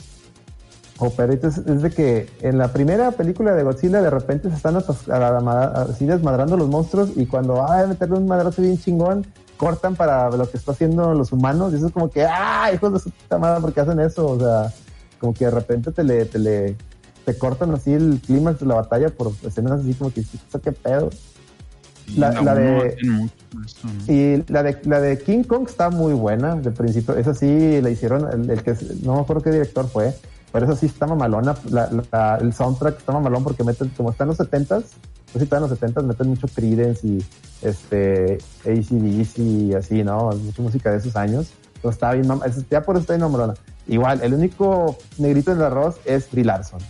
o 1.00 1.06
es, 1.06 1.58
es, 1.58 1.82
de 1.82 1.90
que 1.90 2.28
en 2.42 2.58
la 2.58 2.68
primera 2.68 3.10
película 3.12 3.54
de 3.54 3.62
Godzilla 3.62 4.02
de 4.02 4.10
repente 4.10 4.50
se 4.50 4.56
están 4.56 4.76
así 4.76 6.04
desmadrando 6.04 6.58
los 6.58 6.68
monstruos 6.68 7.12
y 7.16 7.24
cuando 7.24 7.66
hay 7.66 7.84
a 7.84 7.86
meterle 7.86 8.18
un 8.18 8.26
madrazo 8.26 8.60
bien 8.60 8.78
chingón, 8.78 9.26
cortan 9.56 9.96
para 9.96 10.30
lo 10.30 10.50
que 10.50 10.58
está 10.58 10.72
haciendo 10.72 11.14
los 11.14 11.32
humanos 11.32 11.72
y 11.72 11.76
eso 11.76 11.86
es 11.86 11.92
como 11.92 12.10
que, 12.10 12.24
¡ah! 12.24 12.70
Hijos 12.74 12.92
de 12.92 12.98
su 12.98 13.10
puta 13.10 13.38
madre, 13.38 13.62
porque 13.62 13.80
hacen 13.80 13.98
eso? 13.98 14.26
O 14.26 14.38
sea, 14.38 14.72
como 15.18 15.32
que 15.32 15.46
de 15.46 15.50
repente 15.50 15.90
te 15.90 16.04
le, 16.04 16.26
te 16.26 16.38
le 16.38 16.76
te 17.24 17.36
cortan 17.36 17.72
así 17.72 17.92
el 17.92 18.20
clímax 18.24 18.60
de 18.60 18.66
la 18.66 18.74
batalla 18.74 19.08
por 19.08 19.32
escenas 19.42 19.80
así 19.80 19.94
como 19.94 20.12
que, 20.12 20.22
¿qué 20.62 20.72
pedo? 20.72 21.10
La, 22.16 22.30
de 22.54 22.96
y 24.08 24.42
la 24.52 24.64
de 24.64 24.76
la 24.84 25.00
de 25.00 25.18
King 25.18 25.44
Kong 25.44 25.66
está 25.68 25.90
muy 25.90 26.12
buena 26.12 26.56
de 26.56 26.72
principio 26.72 27.14
esa 27.14 27.34
sí 27.34 27.80
la 27.80 27.88
hicieron 27.88 28.26
el, 28.32 28.50
el 28.50 28.62
que 28.64 28.74
no 29.04 29.14
me 29.14 29.20
acuerdo 29.20 29.42
qué 29.42 29.52
director 29.52 29.86
fue 29.86 30.12
pero 30.52 30.66
eso 30.66 30.76
sí 30.76 30.86
está 30.86 31.06
mamalona. 31.06 31.54
el 32.40 32.52
soundtrack 32.52 32.98
está 32.98 33.12
mamalón 33.12 33.44
porque 33.44 33.64
meten, 33.64 33.88
como 33.90 34.10
está 34.10 34.24
en 34.24 34.28
los 34.28 34.38
70s, 34.38 34.66
pues 34.68 34.88
sí, 35.36 35.42
está 35.42 35.56
en 35.56 35.62
los 35.62 35.80
70s, 35.80 36.02
meten 36.02 36.28
mucho 36.28 36.48
Creedence 36.48 37.06
y 37.06 37.24
este, 37.62 38.38
ACDC 38.64 39.38
y 39.38 39.74
así, 39.74 40.02
¿no? 40.02 40.30
Mucha 40.30 40.62
música 40.62 40.90
de 40.90 40.98
esos 40.98 41.16
años. 41.16 41.52
Entonces 41.76 41.96
está 41.96 42.12
bien, 42.12 42.28
ya 42.70 42.82
por 42.82 42.96
eso 42.96 43.02
está 43.02 43.14
bien 43.14 43.22
mamalona. 43.22 43.54
Igual, 43.86 44.20
el 44.22 44.34
único 44.34 44.98
negrito 45.18 45.52
en 45.52 45.58
el 45.58 45.64
arroz 45.64 45.96
es 46.04 46.30
Brie 46.30 46.44
Larson. 46.44 46.80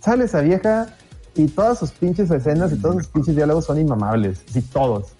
Sale 0.00 0.24
esa 0.24 0.40
vieja 0.40 0.88
y 1.34 1.46
todas 1.46 1.78
sus 1.78 1.90
pinches 1.92 2.30
escenas 2.30 2.72
y 2.72 2.76
todos 2.76 2.96
sus 2.96 3.06
pinches 3.08 3.34
diálogos 3.34 3.64
son 3.64 3.78
inmamables. 3.80 4.42
Sí, 4.52 4.60
todos. 4.62 5.12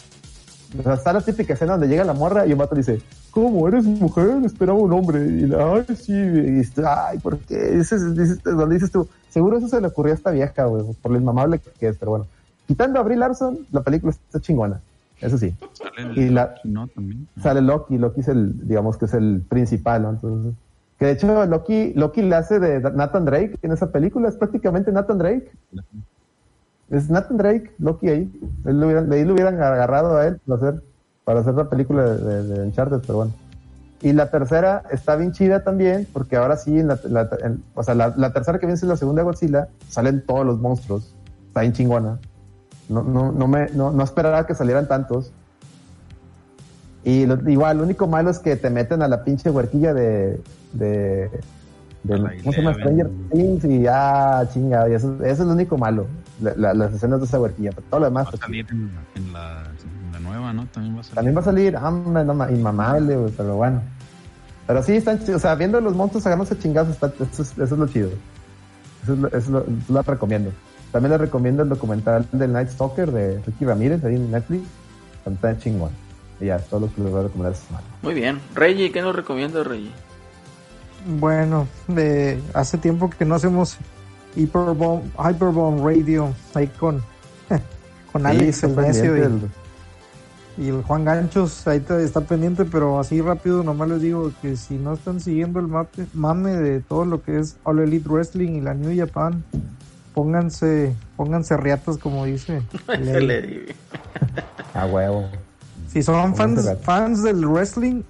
O 0.78 0.82
sea, 0.82 0.94
está 0.94 1.12
la 1.12 1.20
típica 1.20 1.54
escena 1.54 1.72
donde 1.72 1.88
llega 1.88 2.04
la 2.04 2.12
morra 2.12 2.46
y 2.46 2.52
un 2.52 2.58
vato 2.58 2.74
dice, 2.74 3.00
¿cómo 3.34 3.66
eres 3.66 3.84
mujer? 3.84 4.38
Esperaba 4.44 4.78
un 4.78 4.92
hombre. 4.92 5.26
Y 5.26 5.46
la, 5.46 5.74
ay, 5.74 5.96
sí, 5.96 6.12
y, 6.12 6.62
ay, 6.86 7.18
¿por 7.18 7.38
qué? 7.38 7.72
Dices, 7.72 8.16
dices, 8.16 8.42
donde 8.42 8.76
dices 8.76 8.92
tú, 8.92 9.08
seguro 9.28 9.58
eso 9.58 9.68
se 9.68 9.80
le 9.80 9.88
ocurrió 9.88 10.12
a 10.12 10.16
esta 10.16 10.30
vieja, 10.30 10.64
güey, 10.64 10.84
por 11.02 11.10
lo 11.10 11.18
inmamable 11.18 11.60
que 11.78 11.88
es, 11.88 11.96
pero 11.98 12.12
bueno. 12.12 12.26
Quitando 12.66 12.98
a 12.98 13.02
Brie 13.02 13.18
Larson, 13.18 13.58
la 13.72 13.82
película 13.82 14.12
está 14.12 14.40
chingona, 14.40 14.80
eso 15.20 15.36
sí. 15.36 15.54
Sale 15.72 16.14
y 16.14 16.30
la, 16.30 16.54
¿no? 16.64 16.86
También. 16.88 17.28
Sale 17.42 17.60
Loki, 17.60 17.98
Loki 17.98 18.20
es 18.20 18.28
el, 18.28 18.66
digamos 18.66 18.96
que 18.96 19.04
es 19.04 19.12
el 19.12 19.42
principal, 19.46 20.02
¿no? 20.02 20.10
Entonces, 20.10 20.54
que 20.98 21.06
de 21.06 21.12
hecho 21.12 21.44
Loki, 21.46 21.92
Loki 21.94 22.22
le 22.22 22.36
hace 22.36 22.60
de 22.60 22.80
Nathan 22.92 23.24
Drake 23.24 23.58
en 23.60 23.72
esa 23.72 23.90
película, 23.90 24.28
es 24.28 24.36
prácticamente 24.36 24.92
Nathan 24.92 25.18
Drake. 25.18 25.50
Es 26.88 27.10
Nathan 27.10 27.36
Drake, 27.36 27.72
Loki 27.78 28.08
ahí. 28.08 28.40
de 28.62 29.16
ahí 29.16 29.24
lo 29.24 29.34
hubieran 29.34 29.60
agarrado 29.60 30.16
a 30.16 30.26
él 30.28 30.40
para 30.46 30.68
hacer, 30.68 30.82
para 31.24 31.40
hacer 31.40 31.54
la 31.54 31.68
película 31.68 32.02
de, 32.04 32.42
de, 32.42 32.62
Uncharted, 32.62 33.00
pero 33.00 33.16
bueno. 33.16 33.32
Y 34.02 34.12
la 34.12 34.30
tercera 34.30 34.82
está 34.90 35.16
bien 35.16 35.32
chida 35.32 35.64
también, 35.64 36.06
porque 36.12 36.36
ahora 36.36 36.56
sí, 36.56 36.78
en 36.78 36.88
la, 36.88 36.98
o 37.74 37.82
sea, 37.82 37.94
la, 37.94 38.32
tercera 38.32 38.58
que 38.58 38.66
viene 38.66 38.74
es 38.74 38.82
la 38.82 38.96
segunda 38.96 39.22
Godzilla, 39.22 39.68
salen 39.88 40.24
todos 40.26 40.44
los 40.44 40.60
monstruos. 40.60 41.14
Está 41.48 41.62
bien 41.62 41.72
chingona. 41.72 42.18
No, 42.90 43.02
no, 43.02 43.32
no, 43.32 43.48
me, 43.48 43.68
no, 43.70 43.92
no 43.92 44.04
esperaba 44.04 44.46
que 44.46 44.54
salieran 44.54 44.88
tantos. 44.88 45.32
Y 47.02 47.22
igual, 47.50 47.78
lo 47.78 47.84
único 47.84 48.06
malo 48.06 48.30
es 48.30 48.38
que 48.38 48.56
te 48.56 48.68
meten 48.68 49.00
a 49.00 49.08
la 49.08 49.24
pinche 49.24 49.48
huerquilla 49.48 49.94
de, 49.94 50.38
de, 50.72 51.30
¿cómo 52.06 52.52
se 52.52 52.62
llama? 52.62 52.74
Stranger 52.74 53.10
Things 53.32 53.64
y 53.64 53.82
ya, 53.82 54.46
chinga, 54.52 54.88
y 54.88 54.94
eso, 54.94 55.14
eso, 55.22 55.42
es 55.42 55.48
lo 55.48 55.52
único 55.52 55.78
malo 55.78 56.06
las 56.40 56.92
escenas 56.92 57.20
de 57.20 57.26
esa 57.26 57.40
huerquilla, 57.40 57.70
pero 57.74 57.86
todo 57.88 58.00
lo 58.00 58.06
demás. 58.06 58.28
Salir 58.38 58.66
en, 58.70 59.32
la, 59.32 59.64
nueva, 60.34 60.52
¿no? 60.52 60.66
También 60.66 60.96
va 60.96 61.00
a 61.00 61.04
salir. 61.04 61.14
También 61.14 61.36
va 61.36 61.40
a 61.40 61.44
salir, 61.44 61.76
ah, 61.76 61.90
no, 61.90 62.50
inmamable, 62.50 63.16
pero 63.36 63.56
bueno. 63.56 63.82
Pero 64.66 64.82
sí, 64.82 64.96
están 64.96 65.20
o 65.34 65.38
sea, 65.38 65.54
viendo 65.54 65.80
los 65.80 65.94
montos 65.94 66.24
agarrándose 66.26 66.58
chingazos, 66.58 66.96
eso, 66.96 67.42
es, 67.42 67.52
eso 67.52 67.62
es 67.62 67.70
lo 67.70 67.86
chido. 67.86 68.10
Eso, 69.02 69.28
es 69.36 69.48
lo, 69.48 69.64
lo, 69.88 70.02
recomiendo. 70.02 70.50
También 70.90 71.12
les 71.12 71.20
recomiendo 71.20 71.62
el 71.62 71.68
documental 71.68 72.26
del 72.32 72.52
Night 72.52 72.70
Stalker 72.70 73.10
de 73.10 73.42
Ricky 73.46 73.64
Ramírez 73.64 74.02
ahí 74.04 74.16
en 74.16 74.30
Netflix. 74.30 74.64
Está 75.26 75.58
chingón. 75.58 75.90
Y 76.40 76.46
ya, 76.46 76.58
todo 76.58 76.80
lo 76.80 76.94
que 76.94 77.02
les 77.02 77.10
voy 77.10 77.20
a 77.20 77.22
recomendar 77.24 77.52
esta 77.52 77.66
semana. 77.66 77.86
Muy 78.02 78.14
bien. 78.14 78.40
Reggie, 78.54 78.90
¿qué 78.90 79.02
nos 79.02 79.14
recomienda 79.14 79.62
Reggie? 79.62 79.92
Bueno, 81.18 81.68
de 81.86 82.40
hace 82.54 82.78
tiempo 82.78 83.10
que 83.10 83.26
no 83.26 83.34
hacemos 83.34 83.76
Hyperbomb, 84.36 85.02
Hyperbomb 85.18 85.84
Radio 85.84 86.32
ahí 86.54 86.66
con, 86.66 87.02
con 88.12 88.24
Alex 88.24 88.64
el 88.64 88.76
necio 88.76 89.14
y, 90.56 90.68
el 90.68 90.82
Juan 90.82 91.04
Ganchos 91.04 91.66
ahí 91.66 91.84
está 92.00 92.20
pendiente, 92.22 92.64
pero 92.64 92.98
así 92.98 93.20
rápido 93.20 93.62
nomás 93.62 93.88
les 93.88 94.02
digo 94.02 94.32
que 94.40 94.56
si 94.56 94.74
no 94.74 94.94
están 94.94 95.20
siguiendo 95.20 95.60
el 95.60 95.68
mame 96.14 96.52
de 96.52 96.80
todo 96.80 97.04
lo 97.04 97.22
que 97.22 97.38
es 97.38 97.56
All 97.64 97.80
Elite 97.80 98.08
Wrestling 98.08 98.52
y 98.52 98.60
la 98.60 98.74
New 98.74 98.96
Japan, 98.96 99.44
pónganse, 100.14 100.94
pónganse 101.16 101.56
riatas 101.56 101.98
como 101.98 102.24
dice. 102.24 102.62
A 104.74 104.86
huevo. 104.86 105.28
Si 105.88 106.02
son 106.02 106.34
fans, 106.34 106.68
fans 106.82 107.22
del 107.22 107.46
wrestling, 107.46 108.02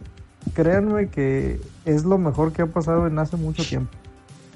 créanme 0.55 1.09
que 1.09 1.61
es 1.85 2.05
lo 2.05 2.17
mejor 2.19 2.53
que 2.53 2.63
ha 2.63 2.67
pasado 2.67 3.07
en 3.07 3.19
hace 3.19 3.37
mucho 3.37 3.63
tiempo. 3.63 3.91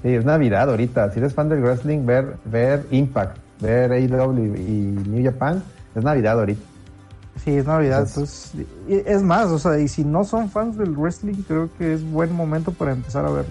Sí, 0.02 0.14
es 0.14 0.24
Navidad 0.24 0.70
ahorita. 0.70 1.10
Si 1.12 1.18
eres 1.18 1.34
fan 1.34 1.48
del 1.48 1.60
wrestling, 1.60 2.06
ver, 2.06 2.36
ver 2.44 2.86
Impact, 2.90 3.36
ver 3.60 3.92
AEW 3.92 4.56
y 4.56 5.08
New 5.08 5.24
Japan, 5.24 5.62
es 5.94 6.04
Navidad 6.04 6.38
ahorita. 6.38 6.62
Sí, 7.44 7.56
es 7.56 7.66
Navidad. 7.66 8.06
es 8.88 9.22
más, 9.22 9.46
o 9.46 9.58
sea, 9.58 9.78
y 9.78 9.88
si 9.88 10.04
no 10.04 10.24
son 10.24 10.50
fans 10.50 10.76
del 10.76 10.96
wrestling, 10.96 11.42
creo 11.46 11.68
que 11.78 11.94
es 11.94 12.10
buen 12.10 12.32
momento 12.32 12.72
para 12.72 12.92
empezar 12.92 13.24
a 13.24 13.30
ver. 13.30 13.46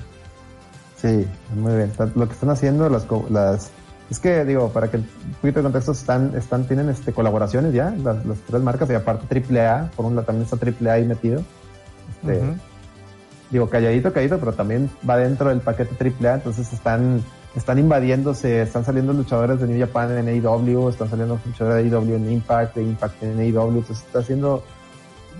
Sí, 1.01 1.25
muy 1.55 1.75
bien. 1.75 1.91
Lo 2.15 2.27
que 2.27 2.33
están 2.33 2.49
haciendo 2.49 2.89
las, 2.89 3.05
las 3.29 3.71
es 4.09 4.19
que 4.19 4.45
digo, 4.45 4.69
para 4.69 4.89
que 4.89 4.97
un 4.97 5.07
poquito 5.41 5.59
de 5.59 5.63
contexto 5.63 5.91
están, 5.91 6.33
están, 6.35 6.65
tienen 6.65 6.89
este 6.89 7.11
colaboraciones 7.11 7.73
ya, 7.73 7.91
las, 7.91 8.17
tres 8.47 8.61
marcas, 8.61 8.89
y 8.89 8.93
aparte 8.93 9.43
AAA, 9.59 9.91
por 9.95 10.05
un 10.05 10.15
lado 10.15 10.25
también 10.25 10.47
está 10.49 10.57
AAA 10.57 10.93
ahí 10.93 11.05
metido. 11.05 11.43
Este, 12.21 12.41
digo, 13.51 13.69
calladito, 13.69 14.13
calladito, 14.13 14.39
pero 14.39 14.53
también 14.53 14.89
va 15.07 15.17
dentro 15.17 15.49
del 15.49 15.59
paquete 15.59 16.13
AAA, 16.21 16.35
entonces 16.35 16.71
están, 16.71 17.21
están 17.57 17.79
invadiéndose, 17.79 18.61
están 18.61 18.85
saliendo 18.85 19.13
luchadores 19.13 19.59
de 19.59 19.67
New 19.67 19.79
Japan 19.79 20.15
en 20.15 20.27
AEW, 20.27 20.89
están 20.89 21.09
saliendo 21.09 21.39
luchadores 21.43 21.89
de 21.89 21.97
AEW 21.97 22.15
en 22.15 22.31
Impact, 22.31 22.75
de 22.75 22.83
Impact 22.83 23.23
en 23.23 23.39
AEW, 23.39 23.69
entonces 23.69 24.05
está 24.05 24.19
haciendo, 24.19 24.63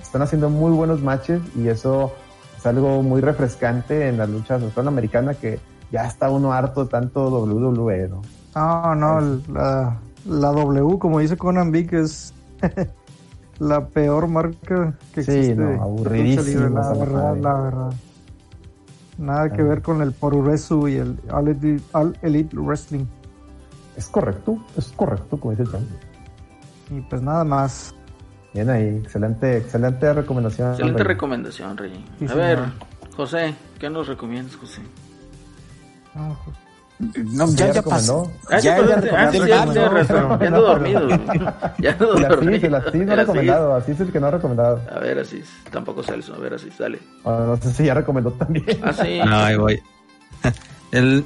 están 0.02 0.23
haciendo 0.23 0.49
muy 0.49 0.72
buenos 0.72 1.03
matches 1.03 1.41
y 1.56 1.68
eso 1.68 2.11
es 2.57 2.65
algo 2.65 3.03
muy 3.03 3.22
refrescante 3.22 4.07
en 4.07 4.18
las 4.18 4.30
luchas 4.30 4.64
americana 4.76 5.35
que 5.35 5.60
ya 5.91 6.07
está 6.07 6.31
uno 6.31 6.53
harto 6.53 6.88
tanto 6.88 7.30
WWE, 7.30 8.10
¿no? 8.10 8.22
No, 8.56 8.95
no, 8.95 9.39
la, 9.53 9.99
la 10.26 10.52
W, 10.52 10.98
como 10.98 11.19
dice 11.19 11.38
Conan 11.38 11.72
Big, 11.72 11.94
es 11.94 12.34
la 13.60 13.85
peor 13.85 14.27
marca 14.27 14.95
que 15.14 15.19
existe. 15.19 15.45
Sí, 15.45 15.53
no, 15.53 15.84
aburridísimo. 15.84 16.69
La 16.69 16.94
verdad, 16.94 17.38
la 17.38 17.53
verdad. 17.61 17.94
Nada 19.18 19.52
que 19.52 19.64
ver 19.64 19.81
con 19.81 20.02
el 20.02 20.11
Poruresu 20.11 20.88
y 20.88 20.95
el 20.95 21.19
All 21.31 22.18
Elite, 22.22 22.56
Wrestling. 22.56 23.06
Es 23.95 24.07
correcto, 24.10 24.64
es 24.77 24.89
correcto, 24.89 25.39
como 25.39 25.56
dice 25.56 25.64
el 25.64 26.98
Y 26.98 27.02
pues 27.02 27.22
nada 27.22 27.44
más. 27.44 27.95
Bien 28.53 28.69
ahí, 28.69 28.98
excelente, 28.98 29.57
excelente 29.57 30.14
recomendación. 30.14 30.72
Excelente 30.72 31.03
recomendación, 31.03 31.77
Rey. 31.77 32.06
A 32.30 32.34
ver, 32.34 32.60
José, 33.15 33.56
¿qué 33.80 33.89
nos 33.89 34.07
recomiendas, 34.07 34.56
José? 34.56 34.81
No, 36.15 36.35
José. 36.35 36.66
No, 36.99 37.47
ya, 37.53 37.71
ya 37.71 37.81
pasó. 37.83 38.31
Ya, 38.49 38.59
ya, 38.59 39.01
ya, 39.01 39.31
ya, 39.31 39.61
ando 39.61 40.61
dormido. 40.61 41.07
Ya 41.77 41.91
ando 41.91 42.13
dormido. 42.13 42.67
El 42.67 42.75
Asís 42.75 43.05
no 43.05 43.13
ha 43.13 43.15
recomendado. 43.15 43.75
Así 43.75 43.91
es 43.91 43.99
el 43.99 44.11
que 44.11 44.19
no 44.19 44.27
ha 44.27 44.31
recomendado. 44.31 44.81
A 44.91 44.99
ver, 44.99 45.19
así 45.19 45.43
tampoco 45.71 46.01
sale 46.01 46.19
eso. 46.19 46.33
A 46.33 46.39
ver, 46.39 46.55
así 46.55 46.71
sale. 46.71 46.99
no 47.23 47.57
sé 47.57 47.73
si 47.73 47.85
ya 47.85 47.93
recomendó 47.93 48.31
también. 48.31 48.65
Ah, 48.83 48.93
sí. 48.93 49.19
No, 49.23 49.37
ahí 49.37 49.57
voy. 49.57 49.81
El, 50.91 51.25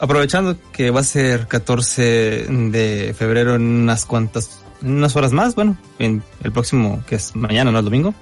aprovechando 0.00 0.56
que 0.72 0.90
va 0.90 1.00
a 1.00 1.04
ser 1.04 1.46
14 1.46 2.46
de 2.48 3.14
febrero 3.16 3.54
en 3.54 3.62
unas 3.62 4.04
cuantas, 4.04 4.60
unas 4.82 5.14
horas 5.14 5.32
más, 5.32 5.54
bueno, 5.54 5.76
en 6.00 6.22
el 6.42 6.50
próximo, 6.50 7.02
que 7.06 7.14
es 7.14 7.36
mañana, 7.36 7.70
¿no? 7.70 7.78
El 7.78 7.84
domingo. 7.84 8.12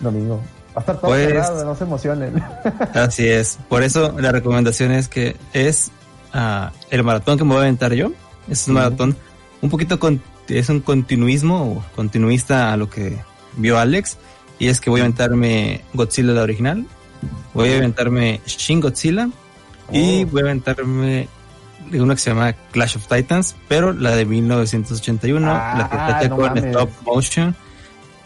Domingo. 0.00 0.42
Va 0.76 0.78
a 0.78 0.80
estar 0.80 0.96
todo 1.00 1.10
pues, 1.10 1.28
cerrado, 1.28 1.64
no 1.64 1.74
se 1.74 1.84
emocionen. 1.84 2.42
Así 2.92 3.28
es. 3.28 3.58
Por 3.68 3.82
eso 3.82 4.14
la 4.18 4.32
recomendación 4.32 4.92
es 4.92 5.08
que 5.08 5.36
es 5.54 5.90
el 6.90 7.04
maratón 7.04 7.38
que 7.38 7.44
me 7.44 7.50
voy 7.50 7.58
a 7.58 7.62
aventar 7.62 7.92
yo. 7.92 8.12
Es 8.48 8.68
un 8.68 8.74
maratón 8.74 9.16
un 9.62 9.70
poquito 9.70 9.98
con, 9.98 10.22
es 10.48 10.68
un 10.68 10.80
continuismo 10.80 11.62
o 11.62 11.84
continuista 11.94 12.72
a 12.72 12.76
lo 12.76 12.90
que 12.90 13.16
vio 13.56 13.78
Alex. 13.78 14.18
Y 14.58 14.68
es 14.68 14.80
que 14.80 14.90
voy 14.90 15.00
a 15.00 15.04
aventarme 15.04 15.82
Godzilla 15.94 16.32
la 16.32 16.42
original. 16.42 16.86
Voy 17.54 17.72
a 17.72 17.76
aventarme 17.76 18.40
Shin 18.46 18.80
Godzilla. 18.80 19.28
Y 19.92 20.24
oh. 20.24 20.26
voy 20.26 20.42
a 20.42 20.44
aventarme 20.44 21.28
una 21.92 22.14
que 22.14 22.20
se 22.20 22.30
llama 22.30 22.52
Clash 22.72 22.96
of 22.96 23.06
Titans, 23.06 23.54
pero 23.68 23.92
la 23.92 24.16
de 24.16 24.24
1981, 24.24 25.46
la 25.46 25.88
que 25.90 26.26
está 26.26 26.34
con 26.34 26.58
stop 26.58 26.90
motion. 27.04 27.54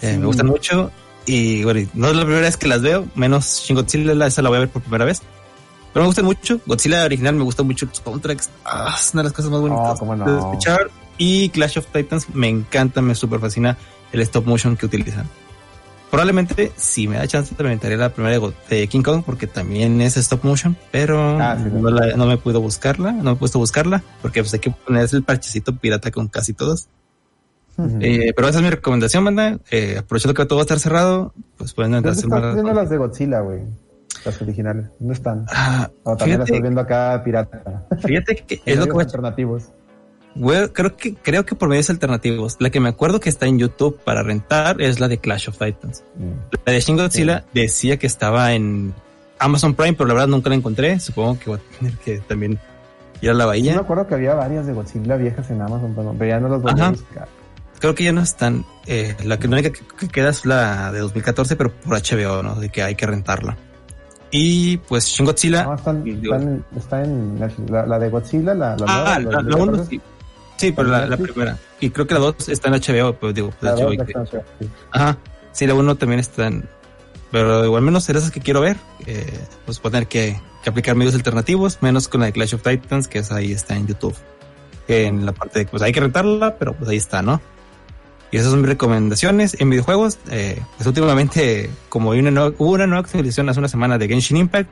Eh, 0.00 0.16
me 0.16 0.26
gusta 0.26 0.44
mucho. 0.44 0.90
Y 1.26 1.62
bueno, 1.64 1.88
no 1.94 2.08
es 2.08 2.16
la 2.16 2.22
primera 2.22 2.42
vez 2.42 2.56
que 2.56 2.68
las 2.68 2.80
veo, 2.80 3.06
menos 3.14 3.62
Shin 3.64 3.76
Godzilla, 3.76 4.26
esa 4.26 4.42
la 4.42 4.48
voy 4.48 4.56
a 4.56 4.60
ver 4.60 4.70
por 4.70 4.82
primera 4.82 5.04
vez. 5.04 5.22
Pero 5.98 6.04
me 6.04 6.10
gustan 6.10 6.24
mucho. 6.26 6.60
Godzilla 6.64 7.04
original 7.04 7.34
me 7.34 7.42
gusta 7.42 7.64
mucho 7.64 7.86
los 7.86 7.96
soundtracks. 7.96 8.50
Ah, 8.64 8.94
es 8.96 9.12
una 9.14 9.24
de 9.24 9.30
las 9.30 9.32
cosas 9.32 9.50
más 9.50 9.60
bonitas 9.60 9.98
oh, 10.00 10.30
de 10.30 10.38
escuchar. 10.38 10.90
Y 11.16 11.48
Clash 11.48 11.76
of 11.76 11.86
Titans 11.86 12.32
me 12.36 12.48
encanta, 12.48 13.02
me 13.02 13.16
super 13.16 13.40
fascina 13.40 13.76
el 14.12 14.20
stop 14.20 14.46
motion 14.46 14.76
que 14.76 14.86
utilizan. 14.86 15.26
Probablemente, 16.08 16.70
si 16.76 17.08
me 17.08 17.16
da 17.16 17.26
chance, 17.26 17.52
te 17.52 17.64
inventaría 17.64 17.96
la 17.96 18.10
primera 18.10 18.38
de 18.70 18.86
King 18.86 19.02
Kong, 19.02 19.24
porque 19.26 19.48
también 19.48 20.00
es 20.00 20.16
stop 20.16 20.44
motion, 20.44 20.76
pero 20.92 21.36
ah, 21.40 21.56
no, 21.56 22.26
me 22.26 22.36
puedo 22.36 22.60
buscarla, 22.60 23.10
no 23.10 23.24
me 23.24 23.32
he 23.32 23.34
puesto 23.34 23.58
a 23.58 23.62
buscarla, 23.62 24.04
porque 24.22 24.40
pues 24.40 24.54
hay 24.54 24.60
que 24.60 24.70
ponerse 24.70 25.16
el 25.16 25.24
parchecito 25.24 25.74
pirata 25.78 26.12
con 26.12 26.28
casi 26.28 26.52
todos. 26.52 26.86
Eh, 28.00 28.32
pero 28.36 28.46
esa 28.46 28.58
es 28.58 28.64
mi 28.64 28.70
recomendación, 28.70 29.24
banda. 29.24 29.58
Eh, 29.72 29.96
aprovechando 29.98 30.34
que 30.34 30.46
todo 30.46 30.58
va 30.58 30.62
a 30.62 30.66
estar 30.66 30.78
cerrado, 30.78 31.34
pues 31.56 31.74
pueden 31.74 31.94
entrar 31.94 32.14
a 32.14 32.72
las 32.72 32.88
de 32.88 32.98
Godzilla, 32.98 33.40
güey. 33.40 33.62
Las 34.24 34.40
originales. 34.42 34.86
¿Dónde 34.98 35.14
están? 35.14 35.46
Ah, 35.52 35.90
o 36.02 36.16
también 36.16 36.40
las 36.40 36.48
estoy 36.48 36.62
viendo 36.62 36.80
acá 36.80 37.22
pirata. 37.24 37.86
Fíjate 38.00 38.36
que 38.36 38.60
es 38.66 38.78
lo 38.78 38.86
que 38.86 39.00
alternativos 39.02 39.70
creo 40.72 40.96
que, 40.96 41.14
creo 41.14 41.44
que 41.44 41.54
por 41.54 41.68
medios 41.68 41.90
alternativos. 41.90 42.56
La 42.60 42.70
que 42.70 42.80
me 42.80 42.88
acuerdo 42.88 43.20
que 43.20 43.28
está 43.28 43.46
en 43.46 43.58
YouTube 43.58 43.98
para 44.04 44.22
rentar 44.22 44.80
es 44.80 45.00
la 45.00 45.08
de 45.08 45.18
Clash 45.18 45.48
of 45.48 45.58
Titans. 45.58 46.04
Mm. 46.16 46.56
La 46.64 46.72
de 46.72 46.80
Shin 46.80 46.96
Godzilla 46.96 47.44
decía 47.52 47.96
que 47.96 48.06
estaba 48.06 48.52
en 48.52 48.94
Amazon 49.38 49.74
Prime, 49.74 49.94
pero 49.94 50.06
la 50.08 50.14
verdad 50.14 50.28
nunca 50.28 50.48
la 50.48 50.56
encontré. 50.56 51.00
Supongo 51.00 51.38
que 51.38 51.50
voy 51.50 51.58
a 51.58 51.78
tener 51.78 51.94
que 51.98 52.18
también 52.20 52.58
ir 53.20 53.30
a 53.30 53.34
la 53.34 53.46
bahía. 53.46 53.72
Yo 53.72 53.78
me 53.78 53.84
acuerdo 53.84 54.06
que 54.06 54.14
había 54.14 54.34
varias 54.34 54.66
de 54.66 54.72
Godzilla 54.72 55.16
viejas 55.16 55.50
en 55.50 55.60
Amazon, 55.60 55.94
pero 55.96 56.30
ya 56.30 56.40
no 56.40 56.48
las 56.48 56.62
voy 56.62 56.72
a 56.78 56.90
buscar. 56.90 57.28
Creo 57.80 57.94
que 57.94 58.04
ya 58.04 58.12
no 58.12 58.22
están. 58.22 58.64
Eh, 58.86 59.14
la, 59.24 59.38
que, 59.38 59.46
única 59.46 59.70
que, 59.70 60.08
queda 60.08 60.30
es 60.30 60.44
la 60.44 60.90
de 60.90 60.98
2014, 60.98 61.54
pero 61.54 61.72
por 61.72 61.96
HBO, 61.96 62.42
¿no? 62.42 62.56
De 62.56 62.70
que 62.70 62.82
hay 62.82 62.96
que 62.96 63.06
rentarla. 63.06 63.56
Y 64.30 64.76
pues 64.76 65.06
Shin 65.06 65.26
Godzilla. 65.26 65.64
No, 65.64 65.74
están, 65.74 66.64
está 66.76 67.02
en 67.02 67.40
la, 67.68 67.98
de 67.98 68.10
Godzilla, 68.10 68.54
la, 68.54 68.76
la, 68.76 68.84
ah, 68.86 69.20
la, 69.20 69.40
la, 69.42 69.84
sí. 69.84 70.00
Sí, 70.56 70.72
pero 70.72 70.88
la, 70.88 71.16
primera. 71.16 71.56
Y 71.80 71.90
creo 71.90 72.06
que 72.06 72.14
la 72.14 72.20
dos 72.20 72.48
está 72.48 72.68
en 72.68 72.74
HBO, 72.74 73.14
pues 73.14 73.34
digo, 73.34 73.52
pues, 73.58 73.72
HBO 73.72 74.42
Ajá. 74.90 75.16
Sí, 75.52 75.66
la 75.66 75.74
uno 75.74 75.96
también 75.96 76.20
está 76.20 76.48
en. 76.48 76.68
Pero 77.30 77.64
igual 77.64 77.82
menos 77.82 78.06
de 78.06 78.18
esas 78.18 78.30
que 78.30 78.40
quiero 78.40 78.60
ver, 78.60 78.76
eh, 79.06 79.38
pues 79.66 79.78
poner 79.78 80.08
que, 80.08 80.40
que 80.62 80.70
aplicar 80.70 80.96
medios 80.96 81.14
alternativos, 81.14 81.78
menos 81.80 82.08
con 82.08 82.20
la 82.20 82.26
de 82.26 82.32
Clash 82.32 82.54
of 82.54 82.62
Titans, 82.62 83.06
que 83.06 83.18
es 83.20 83.30
ahí 83.30 83.52
está 83.52 83.76
en 83.76 83.86
YouTube. 83.86 84.16
En 84.88 85.26
la 85.26 85.32
parte 85.32 85.60
de 85.60 85.64
que 85.66 85.70
pues 85.70 85.82
hay 85.82 85.92
que 85.92 86.00
rentarla, 86.00 86.56
pero 86.56 86.74
pues 86.74 86.90
ahí 86.90 86.96
está, 86.96 87.22
¿no? 87.22 87.40
Y 88.30 88.36
esas 88.36 88.50
son 88.50 88.60
mis 88.60 88.68
recomendaciones 88.68 89.58
en 89.60 89.70
videojuegos. 89.70 90.18
Eh, 90.30 90.62
pues 90.76 90.86
últimamente, 90.86 91.70
como 91.88 92.12
hay 92.12 92.20
una 92.20 92.46
hubo 92.46 92.72
una 92.72 92.86
nueva 92.86 93.00
actualización 93.00 93.48
hace 93.48 93.58
una 93.58 93.68
semana 93.68 93.96
de 93.96 94.08
Genshin 94.08 94.36
Impact, 94.36 94.68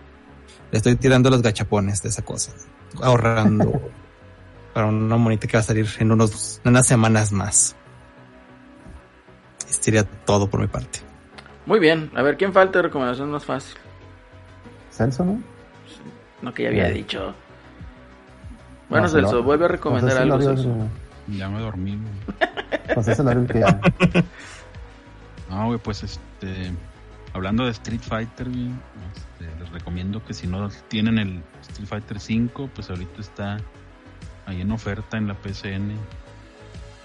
le 0.70 0.78
estoy 0.78 0.96
tirando 0.96 1.30
los 1.30 1.42
gachapones 1.42 2.02
de 2.02 2.10
esa 2.10 2.22
cosa, 2.22 2.52
ahorrando 3.00 3.80
para 4.74 4.86
una 4.86 5.16
monita 5.16 5.46
que 5.46 5.56
va 5.56 5.60
a 5.60 5.64
salir 5.64 5.88
en 5.98 6.12
unos 6.12 6.60
unas 6.64 6.86
semanas 6.86 7.32
más. 7.32 7.76
Esto 9.68 9.82
sería 9.82 10.04
todo 10.04 10.48
por 10.48 10.60
mi 10.60 10.66
parte. 10.66 11.00
Muy 11.64 11.80
bien, 11.80 12.10
a 12.14 12.22
ver, 12.22 12.36
¿quién 12.36 12.52
falta 12.52 12.78
de 12.78 12.82
recomendación 12.84 13.30
más 13.30 13.44
fácil? 13.44 13.76
Celso, 14.92 15.24
¿no? 15.24 15.40
No, 16.42 16.54
que 16.54 16.64
ya 16.64 16.68
había 16.68 16.90
dicho. 16.90 17.34
Bueno, 18.88 19.08
Celso, 19.08 19.42
vuelve 19.42 19.64
a 19.64 19.68
recomendar 19.68 20.18
algo. 20.18 20.38
Ya 21.28 21.48
me 21.48 21.60
dormí. 21.60 21.98
Pues 22.94 23.08
eso 23.08 23.28
es 23.28 23.50
que 23.50 23.60
ya. 23.60 23.80
No, 25.50 25.66
güey, 25.66 25.78
pues 25.78 26.02
este. 26.02 26.72
Hablando 27.32 27.64
de 27.64 27.70
Street 27.70 28.00
Fighter, 28.00 28.48
este, 28.48 29.60
les 29.60 29.70
recomiendo 29.70 30.24
que 30.24 30.32
si 30.32 30.46
no 30.46 30.68
tienen 30.88 31.18
el 31.18 31.42
Street 31.60 31.86
Fighter 31.86 32.18
5, 32.18 32.70
pues 32.74 32.88
ahorita 32.88 33.20
está 33.20 33.58
ahí 34.46 34.62
en 34.62 34.72
oferta 34.72 35.18
en 35.18 35.28
la 35.28 35.34
PCN. 35.34 35.92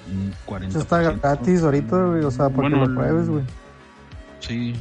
Un 0.09 0.33
40%. 0.47 0.77
Está 0.77 1.01
gratis 1.01 1.63
ahorita, 1.63 2.05
güey, 2.05 2.23
o 2.23 2.31
sea, 2.31 2.49
para 2.49 2.69
bueno, 2.69 2.81
que 2.81 2.87
lo 2.87 2.95
pruebes, 2.95 3.29
güey. 3.29 3.43
Sí. 4.39 4.75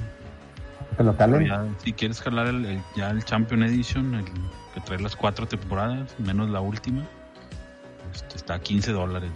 ¿Que 0.96 1.04
lo 1.04 1.16
calen? 1.16 1.74
si 1.78 1.92
quieres 1.92 2.20
jalar 2.20 2.46
el, 2.46 2.80
ya 2.96 3.10
el 3.10 3.24
Champion 3.24 3.64
Edition, 3.64 4.14
el 4.14 4.24
que 4.24 4.80
trae 4.84 5.00
las 5.00 5.16
cuatro 5.16 5.46
temporadas, 5.46 6.14
menos 6.18 6.48
la 6.48 6.60
última, 6.60 7.02
está 8.34 8.54
a 8.54 8.60
15 8.60 8.92
dólares 8.92 9.30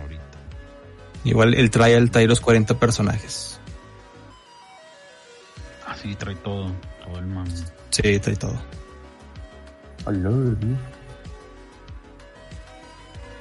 ahorita. 0.00 0.22
Igual 1.24 1.54
el 1.54 1.70
trial 1.70 2.10
trae 2.10 2.26
los 2.26 2.40
40 2.40 2.78
personajes. 2.78 3.60
Ah, 5.86 5.94
sí, 6.00 6.14
trae 6.14 6.34
todo, 6.36 6.72
todo 7.04 7.18
el 7.18 7.26
mame. 7.26 7.50
Sí, 7.90 8.18
trae 8.18 8.36
todo. 8.36 8.60
Hola, 10.06 10.30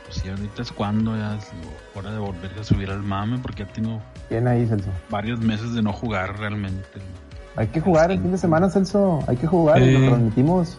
sí, 0.10 0.30
ahorita 0.30 0.62
es 0.62 0.72
cuando 0.72 1.18
ya 1.18 1.36
es 1.36 1.48
hora 1.96 2.12
de 2.12 2.20
volver 2.20 2.52
a 2.60 2.64
subir 2.64 2.90
al 2.90 3.04
mame 3.04 3.40
porque 3.40 3.66
ya 3.66 3.74
tengo 3.74 4.02
¿Quién 4.30 4.48
ahí, 4.48 4.66
Celso? 4.66 4.90
varios 5.10 5.40
meses 5.40 5.74
de 5.74 5.82
no 5.82 5.92
jugar 5.92 6.38
realmente. 6.40 6.88
Hay 7.56 7.68
que 7.68 7.82
jugar 7.82 8.12
el 8.12 8.20
fin 8.20 8.32
de 8.32 8.38
semana, 8.38 8.70
Celso. 8.70 9.20
Hay 9.28 9.38
que 9.38 9.48
jugar 9.48 9.82
y 9.82 9.92
lo 9.92 10.08
transmitimos. 10.08 10.78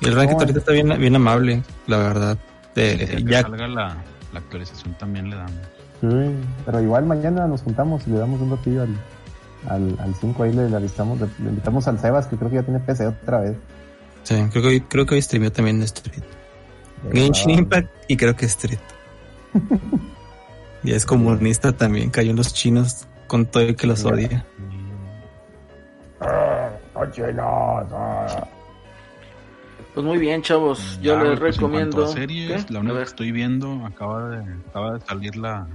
Y 0.00 0.08
el 0.08 0.14
ranking 0.14 0.36
ahorita 0.36 0.58
está 0.58 0.72
bien, 0.72 0.88
bien 0.98 1.16
amable, 1.16 1.62
la 1.86 1.96
verdad. 1.98 2.38
De, 2.74 3.22
ya 3.26 3.42
salga 3.42 3.68
la, 3.68 3.96
la, 4.32 4.38
actualización 4.38 4.94
también 4.94 5.28
le 5.30 5.36
damos. 5.36 5.52
Sí, 6.00 6.36
pero 6.64 6.80
igual 6.80 7.04
mañana 7.06 7.46
nos 7.46 7.62
juntamos 7.62 8.06
y 8.06 8.10
le 8.10 8.18
damos 8.18 8.40
un 8.40 8.50
ratillo 8.50 8.82
al, 8.82 8.96
al, 9.68 9.96
al 10.00 10.14
5 10.14 10.42
ahí 10.42 10.52
le, 10.52 10.68
le, 10.68 10.76
avisamos, 10.76 11.20
le, 11.20 11.28
invitamos 11.38 11.86
al 11.86 11.98
Sebas 11.98 12.26
que 12.26 12.36
creo 12.36 12.50
que 12.50 12.56
ya 12.56 12.62
tiene 12.62 12.80
PC 12.80 13.06
otra 13.06 13.40
vez. 13.40 13.56
Sí, 14.22 14.34
creo 14.50 14.62
que 14.62 14.68
hoy, 14.68 14.80
creo 14.80 15.06
que 15.06 15.14
hoy 15.14 15.22
streamió 15.22 15.52
también 15.52 15.82
Street. 15.82 16.22
Genshin 17.12 17.50
Impact 17.50 17.88
y 18.08 18.16
creo 18.16 18.34
que 18.36 18.46
Street. 18.46 18.78
y 20.84 20.92
es 20.92 21.04
comunista 21.04 21.72
también, 21.72 22.10
cayó 22.10 22.30
en 22.30 22.36
los 22.36 22.54
chinos 22.54 23.06
con 23.26 23.46
todo 23.46 23.62
el 23.62 23.76
que 23.76 23.86
los 23.86 24.04
odia. 24.04 24.44
Pues 29.94 30.06
muy 30.06 30.18
bien, 30.18 30.40
chavos. 30.40 30.98
Yo 31.02 31.18
les 31.22 31.38
pues, 31.38 31.56
recomiendo. 31.56 32.06
Series, 32.06 32.70
la 32.70 32.80
única 32.80 32.96
que 32.96 33.02
estoy 33.02 33.32
viendo 33.32 33.84
acaba 33.84 34.30
de, 34.30 34.54
acaba 34.68 34.94
de 34.94 35.00
salir 35.00 35.36
la, 35.36 35.68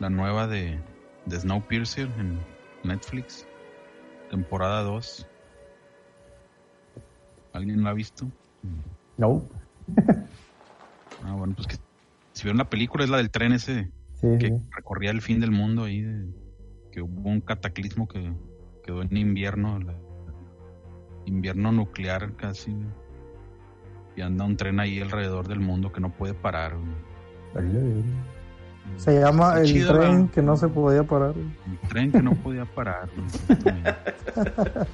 la 0.00 0.08
nueva 0.08 0.46
de, 0.46 0.80
de 1.26 1.40
Snowpiercer 1.40 2.08
en 2.18 2.38
Netflix, 2.84 3.46
temporada 4.30 4.82
2. 4.82 5.26
¿Alguien 7.52 7.84
la 7.84 7.90
ha 7.90 7.94
visto? 7.94 8.30
No. 9.18 9.46
ah, 11.22 11.32
bueno, 11.32 11.54
pues 11.54 11.66
que 11.66 11.76
si 12.32 12.44
vieron 12.44 12.58
la 12.58 12.70
película 12.70 13.04
es 13.04 13.10
la 13.10 13.18
del 13.18 13.30
tren 13.30 13.52
ese 13.52 13.90
que 14.20 14.58
recorría 14.70 15.10
el 15.10 15.20
fin 15.20 15.40
del 15.40 15.50
mundo 15.50 15.84
ahí, 15.84 16.02
que 16.90 17.02
hubo 17.02 17.28
un 17.28 17.40
cataclismo 17.40 18.08
que 18.08 18.32
quedó 18.82 19.02
en 19.02 19.16
invierno, 19.16 19.78
invierno 21.26 21.70
nuclear 21.72 22.32
casi, 22.34 22.74
y 24.16 24.22
anda 24.22 24.44
un 24.44 24.56
tren 24.56 24.80
ahí 24.80 25.00
alrededor 25.00 25.46
del 25.48 25.60
mundo 25.60 25.92
que 25.92 26.00
no 26.00 26.10
puede 26.10 26.34
parar. 26.34 26.74
Se 28.96 29.20
llama 29.20 29.60
el 29.60 29.86
tren 29.86 30.28
que 30.28 30.40
no 30.42 30.56
se 30.56 30.68
podía 30.68 31.04
parar. 31.04 31.34
El 31.36 31.88
tren 31.88 32.10
que 32.12 32.22
no 32.22 32.32
podía 32.34 32.64
parar. 32.64 33.08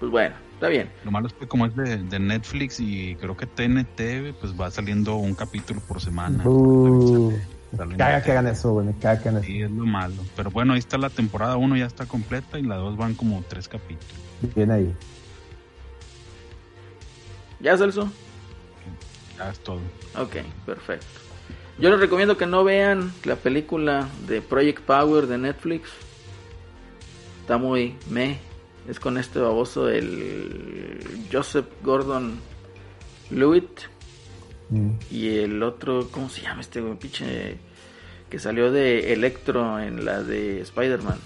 pues 0.00 0.10
bueno. 0.10 0.34
Está 0.58 0.66
bien. 0.66 0.90
Lo 1.04 1.12
malo 1.12 1.28
es 1.28 1.34
que 1.34 1.46
como 1.46 1.66
es 1.66 1.76
de, 1.76 2.18
Netflix 2.18 2.80
y 2.80 3.14
creo 3.14 3.36
que 3.36 3.46
TNT, 3.46 4.36
pues 4.40 4.60
va 4.60 4.72
saliendo 4.72 5.14
un 5.14 5.36
capítulo 5.36 5.80
por 5.86 6.00
semana. 6.00 6.42
Uh, 6.44 7.32
caga 7.96 8.22
que 8.22 8.32
hagan 8.32 8.46
eso, 8.46 8.72
güey, 8.72 8.92
caga 8.94 9.22
que 9.22 9.28
hagan 9.28 9.42
eso. 9.42 9.46
Sí, 9.46 9.62
es 9.62 9.70
lo 9.70 9.84
malo. 9.84 10.16
Pero 10.36 10.50
bueno, 10.50 10.72
ahí 10.72 10.78
está 10.78 10.98
la 10.98 11.10
temporada 11.10 11.56
1, 11.56 11.76
ya 11.76 11.86
está 11.86 12.06
completa 12.06 12.58
y 12.58 12.62
la 12.62 12.76
2 12.76 12.96
van 12.96 13.14
como 13.14 13.42
tres 13.48 13.68
capítulos. 13.68 14.14
Bien 14.54 14.70
ahí. 14.70 14.94
¿Ya, 17.60 17.76
Celso? 17.76 18.10
Ya 19.36 19.50
es 19.50 19.58
todo. 19.60 19.80
Ok, 20.16 20.36
perfecto. 20.64 21.06
Yo 21.78 21.90
les 21.90 22.00
recomiendo 22.00 22.36
que 22.36 22.46
no 22.46 22.64
vean 22.64 23.12
la 23.24 23.36
película 23.36 24.08
de 24.26 24.40
Project 24.40 24.80
Power 24.82 25.26
de 25.26 25.38
Netflix. 25.38 25.90
Está 27.42 27.56
muy 27.56 27.96
meh 28.10 28.38
es 28.88 28.98
con 28.98 29.18
este 29.18 29.38
baboso, 29.38 29.88
el 29.90 31.28
Joseph 31.30 31.66
Gordon 31.82 32.40
Lewitt. 33.30 33.82
Mm. 34.70 34.90
Y 35.10 35.38
el 35.38 35.62
otro, 35.62 36.08
¿cómo 36.10 36.28
se 36.28 36.42
llama 36.42 36.60
este 36.60 36.82
pinche? 36.82 37.58
Que 38.28 38.38
salió 38.38 38.70
de 38.70 39.12
Electro 39.12 39.80
en 39.80 40.04
la 40.04 40.22
de 40.22 40.60
Spider-Man. 40.60 41.18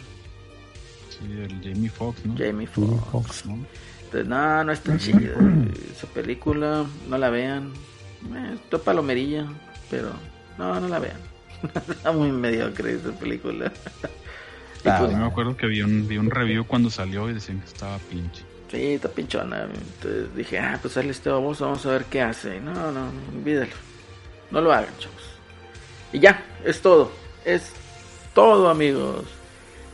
Sí, 1.10 1.26
el 1.40 1.60
Jamie 1.62 1.90
Foxx, 1.90 2.24
¿no? 2.24 2.36
Jamie 2.36 2.66
Foxx. 2.66 3.46
¿no? 3.46 3.58
Entonces, 4.04 4.28
no, 4.28 4.64
no 4.64 4.72
es 4.72 4.80
tan 4.80 4.98
chida. 4.98 5.34
Esa 5.92 6.06
película, 6.08 6.84
no 7.08 7.18
la 7.18 7.30
vean. 7.30 7.72
Eh, 8.34 8.54
está 8.54 8.78
palomerilla, 8.78 9.46
pero 9.90 10.12
no, 10.58 10.80
no 10.80 10.88
la 10.88 10.98
vean. 10.98 11.16
Está 11.88 12.10
muy 12.12 12.30
mediocre 12.32 12.94
esa 12.94 13.12
película. 13.12 13.72
Ah, 14.84 14.96
pues, 14.98 15.16
me 15.16 15.24
acuerdo 15.24 15.56
que 15.56 15.68
vi 15.68 15.80
un, 15.80 16.08
vi 16.08 16.18
un 16.18 16.28
review 16.28 16.66
cuando 16.66 16.90
salió 16.90 17.30
y 17.30 17.34
decían 17.34 17.60
que 17.60 17.66
estaba 17.66 17.98
pinche. 18.10 18.42
Sí, 18.72 18.94
está 18.94 19.08
pinchona. 19.10 19.64
Entonces 19.64 20.34
dije, 20.34 20.58
ah, 20.58 20.78
pues 20.80 20.94
sale 20.94 21.10
este 21.10 21.28
baboso, 21.28 21.66
vamos 21.66 21.84
a 21.84 21.90
ver 21.90 22.06
qué 22.06 22.22
hace. 22.22 22.58
No, 22.58 22.90
no, 22.90 23.10
olvídalo. 23.36 23.72
No 24.50 24.62
lo 24.62 24.72
hagan, 24.72 24.96
chavos. 24.98 25.22
Y 26.10 26.20
ya, 26.20 26.42
es 26.64 26.80
todo. 26.80 27.10
Es 27.44 27.70
todo, 28.34 28.70
amigos. 28.70 29.26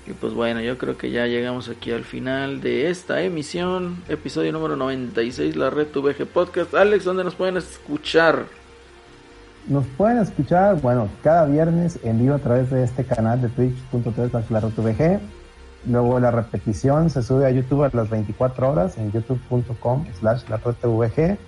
Y 0.07 0.13
pues 0.13 0.33
bueno, 0.33 0.61
yo 0.61 0.79
creo 0.79 0.97
que 0.97 1.11
ya 1.11 1.27
llegamos 1.27 1.69
aquí 1.69 1.91
al 1.91 2.05
final 2.05 2.61
de 2.61 2.89
esta 2.89 3.21
emisión, 3.23 4.03
episodio 4.09 4.53
número 4.53 4.77
96, 4.77 5.57
la 5.57 5.71
red 5.71 5.89
VG 5.93 6.27
Podcast. 6.27 6.73
Alex, 6.75 7.05
¿dónde 7.05 7.25
nos 7.25 7.35
pueden 7.35 7.57
escuchar? 7.57 8.47
Nos 9.67 9.85
pueden 9.97 10.19
escuchar, 10.19 10.81
bueno, 10.81 11.09
cada 11.25 11.47
viernes 11.47 11.99
en 12.05 12.21
vivo 12.21 12.37
a 12.37 12.39
través 12.39 12.71
de 12.71 12.85
este 12.85 13.05
canal 13.05 13.43
de 13.43 13.49
twitch.tv 13.49 14.31
la 14.51 14.61
red. 14.61 15.21
Luego 15.87 16.19
la 16.21 16.31
repetición 16.31 17.09
se 17.09 17.23
sube 17.23 17.47
a 17.47 17.51
YouTube 17.51 17.85
a 17.85 17.91
las 17.93 18.11
24 18.11 18.71
horas 18.71 18.99
en 18.99 19.13
youtube.com 19.13 20.07
slash 20.19 20.43
la 20.49 20.57
red 20.57 20.75
VG. 20.83 21.39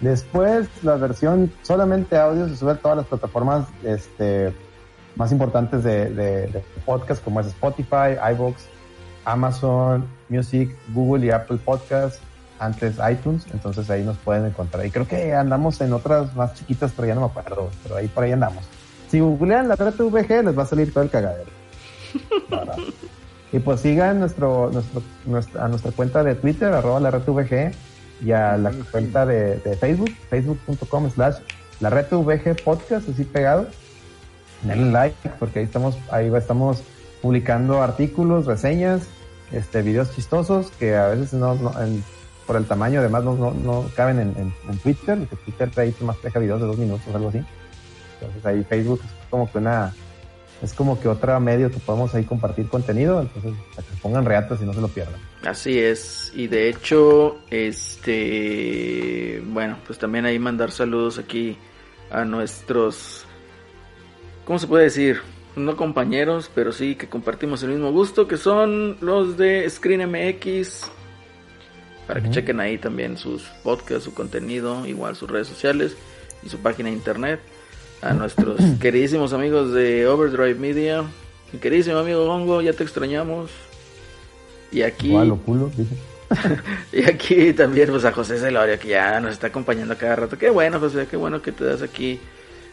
Después 0.00 0.68
la 0.82 0.96
versión 0.96 1.52
solamente 1.62 2.16
audio 2.16 2.48
se 2.48 2.56
sube 2.56 2.72
a 2.72 2.76
todas 2.76 2.96
las 2.96 3.06
plataformas 3.06 3.68
este, 3.84 4.54
más 5.16 5.30
importantes 5.30 5.84
de, 5.84 6.62
podcast 6.84 7.22
como 7.22 7.40
es 7.40 7.46
Spotify, 7.48 8.16
iVoox, 8.32 8.56
Amazon 9.24 10.06
Music, 10.28 10.74
Google 10.94 11.26
y 11.26 11.30
Apple 11.30 11.58
Podcasts, 11.64 12.20
antes 12.58 12.96
iTunes, 13.10 13.46
entonces 13.52 13.88
ahí 13.90 14.02
nos 14.02 14.18
pueden 14.18 14.46
encontrar. 14.46 14.84
Y 14.84 14.90
creo 14.90 15.06
que 15.06 15.34
andamos 15.34 15.80
en 15.80 15.92
otras 15.92 16.34
más 16.34 16.54
chiquitas, 16.54 16.92
pero 16.94 17.08
ya 17.08 17.14
no 17.14 17.22
me 17.22 17.26
acuerdo, 17.26 17.70
pero 17.82 17.96
ahí 17.96 18.08
por 18.08 18.24
ahí 18.24 18.32
andamos. 18.32 18.64
Si 19.08 19.20
googlean 19.20 19.68
la 19.68 19.76
red 19.76 19.94
VG 19.94 20.44
les 20.44 20.58
va 20.58 20.62
a 20.62 20.66
salir 20.66 20.92
todo 20.92 21.04
el 21.04 21.10
cagadero. 21.10 21.50
y 23.52 23.58
pues 23.58 23.80
sigan 23.80 24.20
nuestro, 24.20 24.70
nuestro, 25.26 25.62
a 25.62 25.68
nuestra 25.68 25.92
cuenta 25.92 26.22
de 26.22 26.34
Twitter, 26.34 26.72
arroba 26.72 27.00
la 27.00 27.10
red 27.10 27.22
VG, 27.26 27.72
y 28.22 28.32
a 28.32 28.56
la 28.56 28.70
cuenta 28.90 29.24
de, 29.26 29.56
de 29.56 29.76
Facebook, 29.76 30.10
facebook.com 30.28 31.10
slash 31.10 31.36
la 31.80 31.90
red 31.90 32.06
VG 32.10 32.62
podcast, 32.62 33.08
así 33.08 33.24
pegado 33.24 33.66
denle 34.62 34.90
like 34.90 35.30
porque 35.38 35.60
ahí 35.60 35.64
estamos, 35.64 35.96
ahí 36.10 36.30
estamos 36.34 36.82
publicando 37.22 37.82
artículos, 37.82 38.46
reseñas, 38.46 39.02
este, 39.52 39.82
videos 39.82 40.14
chistosos 40.14 40.70
que 40.72 40.96
a 40.96 41.08
veces 41.08 41.32
no, 41.34 41.56
por 42.46 42.56
el 42.56 42.66
tamaño 42.66 43.00
además 43.00 43.24
no, 43.24 43.52
no, 43.52 43.84
caben 43.94 44.20
en, 44.20 44.54
en, 44.68 44.78
Twitter, 44.78 45.18
porque 45.28 45.36
Twitter 45.44 45.70
ahí 45.76 45.94
más 46.00 46.20
deja 46.22 46.38
videos 46.38 46.60
de 46.60 46.66
dos 46.66 46.78
minutos 46.78 47.06
o 47.12 47.16
algo 47.16 47.28
así. 47.28 47.42
Entonces 48.20 48.46
ahí 48.46 48.64
Facebook 48.64 49.00
es 49.04 49.28
como 49.28 49.50
que 49.50 49.58
una, 49.58 49.94
es 50.62 50.74
como 50.74 51.00
que 51.00 51.08
otro 51.08 51.38
medio 51.40 51.70
que 51.70 51.78
podemos 51.78 52.14
ahí 52.14 52.24
compartir 52.24 52.68
contenido, 52.68 53.20
entonces 53.20 53.52
para 53.74 53.86
que 53.86 53.94
se 53.94 54.00
pongan 54.00 54.24
reatas 54.24 54.60
y 54.60 54.64
no 54.64 54.72
se 54.72 54.80
lo 54.80 54.88
pierdan. 54.88 55.20
Así 55.44 55.78
es, 55.78 56.32
y 56.34 56.46
de 56.46 56.68
hecho, 56.68 57.38
este, 57.50 59.42
bueno, 59.46 59.78
pues 59.86 59.98
también 59.98 60.26
ahí 60.26 60.38
mandar 60.38 60.70
saludos 60.70 61.18
aquí 61.18 61.56
a 62.10 62.24
nuestros 62.24 63.26
¿cómo 64.50 64.58
se 64.58 64.66
puede 64.66 64.82
decir? 64.82 65.20
No 65.54 65.76
compañeros, 65.76 66.50
pero 66.52 66.72
sí 66.72 66.96
que 66.96 67.08
compartimos 67.08 67.62
el 67.62 67.70
mismo 67.70 67.92
gusto, 67.92 68.26
que 68.26 68.36
son 68.36 68.96
los 69.00 69.36
de 69.36 69.70
Screen 69.70 70.10
MX. 70.10 70.90
Para 72.08 72.20
que 72.20 72.30
chequen 72.30 72.58
ahí 72.58 72.76
también 72.76 73.16
sus 73.16 73.44
podcasts, 73.62 74.02
su 74.02 74.12
contenido, 74.12 74.84
igual 74.86 75.14
sus 75.14 75.30
redes 75.30 75.46
sociales 75.46 75.96
y 76.42 76.48
su 76.48 76.58
página 76.58 76.88
de 76.88 76.96
internet. 76.96 77.38
A 78.02 78.12
nuestros 78.14 78.60
queridísimos 78.80 79.32
amigos 79.32 79.72
de 79.72 80.06
Overdrive 80.06 80.54
Media. 80.54 81.04
Mi 81.52 81.58
queridísimo 81.58 81.98
amigo 81.98 82.26
Gongo, 82.26 82.62
ya 82.62 82.72
te 82.72 82.84
extrañamos. 82.84 83.50
Y 84.72 84.82
aquí. 84.82 85.12
y 86.92 87.04
aquí 87.04 87.52
también 87.52 87.90
pues 87.90 88.04
a 88.04 88.12
José 88.12 88.38
Celorio 88.38 88.78
que 88.78 88.88
ya 88.88 89.18
nos 89.20 89.32
está 89.32 89.48
acompañando 89.48 89.96
cada 89.98 90.16
rato. 90.16 90.38
Qué 90.38 90.48
bueno, 90.48 90.78
José, 90.78 91.08
qué 91.10 91.16
bueno 91.16 91.42
que 91.42 91.50
te 91.50 91.64
das 91.64 91.82
aquí 91.82 92.20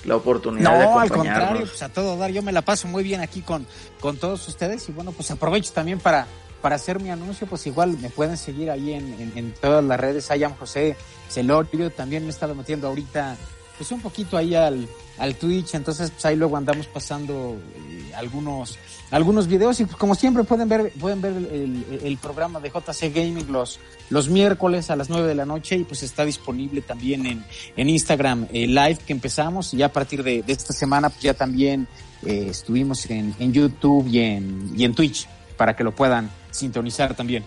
la 0.06 0.16
oportunidad 0.16 0.78
de 0.78 0.84
acompañarnos. 0.84 1.12
al 1.12 1.18
contrario, 1.18 1.66
pues 1.68 1.82
a 1.82 1.90
todo 1.90 2.18
dar, 2.18 2.32
yo 2.32 2.42
me 2.44 2.52
la 2.52 2.62
paso 2.62 2.88
muy 2.88 3.04
bien 3.04 3.22
aquí 3.22 3.42
con, 3.42 3.66
con 4.00 4.18
todos 4.18 4.48
ustedes 4.48 4.88
y 4.90 4.92
bueno, 4.92 5.12
pues 5.12 5.32
aprovecho 5.32 5.74
también 5.74 6.00
para, 6.00 6.28
para 6.62 6.76
hacer 6.76 7.00
mi 7.00 7.10
anuncio, 7.10 7.48
pues 7.48 7.66
igual 7.68 7.98
me 7.98 8.10
pueden 8.10 8.38
seguir 8.38 8.70
ahí 8.70 8.94
en, 8.94 9.34
en, 9.36 9.54
todas 9.54 9.84
las 9.84 10.00
redes, 10.00 10.30
Ayam 10.30 10.56
José 10.56 10.96
Celorio, 11.30 11.90
también 11.90 12.24
me 12.24 12.28
he 12.28 12.32
estado 12.32 12.54
metiendo 12.56 12.88
ahorita 12.88 13.36
pues 13.78 13.92
un 13.92 14.02
poquito 14.02 14.38
ahí 14.38 14.56
al, 14.56 14.88
al 15.18 15.36
Twitch, 15.36 15.76
entonces 15.76 16.12
pues 16.12 16.26
ahí 16.26 16.36
luego 16.36 16.58
andamos 16.58 16.88
pasando 16.88 17.58
eh, 17.90 18.12
algunos 18.16 18.78
algunos 19.12 19.48
videos 19.48 19.80
y 19.80 19.86
pues, 19.86 19.96
como 19.96 20.16
siempre 20.16 20.44
pueden 20.44 20.68
ver 20.68 20.92
pueden 21.00 21.22
ver 21.22 21.34
el, 21.34 22.02
el, 22.04 22.18
programa 22.18 22.60
de 22.60 22.70
JC 22.70 23.14
Gaming 23.14 23.52
los 23.52 23.80
los 24.10 24.30
miércoles 24.30 24.90
a 24.90 24.96
las 24.96 25.10
9 25.10 25.28
de 25.28 25.36
la 25.36 25.46
noche 25.46 25.78
y 25.78 25.84
pues 25.84 26.04
está 26.04 26.26
disponible 26.26 26.82
también 26.82 27.26
en, 27.26 27.46
en 27.76 27.90
Instagram 27.90 28.48
eh, 28.52 28.68
live 28.68 28.98
que 29.06 29.14
empezamos 29.14 29.74
y 29.74 29.78
ya 29.78 29.88
a 29.88 29.94
partir 29.94 30.24
de, 30.24 30.44
esta 30.48 30.74
semana 30.74 31.10
pues 31.10 31.22
ya 31.22 31.34
también 31.34 31.88
eh, 32.26 32.48
estuvimos 32.50 33.10
en, 33.10 33.34
en 33.40 33.54
YouTube 33.54 34.08
y 34.08 34.20
en, 34.20 34.74
y 34.76 34.84
en 34.84 34.94
Twitch 34.94 35.28
para 35.56 35.76
que 35.76 35.84
lo 35.84 35.94
puedan 35.94 36.30
sintonizar 36.52 37.16
también. 37.16 37.44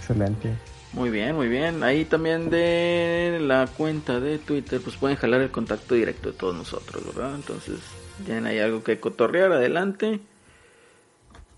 Excelente. 0.00 0.73
Muy 0.94 1.10
bien, 1.10 1.34
muy 1.34 1.48
bien. 1.48 1.82
Ahí 1.82 2.04
también 2.04 2.50
de 2.50 3.38
la 3.42 3.66
cuenta 3.66 4.20
de 4.20 4.38
Twitter, 4.38 4.80
pues 4.80 4.96
pueden 4.96 5.16
jalar 5.16 5.40
el 5.40 5.50
contacto 5.50 5.96
directo 5.96 6.30
de 6.30 6.38
todos 6.38 6.54
nosotros, 6.54 7.04
¿verdad? 7.06 7.34
Entonces, 7.34 7.80
tienen 8.24 8.46
ahí 8.46 8.60
algo 8.60 8.84
que 8.84 9.00
cotorrear, 9.00 9.52
adelante. 9.52 10.20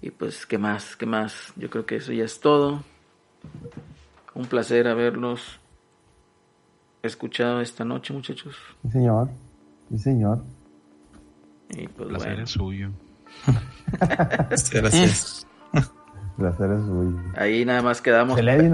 Y 0.01 0.11
pues, 0.11 0.47
¿qué 0.47 0.57
más? 0.57 0.97
¿Qué 0.97 1.05
más? 1.05 1.53
Yo 1.57 1.69
creo 1.69 1.85
que 1.85 1.97
eso 1.97 2.13
ya 2.13 2.25
es 2.25 2.41
todo. 2.41 2.83
Un 4.35 4.47
placer 4.47 4.89
haberlos 4.89 5.61
escuchado 7.03 7.61
esta 7.61 7.85
noche, 7.85 8.15
muchachos. 8.15 8.57
Sí, 8.85 8.91
señor. 8.91 9.29
Sí, 9.91 9.99
señor. 9.99 10.43
Y 11.71 11.89
pues, 11.89 12.01
el 12.01 12.17
placer 12.17 12.41
es 12.41 12.51
suyo. 12.51 12.91
Gracias. 14.73 15.46
Ahí 17.37 17.65
nada 17.65 17.83
más 17.83 18.03
quedamos. 18.03 18.39
El 18.39 18.49
Eddie, 18.49 18.71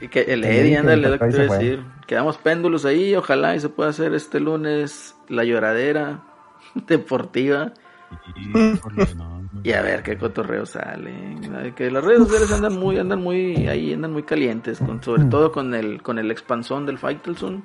el, 0.00 0.10
que, 0.10 0.22
el 0.22 0.44
Eddie, 0.44 0.78
ándale, 0.78 1.10
lo 1.10 1.18
que 1.18 1.26
te 1.28 1.44
iba 1.44 1.54
a 1.54 1.58
decir. 1.58 1.84
Quedamos 2.06 2.38
péndulos 2.38 2.84
ahí, 2.84 3.14
ojalá 3.14 3.54
y 3.54 3.60
se 3.60 3.68
pueda 3.68 3.90
hacer 3.90 4.14
este 4.14 4.40
lunes 4.40 5.14
la 5.28 5.44
lloradera 5.44 6.22
deportiva. 6.86 7.72
Y, 9.62 9.72
a 9.72 9.82
ver 9.82 10.02
qué 10.02 10.16
cotorreo 10.16 10.66
sale. 10.66 11.36
Que 11.76 11.90
las 11.90 12.04
redes 12.04 12.20
sociales 12.20 12.52
andan 12.52 12.78
muy, 12.78 12.98
andan 12.98 13.22
muy, 13.22 13.68
ahí 13.68 13.92
andan 13.92 14.12
muy 14.12 14.22
calientes, 14.22 14.78
con, 14.78 15.02
sobre 15.02 15.24
todo 15.24 15.52
con 15.52 15.74
el, 15.74 16.02
con 16.02 16.18
el 16.18 16.30
expansón 16.30 16.86
del 16.86 16.98
Faitelson. 16.98 17.64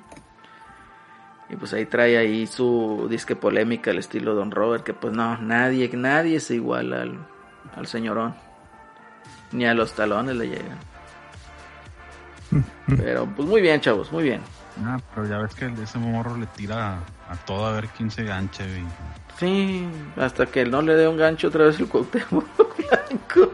Y 1.50 1.56
pues 1.56 1.72
ahí 1.72 1.86
trae 1.86 2.18
ahí 2.18 2.46
su 2.46 3.06
disque 3.08 3.34
polémica 3.34 3.90
al 3.90 3.98
estilo 3.98 4.34
Don 4.34 4.50
Robert, 4.50 4.84
que 4.84 4.92
pues 4.92 5.14
no, 5.14 5.38
nadie, 5.38 5.90
nadie 5.94 6.36
es 6.36 6.50
igual 6.50 6.92
al, 6.92 7.26
al 7.74 7.86
señorón. 7.86 8.34
Ni 9.52 9.66
a 9.66 9.74
los 9.74 9.92
talones 9.94 10.36
le 10.36 10.48
llegan. 10.48 10.78
Pero 12.86 13.26
pues 13.26 13.48
muy 13.48 13.60
bien, 13.60 13.80
chavos, 13.80 14.12
muy 14.12 14.24
bien. 14.24 14.40
Ah, 14.84 15.00
pero 15.12 15.26
ya 15.26 15.38
ves 15.38 15.54
que 15.54 15.66
ese 15.82 15.98
morro 15.98 16.36
le 16.36 16.46
tira 16.46 17.00
a, 17.28 17.36
todo 17.46 17.66
a 17.66 17.72
ver 17.72 17.88
quién 17.88 18.10
se 18.10 18.22
gancha, 18.22 18.64
Sí, 19.36 19.88
hasta 20.16 20.46
que 20.46 20.64
no 20.64 20.82
le 20.82 20.94
dé 20.94 21.08
un 21.08 21.16
gancho 21.16 21.48
otra 21.48 21.64
vez 21.64 21.78
el 21.80 21.88
Cuauhtémoc 21.88 22.46
blanco. 22.76 23.52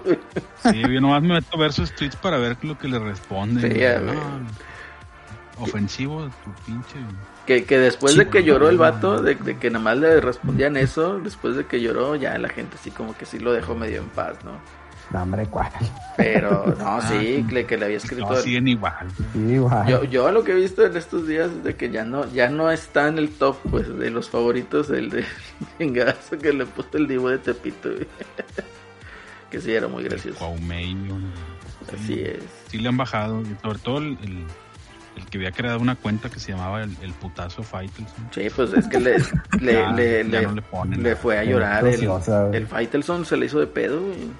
Sí, 0.63 0.83
yo 0.83 1.01
nomás 1.01 1.23
me 1.23 1.35
meto 1.35 1.57
a 1.57 1.61
ver 1.61 1.73
sus 1.73 1.95
tweets 1.95 2.17
para 2.17 2.39
ver 2.39 2.57
lo 2.63 2.79
que 2.79 2.89
le 2.89 2.99
responde. 2.99 3.71
Sí, 3.71 3.81
ofensivo 5.59 6.29
tu 6.45 6.53
pinche. 6.67 6.97
Que, 7.47 7.65
que 7.65 7.79
después 7.79 8.17
de 8.17 8.29
que 8.29 8.45
lloró 8.45 8.69
el 8.71 8.79
vato, 8.79 9.23
de, 9.23 9.35
de, 9.35 9.59
que 9.59 9.71
nada 9.71 9.85
más 9.85 9.99
le 9.99 10.21
respondían 10.21 10.77
eso, 10.77 11.21
después 11.21 11.57
de 11.57 11.67
que 11.67 11.81
lloró, 11.81 12.17
ya 12.17 12.37
la 12.39 12.49
gente 12.49 12.77
así 12.81 12.91
como 12.91 13.17
que 13.17 13.27
sí 13.27 13.39
lo 13.39 13.53
dejó 13.53 13.75
medio 13.75 14.01
en 14.01 14.09
paz, 14.09 14.43
¿no? 14.45 14.53
No, 15.11 15.23
hombre, 15.23 15.47
¿cuál? 15.47 15.71
Pero, 16.17 16.75
no, 16.79 17.01
sí, 17.09 17.45
que, 17.49 17.67
que 17.67 17.77
le 17.77 17.85
había 17.87 17.97
escrito. 17.99 18.29
No, 18.29 18.37
siguen 18.37 18.69
igual. 18.69 19.07
igual. 19.35 19.87
Yo, 19.87 20.05
yo 20.05 20.33
lo 20.33 20.45
que 20.45 20.53
he 20.53 20.57
visto 20.57 20.85
en 20.85 20.97
estos 20.97 21.27
días 21.27 21.51
es 21.51 21.65
de 21.65 21.77
que 21.77 21.91
ya 21.91 22.05
no, 22.05 22.31
ya 22.33 22.49
no 22.49 22.71
está 22.71 23.09
en 23.09 23.19
el 23.19 23.31
top, 23.31 23.57
pues, 23.71 23.97
de 23.97 24.11
los 24.11 24.31
favoritos 24.31 24.91
el 24.91 25.11
de 25.11 25.25
chingazo 25.79 26.39
que 26.39 26.53
le 26.53 26.67
puso 26.67 26.89
el 26.95 27.07
divo 27.07 27.29
de 27.31 27.39
Tepito, 27.39 27.91
que 29.51 29.61
sí 29.61 29.73
era 29.73 29.89
muy 29.89 30.05
gracioso. 30.05 30.45
Así 31.93 32.21
es. 32.21 32.43
Sí 32.69 32.79
le 32.79 32.89
han 32.89 32.97
bajado, 32.97 33.43
sobre 33.63 33.79
todo 33.79 33.99
el, 33.99 34.17
el, 35.17 35.27
que 35.31 35.37
había 35.37 35.53
creado 35.53 35.79
una 35.79 35.97
cuenta 35.97 36.31
que 36.31 36.41
se 36.41 36.53
llamaba 36.53 36.83
el, 36.83 37.13
putazo 37.21 37.63
Faitelson. 37.63 38.29
Sí, 38.31 38.49
pues 38.57 38.73
es 38.73 38.89
que 38.89 38.99
le, 38.99 39.17
le, 39.61 39.93
le, 39.93 40.25
le, 40.25 40.49
le, 40.97 41.15
fue 41.15 41.39
a 41.39 41.45
llorar. 41.45 41.87
El, 41.87 42.09
el 42.53 42.67
Faitelson 42.67 43.27
se 43.27 43.37
le 43.37 43.47
hizo 43.47 43.61
de 43.61 43.67
pedo, 43.67 44.01
güey 44.01 44.31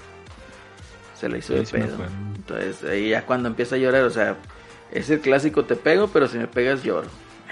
se 1.25 1.31
la 1.31 1.39
hizo 1.39 1.55
de 1.55 1.63
pedo. 1.63 1.97
Entonces 2.37 2.85
ahí 2.85 3.09
ya 3.09 3.25
cuando 3.25 3.49
empieza 3.49 3.77
a 3.77 3.79
llorar, 3.79 4.03
o 4.03 4.11
sea, 4.11 4.37
es 4.91 5.09
el 5.09 5.21
clásico 5.21 5.65
te 5.65 5.75
pego, 5.75 6.09
pero 6.09 6.29
si 6.29 6.37
me 6.37 6.47
pegas 6.47 6.83
lloro. 6.83 7.09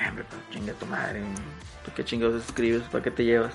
Hombre, 0.09 0.25
pues, 0.29 0.43
chinga 0.51 0.75
tu 0.75 0.87
madre. 0.87 1.23
¿Tú 1.85 1.91
qué 1.97 2.05
chingados 2.05 2.45
escribes? 2.45 2.83
¿Para 2.85 3.03
qué 3.03 3.11
te 3.11 3.25
llevas? 3.25 3.55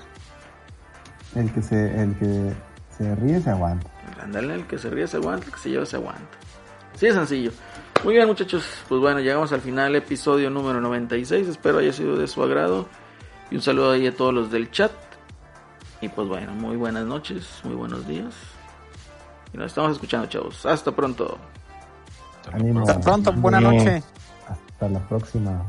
El 1.36 1.52
que 1.52 1.62
se, 1.62 2.02
el 2.02 2.16
que 2.16 2.52
se 2.96 3.14
ríe 3.14 3.40
se 3.40 3.50
aguanta. 3.50 3.88
Ándale, 4.20 4.54
el 4.54 4.66
que 4.66 4.76
se 4.76 4.90
ríe 4.90 5.06
se 5.06 5.18
aguanta, 5.18 5.46
el 5.46 5.52
que 5.52 5.58
se 5.58 5.70
lleva 5.70 5.86
se 5.86 5.96
aguanta. 5.96 6.38
Así 6.94 7.06
de 7.06 7.12
sencillo. 7.12 7.52
Muy 8.02 8.14
bien, 8.14 8.26
muchachos. 8.26 8.66
Pues 8.88 9.00
bueno, 9.00 9.20
llegamos 9.20 9.52
al 9.52 9.60
final, 9.60 9.94
episodio 9.94 10.50
número 10.50 10.80
96. 10.80 11.46
Espero 11.46 11.78
haya 11.78 11.92
sido 11.92 12.16
de 12.16 12.26
su 12.26 12.42
agrado. 12.42 12.88
Y 13.52 13.54
un 13.54 13.62
saludo 13.62 13.92
ahí 13.92 14.08
a 14.08 14.16
todos 14.16 14.34
los 14.34 14.50
del 14.50 14.70
chat. 14.72 14.90
Y 16.00 16.08
pues 16.08 16.26
bueno, 16.26 16.52
muy 16.54 16.76
buenas 16.76 17.06
noches, 17.06 17.60
muy 17.62 17.74
buenos 17.76 18.06
días. 18.08 18.34
Y 19.52 19.56
nos 19.58 19.66
estamos 19.66 19.92
escuchando, 19.92 20.26
chavos. 20.28 20.66
Hasta 20.66 20.92
pronto. 20.92 21.38
Hasta 22.80 23.00
pronto, 23.00 23.32
buena 23.32 23.60
noche. 23.60 24.02
Hasta 24.48 24.88
la 24.88 25.00
próxima. 25.08 25.64